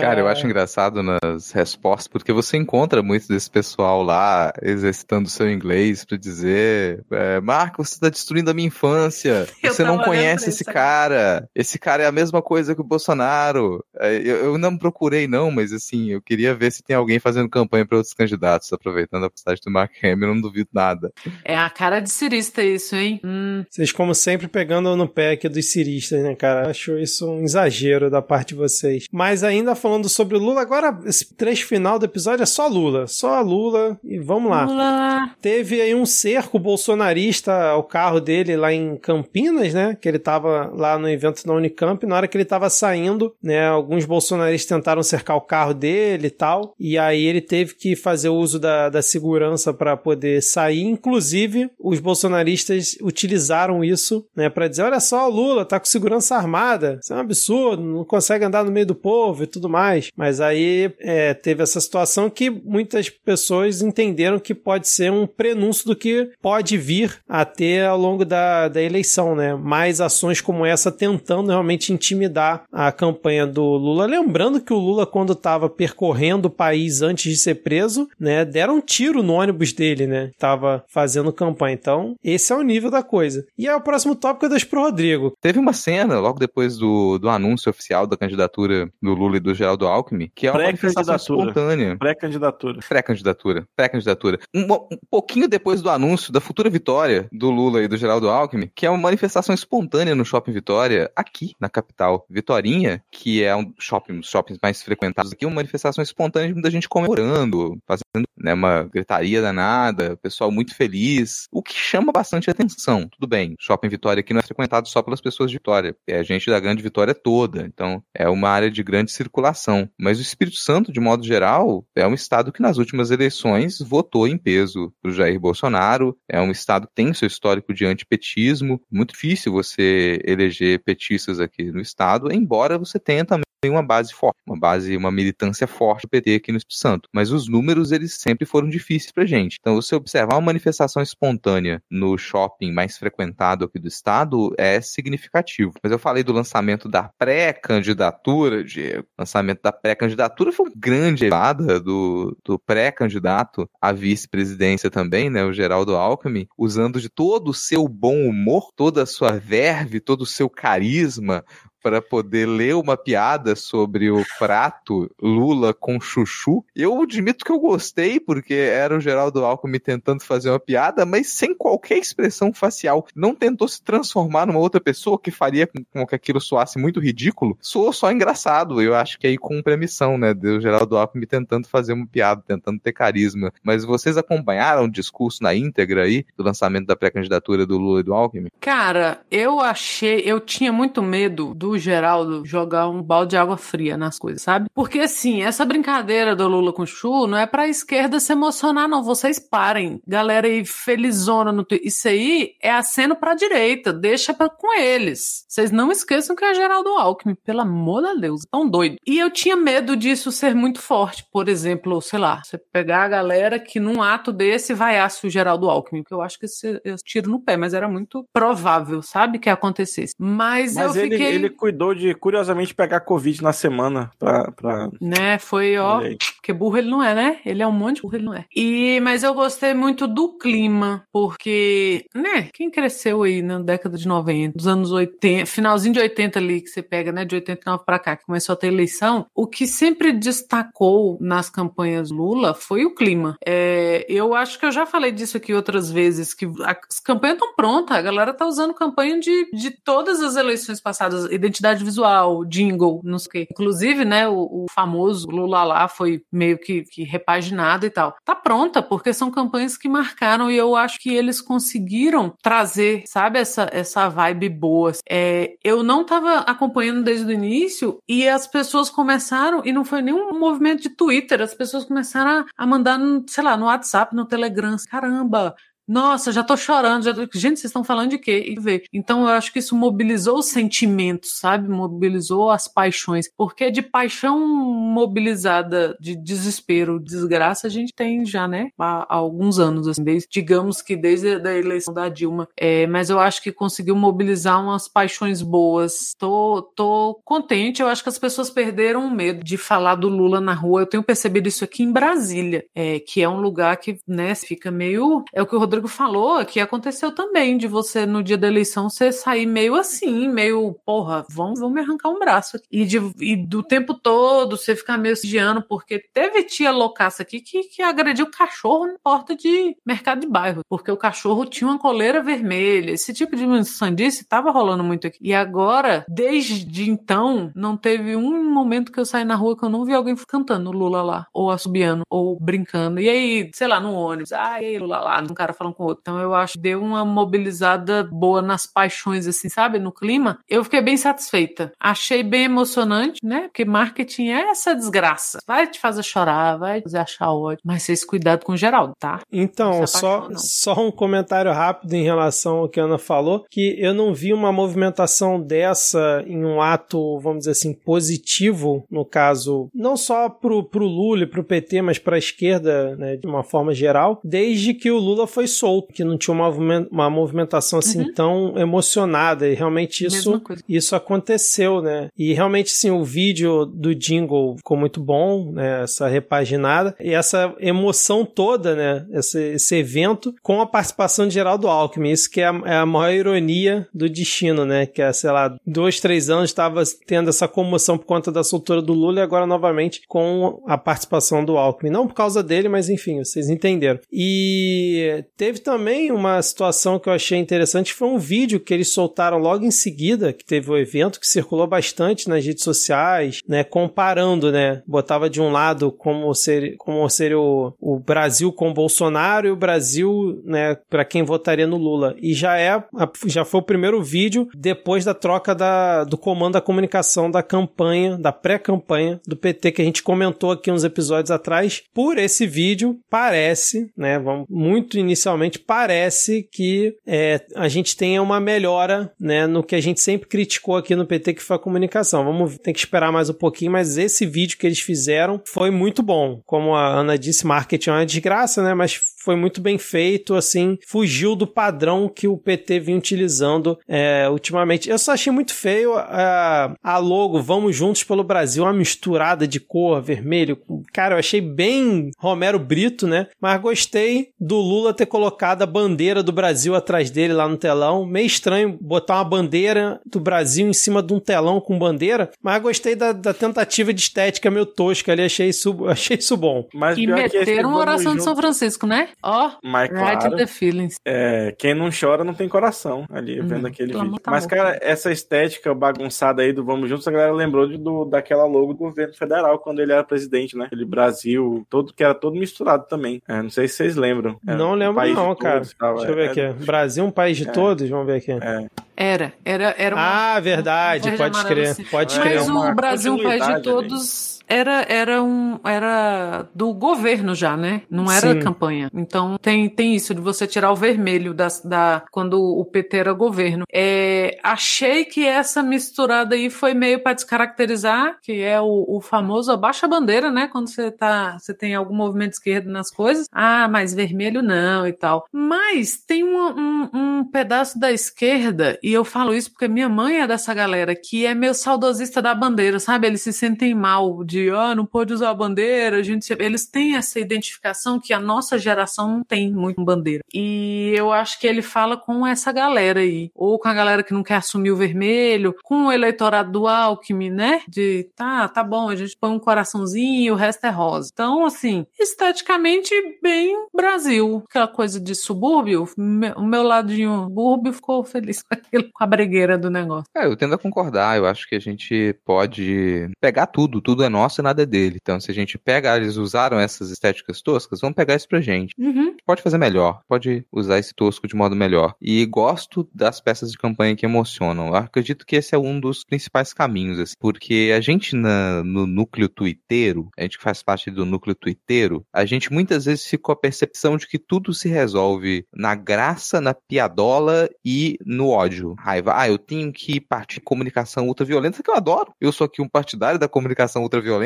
Cara, 0.00 0.20
eu 0.20 0.28
É. 0.28 0.32
acho 0.32 0.46
engraçado 0.46 1.02
nas 1.02 1.52
respostas, 1.52 2.08
porque 2.08 2.32
você 2.32 2.56
encontra 2.56 3.02
muito 3.02 3.28
desse 3.28 3.50
pessoal 3.50 4.02
lá 4.02 4.52
exercitando 4.62 5.28
seu 5.28 5.50
inglês 5.50 6.04
pra 6.04 6.16
dizer: 6.18 7.04
é, 7.12 7.40
Marco, 7.40 7.84
você 7.84 7.98
tá 8.00 8.08
destruindo 8.08 8.50
a 8.50 8.54
minha 8.54 8.68
infância. 8.68 9.46
Eu 9.62 9.72
Você 9.72 9.84
não 9.84 9.98
conhece 9.98 10.48
esse 10.50 10.64
cara. 10.64 11.48
Esse 11.54 11.78
cara 11.78 12.02
é 12.02 12.06
a 12.06 12.12
mesma 12.12 12.42
coisa 12.42 12.74
que 12.74 12.80
o 12.80 12.84
Bolsonaro. 12.84 13.84
É, 13.98 14.16
Eu, 14.16 14.36
eu 14.52 14.58
não 14.58 14.76
procurei, 14.76 15.26
não, 15.28 15.50
mas 15.50 15.72
assim, 15.72 16.10
eu 16.10 16.20
queria 16.20 16.54
ver 16.54 16.72
se 16.72 16.82
tem 16.82 16.96
alguém 16.96 17.18
fazendo 17.18 17.48
campanha 17.48 17.86
pra 17.86 17.96
outros 17.98 18.14
candidatos, 18.14 18.72
aproveitando 18.72 19.24
a 19.24 19.30
postagem 19.30 19.60
do 19.64 19.70
Mark 19.70 19.92
Hamill, 20.02 20.28
eu 20.28 20.34
não 20.34 20.40
duvido 20.40 20.68
nada. 20.72 21.12
É 21.44 21.56
a 21.56 21.70
cara 21.70 22.00
de 22.00 22.10
cirista 22.10 22.62
isso, 22.62 22.96
hein? 22.96 23.20
Hum, 23.24 23.64
Vocês, 23.70 23.92
como 23.92 24.14
sempre, 24.14 24.48
pegando 24.48 24.94
no 24.96 25.08
pé 25.08 25.32
aqui 25.32 25.48
dos 25.48 25.70
ciristas, 25.70 26.22
né, 26.22 26.34
cara? 26.34 26.68
Acho 26.70 26.98
isso 26.98 27.30
um 27.30 27.44
exagero 27.44 28.10
da 28.10 28.20
parte 28.20 28.31
de 28.40 28.54
vocês. 28.54 29.06
Mas 29.12 29.44
ainda 29.44 29.74
falando 29.74 30.08
sobre 30.08 30.36
o 30.36 30.40
Lula, 30.40 30.62
agora 30.62 30.98
esse 31.04 31.34
trecho 31.34 31.66
final 31.66 31.98
do 31.98 32.06
episódio 32.06 32.42
é 32.42 32.46
só 32.46 32.66
Lula. 32.66 33.06
Só 33.06 33.40
Lula. 33.40 33.98
E 34.02 34.18
vamos 34.18 34.50
lá. 34.50 34.64
Lula. 34.64 35.30
Teve 35.40 35.80
aí 35.80 35.94
um 35.94 36.06
cerco 36.06 36.58
bolsonarista 36.58 37.52
ao 37.52 37.84
carro 37.84 38.20
dele 38.20 38.56
lá 38.56 38.72
em 38.72 38.96
Campinas, 38.96 39.74
né? 39.74 39.96
Que 40.00 40.08
ele 40.08 40.18
tava 40.18 40.72
lá 40.74 40.98
no 40.98 41.08
evento 41.08 41.46
da 41.46 41.52
Unicamp. 41.52 42.04
Na 42.06 42.16
hora 42.16 42.28
que 42.28 42.36
ele 42.36 42.44
tava 42.44 42.70
saindo, 42.70 43.34
né? 43.42 43.68
Alguns 43.68 44.04
bolsonaristas 44.04 44.76
tentaram 44.76 45.02
cercar 45.02 45.36
o 45.36 45.40
carro 45.40 45.74
dele 45.74 46.28
e 46.28 46.30
tal. 46.30 46.74
E 46.78 46.98
aí 46.98 47.24
ele 47.24 47.40
teve 47.40 47.74
que 47.74 47.94
fazer 47.94 48.28
uso 48.30 48.58
da, 48.58 48.88
da 48.88 49.02
segurança 49.02 49.72
para 49.72 49.96
poder 49.96 50.42
sair. 50.42 50.82
Inclusive, 50.82 51.70
os 51.78 52.00
bolsonaristas 52.00 52.96
utilizaram 53.02 53.84
isso, 53.84 54.24
né? 54.34 54.48
Para 54.48 54.68
dizer: 54.68 54.82
olha 54.82 55.00
só, 55.00 55.28
o 55.28 55.32
Lula 55.32 55.64
tá 55.64 55.78
com 55.78 55.86
segurança 55.86 56.36
armada. 56.36 56.98
Isso 57.02 57.12
é 57.12 57.16
um 57.16 57.20
absurdo, 57.20 57.82
não 57.82 58.04
consegue 58.04 58.21
andar 58.30 58.64
no 58.64 58.70
meio 58.70 58.86
do 58.86 58.94
povo 58.94 59.44
e 59.44 59.46
tudo 59.46 59.68
mais. 59.68 60.10
Mas 60.16 60.40
aí 60.40 60.92
é, 61.00 61.34
teve 61.34 61.62
essa 61.62 61.80
situação 61.80 62.30
que 62.30 62.50
muitas 62.50 63.08
pessoas 63.08 63.82
entenderam 63.82 64.38
que 64.38 64.54
pode 64.54 64.88
ser 64.88 65.10
um 65.10 65.26
prenúncio 65.26 65.86
do 65.86 65.96
que 65.96 66.30
pode 66.40 66.76
vir 66.76 67.18
a 67.28 67.44
ter 67.44 67.84
ao 67.84 67.98
longo 67.98 68.24
da, 68.24 68.68
da 68.68 68.82
eleição, 68.82 69.34
né? 69.34 69.54
Mais 69.54 70.00
ações 70.00 70.40
como 70.40 70.64
essa 70.64 70.90
tentando 70.90 71.48
realmente 71.48 71.92
intimidar 71.92 72.64
a 72.72 72.90
campanha 72.92 73.46
do 73.46 73.62
Lula. 73.62 74.06
Lembrando 74.06 74.60
que 74.60 74.72
o 74.72 74.78
Lula, 74.78 75.06
quando 75.06 75.32
estava 75.32 75.68
percorrendo 75.68 76.48
o 76.48 76.50
país 76.50 77.02
antes 77.02 77.32
de 77.32 77.38
ser 77.38 77.56
preso, 77.56 78.08
né? 78.18 78.44
Deram 78.44 78.76
um 78.76 78.80
tiro 78.80 79.22
no 79.22 79.34
ônibus 79.34 79.72
dele, 79.72 80.06
né? 80.06 80.30
Tava 80.38 80.84
fazendo 80.88 81.32
campanha. 81.32 81.74
Então, 81.74 82.14
esse 82.22 82.52
é 82.52 82.56
o 82.56 82.62
nível 82.62 82.90
da 82.90 83.02
coisa. 83.02 83.44
E 83.56 83.68
aí, 83.68 83.74
o 83.74 83.80
próximo 83.80 84.14
tópico 84.14 84.46
é 84.46 84.48
das 84.48 84.64
pro 84.64 84.82
Rodrigo. 84.82 85.32
Teve 85.40 85.58
uma 85.58 85.72
cena, 85.72 86.18
logo 86.18 86.38
depois 86.38 86.76
do, 86.76 87.18
do 87.18 87.28
anúncio 87.28 87.70
oficial 87.70 88.06
da 88.12 88.16
candidatura 88.16 88.90
do 89.00 89.14
Lula 89.14 89.36
e 89.36 89.40
do 89.40 89.54
Geraldo 89.54 89.86
Alckmin, 89.86 90.30
que 90.34 90.46
é 90.46 90.52
uma 90.52 90.62
manifestação 90.62 91.16
espontânea. 91.16 91.96
Pré-candidatura. 91.96 92.80
Pré-candidatura. 92.86 93.66
Pré-candidatura. 93.74 94.38
Um, 94.54 94.62
um 94.72 94.98
pouquinho 95.10 95.48
depois 95.48 95.82
do 95.82 95.90
anúncio 95.90 96.32
da 96.32 96.40
futura 96.40 96.70
vitória 96.70 97.28
do 97.32 97.50
Lula 97.50 97.82
e 97.82 97.88
do 97.88 97.96
Geraldo 97.96 98.28
Alckmin, 98.28 98.70
que 98.74 98.86
é 98.86 98.90
uma 98.90 98.98
manifestação 98.98 99.54
espontânea 99.54 100.14
no 100.14 100.24
Shopping 100.24 100.52
Vitória, 100.52 101.10
aqui 101.16 101.54
na 101.60 101.68
capital. 101.68 102.26
Vitorinha, 102.28 103.02
que 103.10 103.42
é 103.42 103.54
um 103.54 103.72
shopping, 103.78 104.14
um 104.14 104.20
dos 104.20 104.28
shoppings 104.28 104.58
mais 104.62 104.82
frequentados 104.82 105.32
aqui, 105.32 105.46
uma 105.46 105.56
manifestação 105.56 106.02
espontânea 106.02 106.48
de 106.48 106.54
muita 106.54 106.70
gente 106.70 106.88
comemorando, 106.88 107.78
fazendo 107.86 108.26
né, 108.36 108.52
uma 108.54 108.84
gritaria 108.84 109.40
danada, 109.40 110.16
pessoal 110.16 110.50
muito 110.50 110.74
feliz, 110.74 111.46
o 111.52 111.62
que 111.62 111.74
chama 111.74 112.12
bastante 112.12 112.50
atenção. 112.50 113.08
Tudo 113.08 113.26
bem, 113.26 113.54
Shopping 113.58 113.88
Vitória 113.88 114.20
aqui 114.20 114.32
não 114.32 114.40
é 114.40 114.42
frequentado 114.42 114.88
só 114.88 115.02
pelas 115.02 115.20
pessoas 115.20 115.50
de 115.50 115.56
Vitória, 115.56 115.96
é 116.06 116.24
gente 116.24 116.50
da 116.50 116.58
grande 116.58 116.82
Vitória 116.82 117.14
toda, 117.14 117.62
então 117.62 118.01
é 118.14 118.28
uma 118.28 118.48
área 118.48 118.70
de 118.70 118.82
grande 118.82 119.10
circulação. 119.10 119.88
Mas 119.98 120.18
o 120.18 120.22
Espírito 120.22 120.56
Santo, 120.56 120.92
de 120.92 121.00
modo 121.00 121.24
geral, 121.24 121.84
é 121.94 122.06
um 122.06 122.14
estado 122.14 122.52
que 122.52 122.62
nas 122.62 122.78
últimas 122.78 123.10
eleições 123.10 123.78
votou 123.80 124.26
em 124.26 124.36
peso 124.36 124.92
para 125.00 125.10
o 125.10 125.14
Jair 125.14 125.38
Bolsonaro, 125.38 126.16
é 126.28 126.40
um 126.40 126.50
estado 126.50 126.86
que 126.86 126.94
tem 126.94 127.12
seu 127.14 127.26
histórico 127.26 127.72
de 127.72 127.84
antipetismo, 127.84 128.80
muito 128.90 129.12
difícil 129.12 129.52
você 129.52 130.20
eleger 130.24 130.82
petistas 130.82 131.40
aqui 131.40 131.70
no 131.70 131.80
estado, 131.80 132.32
embora 132.32 132.78
você 132.78 132.98
tenha 132.98 133.24
também 133.24 133.42
uma 133.70 133.82
base 133.82 134.12
forte, 134.12 134.36
uma 134.46 134.58
base, 134.58 134.96
uma 134.96 135.10
militância 135.10 135.66
forte 135.66 136.02
do 136.02 136.08
PT 136.08 136.34
aqui 136.34 136.52
no 136.52 136.58
Espírito 136.58 136.78
Santo. 136.78 137.08
Mas 137.12 137.30
os 137.30 137.48
números, 137.48 137.92
eles 137.92 138.14
sempre 138.14 138.46
foram 138.46 138.68
difíceis 138.68 139.12
pra 139.12 139.24
gente. 139.24 139.56
Então, 139.60 139.74
você 139.74 139.94
observar 139.94 140.36
uma 140.36 140.46
manifestação 140.46 141.02
espontânea 141.02 141.82
no 141.90 142.16
shopping 142.18 142.72
mais 142.72 142.96
frequentado 142.96 143.64
aqui 143.64 143.78
do 143.78 143.88
estado 143.88 144.54
é 144.58 144.80
significativo. 144.80 145.72
Mas 145.82 145.92
eu 145.92 145.98
falei 145.98 146.22
do 146.22 146.32
lançamento 146.32 146.88
da 146.88 147.10
pré-candidatura, 147.18 148.64
Diego. 148.64 149.06
O 149.18 149.22
lançamento 149.22 149.60
da 149.62 149.72
pré-candidatura 149.72 150.52
foi 150.52 150.66
uma 150.66 150.74
grande 150.76 151.24
levada 151.24 151.80
do, 151.80 152.36
do 152.44 152.58
pré-candidato 152.58 153.68
à 153.80 153.92
vice-presidência 153.92 154.90
também, 154.90 155.30
né, 155.30 155.44
o 155.44 155.52
Geraldo 155.52 155.96
Alckmin, 155.96 156.46
usando 156.56 157.00
de 157.00 157.08
todo 157.08 157.48
o 157.48 157.54
seu 157.54 157.88
bom 157.88 158.26
humor, 158.26 158.70
toda 158.76 159.02
a 159.02 159.06
sua 159.06 159.32
verve, 159.32 160.00
todo 160.00 160.22
o 160.22 160.26
seu 160.26 160.48
carisma, 160.48 161.44
para 161.82 162.00
poder 162.00 162.46
ler 162.46 162.74
uma 162.76 162.96
piada 162.96 163.56
sobre 163.56 164.10
o 164.10 164.24
prato 164.38 165.10
Lula 165.20 165.74
com 165.74 166.00
chuchu. 166.00 166.64
Eu 166.74 167.00
admito 167.02 167.44
que 167.44 167.50
eu 167.50 167.58
gostei, 167.58 168.20
porque 168.20 168.54
era 168.54 168.96
o 168.96 169.00
Geraldo 169.00 169.44
Alckmin 169.44 169.78
tentando 169.78 170.22
fazer 170.22 170.50
uma 170.50 170.60
piada, 170.60 171.04
mas 171.04 171.28
sem 171.28 171.54
qualquer 171.54 171.98
expressão 171.98 172.52
facial. 172.52 173.06
Não 173.14 173.34
tentou 173.34 173.66
se 173.66 173.82
transformar 173.82 174.46
numa 174.46 174.58
outra 174.58 174.80
pessoa 174.80 175.18
que 175.18 175.30
faria 175.30 175.66
com, 175.66 176.06
que 176.06 176.14
aquilo 176.14 176.40
soasse 176.40 176.78
muito 176.78 177.00
ridículo. 177.00 177.56
Soou 177.60 177.92
só 177.92 178.12
engraçado. 178.12 178.80
Eu 178.80 178.94
acho 178.94 179.18
que 179.18 179.26
aí 179.26 179.36
cumpre 179.36 179.74
a 179.74 179.76
missão, 179.76 180.16
né? 180.16 180.32
Do 180.32 180.60
Geraldo 180.60 180.96
Alckmin 180.96 181.26
tentando 181.26 181.66
fazer 181.66 181.92
uma 181.92 182.06
piada, 182.06 182.42
tentando 182.46 182.78
ter 182.78 182.92
carisma. 182.92 183.52
Mas 183.62 183.84
vocês 183.84 184.16
acompanharam 184.16 184.84
o 184.84 184.90
discurso 184.90 185.42
na 185.42 185.54
íntegra 185.54 186.04
aí 186.04 186.24
do 186.36 186.44
lançamento 186.44 186.86
da 186.86 186.96
pré-candidatura 186.96 187.66
do 187.66 187.78
Lula 187.78 188.00
e 188.00 188.04
do 188.04 188.14
Alckmin? 188.14 188.50
Cara, 188.60 189.20
eu 189.30 189.60
achei, 189.60 190.22
eu 190.24 190.40
tinha 190.40 190.72
muito 190.72 191.02
medo 191.02 191.54
do 191.54 191.71
Geraldo 191.78 192.44
jogar 192.44 192.88
um 192.88 193.02
balde 193.02 193.30
de 193.30 193.36
água 193.36 193.56
fria 193.56 193.96
nas 193.96 194.18
coisas, 194.18 194.42
sabe? 194.42 194.68
Porque 194.74 195.00
assim, 195.00 195.42
essa 195.42 195.64
brincadeira 195.64 196.34
do 196.34 196.46
Lula 196.48 196.72
com 196.72 196.82
o 196.82 196.86
Chu 196.86 197.26
não 197.26 197.38
é 197.38 197.46
pra 197.46 197.68
esquerda 197.68 198.20
se 198.20 198.32
emocionar, 198.32 198.88
não. 198.88 199.02
Vocês 199.02 199.38
parem. 199.38 200.00
Galera 200.06 200.46
aí 200.46 200.64
felizona 200.64 201.52
no 201.52 201.64
Twitter. 201.64 201.86
Isso 201.86 202.08
aí 202.08 202.52
é 202.60 202.70
aceno 202.70 203.16
pra 203.16 203.34
direita. 203.34 203.92
Deixa 203.92 204.34
pra, 204.34 204.48
com 204.48 204.74
eles. 204.78 205.44
Vocês 205.48 205.70
não 205.70 205.90
esqueçam 205.90 206.36
que 206.36 206.44
é 206.44 206.54
Geraldo 206.54 206.90
Alckmin, 206.90 207.34
pelo 207.34 207.60
amor 207.60 208.02
de 208.02 208.20
Deus. 208.20 208.42
Tão 208.50 208.68
doido. 208.68 208.96
E 209.06 209.18
eu 209.18 209.30
tinha 209.30 209.56
medo 209.56 209.96
disso 209.96 210.32
ser 210.32 210.54
muito 210.54 210.80
forte. 210.80 211.24
Por 211.32 211.48
exemplo, 211.48 212.00
sei 212.00 212.18
lá, 212.18 212.42
você 212.42 212.58
pegar 212.58 213.04
a 213.04 213.08
galera 213.08 213.58
que 213.58 213.80
num 213.80 214.02
ato 214.02 214.32
desse 214.32 214.74
vaiasse 214.74 215.26
o 215.26 215.30
Geraldo 215.30 215.68
Alckmin, 215.68 216.02
que 216.02 216.12
eu 216.12 216.22
acho 216.22 216.38
que 216.38 216.46
esse, 216.46 216.80
esse 216.84 217.04
tiro 217.04 217.30
no 217.30 217.40
pé, 217.40 217.56
mas 217.56 217.74
era 217.74 217.88
muito 217.88 218.24
provável, 218.32 219.02
sabe, 219.02 219.38
que 219.38 219.50
acontecesse. 219.50 220.14
Mas, 220.18 220.74
Mas 220.74 220.96
eu 220.96 221.02
ele, 221.02 221.16
fiquei. 221.16 221.34
ele 221.34 221.50
cuidou 221.62 221.94
de, 221.94 222.12
curiosamente, 222.12 222.74
pegar 222.74 222.98
Covid 222.98 223.40
na 223.40 223.52
semana 223.52 224.10
pra. 224.18 224.50
pra... 224.50 224.90
Né, 225.00 225.38
foi, 225.38 225.78
ó, 225.78 226.00
porque 226.34 226.52
burro 226.52 226.76
ele 226.76 226.90
não 226.90 227.00
é, 227.00 227.14
né? 227.14 227.38
Ele 227.46 227.62
é 227.62 227.66
um 227.66 227.70
monte 227.70 227.96
de 227.96 228.02
burro, 228.02 228.16
ele 228.16 228.24
não 228.24 228.34
é. 228.34 228.46
E, 228.52 228.98
mas 229.00 229.22
eu 229.22 229.32
gostei 229.32 229.72
muito 229.72 230.08
do 230.08 230.36
clima, 230.36 231.04
porque, 231.12 232.04
né, 232.12 232.48
quem 232.52 232.68
cresceu 232.68 233.22
aí 233.22 233.42
na 233.42 233.60
década 233.60 233.96
de 233.96 234.08
90, 234.08 234.58
dos 234.58 234.66
anos 234.66 234.90
80, 234.90 235.46
finalzinho 235.46 235.94
de 235.94 236.00
80 236.00 236.36
ali, 236.40 236.60
que 236.62 236.68
você 236.68 236.82
pega, 236.82 237.12
né, 237.12 237.24
de 237.24 237.36
89 237.36 237.84
pra 237.84 238.00
cá, 238.00 238.16
que 238.16 238.26
começou 238.26 238.54
a 238.54 238.56
ter 238.56 238.66
eleição, 238.66 239.26
o 239.32 239.46
que 239.46 239.64
sempre 239.64 240.12
destacou 240.12 241.16
nas 241.20 241.48
campanhas 241.48 242.10
Lula 242.10 242.54
foi 242.54 242.84
o 242.84 242.92
clima. 242.92 243.36
É, 243.46 244.04
eu 244.08 244.34
acho 244.34 244.58
que 244.58 244.66
eu 244.66 244.72
já 244.72 244.84
falei 244.84 245.12
disso 245.12 245.36
aqui 245.36 245.54
outras 245.54 245.92
vezes, 245.92 246.34
que 246.34 246.44
as 246.64 246.98
campanhas 246.98 247.36
estão 247.36 247.54
prontas, 247.54 247.96
a 247.96 248.02
galera 248.02 248.34
tá 248.34 248.48
usando 248.48 248.74
campanha 248.74 249.20
de, 249.20 249.48
de 249.52 249.70
todas 249.70 250.20
as 250.20 250.34
eleições 250.34 250.80
passadas, 250.80 251.30
identidade 251.52 251.84
visual, 251.84 252.44
jingle, 252.44 253.00
não 253.04 253.18
sei 253.18 253.28
o 253.28 253.30
quê. 253.30 253.48
Inclusive, 253.50 254.04
né, 254.04 254.28
o, 254.28 254.64
o 254.64 254.66
famoso 254.70 255.28
Lula 255.28 255.62
lá 255.62 255.88
foi 255.88 256.22
meio 256.32 256.58
que, 256.58 256.82
que 256.82 257.04
repaginado 257.04 257.86
e 257.86 257.90
tal. 257.90 258.16
Tá 258.24 258.34
pronta, 258.34 258.82
porque 258.82 259.12
são 259.12 259.30
campanhas 259.30 259.76
que 259.76 259.88
marcaram 259.88 260.50
e 260.50 260.56
eu 260.56 260.74
acho 260.74 260.98
que 260.98 261.14
eles 261.14 261.40
conseguiram 261.40 262.34
trazer, 262.42 263.04
sabe, 263.06 263.38
essa, 263.38 263.68
essa 263.72 264.08
vibe 264.08 264.48
boa. 264.48 264.92
É, 265.08 265.54
eu 265.62 265.82
não 265.82 266.04
tava 266.04 266.38
acompanhando 266.38 267.02
desde 267.02 267.26
o 267.26 267.32
início 267.32 267.98
e 268.08 268.28
as 268.28 268.46
pessoas 268.46 268.90
começaram, 268.90 269.62
e 269.64 269.72
não 269.72 269.84
foi 269.84 270.02
nenhum 270.02 270.38
movimento 270.38 270.82
de 270.82 270.90
Twitter, 270.90 271.40
as 271.40 271.54
pessoas 271.54 271.84
começaram 271.84 272.40
a, 272.40 272.44
a 272.56 272.66
mandar, 272.66 272.98
sei 273.28 273.44
lá, 273.44 273.56
no 273.56 273.66
WhatsApp, 273.66 274.14
no 274.14 274.26
Telegram. 274.26 274.76
Caramba, 274.88 275.54
nossa, 275.86 276.32
já 276.32 276.42
tô 276.42 276.56
chorando. 276.56 277.04
Já 277.04 277.14
tô... 277.14 277.22
Gente, 277.22 277.58
vocês 277.58 277.64
estão 277.64 277.84
falando 277.84 278.10
de 278.10 278.18
quê? 278.18 278.44
E 278.48 278.60
ver. 278.60 278.84
Então 278.92 279.22
eu 279.22 279.28
acho 279.28 279.52
que 279.52 279.58
isso 279.58 279.76
mobilizou 279.76 280.38
os 280.38 280.46
sentimentos, 280.46 281.38
sabe? 281.38 281.68
Mobilizou 281.68 282.50
as 282.50 282.68
paixões. 282.68 283.28
Porque 283.36 283.70
de 283.70 283.82
paixão 283.82 284.38
mobilizada, 284.38 285.96
de 286.00 286.16
desespero, 286.16 287.00
desgraça, 287.00 287.66
a 287.66 287.70
gente 287.70 287.92
tem 287.94 288.24
já, 288.24 288.46
né? 288.46 288.70
Há, 288.78 289.06
alguns 289.08 289.58
anos, 289.58 289.88
assim, 289.88 290.02
desde, 290.02 290.28
digamos 290.30 290.82
que 290.82 290.96
desde 290.96 291.36
a 291.46 291.54
eleição 291.58 291.92
da 291.92 292.08
Dilma. 292.08 292.48
É, 292.56 292.86
mas 292.86 293.10
eu 293.10 293.18
acho 293.18 293.42
que 293.42 293.52
conseguiu 293.52 293.96
mobilizar 293.96 294.62
umas 294.62 294.88
paixões 294.88 295.42
boas. 295.42 296.14
Tô, 296.18 296.62
tô 296.76 297.20
contente. 297.24 297.82
Eu 297.82 297.88
acho 297.88 298.02
que 298.02 298.08
as 298.08 298.18
pessoas 298.18 298.50
perderam 298.50 299.06
o 299.06 299.10
medo 299.10 299.44
de 299.44 299.56
falar 299.56 299.96
do 299.96 300.08
Lula 300.08 300.40
na 300.40 300.54
rua. 300.54 300.82
Eu 300.82 300.86
tenho 300.86 301.02
percebido 301.02 301.48
isso 301.48 301.64
aqui 301.64 301.82
em 301.82 301.92
Brasília, 301.92 302.64
é, 302.74 303.00
que 303.00 303.22
é 303.22 303.28
um 303.28 303.40
lugar 303.40 303.76
que, 303.78 303.98
né, 304.06 304.34
fica 304.34 304.70
meio. 304.70 305.24
É 305.34 305.42
o 305.42 305.46
que 305.46 305.56
o 305.56 305.58
Rodrigo 305.72 305.88
falou 305.88 306.44
que 306.44 306.60
aconteceu 306.60 307.12
também, 307.12 307.56
de 307.56 307.66
você, 307.66 308.04
no 308.04 308.22
dia 308.22 308.36
da 308.36 308.46
eleição, 308.46 308.90
você 308.90 309.10
sair 309.10 309.46
meio 309.46 309.74
assim, 309.74 310.28
meio, 310.28 310.76
porra, 310.84 311.24
vão, 311.30 311.54
vão 311.54 311.70
me 311.70 311.80
arrancar 311.80 312.10
um 312.10 312.18
braço 312.18 312.58
aqui. 312.58 312.66
E, 312.70 312.84
de, 312.84 312.98
e 313.18 313.34
do 313.34 313.62
tempo 313.62 313.94
todo 313.94 314.58
você 314.58 314.76
ficar 314.76 314.98
meio 314.98 315.16
sigiando, 315.16 315.62
porque 315.62 315.98
teve 316.12 316.42
tia 316.42 316.70
loucaça 316.70 317.22
aqui 317.22 317.40
que, 317.40 317.62
que 317.62 317.80
agrediu 317.80 318.30
cachorro 318.30 318.86
na 318.86 318.98
porta 319.02 319.34
de 319.34 319.74
mercado 319.86 320.20
de 320.20 320.26
bairro, 320.26 320.60
porque 320.68 320.90
o 320.90 320.96
cachorro 320.96 321.46
tinha 321.46 321.70
uma 321.70 321.78
coleira 321.78 322.22
vermelha. 322.22 322.90
Esse 322.90 323.14
tipo 323.14 323.34
de 323.34 323.64
sandice 323.64 324.28
tava 324.28 324.50
rolando 324.50 324.84
muito 324.84 325.06
aqui. 325.06 325.18
E 325.22 325.32
agora, 325.32 326.04
desde 326.06 326.90
então, 326.90 327.50
não 327.54 327.78
teve 327.78 328.14
um 328.14 328.44
momento 328.52 328.92
que 328.92 329.00
eu 329.00 329.06
saí 329.06 329.24
na 329.24 329.36
rua 329.36 329.56
que 329.56 329.64
eu 329.64 329.70
não 329.70 329.86
vi 329.86 329.94
alguém 329.94 330.14
cantando 330.28 330.70
Lula 330.70 331.02
lá, 331.02 331.26
ou 331.32 331.50
assobiando, 331.50 332.02
ou 332.10 332.38
brincando. 332.38 333.00
E 333.00 333.08
aí, 333.08 333.50
sei 333.54 333.66
lá, 333.66 333.80
no 333.80 333.94
ônibus, 333.94 334.32
aí, 334.32 334.78
Lula 334.78 335.00
lá, 335.00 335.22
um 335.22 335.34
cara 335.34 335.54
falando 335.54 335.61
com 335.70 335.82
o 335.82 335.86
outro. 335.88 336.00
Então 336.00 336.18
eu 336.18 336.32
acho 336.34 336.54
que 336.54 336.60
deu 336.60 336.82
uma 336.82 337.04
mobilizada 337.04 338.08
boa 338.10 338.40
nas 338.40 338.66
paixões, 338.66 339.26
assim, 339.26 339.50
sabe? 339.50 339.78
No 339.78 339.92
clima. 339.92 340.38
Eu 340.48 340.64
fiquei 340.64 340.80
bem 340.80 340.96
satisfeita. 340.96 341.72
Achei 341.78 342.22
bem 342.22 342.44
emocionante, 342.44 343.20
né? 343.22 343.42
Porque 343.42 343.66
marketing 343.66 344.28
é 344.28 344.50
essa 344.50 344.74
desgraça. 344.74 345.40
Vai 345.46 345.66
te 345.66 345.78
fazer 345.78 346.02
chorar, 346.02 346.56
vai 346.56 346.80
te 346.80 346.84
fazer 346.84 346.98
achar 346.98 347.32
ódio. 347.32 347.60
Mas 347.62 347.82
vocês 347.82 348.04
cuidado 348.04 348.44
com 348.44 348.52
o 348.52 348.56
Geraldo, 348.56 348.94
tá? 348.98 349.20
Então, 349.30 349.86
só, 349.86 350.28
só 350.36 350.74
um 350.74 350.90
comentário 350.90 351.52
rápido 351.52 351.92
em 351.92 352.02
relação 352.02 352.58
ao 352.58 352.68
que 352.68 352.80
a 352.80 352.84
Ana 352.84 352.98
falou, 352.98 353.44
que 353.50 353.76
eu 353.78 353.92
não 353.92 354.14
vi 354.14 354.32
uma 354.32 354.52
movimentação 354.52 355.40
dessa 355.40 356.22
em 356.26 356.44
um 356.44 356.60
ato, 356.60 357.18
vamos 357.18 357.40
dizer 357.40 357.52
assim, 357.52 357.74
positivo, 357.74 358.84
no 358.90 359.04
caso, 359.04 359.68
não 359.74 359.96
só 359.96 360.28
pro, 360.28 360.62
pro 360.64 360.86
Lula 360.86 361.24
e 361.24 361.26
pro 361.26 361.44
PT, 361.44 361.82
mas 361.82 361.98
pra 361.98 362.18
esquerda, 362.18 362.96
né, 362.96 363.16
de 363.16 363.26
uma 363.26 363.42
forma 363.42 363.74
geral, 363.74 364.20
desde 364.24 364.74
que 364.74 364.90
o 364.90 364.98
Lula 364.98 365.26
foi 365.26 365.46
solto, 365.52 365.92
que 365.92 366.04
não 366.04 366.18
tinha 366.18 366.34
uma, 366.34 366.48
uma 366.90 367.10
movimentação 367.10 367.78
assim 367.78 368.02
uhum. 368.02 368.14
tão 368.14 368.58
emocionada. 368.58 369.48
E 369.48 369.54
realmente 369.54 370.06
isso, 370.06 370.40
isso 370.68 370.96
aconteceu, 370.96 371.80
né? 371.80 372.08
E 372.16 372.32
realmente, 372.32 372.70
sim, 372.70 372.90
o 372.90 373.04
vídeo 373.04 373.64
do 373.64 373.94
jingle 373.94 374.56
ficou 374.56 374.76
muito 374.76 375.00
bom, 375.00 375.52
né? 375.52 375.82
Essa 375.82 376.08
repaginada. 376.08 376.94
E 377.00 377.12
essa 377.12 377.54
emoção 377.58 378.24
toda, 378.24 378.74
né? 378.74 379.06
Esse, 379.12 379.40
esse 379.54 379.76
evento 379.76 380.34
com 380.42 380.60
a 380.60 380.66
participação 380.66 381.26
de 381.26 381.34
Geraldo 381.34 381.68
Alckmin. 381.68 382.10
Isso 382.10 382.30
que 382.30 382.40
é 382.40 382.46
a, 382.46 382.62
é 382.64 382.76
a 382.76 382.86
maior 382.86 383.12
ironia 383.12 383.86
do 383.92 384.08
destino, 384.08 384.64
né? 384.64 384.86
Que 384.86 385.02
é, 385.02 385.12
sei 385.12 385.30
lá, 385.30 385.54
dois, 385.66 386.00
três 386.00 386.30
anos 386.30 386.50
estava 386.50 386.82
tendo 387.06 387.30
essa 387.30 387.48
comoção 387.48 387.98
por 387.98 388.06
conta 388.06 388.30
da 388.30 388.44
soltura 388.44 388.82
do 388.82 388.92
Lula 388.92 389.20
e 389.20 389.22
agora 389.22 389.46
novamente 389.46 390.02
com 390.08 390.62
a 390.66 390.76
participação 390.76 391.44
do 391.44 391.56
Alckmin. 391.56 391.90
Não 391.90 392.06
por 392.06 392.14
causa 392.14 392.42
dele, 392.42 392.68
mas 392.68 392.88
enfim, 392.88 393.18
vocês 393.18 393.48
entenderam. 393.48 394.00
E 394.10 395.24
Teve 395.42 395.58
também 395.58 396.12
uma 396.12 396.40
situação 396.40 397.00
que 397.00 397.08
eu 397.08 397.12
achei 397.12 397.36
interessante, 397.36 397.92
foi 397.92 398.06
um 398.06 398.16
vídeo 398.16 398.60
que 398.60 398.72
eles 398.72 398.92
soltaram 398.92 399.38
logo 399.38 399.64
em 399.64 399.72
seguida, 399.72 400.32
que 400.32 400.44
teve 400.44 400.70
o 400.70 400.78
evento, 400.78 401.18
que 401.18 401.26
circulou 401.26 401.66
bastante 401.66 402.28
nas 402.28 402.46
redes 402.46 402.62
sociais, 402.62 403.40
né, 403.48 403.64
comparando, 403.64 404.52
né, 404.52 404.84
botava 404.86 405.28
de 405.28 405.40
um 405.40 405.50
lado 405.50 405.90
como 405.90 406.32
seria, 406.32 406.76
como 406.78 407.10
seria 407.10 407.40
o, 407.40 407.74
o 407.80 407.98
Brasil 407.98 408.52
com 408.52 408.70
o 408.70 408.72
Bolsonaro 408.72 409.48
e 409.48 409.50
o 409.50 409.56
Brasil, 409.56 410.40
né, 410.44 410.76
para 410.88 411.04
quem 411.04 411.24
votaria 411.24 411.66
no 411.66 411.76
Lula. 411.76 412.14
E 412.22 412.34
já 412.34 412.56
é, 412.56 412.80
já 413.26 413.44
foi 413.44 413.58
o 413.58 413.64
primeiro 413.64 414.00
vídeo 414.00 414.46
depois 414.54 415.04
da 415.04 415.12
troca 415.12 415.56
da, 415.56 416.04
do 416.04 416.16
comando 416.16 416.52
da 416.52 416.60
comunicação 416.60 417.28
da 417.28 417.42
campanha, 417.42 418.16
da 418.16 418.30
pré-campanha 418.30 419.20
do 419.26 419.36
PT 419.36 419.72
que 419.72 419.82
a 419.82 419.84
gente 419.84 420.04
comentou 420.04 420.52
aqui 420.52 420.70
uns 420.70 420.84
episódios 420.84 421.32
atrás. 421.32 421.82
Por 421.92 422.16
esse 422.16 422.46
vídeo, 422.46 423.00
parece, 423.10 423.90
né, 423.96 424.20
vamos 424.20 424.46
muito 424.48 424.96
inicialmente 424.96 425.31
inicialmente, 425.32 425.58
parece 425.58 426.42
que 426.50 426.96
é, 427.06 427.40
a 427.54 427.68
gente 427.68 427.96
tenha 427.96 428.22
uma 428.22 428.40
melhora 428.40 429.12
né, 429.18 429.46
no 429.46 429.62
que 429.62 429.74
a 429.74 429.80
gente 429.80 430.00
sempre 430.00 430.28
criticou 430.28 430.76
aqui 430.76 430.94
no 430.94 431.06
PT, 431.06 431.34
que 431.34 431.42
foi 431.42 431.56
a 431.56 431.58
comunicação. 431.58 432.24
Vamos 432.24 432.58
ter 432.58 432.72
que 432.72 432.78
esperar 432.78 433.12
mais 433.12 433.28
um 433.30 433.34
pouquinho, 433.34 433.72
mas 433.72 433.96
esse 433.96 434.26
vídeo 434.26 434.58
que 434.58 434.66
eles 434.66 434.80
fizeram 434.80 435.40
foi 435.46 435.70
muito 435.70 436.02
bom. 436.02 436.40
Como 436.44 436.74
a 436.74 436.86
Ana 436.86 437.18
disse, 437.18 437.46
marketing 437.46 437.90
é 437.90 437.92
uma 437.92 438.06
desgraça, 438.06 438.62
né? 438.62 438.74
Mas 438.74 439.00
foi 439.22 439.36
muito 439.36 439.60
bem 439.60 439.78
feito, 439.78 440.34
assim, 440.34 440.78
fugiu 440.86 441.36
do 441.36 441.46
padrão 441.46 442.08
que 442.08 442.26
o 442.26 442.36
PT 442.36 442.80
vinha 442.80 442.98
utilizando 442.98 443.78
é, 443.86 444.28
ultimamente. 444.28 444.90
Eu 444.90 444.98
só 444.98 445.12
achei 445.12 445.32
muito 445.32 445.54
feio 445.54 445.94
a, 445.94 446.74
a 446.82 446.98
logo 446.98 447.40
Vamos 447.40 447.76
Juntos 447.76 448.02
pelo 448.02 448.24
Brasil, 448.24 448.64
uma 448.64 448.72
misturada 448.72 449.46
de 449.46 449.60
cor, 449.60 450.02
vermelho. 450.02 450.58
Cara, 450.92 451.14
eu 451.14 451.18
achei 451.18 451.40
bem 451.40 452.10
Romero 452.18 452.58
Brito, 452.58 453.06
né? 453.06 453.28
Mas 453.40 453.60
gostei 453.60 454.30
do 454.40 454.56
Lula 454.56 454.92
ter 454.92 455.06
colocado 455.06 455.62
a 455.62 455.66
bandeira 455.66 456.22
do 456.22 456.32
Brasil 456.32 456.74
atrás 456.74 457.10
dele 457.10 457.32
lá 457.32 457.48
no 457.48 457.56
telão. 457.56 458.04
Meio 458.04 458.26
estranho 458.26 458.76
botar 458.80 459.16
uma 459.16 459.24
bandeira 459.24 460.00
do 460.04 460.18
Brasil 460.18 460.68
em 460.68 460.72
cima 460.72 461.02
de 461.02 461.14
um 461.14 461.20
telão 461.20 461.60
com 461.60 461.78
bandeira, 461.78 462.30
mas 462.42 462.60
gostei 462.60 462.96
da, 462.96 463.12
da 463.12 463.32
tentativa 463.32 463.92
de 463.92 464.00
estética 464.00 464.50
meio 464.50 464.66
tosca 464.66 465.12
ali, 465.12 465.22
achei 465.22 465.48
isso, 465.48 465.76
achei 465.86 466.16
isso 466.16 466.36
bom. 466.36 466.66
Mas 466.74 466.98
e 466.98 467.06
meteram 467.06 467.70
uma 467.70 467.78
oração 467.78 468.16
de 468.16 468.22
São 468.22 468.34
Francisco, 468.34 468.86
né? 468.86 469.08
Ó, 469.22 469.48
oh, 469.48 469.58
Mas, 469.62 469.88
claro, 469.88 470.36
the 470.36 470.46
feelings. 470.46 470.96
É, 471.04 471.54
quem 471.58 471.74
não 471.74 471.90
chora 471.90 472.24
não 472.24 472.34
tem 472.34 472.48
coração 472.48 473.04
ali, 473.10 473.40
uhum. 473.40 473.46
vendo 473.46 473.66
aquele 473.66 473.92
vídeo. 473.92 474.18
Tá 474.20 474.30
Mas, 474.30 474.46
cara, 474.46 474.78
essa 474.82 475.10
estética 475.10 475.74
bagunçada 475.74 476.42
aí 476.42 476.52
do 476.52 476.64
Vamos 476.64 476.88
Juntos, 476.88 477.06
a 477.06 477.10
galera 477.10 477.32
lembrou 477.32 477.66
de, 477.66 477.78
do, 477.78 478.04
daquela 478.04 478.44
logo 478.44 478.72
do 478.72 478.78
governo 478.78 479.14
federal 479.14 479.58
quando 479.58 479.80
ele 479.80 479.92
era 479.92 480.04
presidente, 480.04 480.56
né? 480.56 480.66
Aquele 480.66 480.84
Brasil, 480.84 481.66
todo, 481.68 481.92
que 481.92 482.04
era 482.04 482.14
todo 482.14 482.36
misturado 482.36 482.86
também. 482.88 483.22
É, 483.28 483.42
não 483.42 483.50
sei 483.50 483.68
se 483.68 483.74
vocês 483.74 483.96
lembram. 483.96 484.38
não 484.44 484.74
lembro 484.74 485.02
não, 485.14 485.34
cara. 485.34 485.60
Deixa 485.60 485.76
eu 486.08 486.14
ver 486.14 486.36
é, 486.36 486.50
aqui. 486.50 486.64
Brasil, 486.64 487.04
um 487.04 487.10
país 487.10 487.36
de 487.36 487.48
é. 487.48 487.52
todos? 487.52 487.88
Vamos 487.88 488.06
ver 488.06 488.16
aqui. 488.16 488.32
É. 488.32 488.66
Era, 488.96 489.32
era, 489.44 489.74
era 489.78 489.96
uma, 489.96 490.34
Ah, 490.36 490.40
verdade, 490.40 491.10
pode 491.16 491.44
crer, 491.44 491.68
assim. 491.68 491.84
pode 491.84 492.20
crer. 492.20 492.36
Mas 492.36 492.48
o 492.48 492.74
Brasil, 492.74 493.14
um 493.14 493.22
país 493.22 493.46
de 493.46 493.62
todos 493.62 494.41
era, 494.52 494.84
era, 494.86 495.22
um, 495.22 495.58
era 495.64 496.46
do 496.54 496.74
governo 496.74 497.34
já, 497.34 497.56
né? 497.56 497.82
Não 497.90 498.12
era 498.12 498.34
Sim. 498.34 498.40
campanha. 498.40 498.90
Então 498.92 499.38
tem, 499.40 499.66
tem 499.70 499.94
isso 499.94 500.14
de 500.14 500.20
você 500.20 500.46
tirar 500.46 500.70
o 500.70 500.76
vermelho 500.76 501.32
da, 501.32 501.48
da, 501.64 502.04
quando 502.10 502.38
o 502.38 502.62
PT 502.66 502.98
era 502.98 503.12
governo. 503.14 503.64
É, 503.72 504.38
achei 504.42 505.06
que 505.06 505.26
essa 505.26 505.62
misturada 505.62 506.34
aí 506.34 506.50
foi 506.50 506.74
meio 506.74 507.02
para 507.02 507.14
descaracterizar, 507.14 508.18
que 508.22 508.42
é 508.42 508.60
o, 508.60 508.84
o 508.86 509.00
famoso 509.00 509.50
abaixa 509.50 509.86
a 509.86 509.88
bandeira, 509.88 510.30
né? 510.30 510.48
Quando 510.52 510.68
você 510.68 510.90
tá, 510.90 511.38
você 511.38 511.54
tem 511.54 511.74
algum 511.74 511.94
movimento 511.94 512.32
esquerdo 512.32 512.70
nas 512.70 512.90
coisas. 512.90 513.26
Ah, 513.32 513.66
mas 513.68 513.94
vermelho 513.94 514.42
não 514.42 514.86
e 514.86 514.92
tal. 514.92 515.24
Mas 515.32 515.96
tem 515.96 516.22
um, 516.24 516.36
um, 516.36 516.90
um 516.92 517.24
pedaço 517.24 517.80
da 517.80 517.90
esquerda, 517.90 518.78
e 518.82 518.92
eu 518.92 519.04
falo 519.04 519.34
isso 519.34 519.50
porque 519.50 519.66
minha 519.66 519.88
mãe 519.88 520.20
é 520.20 520.26
dessa 520.26 520.52
galera 520.52 520.94
que 520.94 521.24
é 521.24 521.34
meio 521.34 521.54
saudosista 521.54 522.20
da 522.20 522.34
bandeira, 522.34 522.78
sabe? 522.78 523.06
Eles 523.06 523.22
se 523.22 523.32
sentem 523.32 523.74
mal 523.74 524.22
de 524.22 524.41
ah, 524.50 524.74
não 524.74 524.86
pode 524.86 525.12
usar 525.12 525.30
a 525.30 525.34
bandeira, 525.34 525.98
a 525.98 526.02
gente 526.02 526.32
eles 526.38 526.66
têm 526.66 526.96
essa 526.96 527.18
identificação 527.18 528.00
que 528.00 528.12
a 528.12 528.20
nossa 528.20 528.58
geração 528.58 529.08
não 529.08 529.24
tem 529.24 529.52
muito 529.52 529.82
bandeira. 529.84 530.22
E 530.32 530.92
eu 530.96 531.12
acho 531.12 531.38
que 531.38 531.46
ele 531.46 531.62
fala 531.62 531.96
com 531.96 532.26
essa 532.26 532.52
galera 532.52 533.00
aí, 533.00 533.30
ou 533.34 533.58
com 533.58 533.68
a 533.68 533.74
galera 533.74 534.02
que 534.02 534.14
não 534.14 534.22
quer 534.22 534.36
assumir 534.36 534.70
o 534.70 534.76
vermelho, 534.76 535.54
com 535.62 535.86
o 535.86 535.92
eleitorado 535.92 536.52
do 536.52 536.66
Alckmin, 536.66 537.30
né? 537.30 537.62
De 537.68 538.08
tá, 538.14 538.48
tá 538.48 538.62
bom, 538.62 538.88
a 538.88 538.96
gente 538.96 539.16
põe 539.18 539.30
um 539.30 539.38
coraçãozinho, 539.38 540.34
o 540.34 540.36
resto 540.36 540.66
é 540.66 540.70
rosa. 540.70 541.10
Então, 541.12 541.44
assim, 541.44 541.86
esteticamente 541.98 542.94
bem 543.22 543.56
Brasil, 543.74 544.42
aquela 544.48 544.68
coisa 544.68 545.00
de 545.00 545.14
subúrbio, 545.14 545.88
o 546.36 546.42
meu 546.42 546.62
ladinho 546.62 547.24
subúrbio 547.24 547.72
ficou 547.72 548.04
feliz. 548.04 548.42
aquilo 548.50 548.84
com 548.92 549.04
a 549.04 549.06
bregueira 549.06 549.58
do 549.58 549.70
negócio. 549.70 550.06
É, 550.14 550.26
eu 550.26 550.36
tendo 550.36 550.54
a 550.54 550.58
concordar. 550.58 551.16
Eu 551.16 551.26
acho 551.26 551.48
que 551.48 551.54
a 551.54 551.60
gente 551.60 552.14
pode 552.24 553.10
pegar 553.20 553.46
tudo, 553.46 553.80
tudo 553.80 554.04
é 554.04 554.08
nosso 554.08 554.31
e 554.40 554.44
nada 554.44 554.62
é 554.62 554.66
dele. 554.66 554.98
Então, 555.00 555.20
se 555.20 555.30
a 555.30 555.34
gente 555.34 555.58
pega, 555.58 555.96
eles 555.96 556.16
usaram 556.16 556.58
essas 556.58 556.90
estéticas 556.90 557.42
toscas, 557.42 557.80
vamos 557.80 557.96
pegar 557.96 558.14
isso 558.14 558.28
pra 558.28 558.40
gente. 558.40 558.74
Uhum. 558.78 559.16
Pode 559.24 559.42
fazer 559.42 559.58
melhor, 559.58 560.02
pode 560.08 560.44
usar 560.50 560.78
esse 560.78 560.94
tosco 560.94 561.26
de 561.26 561.36
modo 561.36 561.54
melhor. 561.54 561.94
E 562.00 562.24
gosto 562.26 562.88
das 562.94 563.20
peças 563.20 563.50
de 563.50 563.58
campanha 563.58 563.96
que 563.96 564.06
emocionam. 564.06 564.68
Eu 564.68 564.76
acredito 564.76 565.26
que 565.26 565.36
esse 565.36 565.54
é 565.54 565.58
um 565.58 565.78
dos 565.78 566.04
principais 566.04 566.52
caminhos, 566.52 566.98
assim, 566.98 567.14
porque 567.18 567.72
a 567.76 567.80
gente 567.80 568.16
na, 568.16 568.62
no 568.64 568.86
núcleo 568.86 569.28
twitteiro, 569.28 570.08
a 570.16 570.22
gente 570.22 570.38
que 570.38 570.44
faz 570.44 570.62
parte 570.62 570.90
do 570.90 571.04
núcleo 571.04 571.34
twitteiro, 571.34 572.04
a 572.12 572.24
gente 572.24 572.52
muitas 572.52 572.84
vezes 572.84 573.06
fica 573.06 573.22
com 573.22 573.32
a 573.32 573.36
percepção 573.36 573.96
de 573.96 574.06
que 574.06 574.18
tudo 574.18 574.52
se 574.54 574.68
resolve 574.68 575.44
na 575.54 575.74
graça, 575.74 576.40
na 576.40 576.54
piadola 576.54 577.48
e 577.64 577.96
no 578.04 578.28
ódio. 578.28 578.74
Raiva. 578.78 579.14
Ah, 579.16 579.28
eu 579.28 579.38
tenho 579.38 579.72
que 579.72 580.00
partir 580.00 580.40
comunicação 580.40 581.06
ultraviolenta, 581.06 581.62
que 581.62 581.70
eu 581.70 581.74
adoro. 581.74 582.12
Eu 582.20 582.32
sou 582.32 582.44
aqui 582.44 582.60
um 582.60 582.68
partidário 582.68 583.18
da 583.18 583.28
comunicação 583.28 583.82
ultraviolenta 583.82 584.21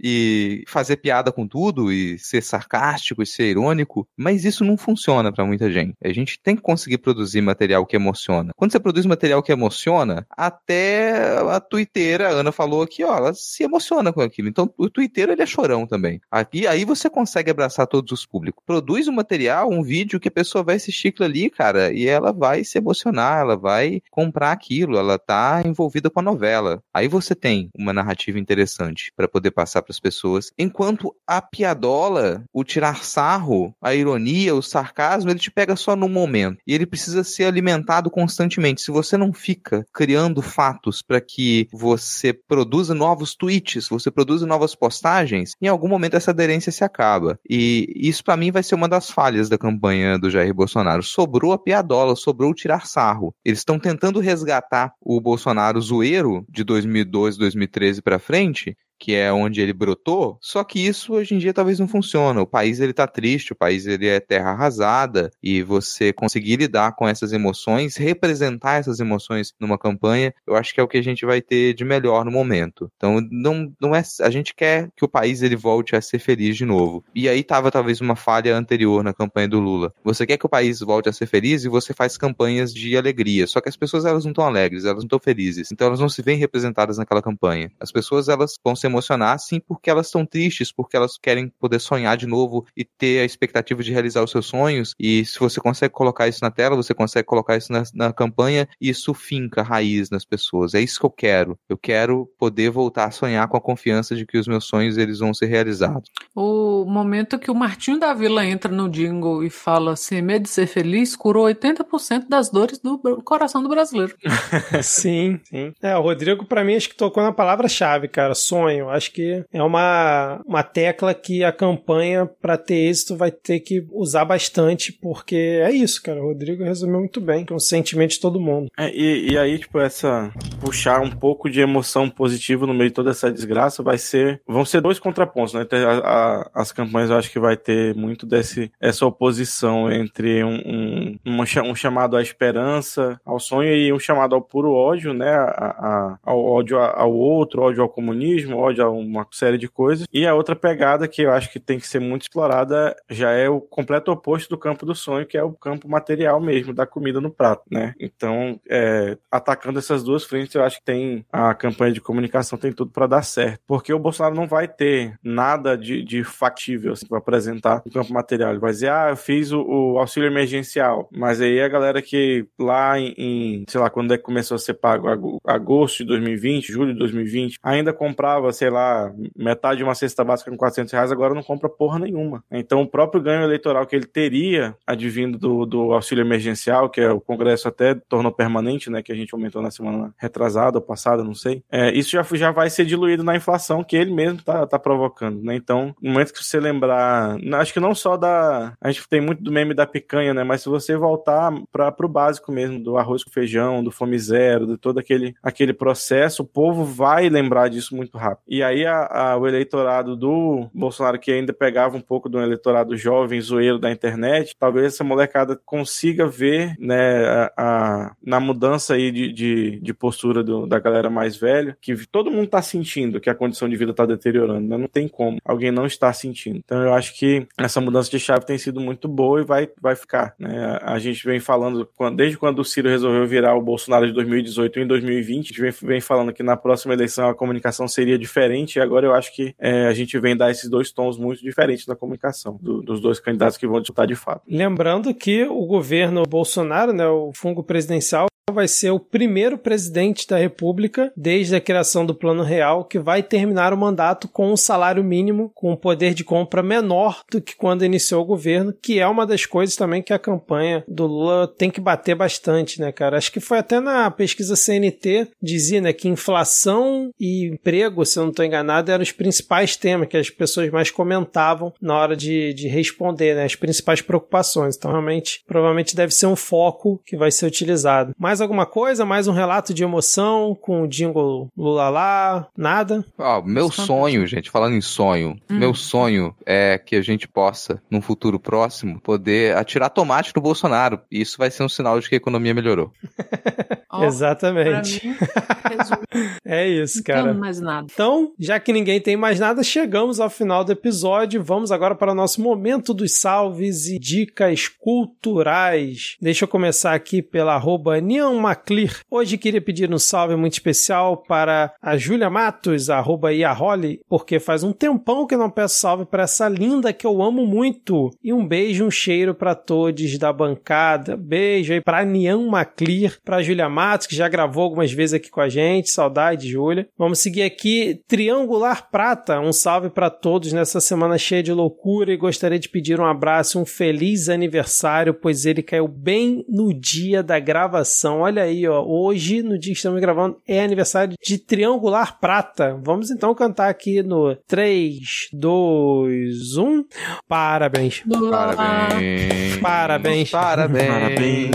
e 0.00 0.64
fazer 0.66 0.96
piada 0.96 1.32
com 1.32 1.46
tudo 1.46 1.92
e 1.92 2.18
ser 2.18 2.42
sarcástico 2.42 3.22
e 3.22 3.26
ser 3.26 3.50
irônico, 3.50 4.08
mas 4.16 4.44
isso 4.44 4.64
não 4.64 4.76
funciona 4.76 5.32
para 5.32 5.44
muita 5.44 5.70
gente. 5.70 5.94
A 6.02 6.12
gente 6.12 6.40
tem 6.40 6.56
que 6.56 6.62
conseguir 6.62 6.98
produzir 6.98 7.40
material 7.40 7.84
que 7.84 7.96
emociona. 7.96 8.52
Quando 8.56 8.72
você 8.72 8.80
produz 8.80 9.06
material 9.06 9.42
que 9.42 9.52
emociona, 9.52 10.26
até 10.30 11.38
a 11.50 11.60
twitteira, 11.60 12.28
a 12.28 12.32
Ana 12.32 12.52
falou 12.52 12.82
aqui, 12.82 13.04
ó, 13.04 13.16
ela 13.16 13.34
se 13.34 13.64
emociona 13.64 14.12
com 14.12 14.20
aquilo. 14.20 14.48
Então, 14.48 14.72
o 14.76 14.88
twitteiro 14.88 15.32
ele 15.32 15.42
é 15.42 15.46
chorão 15.46 15.86
também. 15.86 16.20
Aqui, 16.30 16.66
aí 16.66 16.84
você 16.84 17.10
consegue 17.10 17.50
abraçar 17.50 17.86
todos 17.86 18.12
os 18.12 18.26
públicos. 18.26 18.62
Produz 18.64 19.08
um 19.08 19.12
material, 19.12 19.70
um 19.70 19.82
vídeo 19.82 20.20
que 20.20 20.28
a 20.28 20.32
pessoa 20.32 20.64
vai 20.64 20.76
assistir 20.76 21.08
aquilo 21.08 21.26
ali, 21.26 21.50
cara, 21.50 21.92
e 21.92 22.06
ela 22.06 22.32
vai 22.32 22.64
se 22.64 22.78
emocionar, 22.78 23.40
ela 23.40 23.56
vai 23.56 24.00
comprar 24.10 24.52
aquilo, 24.52 24.98
ela 24.98 25.18
tá 25.18 25.62
envolvida 25.64 26.10
com 26.10 26.20
a 26.20 26.22
novela. 26.22 26.82
Aí 26.92 27.08
você 27.08 27.34
tem 27.34 27.70
uma 27.76 27.92
narrativa 27.92 28.38
interessante 28.38 29.12
para 29.16 29.28
poder 29.28 29.50
passar 29.56 29.80
para 29.80 29.92
as 29.92 29.98
pessoas, 29.98 30.50
enquanto 30.58 31.14
a 31.26 31.40
piadola, 31.40 32.44
o 32.52 32.62
tirar 32.62 33.02
sarro, 33.02 33.74
a 33.82 33.94
ironia, 33.94 34.54
o 34.54 34.62
sarcasmo, 34.62 35.30
ele 35.30 35.38
te 35.38 35.50
pega 35.50 35.74
só 35.74 35.96
no 35.96 36.08
momento 36.08 36.58
e 36.66 36.74
ele 36.74 36.84
precisa 36.84 37.24
ser 37.24 37.44
alimentado 37.44 38.10
constantemente. 38.10 38.82
Se 38.82 38.90
você 38.90 39.16
não 39.16 39.32
fica 39.32 39.86
criando 39.94 40.42
fatos 40.42 41.00
para 41.00 41.22
que 41.22 41.66
você 41.72 42.34
produza 42.34 42.94
novos 42.94 43.34
tweets, 43.34 43.88
você 43.88 44.10
produza 44.10 44.46
novas 44.46 44.74
postagens, 44.74 45.52
em 45.60 45.68
algum 45.68 45.88
momento 45.88 46.16
essa 46.16 46.32
aderência 46.32 46.70
se 46.70 46.84
acaba. 46.84 47.38
E 47.48 47.86
isso 47.96 48.22
para 48.22 48.36
mim 48.36 48.50
vai 48.50 48.62
ser 48.62 48.74
uma 48.74 48.88
das 48.88 49.10
falhas 49.10 49.48
da 49.48 49.56
campanha 49.56 50.18
do 50.18 50.30
Jair 50.30 50.52
Bolsonaro. 50.52 51.02
Sobrou 51.02 51.52
a 51.52 51.58
piadola, 51.58 52.14
sobrou 52.14 52.50
o 52.50 52.54
tirar 52.54 52.86
sarro. 52.86 53.34
Eles 53.42 53.60
estão 53.60 53.78
tentando 53.78 54.20
resgatar 54.20 54.92
o 55.00 55.18
Bolsonaro 55.18 55.80
zoeiro 55.80 56.44
de 56.48 56.62
2012, 56.62 57.38
2013 57.38 58.02
para 58.02 58.18
frente, 58.18 58.76
que 58.98 59.14
é 59.14 59.32
onde 59.32 59.60
ele 59.60 59.72
brotou, 59.72 60.38
só 60.40 60.64
que 60.64 60.84
isso 60.84 61.14
hoje 61.14 61.34
em 61.34 61.38
dia 61.38 61.52
talvez 61.52 61.78
não 61.78 61.88
funcione. 61.88 62.40
O 62.40 62.46
país 62.46 62.80
ele 62.80 62.92
tá 62.92 63.06
triste, 63.06 63.52
o 63.52 63.56
país 63.56 63.86
ele 63.86 64.06
é 64.06 64.20
terra 64.20 64.50
arrasada 64.50 65.30
e 65.42 65.62
você 65.62 66.12
conseguir 66.12 66.56
lidar 66.56 66.94
com 66.94 67.06
essas 67.06 67.32
emoções, 67.32 67.96
representar 67.96 68.80
essas 68.80 69.00
emoções 69.00 69.52
numa 69.60 69.78
campanha, 69.78 70.32
eu 70.46 70.56
acho 70.56 70.74
que 70.74 70.80
é 70.80 70.82
o 70.82 70.88
que 70.88 70.98
a 70.98 71.02
gente 71.02 71.24
vai 71.24 71.40
ter 71.40 71.74
de 71.74 71.84
melhor 71.84 72.24
no 72.24 72.30
momento. 72.30 72.90
Então 72.96 73.20
não, 73.30 73.72
não 73.80 73.94
é 73.94 74.02
a 74.20 74.30
gente 74.30 74.54
quer 74.54 74.90
que 74.96 75.04
o 75.04 75.08
país 75.08 75.42
ele 75.42 75.56
volte 75.56 75.96
a 75.96 76.00
ser 76.00 76.18
feliz 76.18 76.56
de 76.56 76.64
novo. 76.64 77.04
E 77.14 77.28
aí 77.28 77.42
tava 77.42 77.70
talvez 77.70 78.00
uma 78.00 78.16
falha 78.16 78.56
anterior 78.56 79.02
na 79.02 79.12
campanha 79.12 79.48
do 79.48 79.60
Lula. 79.60 79.92
Você 80.04 80.26
quer 80.26 80.36
que 80.36 80.46
o 80.46 80.48
país 80.48 80.80
volte 80.80 81.08
a 81.08 81.12
ser 81.12 81.26
feliz 81.26 81.64
e 81.64 81.68
você 81.68 81.92
faz 81.92 82.16
campanhas 82.16 82.72
de 82.72 82.96
alegria, 82.96 83.46
só 83.46 83.60
que 83.60 83.68
as 83.68 83.76
pessoas 83.76 84.04
elas 84.04 84.24
não 84.24 84.32
estão 84.32 84.44
alegres, 84.44 84.84
elas 84.84 84.98
não 84.98 85.06
estão 85.06 85.18
felizes. 85.18 85.70
Então 85.72 85.86
elas 85.86 86.00
não 86.00 86.08
se 86.08 86.22
veem 86.22 86.38
representadas 86.38 86.98
naquela 86.98 87.22
campanha. 87.22 87.70
As 87.80 87.92
pessoas 87.92 88.28
elas 88.28 88.58
vão 88.64 88.76
se 88.86 88.88
emocionar, 88.88 89.38
sim, 89.38 89.60
porque 89.60 89.90
elas 89.90 90.06
estão 90.06 90.24
tristes, 90.24 90.72
porque 90.72 90.96
elas 90.96 91.18
querem 91.18 91.52
poder 91.60 91.80
sonhar 91.80 92.16
de 92.16 92.26
novo 92.26 92.64
e 92.76 92.84
ter 92.84 93.20
a 93.20 93.24
expectativa 93.24 93.82
de 93.82 93.92
realizar 93.92 94.22
os 94.22 94.30
seus 94.30 94.46
sonhos. 94.46 94.94
E 94.98 95.24
se 95.24 95.38
você 95.38 95.60
consegue 95.60 95.92
colocar 95.92 96.28
isso 96.28 96.40
na 96.42 96.50
tela, 96.50 96.76
você 96.76 96.94
consegue 96.94 97.26
colocar 97.26 97.56
isso 97.56 97.72
na, 97.72 97.82
na 97.94 98.12
campanha, 98.12 98.68
e 98.80 98.88
isso 98.88 99.12
finca 99.12 99.62
raiz 99.62 100.10
nas 100.10 100.24
pessoas. 100.24 100.74
É 100.74 100.80
isso 100.80 101.00
que 101.00 101.06
eu 101.06 101.10
quero. 101.10 101.58
Eu 101.68 101.76
quero 101.76 102.30
poder 102.38 102.70
voltar 102.70 103.06
a 103.06 103.10
sonhar 103.10 103.48
com 103.48 103.56
a 103.56 103.60
confiança 103.60 104.14
de 104.14 104.24
que 104.24 104.38
os 104.38 104.46
meus 104.46 104.64
sonhos 104.64 104.96
eles 104.96 105.18
vão 105.18 105.34
ser 105.34 105.46
realizados. 105.46 106.10
O 106.34 106.84
momento 106.84 107.38
que 107.38 107.50
o 107.50 107.54
Martinho 107.54 107.98
da 107.98 108.14
Vila 108.14 108.44
entra 108.46 108.70
no 108.70 108.88
jingle 108.88 109.42
e 109.42 109.50
fala 109.50 109.96
sem 109.96 110.22
medo 110.22 110.44
de 110.44 110.48
ser 110.48 110.66
feliz 110.66 111.16
curou 111.16 111.46
80% 111.46 112.28
das 112.28 112.50
dores 112.50 112.78
do 112.78 112.98
coração 113.22 113.62
do 113.62 113.68
brasileiro. 113.68 114.14
sim, 114.82 115.40
sim. 115.44 115.72
É, 115.82 115.96
o 115.96 116.02
Rodrigo, 116.02 116.44
para 116.44 116.64
mim, 116.64 116.76
acho 116.76 116.88
que 116.88 116.96
tocou 116.96 117.22
na 117.22 117.32
palavra-chave, 117.32 118.08
cara. 118.08 118.34
Sonho. 118.34 118.75
Acho 118.82 119.12
que 119.12 119.44
é 119.52 119.62
uma, 119.62 120.40
uma 120.46 120.62
tecla 120.62 121.14
que 121.14 121.44
a 121.44 121.52
campanha, 121.52 122.26
para 122.26 122.56
ter 122.56 122.88
êxito, 122.88 123.16
vai 123.16 123.30
ter 123.30 123.60
que 123.60 123.86
usar 123.92 124.24
bastante, 124.24 124.92
porque 124.92 125.60
é 125.62 125.70
isso, 125.70 126.02
cara. 126.02 126.22
O 126.22 126.28
Rodrigo 126.28 126.64
resumiu 126.64 127.00
muito 127.00 127.20
bem, 127.20 127.44
que 127.44 127.52
é 127.52 127.56
um 127.56 127.60
sentimento 127.60 128.10
de 128.12 128.20
todo 128.20 128.40
mundo. 128.40 128.68
É, 128.78 128.90
e, 128.90 129.32
e 129.32 129.38
aí, 129.38 129.58
tipo, 129.58 129.78
essa. 129.78 130.32
puxar 130.60 131.00
um 131.00 131.10
pouco 131.10 131.50
de 131.50 131.60
emoção 131.60 132.08
positiva 132.08 132.66
no 132.66 132.74
meio 132.74 132.90
de 132.90 132.94
toda 132.94 133.10
essa 133.10 133.32
desgraça 133.32 133.82
vai 133.82 133.98
ser. 133.98 134.40
vão 134.46 134.64
ser 134.64 134.80
dois 134.80 134.98
contrapontos, 134.98 135.54
né? 135.54 135.66
A, 135.72 135.98
a, 135.98 136.50
as 136.54 136.72
campanhas 136.72 137.10
eu 137.10 137.16
acho 137.16 137.30
que 137.30 137.38
vai 137.38 137.56
ter 137.56 137.94
muito 137.94 138.26
desse, 138.26 138.70
essa 138.80 139.06
oposição 139.06 139.90
entre 139.90 140.42
um, 140.44 141.16
um, 141.24 141.42
um 141.64 141.74
chamado 141.74 142.16
à 142.16 142.22
esperança, 142.22 143.20
ao 143.24 143.38
sonho 143.38 143.74
e 143.74 143.92
um 143.92 143.98
chamado 143.98 144.34
ao 144.34 144.42
puro 144.42 144.72
ódio, 144.72 145.12
né? 145.12 145.30
A, 145.30 146.18
ao 146.22 146.44
ódio 146.44 146.78
ao 146.78 147.12
outro, 147.12 147.62
ódio 147.62 147.82
ao 147.82 147.88
comunismo, 147.88 148.58
ódio 148.66 148.84
a 148.84 148.90
uma 148.90 149.26
série 149.30 149.58
de 149.58 149.68
coisas. 149.68 150.06
E 150.12 150.26
a 150.26 150.34
outra 150.34 150.56
pegada 150.56 151.08
que 151.08 151.22
eu 151.22 151.32
acho 151.32 151.50
que 151.50 151.60
tem 151.60 151.78
que 151.78 151.88
ser 151.88 152.00
muito 152.00 152.22
explorada 152.22 152.94
já 153.10 153.30
é 153.32 153.48
o 153.48 153.60
completo 153.60 154.10
oposto 154.10 154.50
do 154.50 154.58
campo 154.58 154.86
do 154.86 154.94
sonho, 154.94 155.26
que 155.26 155.36
é 155.36 155.42
o 155.42 155.52
campo 155.52 155.88
material 155.88 156.40
mesmo, 156.40 156.72
da 156.72 156.86
comida 156.86 157.20
no 157.20 157.30
prato, 157.30 157.62
né? 157.70 157.94
Então, 157.98 158.60
é, 158.68 159.16
atacando 159.30 159.78
essas 159.78 160.02
duas 160.02 160.24
frentes, 160.24 160.54
eu 160.54 160.62
acho 160.62 160.78
que 160.78 160.84
tem 160.84 161.24
a 161.32 161.54
campanha 161.54 161.92
de 161.92 162.00
comunicação 162.00 162.58
tem 162.58 162.72
tudo 162.72 162.90
para 162.90 163.06
dar 163.06 163.22
certo. 163.22 163.60
Porque 163.66 163.92
o 163.92 163.98
Bolsonaro 163.98 164.34
não 164.34 164.46
vai 164.46 164.68
ter 164.68 165.18
nada 165.22 165.76
de, 165.76 166.02
de 166.02 166.24
factível 166.24 166.92
assim, 166.92 167.06
para 167.06 167.18
apresentar 167.18 167.82
no 167.84 167.92
campo 167.92 168.12
material. 168.12 168.50
Ele 168.50 168.58
vai 168.58 168.72
dizer, 168.72 168.90
ah, 168.90 169.08
eu 169.10 169.16
fiz 169.16 169.52
o, 169.52 169.60
o, 169.60 169.98
auxílio 169.98 170.28
emergencial. 170.28 171.08
Mas 171.12 171.40
aí 171.40 171.60
a 171.60 171.68
galera 171.68 172.00
que 172.02 172.46
lá 172.58 172.98
em, 172.98 173.14
em 173.16 173.64
sei 173.68 173.80
lá, 173.80 173.90
quando 173.90 174.12
é 174.12 174.16
que 174.16 174.24
começou 174.24 174.54
a 174.54 174.58
ser 174.58 174.74
pago, 174.74 175.40
agosto 175.44 175.98
de 175.98 176.04
2020, 176.04 176.72
julho 176.72 176.92
de 176.92 176.98
2020, 176.98 177.58
ainda 177.62 177.92
comprava, 177.92 178.52
sei 178.56 178.70
lá, 178.70 179.12
metade 179.36 179.78
de 179.78 179.84
uma 179.84 179.94
cesta 179.94 180.24
básica 180.24 180.50
com 180.50 180.56
400 180.56 180.92
reais, 180.92 181.12
agora 181.12 181.34
não 181.34 181.42
compra 181.42 181.68
porra 181.68 181.98
nenhuma. 181.98 182.42
Então 182.50 182.82
o 182.82 182.86
próprio 182.86 183.22
ganho 183.22 183.42
eleitoral 183.42 183.86
que 183.86 183.94
ele 183.94 184.06
teria 184.06 184.74
advindo 184.86 185.38
do, 185.38 185.66
do 185.66 185.92
auxílio 185.92 186.22
emergencial, 186.22 186.88
que 186.90 187.00
é 187.00 187.10
o 187.10 187.20
Congresso 187.20 187.68
até 187.68 187.94
tornou 187.94 188.32
permanente, 188.32 188.90
né, 188.90 189.02
que 189.02 189.12
a 189.12 189.14
gente 189.14 189.34
aumentou 189.34 189.62
na 189.62 189.70
semana 189.70 190.14
retrasada 190.16 190.78
ou 190.78 190.82
passada, 190.82 191.22
não 191.22 191.34
sei, 191.34 191.62
é, 191.70 191.92
isso 191.92 192.10
já, 192.10 192.22
já 192.32 192.50
vai 192.50 192.70
ser 192.70 192.84
diluído 192.84 193.22
na 193.22 193.36
inflação 193.36 193.84
que 193.84 193.96
ele 193.96 194.12
mesmo 194.12 194.42
tá, 194.42 194.66
tá 194.66 194.78
provocando, 194.78 195.42
né? 195.42 195.54
Então, 195.54 195.94
no 196.00 196.12
momento 196.12 196.32
que 196.32 196.42
você 196.42 196.58
lembrar, 196.60 197.36
acho 197.54 197.72
que 197.72 197.80
não 197.80 197.94
só 197.94 198.16
da. 198.16 198.74
A 198.80 198.90
gente 198.90 199.08
tem 199.08 199.20
muito 199.20 199.42
do 199.42 199.52
meme 199.52 199.74
da 199.74 199.86
picanha, 199.86 200.32
né? 200.32 200.44
Mas 200.44 200.62
se 200.62 200.68
você 200.68 200.96
voltar 200.96 201.52
para 201.72 201.90
pro 201.92 202.08
básico 202.08 202.52
mesmo, 202.52 202.82
do 202.82 202.96
arroz 202.96 203.24
com 203.24 203.30
feijão, 203.30 203.82
do 203.82 203.90
fome 203.90 204.18
zero, 204.18 204.66
de 204.66 204.76
todo 204.76 204.98
aquele, 204.98 205.34
aquele 205.42 205.72
processo, 205.72 206.42
o 206.42 206.46
povo 206.46 206.84
vai 206.84 207.28
lembrar 207.28 207.68
disso 207.68 207.94
muito 207.94 208.16
rápido. 208.16 208.44
E 208.48 208.62
aí 208.62 208.86
a, 208.86 209.06
a, 209.06 209.36
o 209.36 209.46
eleitorado 209.46 210.16
do 210.16 210.68
Bolsonaro, 210.72 211.18
que 211.18 211.32
ainda 211.32 211.52
pegava 211.52 211.96
um 211.96 212.00
pouco 212.00 212.28
do 212.28 212.40
eleitorado 212.40 212.96
jovem, 212.96 213.40
zoeiro 213.40 213.78
da 213.78 213.90
internet, 213.90 214.54
talvez 214.58 214.86
essa 214.86 215.04
molecada 215.04 215.58
consiga 215.64 216.26
ver, 216.26 216.76
né, 216.78 217.24
a, 217.26 217.52
a 217.56 218.16
na 218.22 218.38
mudança 218.38 218.94
aí 218.94 219.10
de, 219.10 219.32
de, 219.32 219.80
de 219.80 219.94
postura 219.94 220.42
do, 220.42 220.66
da 220.66 220.78
galera 220.78 221.10
mais 221.10 221.36
velha, 221.36 221.76
que 221.80 221.94
todo 222.06 222.30
mundo 222.30 222.48
tá 222.48 222.62
sentindo 222.62 223.20
que 223.20 223.30
a 223.30 223.34
condição 223.34 223.68
de 223.68 223.76
vida 223.76 223.92
tá 223.92 224.06
deteriorando, 224.06 224.68
né? 224.68 224.76
Não 224.76 224.88
tem 224.88 225.08
como 225.08 225.38
alguém 225.44 225.70
não 225.70 225.86
estar 225.86 226.12
sentindo. 226.12 226.58
Então 226.58 226.82
eu 226.82 226.94
acho 226.94 227.18
que 227.18 227.46
essa 227.58 227.80
mudança 227.80 228.10
de 228.10 228.20
chave 228.20 228.46
tem 228.46 228.58
sido 228.58 228.80
muito 228.80 229.08
boa 229.08 229.40
e 229.40 229.44
vai, 229.44 229.68
vai 229.80 229.96
ficar, 229.96 230.34
né? 230.38 230.78
A 230.82 230.98
gente 230.98 231.24
vem 231.24 231.40
falando, 231.40 231.88
desde 232.14 232.38
quando 232.38 232.60
o 232.60 232.64
Ciro 232.64 232.88
resolveu 232.88 233.26
virar 233.26 233.56
o 233.56 233.62
Bolsonaro 233.62 234.06
de 234.06 234.12
2018 234.12 234.80
em 234.80 234.86
2020, 234.86 235.44
a 235.44 235.48
gente 235.48 235.60
vem, 235.60 235.88
vem 235.88 236.00
falando 236.00 236.32
que 236.32 236.42
na 236.42 236.56
próxima 236.56 236.94
eleição 236.94 237.28
a 237.28 237.34
comunicação 237.34 237.88
seria 237.88 238.18
diferente 238.18 238.35
e 238.76 238.80
agora 238.80 239.06
eu 239.06 239.14
acho 239.14 239.34
que 239.34 239.54
é, 239.58 239.86
a 239.86 239.92
gente 239.92 240.18
vem 240.18 240.36
dar 240.36 240.50
esses 240.50 240.68
dois 240.68 240.92
tons 240.92 241.18
muito 241.18 241.42
diferentes 241.42 241.86
da 241.86 241.96
comunicação, 241.96 242.58
do, 242.60 242.82
dos 242.82 243.00
dois 243.00 243.18
candidatos 243.18 243.56
que 243.56 243.66
vão 243.66 243.80
disputar 243.80 244.06
de 244.06 244.14
fato. 244.14 244.42
Lembrando 244.48 245.14
que 245.14 245.44
o 245.44 245.64
governo 245.66 246.22
Bolsonaro, 246.28 246.92
né, 246.92 247.06
o 247.06 247.32
fungo 247.34 247.62
presidencial, 247.62 248.26
vai 248.52 248.68
ser 248.68 248.92
o 248.92 249.00
primeiro 249.00 249.58
presidente 249.58 250.26
da 250.26 250.36
República 250.36 251.12
desde 251.16 251.56
a 251.56 251.60
criação 251.60 252.06
do 252.06 252.14
Plano 252.14 252.44
Real 252.44 252.84
que 252.84 252.96
vai 252.96 253.20
terminar 253.20 253.72
o 253.72 253.76
mandato 253.76 254.28
com 254.28 254.52
um 254.52 254.56
salário 254.56 255.02
mínimo, 255.02 255.50
com 255.52 255.72
um 255.72 255.76
poder 255.76 256.14
de 256.14 256.22
compra 256.22 256.62
menor 256.62 257.24
do 257.30 257.40
que 257.40 257.56
quando 257.56 257.84
iniciou 257.84 258.22
o 258.22 258.26
governo, 258.26 258.72
que 258.80 259.00
é 259.00 259.06
uma 259.06 259.26
das 259.26 259.44
coisas 259.44 259.74
também 259.74 260.00
que 260.00 260.12
a 260.12 260.18
campanha 260.18 260.84
do 260.86 261.06
Lula 261.06 261.48
tem 261.48 261.70
que 261.70 261.80
bater 261.80 262.14
bastante, 262.14 262.80
né, 262.80 262.92
cara? 262.92 263.16
Acho 263.16 263.32
que 263.32 263.40
foi 263.40 263.58
até 263.58 263.80
na 263.80 264.10
pesquisa 264.12 264.54
CNT 264.54 265.28
dizia, 265.42 265.80
né, 265.80 265.92
que 265.92 266.08
inflação 266.08 267.10
e 267.18 267.48
emprego, 267.48 268.06
se 268.06 268.16
eu 268.16 268.22
não 268.22 268.30
estou 268.30 268.44
enganado, 268.44 268.92
eram 268.92 269.02
os 269.02 269.12
principais 269.12 269.76
temas 269.76 270.08
que 270.08 270.16
as 270.16 270.30
pessoas 270.30 270.70
mais 270.70 270.90
comentavam 270.90 271.72
na 271.80 271.96
hora 271.96 272.16
de, 272.16 272.54
de 272.54 272.68
responder, 272.68 273.34
né, 273.34 273.44
as 273.44 273.56
principais 273.56 274.00
preocupações. 274.00 274.76
Então, 274.76 274.92
realmente, 274.92 275.42
provavelmente 275.48 275.96
deve 275.96 276.14
ser 276.14 276.26
um 276.26 276.36
foco 276.36 277.02
que 277.04 277.16
vai 277.16 277.32
ser 277.32 277.46
utilizado. 277.46 278.14
Mais 278.36 278.42
alguma 278.42 278.66
coisa? 278.66 279.06
Mais 279.06 279.26
um 279.26 279.32
relato 279.32 279.72
de 279.72 279.82
emoção 279.82 280.54
com 280.54 280.82
o 280.82 280.86
jingle 280.86 281.48
Lula 281.56 281.88
lá? 281.88 282.46
Nada? 282.54 283.02
Ó, 283.16 283.40
meu 283.40 283.70
sonho, 283.70 284.26
gente, 284.26 284.50
falando 284.50 284.74
em 284.76 284.80
sonho, 284.82 285.38
Hum. 285.50 285.58
meu 285.58 285.72
sonho 285.72 286.34
é 286.44 286.76
que 286.76 286.96
a 286.96 287.00
gente 287.00 287.26
possa, 287.26 287.80
num 287.90 288.02
futuro 288.02 288.38
próximo, 288.38 289.00
poder 289.00 289.56
atirar 289.56 289.88
tomate 289.88 290.32
no 290.36 290.42
Bolsonaro. 290.42 291.00
E 291.10 291.22
isso 291.22 291.38
vai 291.38 291.50
ser 291.50 291.62
um 291.62 291.68
sinal 291.68 291.98
de 291.98 292.10
que 292.10 292.14
a 292.14 292.18
economia 292.18 292.52
melhorou. 292.52 292.92
Pra 293.88 294.04
Exatamente. 294.04 295.06
mim, 295.08 295.16
É 296.44 296.68
isso, 296.68 296.98
não 296.98 297.04
cara. 297.04 297.22
temos 297.22 297.38
mais 297.38 297.58
nada. 297.60 297.86
Então, 297.90 298.32
já 298.38 298.60
que 298.60 298.70
ninguém 298.72 299.00
tem 299.00 299.16
mais 299.16 299.40
nada, 299.40 299.62
chegamos 299.62 300.20
ao 300.20 300.28
final 300.28 300.62
do 300.62 300.72
episódio. 300.72 301.42
Vamos 301.42 301.72
agora 301.72 301.94
para 301.94 302.12
o 302.12 302.14
nosso 302.14 302.42
momento 302.42 302.92
dos 302.92 303.12
salves 303.16 303.86
e 303.86 303.98
dicas 303.98 304.68
culturais. 304.68 306.16
Deixa 306.20 306.44
eu 306.44 306.48
começar 306.48 306.92
aqui 306.94 307.22
pela 307.22 307.54
arroba 307.54 307.98
Nian 308.26 308.40
Maclear. 308.40 309.00
Hoje 309.10 309.38
queria 309.38 309.60
pedir 309.60 309.92
um 309.92 309.98
salve 309.98 310.34
muito 310.34 310.54
especial 310.54 311.16
para 311.16 311.72
a 311.80 311.96
Júlia 311.96 312.28
Matos, 312.28 312.90
arroba 312.90 313.32
Iaholi, 313.32 314.00
porque 314.08 314.40
faz 314.40 314.64
um 314.64 314.72
tempão 314.72 315.26
que 315.26 315.36
não 315.36 315.50
peço 315.50 315.78
salve 315.78 316.04
para 316.04 316.24
essa 316.24 316.48
linda 316.48 316.92
que 316.92 317.06
eu 317.06 317.22
amo 317.22 317.46
muito. 317.46 318.10
E 318.22 318.32
um 318.32 318.46
beijo, 318.46 318.84
um 318.84 318.90
cheiro 318.90 319.34
para 319.34 319.54
todos 319.54 320.18
da 320.18 320.32
bancada. 320.32 321.16
Beijo 321.16 321.72
aí 321.72 321.80
para 321.80 322.04
Nian 322.04 322.48
Maclear, 322.48 323.16
para 323.24 323.42
Júlia 323.42 323.68
Matos, 323.68 324.06
que 324.06 324.16
já 324.16 324.28
gravou 324.28 324.64
algumas 324.64 324.92
vezes 324.92 325.14
aqui 325.14 325.30
com 325.30 325.40
a 325.40 325.48
gente. 325.48 325.90
Saudade, 325.90 326.48
Júlia. 326.48 326.88
Vamos 326.98 327.20
seguir 327.20 327.42
aqui. 327.42 328.00
Triangular 328.08 328.90
Prata, 328.90 329.40
um 329.40 329.52
salve 329.52 329.90
para 329.90 330.10
todos 330.10 330.52
nessa 330.52 330.80
semana 330.80 331.18
cheia 331.18 331.42
de 331.42 331.52
loucura 331.52 332.12
e 332.12 332.16
gostaria 332.16 332.58
de 332.58 332.68
pedir 332.68 332.98
um 333.00 333.06
abraço, 333.06 333.60
um 333.60 333.66
feliz 333.66 334.28
aniversário, 334.28 335.14
pois 335.14 335.46
ele 335.46 335.62
caiu 335.62 335.86
bem 335.86 336.44
no 336.48 336.72
dia 336.72 337.22
da 337.22 337.38
gravação. 337.38 338.15
Olha 338.20 338.42
aí, 338.42 338.66
ó, 338.66 338.84
hoje, 338.84 339.42
no 339.42 339.58
dia 339.58 339.72
que 339.72 339.78
estamos 339.78 340.00
gravando, 340.00 340.36
é 340.46 340.62
aniversário 340.62 341.14
de 341.22 341.38
Triangular 341.38 342.18
Prata. 342.18 342.78
Vamos 342.82 343.10
então 343.10 343.34
cantar 343.34 343.68
aqui 343.68 344.02
no 344.02 344.36
3, 344.46 345.28
2, 345.32 346.56
1. 346.56 346.84
Parabéns. 347.28 348.02
Parabéns. 348.08 349.58
Parabéns. 349.60 350.30
Parabéns. 350.30 350.30
Parabéns. 350.30 351.50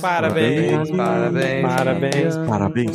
Parabéns. 0.00 0.90
Parabéns. 0.90 0.90
Parabéns, 0.90 2.36
parabéns, 2.36 2.94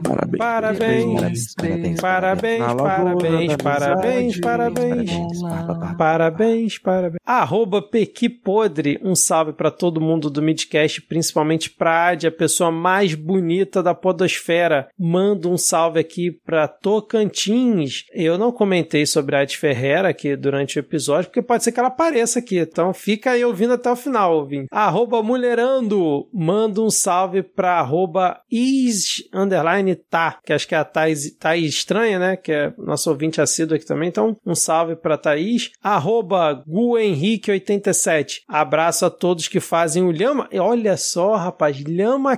parabéns. 0.00 0.40
Parabéns. 0.40 2.00
Parabéns, 2.00 2.76
parabéns, 2.80 3.56
parabéns, 3.56 4.40
parabéns. 4.40 5.10
Parabéns, 5.96 6.78
parabéns. 6.78 7.20
Arroba 7.24 7.82
Pequi 7.82 8.28
Podre, 8.28 8.98
um 9.02 9.14
salve 9.14 9.52
pra 9.52 9.70
todo 9.70 10.00
mundo 10.00 10.30
do 10.30 10.42
Midcast, 10.42 11.02
principalmente 11.02 11.70
pra 11.70 12.08
Adi, 12.08 12.26
a 12.26 12.32
pessoa 12.50 12.72
mais 12.72 13.14
bonita 13.14 13.80
da 13.80 13.94
podosfera. 13.94 14.88
Mando 14.98 15.48
um 15.48 15.56
salve 15.56 16.00
aqui 16.00 16.32
pra 16.44 16.66
Tocantins. 16.66 18.04
Eu 18.12 18.36
não 18.36 18.50
comentei 18.50 19.06
sobre 19.06 19.36
a 19.36 19.40
Adi 19.40 19.56
Ferreira 19.56 20.08
aqui 20.08 20.34
durante 20.34 20.76
o 20.76 20.80
episódio, 20.80 21.30
porque 21.30 21.40
pode 21.40 21.62
ser 21.62 21.70
que 21.70 21.78
ela 21.78 21.88
apareça 21.88 22.40
aqui. 22.40 22.58
Então 22.58 22.92
fica 22.92 23.30
aí 23.30 23.44
ouvindo 23.44 23.74
até 23.74 23.88
o 23.90 23.94
final, 23.94 24.34
ouvindo. 24.34 24.66
Arroba 24.72 25.22
Mulherando, 25.22 26.28
manda 26.32 26.80
um 26.80 26.90
salve 26.90 27.42
pra 27.42 27.78
arroba 27.78 28.40
is, 28.50 29.22
underline, 29.32 29.94
tá, 29.94 30.38
que 30.44 30.52
acho 30.52 30.66
que 30.66 30.74
é 30.74 30.78
a 30.78 30.84
Thais, 30.84 31.30
Thaís 31.38 31.74
Estranha, 31.74 32.18
né, 32.18 32.36
que 32.36 32.50
é 32.50 32.72
nosso 32.78 33.08
ouvinte 33.10 33.40
assíduo 33.40 33.76
aqui 33.76 33.86
também. 33.86 34.08
Então, 34.08 34.36
um 34.44 34.56
salve 34.56 34.96
pra 34.96 35.16
Thaís. 35.16 35.70
Arroba 35.80 36.64
GuHenrique87, 36.68 38.40
abraço 38.48 39.06
a 39.06 39.10
todos 39.10 39.46
que 39.46 39.60
fazem 39.60 40.02
o 40.02 40.10
Lhama. 40.10 40.48
Olha 40.54 40.96
só, 40.96 41.36
rapaz, 41.36 41.80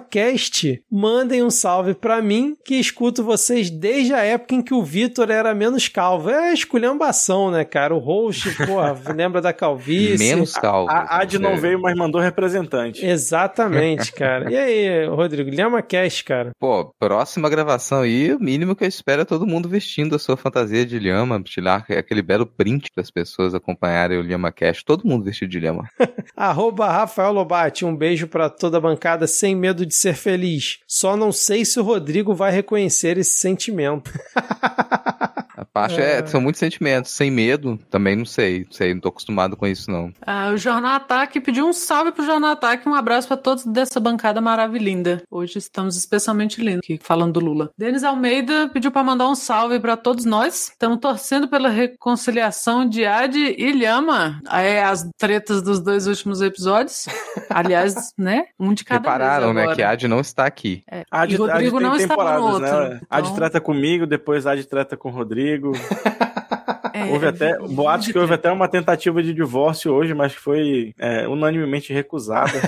LhamaCast, 0.03 0.83
mandem 0.91 1.43
um 1.43 1.51
salve 1.51 1.95
pra 1.95 2.21
mim, 2.21 2.57
que 2.65 2.75
escuto 2.75 3.23
vocês 3.23 3.71
desde 3.71 4.13
a 4.13 4.23
época 4.23 4.55
em 4.55 4.63
que 4.63 4.75
o 4.75 4.83
Vitor 4.83 5.31
era 5.31 5.55
menos 5.55 5.89
calvo. 5.89 6.31
É 6.31 6.53
esculhambação, 6.53 7.51
né, 7.51 7.65
cara? 7.65 7.95
O 7.95 7.99
host, 7.99 8.55
porra, 8.67 8.97
lembra 9.15 9.41
da 9.41 9.53
calvície. 9.53 10.19
Menos 10.19 10.55
calvo. 10.55 10.91
A 10.91 11.21
Ad 11.21 11.39
não 11.39 11.57
veio, 11.57 11.81
mas 11.81 11.97
mandou 11.97 12.21
representante. 12.21 13.05
Exatamente, 13.05 14.13
cara. 14.15 14.51
E 14.51 14.57
aí, 14.57 15.07
Rodrigo, 15.07 15.51
LhamaCast, 15.51 16.25
cara? 16.25 16.51
Pô, 16.59 16.93
próxima 16.99 17.49
gravação 17.49 18.01
aí, 18.01 18.35
o 18.35 18.41
mínimo 18.41 18.75
que 18.75 18.85
eu 18.85 18.89
espero 18.89 19.23
é 19.23 19.25
todo 19.25 19.47
mundo 19.47 19.69
vestindo 19.69 20.17
a 20.17 20.19
sua 20.19 20.37
fantasia 20.37 20.85
de 20.85 20.99
lhama, 20.99 21.41
tirar 21.43 21.85
aquele 21.89 22.23
belo 22.23 22.47
print 22.47 22.91
para 22.95 23.03
as 23.03 23.11
pessoas 23.11 23.55
acompanharem 23.55 24.19
o 24.19 24.23
Lhama 24.23 24.51
Cash. 24.51 24.83
Todo 24.83 25.07
mundo 25.07 25.25
vestido 25.25 25.51
de 25.51 25.61
lhama. 25.61 25.89
Arroba 26.37 26.91
Rafael 26.91 27.33
Lobate, 27.33 27.85
um 27.85 27.95
beijo 27.95 28.27
pra 28.27 28.49
toda 28.49 28.79
a 28.79 28.81
bancada 28.81 29.27
sem 29.27 29.55
medo 29.55 29.85
de 29.87 29.92
ser 29.95 30.15
feliz. 30.15 30.79
Só 30.87 31.17
não 31.17 31.33
sei 31.33 31.65
se 31.65 31.79
o 31.79 31.83
Rodrigo 31.83 32.35
vai 32.35 32.53
reconhecer 32.53 33.19
esse 33.19 33.39
sentimento. 33.39 34.11
A 35.57 35.65
parte 35.65 36.01
é... 36.01 36.25
são 36.27 36.41
muitos 36.41 36.59
sentimentos. 36.59 37.11
Sem 37.11 37.31
medo, 37.31 37.79
também 37.91 38.17
não 38.17 38.25
sei. 38.25 38.65
Não 38.65 38.73
sei, 38.73 38.95
não 38.95 39.01
tô 39.01 39.09
acostumado 39.09 39.57
com 39.57 39.67
isso, 39.67 39.91
não. 39.91 40.13
Ah, 40.27 40.51
o 40.53 40.57
Jornal 40.57 40.95
Ataque 40.95 41.41
pediu 41.41 41.67
um 41.67 41.73
salve 41.73 42.13
pro 42.13 42.25
Jornal 42.25 42.53
Ataque, 42.53 42.89
um 42.89 42.95
abraço 42.95 43.29
pra 43.29 43.37
todos 43.37 43.65
dessa 43.65 44.01
bancada 44.01 44.41
maravilhinda. 44.41 45.23
Hoje 45.31 45.59
estamos 45.59 45.97
especialmente 45.97 46.61
lindos 46.63 46.81
aqui, 46.85 46.99
falando 47.03 47.35
do 47.35 47.41
Lula. 47.41 47.71
Denis 47.77 48.05
Almeida 48.05 48.69
pediu 48.73 48.91
pra 48.91 49.03
mandar 49.03 49.29
um 49.29 49.35
salve 49.35 49.79
pra 49.79 49.97
todos 49.97 50.25
nós. 50.25 50.71
Estamos 50.71 50.99
torcendo 50.99 51.49
pela 51.49 51.69
reconciliação 51.69 52.89
de 52.89 53.05
Ad 53.05 53.39
e 53.39 53.73
Lhama. 53.73 54.41
É, 54.51 54.83
as 54.83 55.09
tretas 55.19 55.63
dos 55.63 55.81
dois 55.81 56.07
últimos 56.07 56.41
episódios. 56.41 57.07
Aliás, 57.51 58.13
né? 58.19 58.45
Um 58.59 58.73
de 58.73 58.85
cada 58.85 59.01
Repararam, 59.01 59.55
vez 59.55 59.69
né, 59.69 59.75
que 59.75 59.83
a 59.83 59.91
Ad 59.91 60.09
não 60.09 60.21
está 60.21 60.47
aqui. 60.47 60.83
É. 60.91 61.05
A 61.11 61.23
Ad, 61.23 61.35
e 61.35 61.37
Rodrigo 61.37 61.77
Ad 61.77 61.85
tem 61.85 61.89
não 61.89 61.97
estava 61.97 62.39
no 62.39 62.47
outro. 62.47 62.61
né? 62.63 63.01
Então, 63.05 63.35
trata 63.35 63.61
comigo, 63.61 64.07
depois 64.07 64.47
a 64.47 64.53
Ad 64.53 64.65
trata 64.67 64.97
com 64.97 65.09
o 65.09 65.13
Rodrigo. 65.13 65.42
é, 66.93 67.05
Houve 67.05 67.27
até, 67.27 67.59
boatos 67.59 68.09
que 68.09 68.19
houve 68.19 68.35
até 68.35 68.51
uma 68.51 68.69
tentativa 68.69 69.23
de 69.23 69.33
divórcio 69.35 69.93
hoje, 69.93 70.15
mas 70.15 70.33
foi 70.33 70.95
é, 70.99 71.27
unanimemente 71.27 71.93
recusada. 71.93 72.53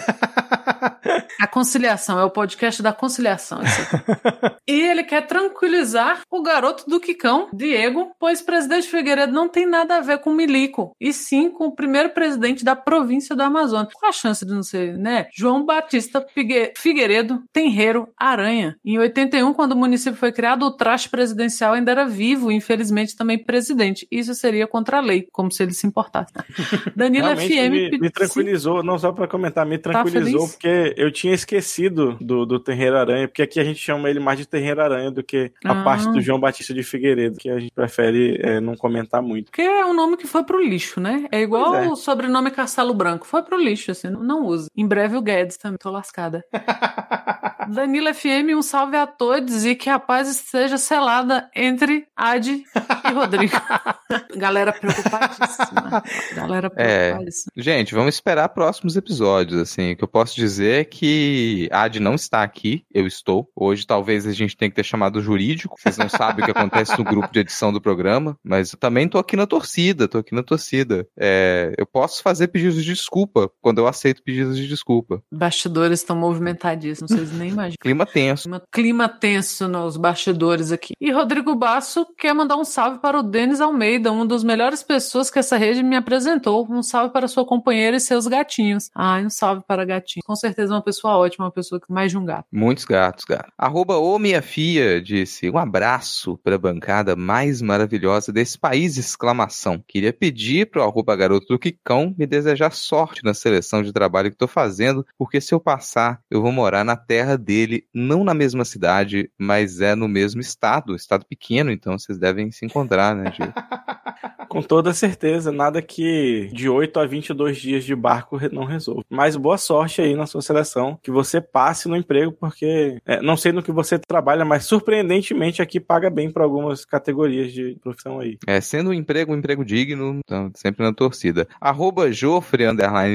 A 1.44 1.46
conciliação, 1.46 2.18
é 2.18 2.24
o 2.24 2.30
podcast 2.30 2.82
da 2.82 2.90
conciliação. 2.90 3.60
e 4.66 4.80
ele 4.80 5.04
quer 5.04 5.26
tranquilizar 5.26 6.22
o 6.30 6.42
garoto 6.42 6.88
do 6.88 6.98
Quicão, 6.98 7.50
Diego, 7.52 8.12
pois 8.18 8.40
presidente 8.40 8.88
Figueiredo 8.88 9.30
não 9.30 9.46
tem 9.46 9.66
nada 9.66 9.98
a 9.98 10.00
ver 10.00 10.20
com 10.20 10.32
Milico, 10.32 10.96
e 10.98 11.12
sim 11.12 11.50
com 11.50 11.66
o 11.66 11.74
primeiro 11.74 12.08
presidente 12.14 12.64
da 12.64 12.74
província 12.74 13.36
do 13.36 13.42
Amazonas. 13.42 13.92
Qual 13.92 14.08
a 14.08 14.12
chance 14.12 14.42
de 14.46 14.54
não 14.54 14.62
ser, 14.62 14.96
né? 14.96 15.26
João 15.34 15.66
Batista 15.66 16.24
Figue- 16.32 16.72
Figueiredo 16.78 17.42
Tenreiro 17.52 18.08
Aranha. 18.18 18.76
Em 18.82 18.98
81, 18.98 19.52
quando 19.52 19.72
o 19.72 19.76
município 19.76 20.18
foi 20.18 20.32
criado, 20.32 20.62
o 20.64 20.70
traste 20.70 21.10
presidencial 21.10 21.74
ainda 21.74 21.90
era 21.90 22.06
vivo, 22.06 22.50
infelizmente 22.50 23.14
também 23.14 23.36
presidente. 23.36 24.08
Isso 24.10 24.34
seria 24.34 24.66
contra 24.66 24.96
a 24.96 25.00
lei, 25.02 25.28
como 25.30 25.52
se 25.52 25.62
ele 25.62 25.74
se 25.74 25.86
importasse. 25.86 26.32
Danilo 26.96 27.26
Realmente 27.26 27.52
FM 27.52 27.70
me, 27.92 27.98
me 27.98 28.10
tranquilizou, 28.10 28.82
não 28.82 28.98
só 28.98 29.12
pra 29.12 29.28
comentar, 29.28 29.66
me 29.66 29.76
tranquilizou, 29.76 30.40
feliz? 30.40 30.52
porque 30.52 30.94
eu 30.96 31.12
tinha 31.12 31.33
esquecido 31.34 32.16
do, 32.20 32.44
do 32.46 32.58
Terreiro 32.60 32.96
Aranha, 32.96 33.28
porque 33.28 33.42
aqui 33.42 33.60
a 33.60 33.64
gente 33.64 33.78
chama 33.80 34.08
ele 34.10 34.20
mais 34.20 34.38
de 34.38 34.46
Terreiro 34.46 34.80
Aranha 34.82 35.10
do 35.10 35.22
que 35.22 35.52
a 35.64 35.72
Ah. 35.72 35.84
parte 35.84 36.08
do 36.10 36.20
João 36.20 36.38
Batista 36.40 36.72
de 36.74 36.82
Figueiredo, 36.82 37.38
que 37.38 37.48
a 37.50 37.58
gente 37.58 37.72
prefere 37.74 38.38
é, 38.42 38.60
não 38.60 38.76
comentar 38.76 39.20
muito. 39.22 39.46
Porque 39.46 39.62
é 39.62 39.84
um 39.84 39.94
nome 39.94 40.16
que 40.16 40.26
foi 40.26 40.44
pro 40.44 40.62
lixo, 40.62 41.00
né? 41.00 41.26
É 41.32 41.40
igual 41.40 41.74
é. 41.74 41.88
o 41.88 41.96
sobrenome 41.96 42.50
Castelo 42.50 42.94
Branco. 42.94 43.26
Foi 43.26 43.42
pro 43.42 43.56
lixo, 43.58 43.90
assim, 43.90 44.08
não, 44.10 44.22
não 44.22 44.46
usa. 44.46 44.68
Em 44.76 44.86
breve 44.86 45.16
o 45.16 45.22
Guedes 45.22 45.56
também, 45.56 45.78
tô 45.78 45.90
lascada. 45.90 46.44
Danilo 47.68 48.12
FM, 48.14 48.54
um 48.56 48.62
salve 48.62 48.96
a 48.96 49.06
todos 49.06 49.64
e 49.64 49.74
que 49.74 49.88
a 49.88 49.98
paz 49.98 50.28
esteja 50.28 50.76
selada 50.76 51.48
entre 51.56 52.06
Adi 52.14 52.62
e 53.08 53.12
Rodrigo. 53.12 53.54
Galera 54.36 54.72
preocupadíssima. 54.72 56.02
Galera 56.34 56.70
É. 56.76 57.08
preocupadíssima. 57.10 57.52
Gente, 57.56 57.94
vamos 57.94 58.14
esperar 58.14 58.48
próximos 58.50 58.96
episódios, 58.96 59.58
assim. 59.60 59.92
O 59.92 59.96
que 59.96 60.04
eu 60.04 60.08
posso 60.08 60.34
dizer 60.36 60.80
é 60.80 60.84
que 60.84 61.04
que 61.24 61.68
a 61.72 61.82
Ad 61.82 61.98
não 62.00 62.14
está 62.14 62.42
aqui, 62.42 62.84
eu 62.92 63.06
estou. 63.06 63.48
Hoje 63.56 63.86
talvez 63.86 64.26
a 64.26 64.32
gente 64.32 64.56
tenha 64.56 64.70
que 64.70 64.76
ter 64.76 64.84
chamado 64.84 65.16
o 65.16 65.22
jurídico. 65.22 65.76
Vocês 65.78 65.96
não 65.96 66.08
sabem 66.08 66.42
o 66.42 66.44
que 66.44 66.50
acontece 66.50 66.96
no 66.98 67.04
grupo 67.04 67.32
de 67.32 67.40
edição 67.40 67.72
do 67.72 67.80
programa, 67.80 68.36
mas 68.44 68.72
eu 68.72 68.78
também 68.78 69.08
tô 69.08 69.18
aqui 69.18 69.36
na 69.36 69.46
torcida, 69.46 70.06
tô 70.06 70.18
aqui 70.18 70.34
na 70.34 70.42
torcida. 70.42 71.06
É, 71.18 71.74
eu 71.78 71.86
posso 71.86 72.22
fazer 72.22 72.48
pedidos 72.48 72.76
de 72.76 72.84
desculpa 72.84 73.50
quando 73.60 73.78
eu 73.78 73.86
aceito 73.86 74.22
pedidos 74.22 74.56
de 74.56 74.68
desculpa. 74.68 75.22
Bastidores 75.32 76.00
estão 76.00 76.16
movimentadíssimos, 76.16 77.10
vocês 77.10 77.32
nem 77.32 77.50
imaginam. 77.50 77.76
Clima 77.80 78.06
tenso. 78.06 78.44
Clima, 78.44 78.62
clima 78.70 79.08
tenso 79.08 79.68
nos 79.68 79.96
bastidores 79.96 80.72
aqui. 80.72 80.94
E 81.00 81.10
Rodrigo 81.10 81.54
Basso 81.54 82.06
quer 82.18 82.34
mandar 82.34 82.56
um 82.56 82.64
salve 82.64 82.98
para 82.98 83.18
o 83.18 83.22
Denis 83.22 83.60
Almeida, 83.60 84.12
uma 84.12 84.26
das 84.26 84.44
melhores 84.44 84.82
pessoas 84.82 85.30
que 85.30 85.38
essa 85.38 85.56
rede 85.56 85.82
me 85.82 85.96
apresentou. 85.96 86.66
Um 86.70 86.82
salve 86.82 87.12
para 87.12 87.28
sua 87.28 87.46
companheira 87.46 87.96
e 87.96 88.00
seus 88.00 88.26
gatinhos. 88.26 88.90
Ai, 88.94 89.24
um 89.24 89.30
salve 89.30 89.62
para 89.66 89.84
gatinho. 89.84 90.22
Com 90.24 90.36
certeza 90.36 90.74
uma 90.74 90.82
pessoa 90.82 91.03
ótima, 91.08 91.46
uma 91.46 91.50
pessoa 91.50 91.80
que 91.80 91.92
mais 91.92 92.10
de 92.10 92.18
um 92.18 92.24
gato. 92.24 92.46
Muitos 92.52 92.84
gatos, 92.84 93.24
gato. 93.24 93.52
Arroba 93.56 93.96
ô 93.96 94.18
minha 94.18 94.42
filha 94.42 95.00
disse, 95.00 95.50
um 95.50 95.58
abraço 95.58 96.38
para 96.38 96.56
a 96.56 96.58
bancada 96.58 97.16
mais 97.16 97.60
maravilhosa 97.60 98.32
desse 98.32 98.58
país, 98.58 98.96
exclamação. 98.96 99.82
Queria 99.86 100.12
pedir 100.12 100.70
pro 100.70 100.82
arroba 100.82 101.16
garoto 101.16 101.46
do 101.48 101.58
Quicão 101.58 102.14
me 102.18 102.26
desejar 102.26 102.72
sorte 102.72 103.24
na 103.24 103.34
seleção 103.34 103.82
de 103.82 103.92
trabalho 103.92 104.30
que 104.30 104.36
tô 104.36 104.46
fazendo, 104.46 105.06
porque 105.18 105.40
se 105.40 105.54
eu 105.54 105.60
passar, 105.60 106.20
eu 106.30 106.42
vou 106.42 106.52
morar 106.52 106.84
na 106.84 106.96
terra 106.96 107.36
dele, 107.36 107.86
não 107.92 108.24
na 108.24 108.34
mesma 108.34 108.64
cidade, 108.64 109.30
mas 109.38 109.80
é 109.80 109.94
no 109.94 110.08
mesmo 110.08 110.40
estado, 110.40 110.94
estado 110.94 111.24
pequeno, 111.26 111.70
então 111.70 111.98
vocês 111.98 112.18
devem 112.18 112.50
se 112.50 112.64
encontrar, 112.64 113.14
né, 113.14 113.32
Gil? 113.32 113.52
Com 114.54 114.62
toda 114.62 114.94
certeza, 114.94 115.50
nada 115.50 115.82
que 115.82 116.48
de 116.52 116.68
8 116.68 117.00
a 117.00 117.06
22 117.06 117.56
dias 117.56 117.82
de 117.82 117.92
barco 117.92 118.38
não 118.52 118.64
resolva. 118.64 119.02
Mas 119.10 119.34
boa 119.36 119.58
sorte 119.58 120.00
aí 120.00 120.14
na 120.14 120.26
sua 120.26 120.42
seleção, 120.42 120.93
que 121.02 121.10
você 121.10 121.40
passe 121.40 121.88
no 121.88 121.96
emprego, 121.96 122.32
porque 122.32 122.98
é, 123.06 123.20
não 123.20 123.36
sei 123.36 123.52
no 123.52 123.62
que 123.62 123.72
você 123.72 123.98
trabalha, 123.98 124.44
mas 124.44 124.64
surpreendentemente 124.64 125.62
aqui 125.62 125.80
paga 125.80 126.10
bem 126.10 126.30
para 126.30 126.44
algumas 126.44 126.84
categorias 126.84 127.52
de 127.52 127.76
profissão 127.82 128.20
aí. 128.20 128.38
É, 128.46 128.60
sendo 128.60 128.90
um 128.90 128.94
emprego, 128.94 129.32
um 129.32 129.36
emprego 129.36 129.64
digno, 129.64 130.20
então, 130.24 130.50
sempre 130.54 130.84
na 130.84 130.92
torcida. 130.92 131.46
Arroba 131.60 132.04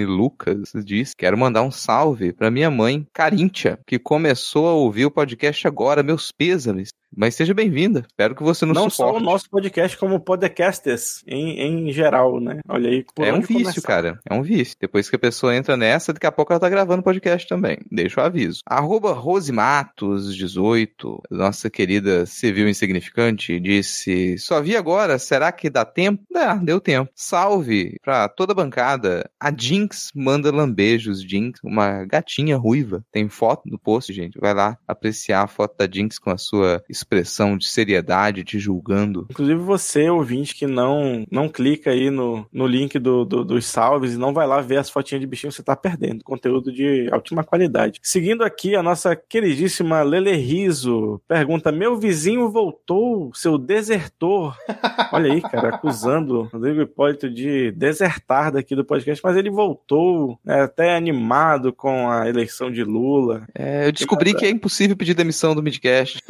Lucas, 0.08 0.72
diz, 0.84 1.14
quero 1.14 1.38
mandar 1.38 1.64
um 1.64 1.72
salve 1.72 2.34
para 2.34 2.52
minha 2.52 2.70
mãe, 2.70 3.06
Carintia, 3.14 3.80
que 3.86 4.00
começou 4.00 4.68
a 4.68 4.74
ouvir 4.74 5.06
o 5.06 5.12
podcast 5.12 5.68
agora, 5.68 6.04
meus 6.04 6.32
pêsames. 6.32 6.90
Mas 7.16 7.36
seja 7.36 7.54
bem-vinda. 7.54 8.06
Espero 8.08 8.36
que 8.36 8.44
você 8.44 8.66
nos 8.66 8.76
Não 8.76 8.90
suporte. 8.90 9.14
só 9.14 9.18
o 9.18 9.20
nosso 9.20 9.50
podcast, 9.50 9.98
como 9.98 10.20
podcasters 10.20 11.24
em, 11.28 11.60
em 11.88 11.92
geral, 11.92 12.40
né? 12.40 12.60
Olha 12.68 12.90
aí. 12.90 13.04
Por 13.16 13.26
é 13.26 13.34
um 13.34 13.42
vício, 13.42 13.56
começar. 13.64 13.82
cara. 13.82 14.20
É 14.30 14.34
um 14.34 14.42
vício. 14.44 14.76
Depois 14.80 15.10
que 15.10 15.16
a 15.16 15.20
pessoa 15.20 15.56
entra 15.56 15.76
nessa, 15.76 16.14
daqui 16.14 16.28
a 16.28 16.32
pouco 16.32 16.54
ela 16.54 16.60
tá 16.60 16.70
gravando 16.70 17.02
podcast 17.04 17.48
também. 17.48 17.80
Deixa 17.92 18.22
o 18.22 18.24
aviso. 18.24 18.62
Arroba 18.66 19.12
Rose 19.12 19.52
Matos, 19.52 20.36
18, 20.36 21.22
nossa 21.32 21.70
querida 21.70 22.26
civil 22.26 22.70
insignificante, 22.70 23.60
disse: 23.60 24.38
Só 24.38 24.62
vi 24.62 24.76
agora, 24.78 25.18
será 25.18 25.52
que 25.52 25.70
dá 25.70 25.84
tempo? 25.84 26.24
Dá, 26.32 26.56
deu 26.56 26.80
tempo. 26.80 27.12
Salve 27.16 27.98
pra 28.04 28.30
toda 28.30 28.54
a 28.54 28.56
bancada. 28.56 29.30
A 29.40 29.52
Jinx 29.52 30.12
manda 30.16 30.52
lambejos. 30.52 31.22
Jinx, 31.24 31.60
uma 31.64 32.06
gatinha 32.06 32.56
ruiva. 32.56 33.04
Tem 33.12 33.28
foto 33.28 33.64
no 33.66 33.80
post, 33.80 34.14
gente. 34.14 34.40
Vai 34.40 34.54
lá 34.54 34.78
apreciar 34.88 35.44
a 35.44 35.48
foto 35.48 35.76
da 35.78 35.88
Jinx 35.92 36.20
com 36.20 36.30
a 36.30 36.38
sua 36.38 36.82
expressão 37.00 37.58
de 37.58 37.68
seriedade, 37.68 38.44
te 38.44 38.60
julgando. 38.60 39.28
Inclusive 39.30 39.60
você, 39.60 40.10
ouvinte, 40.10 40.56
que 40.56 40.68
não, 40.68 41.26
não 41.32 41.50
clica 41.50 41.92
aí 41.92 42.10
no, 42.10 42.46
no 42.52 42.66
link 42.68 42.98
do, 43.00 43.26
do- 43.26 43.44
dos 43.44 43.66
salves 43.66 44.14
e 44.14 44.18
não 44.18 44.34
vai 44.34 44.46
lá 44.48 44.62
ver 44.62 44.78
as 44.78 44.90
fotinhas 44.90 45.22
de 45.22 45.28
bichinho, 45.28 45.52
você 45.52 45.64
tá 45.64 45.76
perdendo. 45.76 46.24
Conteúdo 46.24 46.72
de 46.72 47.10
altíssima 47.12 47.44
qualidade. 47.44 48.00
Seguindo 48.04 48.44
aqui, 48.44 48.76
a 48.76 48.84
nossa 48.84 49.16
queridíssima 49.16 50.02
Lele 50.02 50.36
Riso 50.36 51.22
pergunta: 51.28 51.72
Meu 51.72 51.98
vizinho 51.98 52.50
voltou, 52.50 53.32
seu 53.34 53.58
desertor. 53.58 54.56
Olha 55.12 55.32
aí, 55.34 55.42
cara, 55.42 55.70
acusando 55.76 56.42
o 56.42 56.44
Rodrigo 56.44 56.82
Hipólito 56.82 57.30
de 57.30 57.72
desertar 57.72 58.52
daqui 58.52 58.76
do 58.76 58.86
podcast, 58.86 59.22
mas 59.24 59.36
ele 59.36 59.50
voltou, 59.50 60.40
né, 60.46 60.62
até 60.62 60.96
animado 60.96 61.74
com 61.74 62.10
a 62.10 62.28
eleição 62.28 62.72
de 62.72 62.84
Lula. 62.84 63.48
É, 63.56 63.88
eu 63.88 63.92
descobri 63.92 64.34
que 64.34 64.46
é 64.46 64.50
impossível 64.50 64.96
pedir 64.96 65.14
demissão 65.14 65.56
do 65.56 65.64
Midcast. 65.64 66.22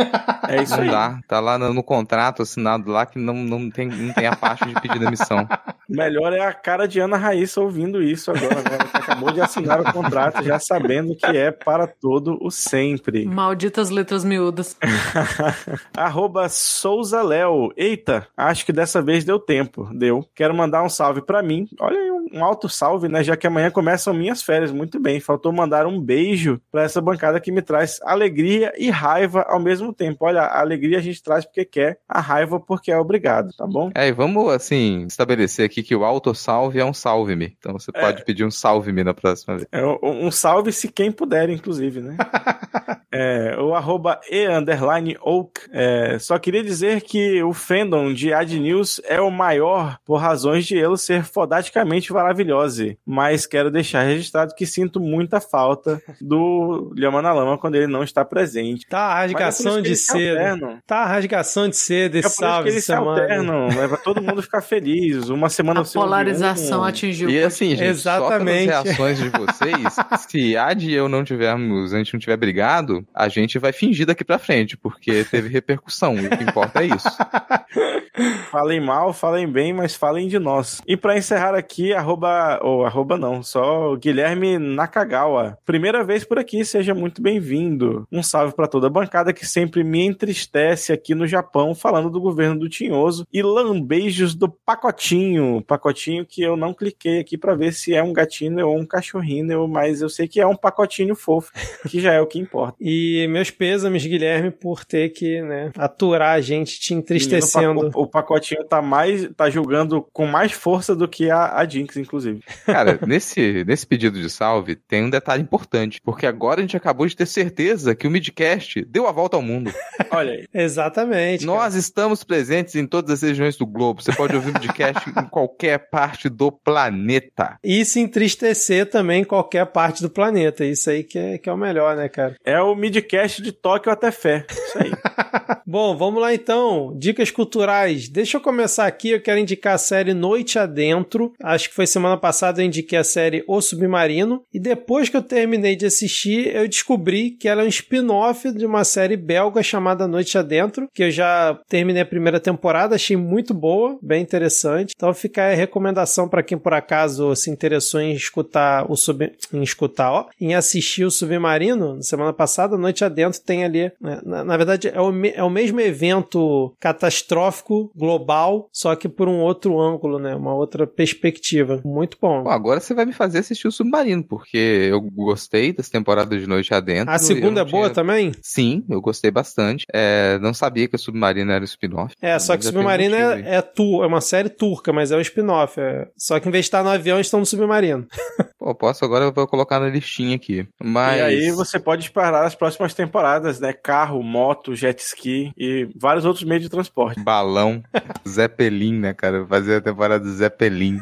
É 0.47 0.58
isso 0.63 0.75
Não 0.75 0.83
aí. 0.83 0.89
dá. 0.89 1.19
Tá 1.27 1.39
lá 1.39 1.57
no, 1.57 1.73
no 1.73 1.83
contrato 1.83 2.41
assinado 2.41 2.91
lá 2.91 3.05
que 3.05 3.19
não, 3.19 3.33
não, 3.33 3.69
tem, 3.69 3.87
não 3.87 4.13
tem 4.13 4.27
a 4.27 4.35
parte 4.35 4.65
de 4.65 4.73
pedir 4.81 4.99
demissão. 4.99 5.47
Melhor 5.87 6.33
é 6.33 6.41
a 6.41 6.53
cara 6.53 6.87
de 6.87 6.99
Ana 6.99 7.17
Raíssa 7.17 7.61
ouvindo 7.61 8.01
isso 8.01 8.29
agora, 8.31 8.55
né? 8.55 8.77
Que 8.91 8.97
acabou 8.97 9.31
de 9.31 9.41
assinar 9.41 9.81
o 9.81 9.91
contrato, 9.91 10.43
já 10.43 10.59
sabendo 10.59 11.15
que 11.15 11.25
é 11.25 11.51
para 11.51 11.87
todo 11.87 12.37
o 12.41 12.51
sempre. 12.51 13.25
Malditas 13.25 13.89
letras 13.89 14.23
miúdas. 14.23 14.77
Arroba 15.95 16.47
Souza 16.49 17.21
Léo. 17.21 17.71
Eita, 17.75 18.27
acho 18.37 18.65
que 18.65 18.71
dessa 18.73 19.01
vez 19.01 19.23
deu 19.23 19.39
tempo. 19.39 19.89
Deu. 19.93 20.25
Quero 20.35 20.53
mandar 20.53 20.83
um 20.83 20.89
salve 20.89 21.21
pra 21.21 21.41
mim. 21.41 21.67
Olha 21.79 21.99
aí, 21.99 22.11
um 22.11 22.18
alto 22.37 22.69
salve, 22.69 23.07
né? 23.07 23.23
Já 23.23 23.35
que 23.35 23.47
amanhã 23.47 23.71
começam 23.71 24.13
minhas 24.13 24.41
férias. 24.41 24.71
Muito 24.71 24.99
bem. 24.99 25.19
Faltou 25.19 25.51
mandar 25.51 25.87
um 25.87 25.99
beijo 25.99 26.61
pra 26.71 26.83
essa 26.83 27.01
bancada 27.01 27.39
que 27.39 27.51
me 27.51 27.61
traz 27.61 27.99
alegria 28.03 28.71
e 28.77 28.89
raiva 28.89 29.41
ao 29.49 29.59
mesmo 29.59 29.91
tempo. 29.91 30.25
Olha, 30.25 30.41
a 30.41 30.59
alegria 30.59 30.99
a 30.99 31.01
gente 31.01 31.23
traz 31.23 31.45
porque 31.45 31.65
quer, 31.65 31.99
a 32.07 32.21
raiva 32.21 32.59
porque 32.59 32.91
é 32.91 32.97
obrigado, 32.97 33.49
tá 33.57 33.65
bom? 33.65 33.89
É, 33.95 34.07
e 34.07 34.11
vamos, 34.11 34.51
assim, 34.51 35.05
estabelecer 35.07 35.65
aqui 35.65 35.81
que 35.81 35.95
o 35.95 36.05
autossalve 36.05 36.79
é 36.79 36.85
um 36.85 36.93
salve-me. 36.93 37.55
Então 37.57 37.73
você 37.73 37.91
pode 37.91 38.23
pedir 38.23 38.45
um 38.45 38.51
salve-me 38.51 39.03
na 39.03 39.13
próxima 39.13 39.55
vez. 39.57 39.67
É 39.71 39.85
um 39.85 40.19
um 40.19 40.31
salve 40.31 40.71
se 40.71 40.87
quem 40.89 41.11
puder, 41.11 41.49
inclusive, 41.49 42.01
né? 42.01 42.17
É, 43.11 43.57
o 43.59 43.73
arroba 43.73 44.21
e 44.29 44.47
underline 44.47 45.17
oak. 45.21 45.61
É, 45.71 46.19
só 46.19 46.37
queria 46.37 46.63
dizer 46.63 47.01
que 47.01 47.41
o 47.41 47.53
fandom 47.53 48.13
de 48.13 48.31
Ad 48.31 48.59
News 48.59 49.01
é 49.03 49.19
o 49.19 49.31
maior 49.31 49.97
por 50.05 50.17
razões 50.17 50.67
de 50.67 50.77
ele 50.77 50.95
ser 50.95 51.23
fodaticamente 51.23 52.13
maravilhoso. 52.23 52.95
Mas 53.05 53.45
quero 53.45 53.71
deixar 53.71 54.03
registrado 54.03 54.53
que 54.55 54.65
sinto 54.65 54.99
muita 54.99 55.39
falta 55.41 56.01
do 56.21 56.93
Lhama 56.95 57.21
na 57.21 57.33
Lama 57.33 57.57
quando 57.57 57.75
ele 57.75 57.87
não 57.87 58.03
está 58.03 58.23
presente. 58.23 58.85
Tá 58.87 58.99
a 58.99 59.19
rasgação 59.21 59.73
Mas 59.73 59.79
é 59.79 59.81
de 59.81 59.91
isso 59.91 60.11
que 60.13 60.17
eles 60.17 60.27
se 60.27 60.33
seda. 60.35 60.39
alternam. 60.51 60.79
Tá 60.85 60.97
a 60.97 61.05
rasgação 61.07 61.69
de 61.69 61.75
seda 61.77 62.17
É 62.17 62.19
esse 62.19 62.29
que 62.29 62.35
salve 62.35 62.71
de 62.71 62.81
semana. 62.81 63.21
alternam, 63.21 63.67
é 63.83 63.87
pra 63.87 63.97
todo 63.97 64.21
mundo 64.21 64.41
ficar 64.41 64.61
feliz. 64.61 65.29
Uma 65.29 65.49
semana 65.49 65.81
A 65.81 65.85
você 65.85 65.97
polarização 65.97 66.81
um, 66.81 66.83
atingiu. 66.83 67.29
E 67.29 67.41
assim, 67.41 67.69
gente, 67.71 67.83
Exatamente. 67.83 68.71
só 68.71 68.83
pelas 68.83 68.97
reações 68.97 69.17
de 69.17 69.29
vocês, 69.29 69.95
se 70.29 70.57
a 70.57 70.73
de 70.73 70.91
eu 70.91 71.07
não 71.09 71.23
tivermos, 71.23 71.93
a 71.93 71.97
gente 71.97 72.13
não 72.13 72.19
tiver 72.19 72.37
brigado, 72.37 73.05
a 73.13 73.27
gente 73.27 73.57
vai 73.59 73.71
fingir 73.71 74.05
daqui 74.05 74.23
pra 74.23 74.39
frente, 74.39 74.77
porque 74.77 75.23
teve 75.23 75.49
repercussão, 75.49 76.15
e 76.17 76.27
o 76.27 76.29
que 76.29 76.43
importa 76.43 76.83
é 76.83 76.87
isso. 76.87 77.09
Falem 78.51 78.81
mal, 78.81 79.13
falem 79.13 79.47
bem, 79.49 79.71
mas 79.71 79.95
falem 79.95 80.27
de 80.27 80.39
nós. 80.39 80.81
E 80.87 80.97
pra 80.97 81.17
encerrar 81.17 81.55
aqui, 81.55 81.93
arroba, 81.99 82.59
ou 82.63 82.85
arroba 82.85 83.17
não, 83.17 83.43
só 83.43 83.95
Guilherme 83.95 84.57
Nakagawa. 84.57 85.57
Primeira 85.65 86.03
vez 86.03 86.23
por 86.23 86.39
aqui, 86.39 86.63
seja 86.65 86.93
muito 86.93 87.21
bem-vindo. 87.21 88.07
Um 88.11 88.23
salve 88.23 88.55
pra 88.55 88.67
toda 88.67 88.87
a 88.87 88.89
bancada 88.89 89.33
que 89.33 89.45
sempre 89.45 89.83
me 89.83 90.03
entristece 90.05 90.91
aqui 90.91 91.13
no 91.13 91.27
Japão, 91.27 91.75
falando 91.75 92.09
do 92.09 92.19
governo 92.19 92.59
do 92.59 92.69
Tinhoso. 92.69 93.25
E 93.31 93.41
lambeijos 93.41 94.33
do 94.33 94.49
Pacotinho. 94.49 95.61
Pacotinho 95.67 96.25
que 96.25 96.41
eu 96.41 96.55
não 96.57 96.73
cliquei 96.73 97.19
aqui 97.19 97.37
pra 97.37 97.55
ver 97.55 97.73
se 97.73 97.93
é 97.93 98.01
um 98.01 98.13
gatinho 98.13 98.67
ou 98.67 98.77
um 98.77 98.85
cachorrinho, 98.85 99.67
mas 99.67 100.01
eu 100.01 100.09
sei 100.09 100.27
que 100.27 100.39
é 100.39 100.47
um 100.47 100.55
pacotinho 100.55 101.15
fofo, 101.15 101.51
que 101.87 101.99
já 101.99 102.13
é 102.13 102.21
o 102.21 102.27
que 102.27 102.39
importa. 102.39 102.75
E 102.79 103.27
meus 103.29 103.51
pêsames, 103.51 104.05
Guilherme, 104.05 104.51
por 104.51 104.85
ter 104.85 105.09
que 105.09 105.41
né, 105.41 105.71
aturar 105.77 106.35
a 106.35 106.41
gente 106.41 106.79
te 106.79 106.93
entristecendo. 106.93 107.75
Menino, 107.75 107.91
O, 107.95 108.03
o 108.03 108.07
pacotinho 108.07 108.63
tá 108.65 108.81
mais. 108.81 109.29
tá 109.35 109.49
julgando 109.49 110.01
com 110.13 110.25
mais 110.25 110.51
força 110.51 110.95
do 110.95 111.07
que 111.07 111.29
a, 111.29 111.57
a 111.57 111.65
Jinx, 111.89 111.97
inclusive. 111.97 112.41
Cara, 112.65 112.99
nesse, 113.05 113.63
nesse 113.65 113.85
pedido 113.85 114.21
de 114.21 114.29
salve, 114.29 114.75
tem 114.75 115.03
um 115.03 115.09
detalhe 115.09 115.41
importante, 115.41 115.99
porque 116.03 116.25
agora 116.25 116.59
a 116.59 116.61
gente 116.61 116.77
acabou 116.77 117.07
de 117.07 117.15
ter 117.15 117.25
certeza 117.25 117.95
que 117.95 118.07
o 118.07 118.11
Midcast 118.11 118.83
deu 118.85 119.07
a 119.07 119.11
volta 119.11 119.35
ao 119.35 119.41
mundo. 119.41 119.73
Olha 120.11 120.33
aí. 120.33 120.45
Exatamente. 120.53 121.45
cara. 121.45 121.57
Nós 121.57 121.75
estamos 121.75 122.23
presentes 122.23 122.75
em 122.75 122.85
todas 122.85 123.11
as 123.11 123.21
regiões 123.21 123.57
do 123.57 123.65
globo. 123.65 124.01
Você 124.01 124.13
pode 124.13 124.35
ouvir 124.35 124.51
o 124.51 124.53
Midcast 124.53 125.09
em 125.09 125.25
qualquer 125.25 125.89
parte 125.89 126.29
do 126.29 126.51
planeta. 126.51 127.57
E 127.63 127.83
se 127.83 127.99
entristecer 127.99 128.89
também 128.89 129.21
em 129.21 129.25
qualquer 129.25 129.65
parte 129.65 130.01
do 130.01 130.09
planeta. 130.09 130.65
Isso 130.65 130.89
aí 130.89 131.03
que 131.03 131.17
é, 131.17 131.37
que 131.37 131.49
é 131.49 131.53
o 131.53 131.57
melhor, 131.57 131.95
né, 131.95 132.07
cara? 132.07 132.35
É 132.43 132.59
o 132.61 132.75
midcast 132.75 133.41
de 133.41 133.51
Tóquio 133.51 133.91
até 133.91 134.11
fé. 134.11 134.45
Isso 134.49 134.77
aí. 134.77 134.91
Bom, 135.65 135.95
vamos 135.95 136.21
lá 136.21 136.33
então. 136.33 136.95
Dicas 136.97 137.29
culturais. 137.29 138.09
Deixa 138.09 138.37
eu 138.37 138.41
começar 138.41 138.87
aqui. 138.87 139.11
Eu 139.11 139.21
quero 139.21 139.39
indicar 139.39 139.75
a 139.75 139.77
série 139.77 140.13
Noite 140.13 140.57
Adentro. 140.57 141.33
Acho 141.43 141.69
que 141.69 141.75
foi 141.79 141.87
semana 141.87 142.17
passada 142.17 142.61
eu 142.61 142.65
indiquei 142.65 142.99
a 142.99 143.05
série 143.05 143.41
O 143.47 143.61
Submarino. 143.61 144.43
E 144.53 144.59
depois 144.59 145.07
que 145.07 145.15
eu 145.15 145.21
terminei 145.21 145.77
de 145.77 145.85
assistir, 145.85 146.53
eu 146.53 146.67
descobri 146.67 147.31
que 147.31 147.47
ela 147.47 147.61
é 147.61 147.65
um 147.65 147.69
spin-off 147.69 148.51
de 148.51 148.65
uma 148.65 148.83
série 148.83 149.15
belga 149.15 149.63
chamada 149.63 150.05
Noite 150.05 150.37
Adentro, 150.37 150.89
que 150.93 151.03
eu 151.03 151.09
já 151.09 151.57
terminei 151.69 152.01
a 152.01 152.05
primeira 152.05 152.37
temporada, 152.37 152.95
achei 152.95 153.15
muito 153.15 153.53
boa, 153.53 153.97
bem 154.01 154.21
interessante. 154.21 154.91
Então 154.93 155.13
fica 155.13 155.41
a 155.41 155.53
recomendação 155.53 156.27
para 156.27 156.43
quem 156.43 156.57
por 156.57 156.73
acaso 156.73 157.33
se 157.33 157.49
interessou 157.49 158.01
em 158.01 158.11
escutar 158.11 158.85
o 158.91 158.97
sub... 158.97 159.31
em 159.53 159.63
escutar, 159.63 160.11
ó, 160.11 160.25
em 160.37 160.55
assistir 160.55 161.05
o 161.05 161.11
Submarino, 161.11 161.95
na 161.95 162.01
semana 162.01 162.33
passada, 162.33 162.77
Noite 162.77 163.05
Adentro 163.05 163.39
tem 163.39 163.63
ali, 163.63 163.89
né? 164.01 164.19
na, 164.25 164.43
na, 164.43 164.57
verdade 164.57 164.89
é 164.89 164.99
o, 164.99 165.13
me... 165.13 165.29
é 165.29 165.43
o 165.45 165.49
mesmo 165.49 165.79
evento 165.79 166.75
catastrófico 166.77 167.89
global, 167.95 168.67
só 168.69 168.97
que 168.97 169.07
por 169.07 169.29
um 169.29 169.39
outro 169.39 169.79
ângulo, 169.79 170.19
né, 170.19 170.35
uma 170.35 170.53
outra 170.53 170.85
perspectiva. 170.85 171.68
Muito 171.83 172.17
bom. 172.21 172.43
Bom, 172.43 172.49
agora 172.49 172.79
você 172.79 172.93
vai 172.93 173.05
me 173.05 173.13
fazer 173.13 173.39
assistir 173.39 173.67
o 173.67 173.71
Submarino, 173.71 174.23
porque 174.23 174.57
eu 174.57 175.01
gostei 175.01 175.73
das 175.73 175.89
temporadas 175.89 176.39
de 176.39 176.47
Noite 176.47 176.73
Adentro. 176.73 177.13
A 177.13 177.17
segunda 177.17 177.61
é 177.61 177.65
boa 177.65 177.85
tinha... 177.85 177.95
também? 177.95 178.31
Sim, 178.41 178.83
eu 178.89 179.01
gostei 179.01 179.31
bastante. 179.31 179.85
É, 179.93 180.37
não 180.39 180.53
sabia 180.53 180.87
que 180.87 180.95
o 180.95 180.99
Submarino 180.99 181.51
era 181.51 181.61
o 181.61 181.65
spin-off. 181.65 182.15
É, 182.21 182.37
só 182.39 182.55
que 182.55 182.63
o 182.63 182.67
Submarino 182.67 183.15
é, 183.15 183.55
é, 183.55 183.61
tu, 183.61 184.03
é 184.03 184.07
uma 184.07 184.21
série 184.21 184.49
turca, 184.49 184.91
mas 184.93 185.11
é 185.11 185.17
um 185.17 185.21
spin-off. 185.21 185.79
É... 185.79 186.07
Só 186.17 186.39
que 186.39 186.47
em 186.47 186.51
vez 186.51 186.65
de 186.65 186.67
estar 186.67 186.83
no 186.83 186.89
avião, 186.89 187.19
estão 187.19 187.39
no 187.39 187.45
submarino. 187.45 188.07
Pô, 188.69 188.75
posso 188.75 189.03
agora 189.03 189.25
eu 189.25 189.33
vou 189.33 189.47
colocar 189.47 189.79
na 189.79 189.89
listinha 189.89 190.35
aqui. 190.35 190.67
Mas... 190.79 191.17
E 191.17 191.23
aí 191.23 191.51
você 191.51 191.79
pode 191.79 192.03
esperar 192.03 192.45
as 192.45 192.53
próximas 192.53 192.93
temporadas, 192.93 193.59
né? 193.59 193.73
Carro, 193.73 194.21
moto, 194.21 194.75
jet 194.75 195.01
ski 195.01 195.51
e 195.57 195.89
vários 195.95 196.23
outros 196.23 196.43
meios 196.43 196.61
de 196.61 196.69
transporte. 196.69 197.19
Balão, 197.19 197.81
Zeppelin, 198.27 198.99
né, 198.99 199.11
cara? 199.11 199.43
Fazer 199.47 199.77
a 199.77 199.81
temporada 199.81 200.23
do 200.23 200.31
Zeppelin. 200.31 200.99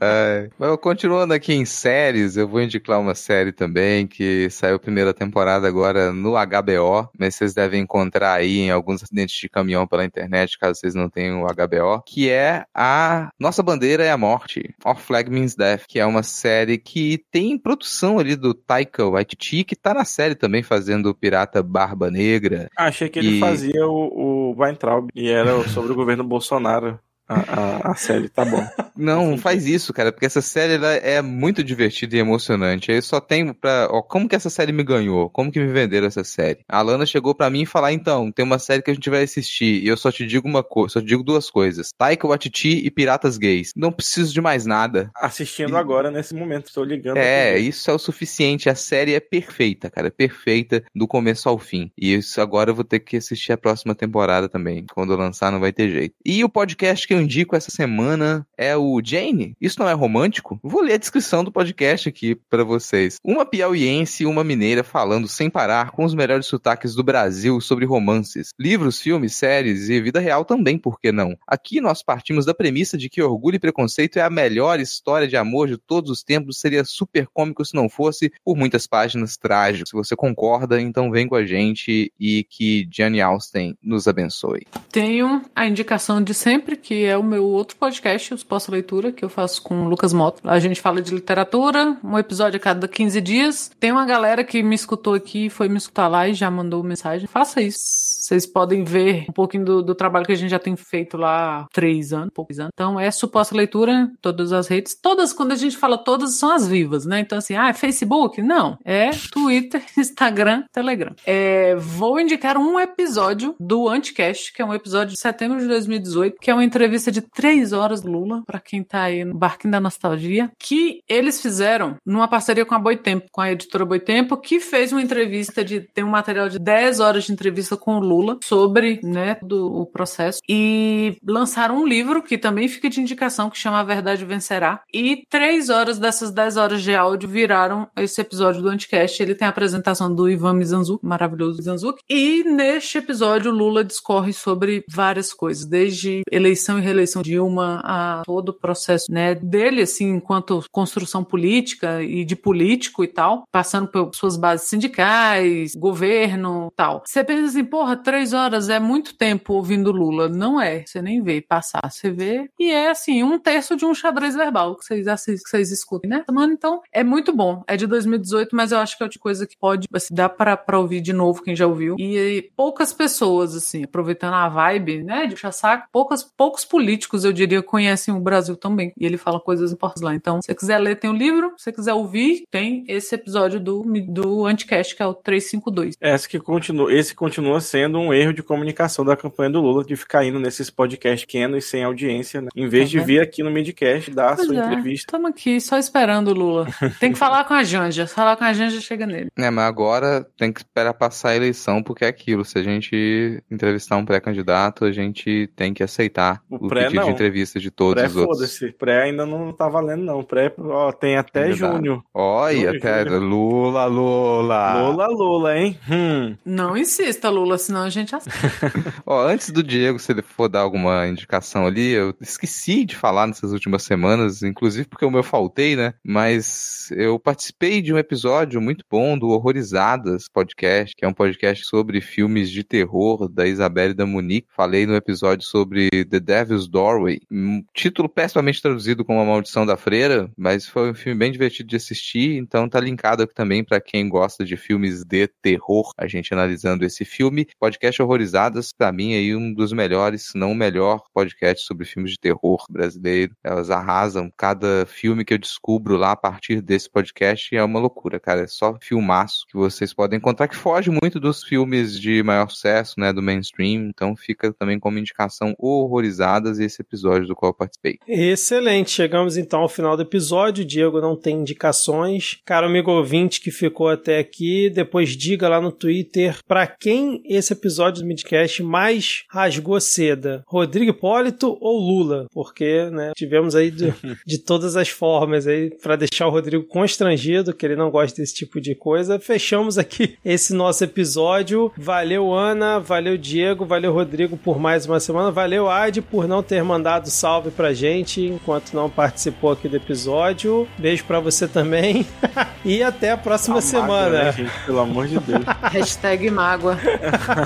é, 0.00 0.48
mas 0.58 0.76
continuando 0.78 1.34
aqui 1.34 1.52
em 1.52 1.66
séries, 1.66 2.38
eu 2.38 2.48
vou 2.48 2.62
indicar 2.62 2.98
uma 2.98 3.14
série 3.14 3.52
também 3.52 4.06
que 4.06 4.48
saiu 4.48 4.76
a 4.76 4.78
primeira 4.78 5.12
temporada 5.12 5.68
agora 5.68 6.14
no 6.14 6.32
HBO, 6.32 7.10
mas 7.18 7.34
vocês 7.34 7.52
devem 7.52 7.82
encontrar 7.82 8.34
aí 8.34 8.60
em 8.60 8.70
alguns 8.70 9.02
acidentes 9.02 9.36
de 9.36 9.50
caminhão 9.50 9.86
pela 9.86 10.04
internet, 10.04 10.58
caso 10.58 10.80
vocês 10.80 10.94
não 10.94 11.10
tenham 11.10 11.42
o 11.42 11.46
HBO, 11.46 12.02
que 12.06 12.30
é 12.30 12.64
a 12.74 13.30
Nossa 13.38 13.62
Bandeira 13.62 14.02
é 14.02 14.10
a 14.10 14.16
Morte, 14.16 14.74
Our 14.82 14.96
Flag 14.96 15.30
Means 15.30 15.54
Death, 15.54 15.84
que 15.86 15.98
é 15.98 16.05
uma 16.06 16.22
série 16.22 16.78
que 16.78 17.24
tem 17.30 17.58
produção 17.58 18.18
ali 18.18 18.36
do 18.36 18.54
Taika 18.54 19.04
Waititi, 19.06 19.64
que 19.64 19.76
tá 19.76 19.94
na 19.94 20.04
série 20.04 20.34
também 20.34 20.62
fazendo 20.62 21.10
o 21.10 21.14
Pirata 21.14 21.62
Barba 21.62 22.10
Negra. 22.10 22.68
Achei 22.76 23.08
que 23.08 23.18
ele 23.18 23.40
fazia 23.40 23.86
o, 23.86 24.52
o 24.52 24.60
Weintraub 24.60 25.08
e 25.14 25.28
era 25.28 25.66
sobre 25.68 25.92
o 25.92 25.96
governo 25.96 26.24
Bolsonaro 26.24 26.98
a, 27.28 27.34
a, 27.34 27.90
a, 27.90 27.94
série, 27.94 28.28
tá 28.28 28.44
bom. 28.44 28.64
Não, 28.96 29.36
faz 29.36 29.66
isso, 29.66 29.92
cara, 29.92 30.12
porque 30.12 30.26
essa 30.26 30.40
série 30.40 30.74
ela 30.74 30.92
é 30.92 31.20
muito 31.20 31.62
divertida 31.62 32.16
e 32.16 32.20
emocionante. 32.20 32.92
Aí 32.92 33.02
só 33.02 33.20
tem 33.20 33.52
pra. 33.52 33.88
Ó, 33.90 34.00
como 34.00 34.28
que 34.28 34.36
essa 34.36 34.48
série 34.48 34.72
me 34.72 34.84
ganhou? 34.84 35.28
Como 35.30 35.50
que 35.50 35.58
me 35.58 35.66
venderam 35.66 36.06
essa 36.06 36.22
série? 36.22 36.60
A 36.68 36.80
Lana 36.80 37.04
chegou 37.04 37.34
para 37.34 37.50
mim 37.50 37.62
e 37.62 37.66
falar: 37.66 37.92
então, 37.92 38.30
tem 38.30 38.44
uma 38.44 38.60
série 38.60 38.80
que 38.80 38.90
a 38.90 38.94
gente 38.94 39.10
vai 39.10 39.24
assistir 39.24 39.82
e 39.82 39.88
eu 39.88 39.96
só 39.96 40.12
te 40.12 40.24
digo 40.24 40.46
uma 40.46 40.62
coisa, 40.62 40.94
só 40.94 41.00
te 41.00 41.06
digo 41.06 41.24
duas 41.24 41.50
coisas: 41.50 41.90
Taika 41.98 42.28
Waititi 42.28 42.86
e 42.86 42.90
Piratas 42.90 43.36
Gays. 43.36 43.72
Não 43.74 43.90
preciso 43.90 44.32
de 44.32 44.40
mais 44.40 44.64
nada. 44.64 45.10
Assistindo 45.16 45.72
e... 45.72 45.76
agora, 45.76 46.10
nesse 46.12 46.34
momento, 46.34 46.66
estou 46.66 46.84
ligando. 46.84 47.16
É, 47.16 47.58
isso 47.58 47.90
é 47.90 47.94
o 47.94 47.98
suficiente. 47.98 48.70
A 48.70 48.74
série 48.74 49.14
é 49.14 49.20
perfeita, 49.20 49.90
cara, 49.90 50.08
é 50.08 50.10
perfeita 50.10 50.84
do 50.94 51.08
começo 51.08 51.48
ao 51.48 51.58
fim. 51.58 51.90
E 51.98 52.14
isso 52.14 52.40
agora 52.40 52.70
eu 52.70 52.74
vou 52.74 52.84
ter 52.84 53.00
que 53.00 53.16
assistir 53.16 53.52
a 53.52 53.58
próxima 53.58 53.94
temporada 53.94 54.48
também. 54.48 54.86
Quando 54.94 55.16
lançar, 55.16 55.50
não 55.50 55.58
vai 55.58 55.72
ter 55.72 55.90
jeito. 55.90 56.14
E 56.24 56.44
o 56.44 56.48
podcast 56.48 57.06
que 57.06 57.15
eu 57.16 57.22
indico 57.22 57.56
essa 57.56 57.70
semana 57.70 58.46
é 58.56 58.76
o 58.76 59.00
Jane. 59.02 59.56
Isso 59.60 59.78
não 59.80 59.88
é 59.88 59.92
romântico? 59.92 60.60
Vou 60.62 60.82
ler 60.82 60.94
a 60.94 60.98
descrição 60.98 61.42
do 61.42 61.50
podcast 61.50 62.08
aqui 62.08 62.34
para 62.34 62.62
vocês. 62.62 63.16
Uma 63.24 63.46
piauiense 63.46 64.22
e 64.22 64.26
uma 64.26 64.44
mineira 64.44 64.84
falando 64.84 65.26
sem 65.26 65.48
parar 65.48 65.90
com 65.90 66.04
os 66.04 66.14
melhores 66.14 66.46
sotaques 66.46 66.94
do 66.94 67.02
Brasil 67.02 67.60
sobre 67.60 67.86
romances, 67.86 68.50
livros, 68.58 69.00
filmes, 69.00 69.34
séries 69.34 69.88
e 69.88 70.00
vida 70.00 70.20
real 70.20 70.44
também, 70.44 70.78
por 70.78 71.00
que 71.00 71.10
não? 71.10 71.36
Aqui 71.46 71.80
nós 71.80 72.02
partimos 72.02 72.44
da 72.44 72.54
premissa 72.54 72.98
de 72.98 73.08
que 73.08 73.22
Orgulho 73.22 73.56
e 73.56 73.60
Preconceito 73.60 74.18
é 74.18 74.22
a 74.22 74.30
melhor 74.30 74.78
história 74.78 75.26
de 75.26 75.36
amor 75.36 75.68
de 75.68 75.78
todos 75.78 76.10
os 76.10 76.22
tempos, 76.22 76.58
seria 76.58 76.84
super 76.84 77.26
cômico 77.32 77.64
se 77.64 77.74
não 77.74 77.88
fosse 77.88 78.30
por 78.44 78.56
muitas 78.56 78.86
páginas 78.86 79.36
trágicas. 79.36 79.88
Se 79.88 79.94
você 79.94 80.14
concorda, 80.14 80.80
então 80.80 81.10
vem 81.10 81.26
com 81.26 81.34
a 81.34 81.44
gente 81.44 82.12
e 82.18 82.44
que 82.44 82.88
Jane 82.92 83.20
Austen 83.20 83.76
nos 83.82 84.06
abençoe. 84.06 84.66
Tenho 84.90 85.42
a 85.54 85.66
indicação 85.66 86.22
de 86.22 86.34
sempre 86.34 86.76
que 86.76 87.05
é 87.06 87.16
o 87.16 87.22
meu 87.22 87.44
outro 87.44 87.76
podcast, 87.76 88.34
os 88.34 88.44
Pós-Leitura, 88.44 89.12
que 89.12 89.24
eu 89.24 89.28
faço 89.28 89.62
com 89.62 89.86
o 89.86 89.88
Lucas 89.88 90.12
Moto. 90.12 90.40
A 90.44 90.58
gente 90.58 90.80
fala 90.80 91.00
de 91.00 91.14
literatura, 91.14 91.96
um 92.02 92.18
episódio 92.18 92.56
a 92.58 92.60
cada 92.60 92.86
15 92.86 93.20
dias. 93.20 93.70
Tem 93.80 93.92
uma 93.92 94.04
galera 94.04 94.44
que 94.44 94.62
me 94.62 94.74
escutou 94.74 95.14
aqui, 95.14 95.48
foi 95.48 95.68
me 95.68 95.78
escutar 95.78 96.08
lá 96.08 96.28
e 96.28 96.34
já 96.34 96.50
mandou 96.50 96.82
mensagem. 96.82 97.26
Faça 97.26 97.60
isso. 97.62 98.05
Vocês 98.26 98.44
podem 98.44 98.82
ver 98.82 99.26
um 99.28 99.32
pouquinho 99.32 99.64
do, 99.64 99.82
do 99.84 99.94
trabalho 99.94 100.26
que 100.26 100.32
a 100.32 100.36
gente 100.36 100.50
já 100.50 100.58
tem 100.58 100.74
feito 100.74 101.16
lá 101.16 101.60
há 101.60 101.66
três 101.72 102.12
anos, 102.12 102.30
poucos 102.34 102.58
anos. 102.58 102.72
Então, 102.74 102.98
é 102.98 103.08
suposta 103.08 103.54
leitura, 103.54 104.10
todas 104.20 104.52
as 104.52 104.66
redes. 104.66 104.98
Todas, 105.00 105.32
quando 105.32 105.52
a 105.52 105.54
gente 105.56 105.76
fala 105.76 105.96
todas, 105.96 106.36
são 106.36 106.50
as 106.50 106.66
vivas, 106.66 107.06
né? 107.06 107.20
Então, 107.20 107.38
assim, 107.38 107.54
ah, 107.54 107.68
é 107.68 107.72
Facebook? 107.72 108.42
Não. 108.42 108.78
É 108.84 109.10
Twitter, 109.30 109.80
Instagram, 109.96 110.64
Telegram. 110.72 111.14
É, 111.24 111.76
vou 111.76 112.18
indicar 112.18 112.58
um 112.58 112.80
episódio 112.80 113.54
do 113.60 113.88
Anticast, 113.88 114.52
que 114.52 114.60
é 114.60 114.64
um 114.64 114.74
episódio 114.74 115.14
de 115.14 115.20
setembro 115.20 115.60
de 115.60 115.68
2018, 115.68 116.38
que 116.40 116.50
é 116.50 116.54
uma 116.54 116.64
entrevista 116.64 117.12
de 117.12 117.20
três 117.20 117.72
horas 117.72 118.00
do 118.00 118.10
Lula, 118.10 118.42
para 118.44 118.58
quem 118.58 118.82
tá 118.82 119.02
aí 119.02 119.24
no 119.24 119.38
barquinho 119.38 119.70
da 119.70 119.78
nostalgia, 119.78 120.50
que 120.58 120.98
eles 121.08 121.40
fizeram 121.40 121.94
numa 122.04 122.26
parceria 122.26 122.66
com 122.66 122.74
a 122.74 122.78
Boitempo, 122.80 123.28
com 123.30 123.40
a 123.40 123.52
editora 123.52 123.84
Boitempo, 123.84 124.36
que 124.36 124.58
fez 124.58 124.90
uma 124.90 125.00
entrevista 125.00 125.64
de. 125.64 125.82
tem 125.94 126.02
um 126.02 126.10
material 126.10 126.48
de 126.48 126.58
10 126.58 126.98
horas 126.98 127.22
de 127.22 127.32
entrevista 127.32 127.76
com 127.76 127.98
o 127.98 128.00
Lula 128.00 128.15
sobre, 128.42 129.00
né, 129.02 129.36
do, 129.42 129.66
o 129.66 129.86
processo. 129.86 130.40
E 130.48 131.16
lançaram 131.26 131.82
um 131.82 131.86
livro 131.86 132.22
que 132.22 132.38
também 132.38 132.68
fica 132.68 132.88
de 132.88 133.00
indicação, 133.00 133.50
que 133.50 133.58
chama 133.58 133.80
A 133.80 133.84
Verdade 133.84 134.24
Vencerá. 134.24 134.82
E 134.92 135.24
três 135.28 135.68
horas 135.68 135.98
dessas 135.98 136.30
10 136.30 136.56
horas 136.56 136.82
de 136.82 136.94
áudio 136.94 137.28
viraram 137.28 137.88
esse 137.96 138.20
episódio 138.20 138.62
do 138.62 138.68
Anticast. 138.68 139.22
Ele 139.22 139.34
tem 139.34 139.46
a 139.46 139.50
apresentação 139.50 140.14
do 140.14 140.28
Ivan 140.28 140.54
Mizanzuki, 140.54 141.04
maravilhoso 141.04 141.56
Mizanzuki. 141.56 142.02
E 142.08 142.44
neste 142.44 142.98
episódio, 142.98 143.50
Lula 143.50 143.84
discorre 143.84 144.32
sobre 144.32 144.84
várias 144.88 145.32
coisas, 145.32 145.64
desde 145.64 146.22
eleição 146.30 146.78
e 146.78 146.82
reeleição 146.82 147.22
Dilma, 147.22 147.80
a 147.84 148.22
todo 148.24 148.50
o 148.50 148.58
processo 148.58 149.10
né, 149.10 149.34
dele, 149.34 149.82
assim, 149.82 150.10
enquanto 150.10 150.64
construção 150.70 151.24
política 151.24 152.02
e 152.02 152.24
de 152.24 152.36
político 152.36 153.02
e 153.02 153.08
tal, 153.08 153.44
passando 153.50 153.88
por 153.88 154.10
suas 154.14 154.36
bases 154.36 154.68
sindicais, 154.68 155.72
governo 155.74 156.70
tal. 156.76 157.02
Você 157.04 157.24
pensa 157.24 157.46
assim, 157.46 157.64
porra, 157.64 157.96
três 158.06 158.32
horas 158.32 158.68
é 158.68 158.78
muito 158.78 159.16
tempo 159.16 159.54
ouvindo 159.54 159.90
Lula. 159.90 160.28
Não 160.28 160.60
é, 160.60 160.84
você 160.86 161.02
nem 161.02 161.20
vê 161.20 161.40
passar, 161.40 161.90
você 161.90 162.08
vê. 162.08 162.48
E 162.56 162.70
é 162.70 162.88
assim, 162.88 163.24
um 163.24 163.36
terço 163.36 163.74
de 163.74 163.84
um 163.84 163.92
xadrez 163.92 164.36
verbal 164.36 164.76
que 164.76 164.84
vocês 164.84 165.08
assistem, 165.08 165.42
que 165.42 165.50
vocês 165.50 165.72
escutem, 165.72 166.08
né? 166.08 166.24
Mano, 166.30 166.52
então 166.52 166.80
é 166.92 167.02
muito 167.02 167.34
bom. 167.34 167.64
É 167.66 167.76
de 167.76 167.84
2018, 167.84 168.54
mas 168.54 168.70
eu 168.70 168.78
acho 168.78 168.96
que 168.96 169.02
é 169.02 169.08
de 169.08 169.18
coisa 169.18 169.44
que 169.44 169.58
pode, 169.58 169.88
assim, 169.92 170.14
dá 170.14 170.28
pra, 170.28 170.56
pra 170.56 170.78
ouvir 170.78 171.00
de 171.00 171.12
novo 171.12 171.42
quem 171.42 171.56
já 171.56 171.66
ouviu. 171.66 171.96
E 171.98 172.48
poucas 172.56 172.92
pessoas, 172.92 173.56
assim, 173.56 173.82
aproveitando 173.82 174.34
a 174.34 174.48
vibe, 174.48 175.02
né, 175.02 175.26
de 175.26 175.34
puxar 175.34 175.50
saco, 175.50 175.88
poucas, 175.90 176.22
poucos 176.22 176.64
políticos 176.64 177.24
eu 177.24 177.32
diria, 177.32 177.60
conhecem 177.60 178.14
o 178.14 178.20
Brasil 178.20 178.56
também. 178.56 178.92
E 178.96 179.04
ele 179.04 179.16
fala 179.16 179.40
coisas 179.40 179.72
importantes 179.72 180.02
lá. 180.04 180.14
Então, 180.14 180.40
se 180.40 180.46
você 180.46 180.54
quiser 180.54 180.78
ler, 180.78 180.94
tem 180.94 181.10
o 181.10 181.12
um 181.12 181.16
livro. 181.16 181.54
Se 181.56 181.64
você 181.64 181.72
quiser 181.72 181.94
ouvir, 181.94 182.44
tem 182.52 182.84
esse 182.86 183.16
episódio 183.16 183.58
do, 183.58 183.82
do 184.06 184.46
Anticast, 184.46 184.94
que 184.94 185.02
é 185.02 185.06
o 185.06 185.12
352. 185.12 185.96
Esse, 186.00 186.28
que 186.28 186.38
continua, 186.38 186.92
esse 186.94 187.12
continua 187.12 187.60
sendo 187.60 187.95
um 187.96 188.12
erro 188.12 188.32
de 188.32 188.42
comunicação 188.42 189.04
da 189.04 189.16
campanha 189.16 189.50
do 189.50 189.60
Lula, 189.60 189.84
de 189.84 189.96
ficar 189.96 190.24
indo 190.24 190.38
nesses 190.38 190.70
podcasts 190.70 191.24
pequenos 191.24 191.64
e 191.64 191.66
sem 191.66 191.84
audiência, 191.84 192.40
né? 192.40 192.48
Em 192.54 192.68
vez 192.68 192.84
é 192.84 192.92
de 192.92 193.00
vir 193.00 193.20
aqui 193.20 193.42
no 193.42 193.50
Midcast 193.50 194.10
dar 194.10 194.32
a 194.32 194.36
sua 194.36 194.54
é, 194.54 194.66
entrevista. 194.66 195.06
Estamos 195.06 195.30
aqui 195.30 195.60
só 195.60 195.78
esperando 195.78 196.28
o 196.28 196.34
Lula. 196.34 196.66
Tem 197.00 197.12
que 197.12 197.18
falar 197.18 197.44
com 197.44 197.54
a 197.54 197.62
Janja. 197.62 198.06
Falar 198.06 198.36
com 198.36 198.44
a 198.44 198.52
Janja 198.52 198.80
chega 198.80 199.06
nele. 199.06 199.30
É, 199.36 199.50
mas 199.50 199.64
agora 199.64 200.26
tem 200.36 200.52
que 200.52 200.60
esperar 200.60 200.94
passar 200.94 201.30
a 201.30 201.36
eleição, 201.36 201.82
porque 201.82 202.04
é 202.04 202.08
aquilo. 202.08 202.44
Se 202.44 202.58
a 202.58 202.62
gente 202.62 203.42
entrevistar 203.50 203.96
um 203.96 204.04
pré-candidato, 204.04 204.84
a 204.84 204.92
gente 204.92 205.48
tem 205.56 205.72
que 205.72 205.82
aceitar 205.82 206.42
o, 206.50 206.66
o 206.66 206.68
pré, 206.68 206.84
pedido 206.84 207.00
não. 207.00 207.06
de 207.06 207.12
entrevista 207.12 207.58
de 207.58 207.70
todos 207.70 207.94
pré, 207.94 208.06
os 208.06 208.16
outros. 208.16 208.38
Foda-se, 208.38 208.72
pré 208.72 209.02
ainda 209.04 209.26
não 209.26 209.52
tá 209.52 209.68
valendo, 209.68 210.04
não. 210.04 210.22
Pré, 210.22 210.52
ó, 210.58 210.92
tem 210.92 211.16
até 211.16 211.52
junho. 211.52 212.02
Olha, 212.14 212.70
até 212.70 213.04
Lula, 213.04 213.86
Lula. 213.86 214.82
Lula, 214.82 215.06
Lula, 215.08 215.58
hein? 215.58 215.78
Hum. 215.90 216.36
Não 216.44 216.76
insista, 216.76 217.30
Lula, 217.30 217.58
senão 217.58 217.85
a 217.86 217.90
gente 217.90 218.14
aceita. 218.14 218.38
Ó, 219.06 219.26
antes 219.26 219.50
do 219.50 219.62
Diego, 219.62 219.98
se 219.98 220.12
ele 220.12 220.22
for 220.22 220.48
dar 220.48 220.60
alguma 220.60 221.06
indicação 221.06 221.66
ali, 221.66 221.90
eu 221.90 222.14
esqueci 222.20 222.84
de 222.84 222.96
falar 222.96 223.26
nessas 223.26 223.52
últimas 223.52 223.82
semanas, 223.82 224.42
inclusive 224.42 224.88
porque 224.88 225.04
o 225.04 225.10
meu 225.10 225.22
faltei, 225.22 225.76
né? 225.76 225.94
Mas 226.04 226.90
eu 226.92 227.18
participei 227.18 227.80
de 227.80 227.92
um 227.92 227.98
episódio 227.98 228.60
muito 228.60 228.84
bom 228.90 229.18
do 229.18 229.28
Horrorizadas 229.28 230.28
Podcast, 230.28 230.94
que 230.96 231.04
é 231.04 231.08
um 231.08 231.14
podcast 231.14 231.64
sobre 231.64 232.00
filmes 232.00 232.50
de 232.50 232.64
terror 232.64 233.28
da 233.28 233.46
Isabelle 233.46 233.92
e 233.92 233.96
da 233.96 234.06
Monique. 234.06 234.48
Falei 234.54 234.86
no 234.86 234.94
episódio 234.94 235.46
sobre 235.46 235.88
The 235.90 236.20
Devil's 236.20 236.68
Doorway, 236.68 237.20
um 237.30 237.62
título 237.74 238.08
pessimamente 238.08 238.60
traduzido 238.60 239.04
como 239.04 239.20
A 239.20 239.24
Maldição 239.24 239.64
da 239.64 239.76
Freira, 239.76 240.30
mas 240.36 240.66
foi 240.66 240.90
um 240.90 240.94
filme 240.94 241.18
bem 241.18 241.32
divertido 241.32 241.68
de 241.68 241.76
assistir, 241.76 242.36
então 242.36 242.68
tá 242.68 242.80
linkado 242.80 243.22
aqui 243.22 243.34
também 243.34 243.64
para 243.64 243.80
quem 243.80 244.08
gosta 244.08 244.44
de 244.44 244.56
filmes 244.56 245.04
de 245.04 245.28
terror, 245.40 245.92
a 245.96 246.06
gente 246.06 246.32
analisando 246.32 246.84
esse 246.84 247.04
filme. 247.04 247.46
Podcast 247.58 247.75
Horrorizadas, 248.00 248.72
pra 248.72 248.92
mim, 248.92 249.14
aí 249.14 249.34
um 249.34 249.52
dos 249.52 249.72
melhores, 249.72 250.28
se 250.28 250.38
não 250.38 250.52
o 250.52 250.54
melhor 250.54 251.02
podcast 251.12 251.64
sobre 251.64 251.86
filmes 251.86 252.12
de 252.12 252.18
terror 252.18 252.64
brasileiro. 252.70 253.34
Elas 253.42 253.70
arrasam 253.70 254.30
cada 254.36 254.86
filme 254.86 255.24
que 255.24 255.34
eu 255.34 255.38
descubro 255.38 255.96
lá 255.96 256.12
a 256.12 256.16
partir 256.16 256.60
desse 256.60 256.90
podcast 256.90 257.54
é 257.54 257.62
uma 257.62 257.80
loucura, 257.80 258.18
cara. 258.18 258.42
É 258.42 258.46
só 258.46 258.76
filmaço 258.80 259.46
que 259.48 259.56
vocês 259.56 259.92
podem 259.92 260.18
encontrar 260.18 260.48
que 260.48 260.56
foge 260.56 260.90
muito 260.90 261.20
dos 261.20 261.42
filmes 261.42 261.98
de 261.98 262.22
maior 262.22 262.48
sucesso, 262.48 262.94
né, 262.98 263.12
do 263.12 263.22
mainstream. 263.22 263.88
Então 263.88 264.16
fica 264.16 264.52
também 264.52 264.78
como 264.78 264.98
indicação 264.98 265.54
horrorizadas 265.58 266.58
esse 266.58 266.82
episódio 266.82 267.26
do 267.26 267.34
qual 267.34 267.50
eu 267.50 267.54
participei. 267.54 267.98
Excelente. 268.06 268.90
Chegamos 268.90 269.36
então 269.36 269.60
ao 269.60 269.68
final 269.68 269.96
do 269.96 270.02
episódio. 270.02 270.64
Diego 270.64 271.00
não 271.00 271.16
tem 271.16 271.36
indicações. 271.36 272.40
Caro 272.44 272.66
amigo 272.66 272.90
ouvinte 272.90 273.40
que 273.40 273.50
ficou 273.50 273.88
até 273.88 274.18
aqui, 274.18 274.70
depois 274.70 275.16
diga 275.16 275.48
lá 275.48 275.60
no 275.60 275.72
Twitter 275.72 276.38
para 276.46 276.66
quem 276.66 277.22
esse 277.24 277.52
episódio 277.52 277.65
do 278.00 278.06
Midcast 278.06 278.62
mais 278.62 279.24
rasgou 279.30 279.80
seda. 279.80 280.42
Rodrigo 280.46 280.90
Hipólito 280.90 281.56
ou 281.60 281.78
Lula? 281.78 282.26
Porque, 282.32 282.88
né, 282.90 283.12
tivemos 283.16 283.54
aí 283.54 283.70
de, 283.70 283.92
de 284.26 284.38
todas 284.38 284.76
as 284.76 284.88
formas 284.88 285.46
aí 285.46 285.70
para 285.82 285.96
deixar 285.96 286.26
o 286.26 286.30
Rodrigo 286.30 286.64
constrangido, 286.64 287.52
que 287.54 287.64
ele 287.66 287.76
não 287.76 287.90
gosta 287.90 288.20
desse 288.20 288.34
tipo 288.34 288.60
de 288.60 288.74
coisa. 288.74 289.18
Fechamos 289.18 289.78
aqui 289.78 290.16
esse 290.24 290.54
nosso 290.54 290.84
episódio. 290.84 291.72
Valeu, 291.76 292.32
Ana. 292.32 292.78
Valeu, 292.78 293.16
Diego. 293.16 293.64
Valeu, 293.64 293.92
Rodrigo, 293.92 294.36
por 294.36 294.58
mais 294.58 294.86
uma 294.86 295.00
semana. 295.00 295.30
Valeu, 295.30 295.68
Ad, 295.68 296.00
por 296.02 296.26
não 296.28 296.42
ter 296.42 296.62
mandado 296.62 297.08
salve 297.10 297.50
pra 297.50 297.72
gente 297.72 298.22
enquanto 298.22 298.72
não 298.72 298.88
participou 298.88 299.52
aqui 299.52 299.68
do 299.68 299.76
episódio. 299.76 300.66
Beijo 300.78 301.04
para 301.04 301.20
você 301.20 301.46
também. 301.48 302.06
e 302.64 302.82
até 302.82 303.10
a 303.12 303.16
próxima 303.16 303.58
A 303.58 303.60
mágoa, 303.60 303.70
semana. 303.70 304.24
né, 304.24 304.32
gente? 304.32 304.52
Pelo 304.66 304.80
amor 304.80 305.06
de 305.06 305.18
Deus. 305.18 305.44
Hashtag 305.72 306.30
mágoa. 306.30 306.78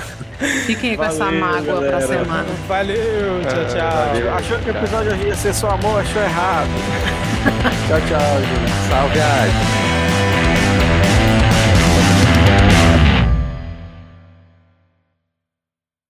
Fiquem 0.66 0.90
aí 0.90 0.96
com 0.96 1.04
essa 1.04 1.30
mágoa 1.30 1.80
pra 1.80 1.90
galera. 1.90 2.06
semana. 2.06 2.46
Valeu, 2.66 3.42
tchau, 3.42 3.64
tchau. 3.76 4.06
Valeu. 4.06 4.34
Achou 4.34 4.58
que 4.58 4.70
o 4.70 4.76
episódio 4.76 5.16
ia 5.16 5.36
ser 5.36 5.54
só 5.54 5.70
amor, 5.70 6.00
achou 6.00 6.22
errado. 6.22 6.68
tchau, 7.88 8.00
tchau, 8.08 8.40
gente. 8.40 8.88
Salve. 8.88 9.99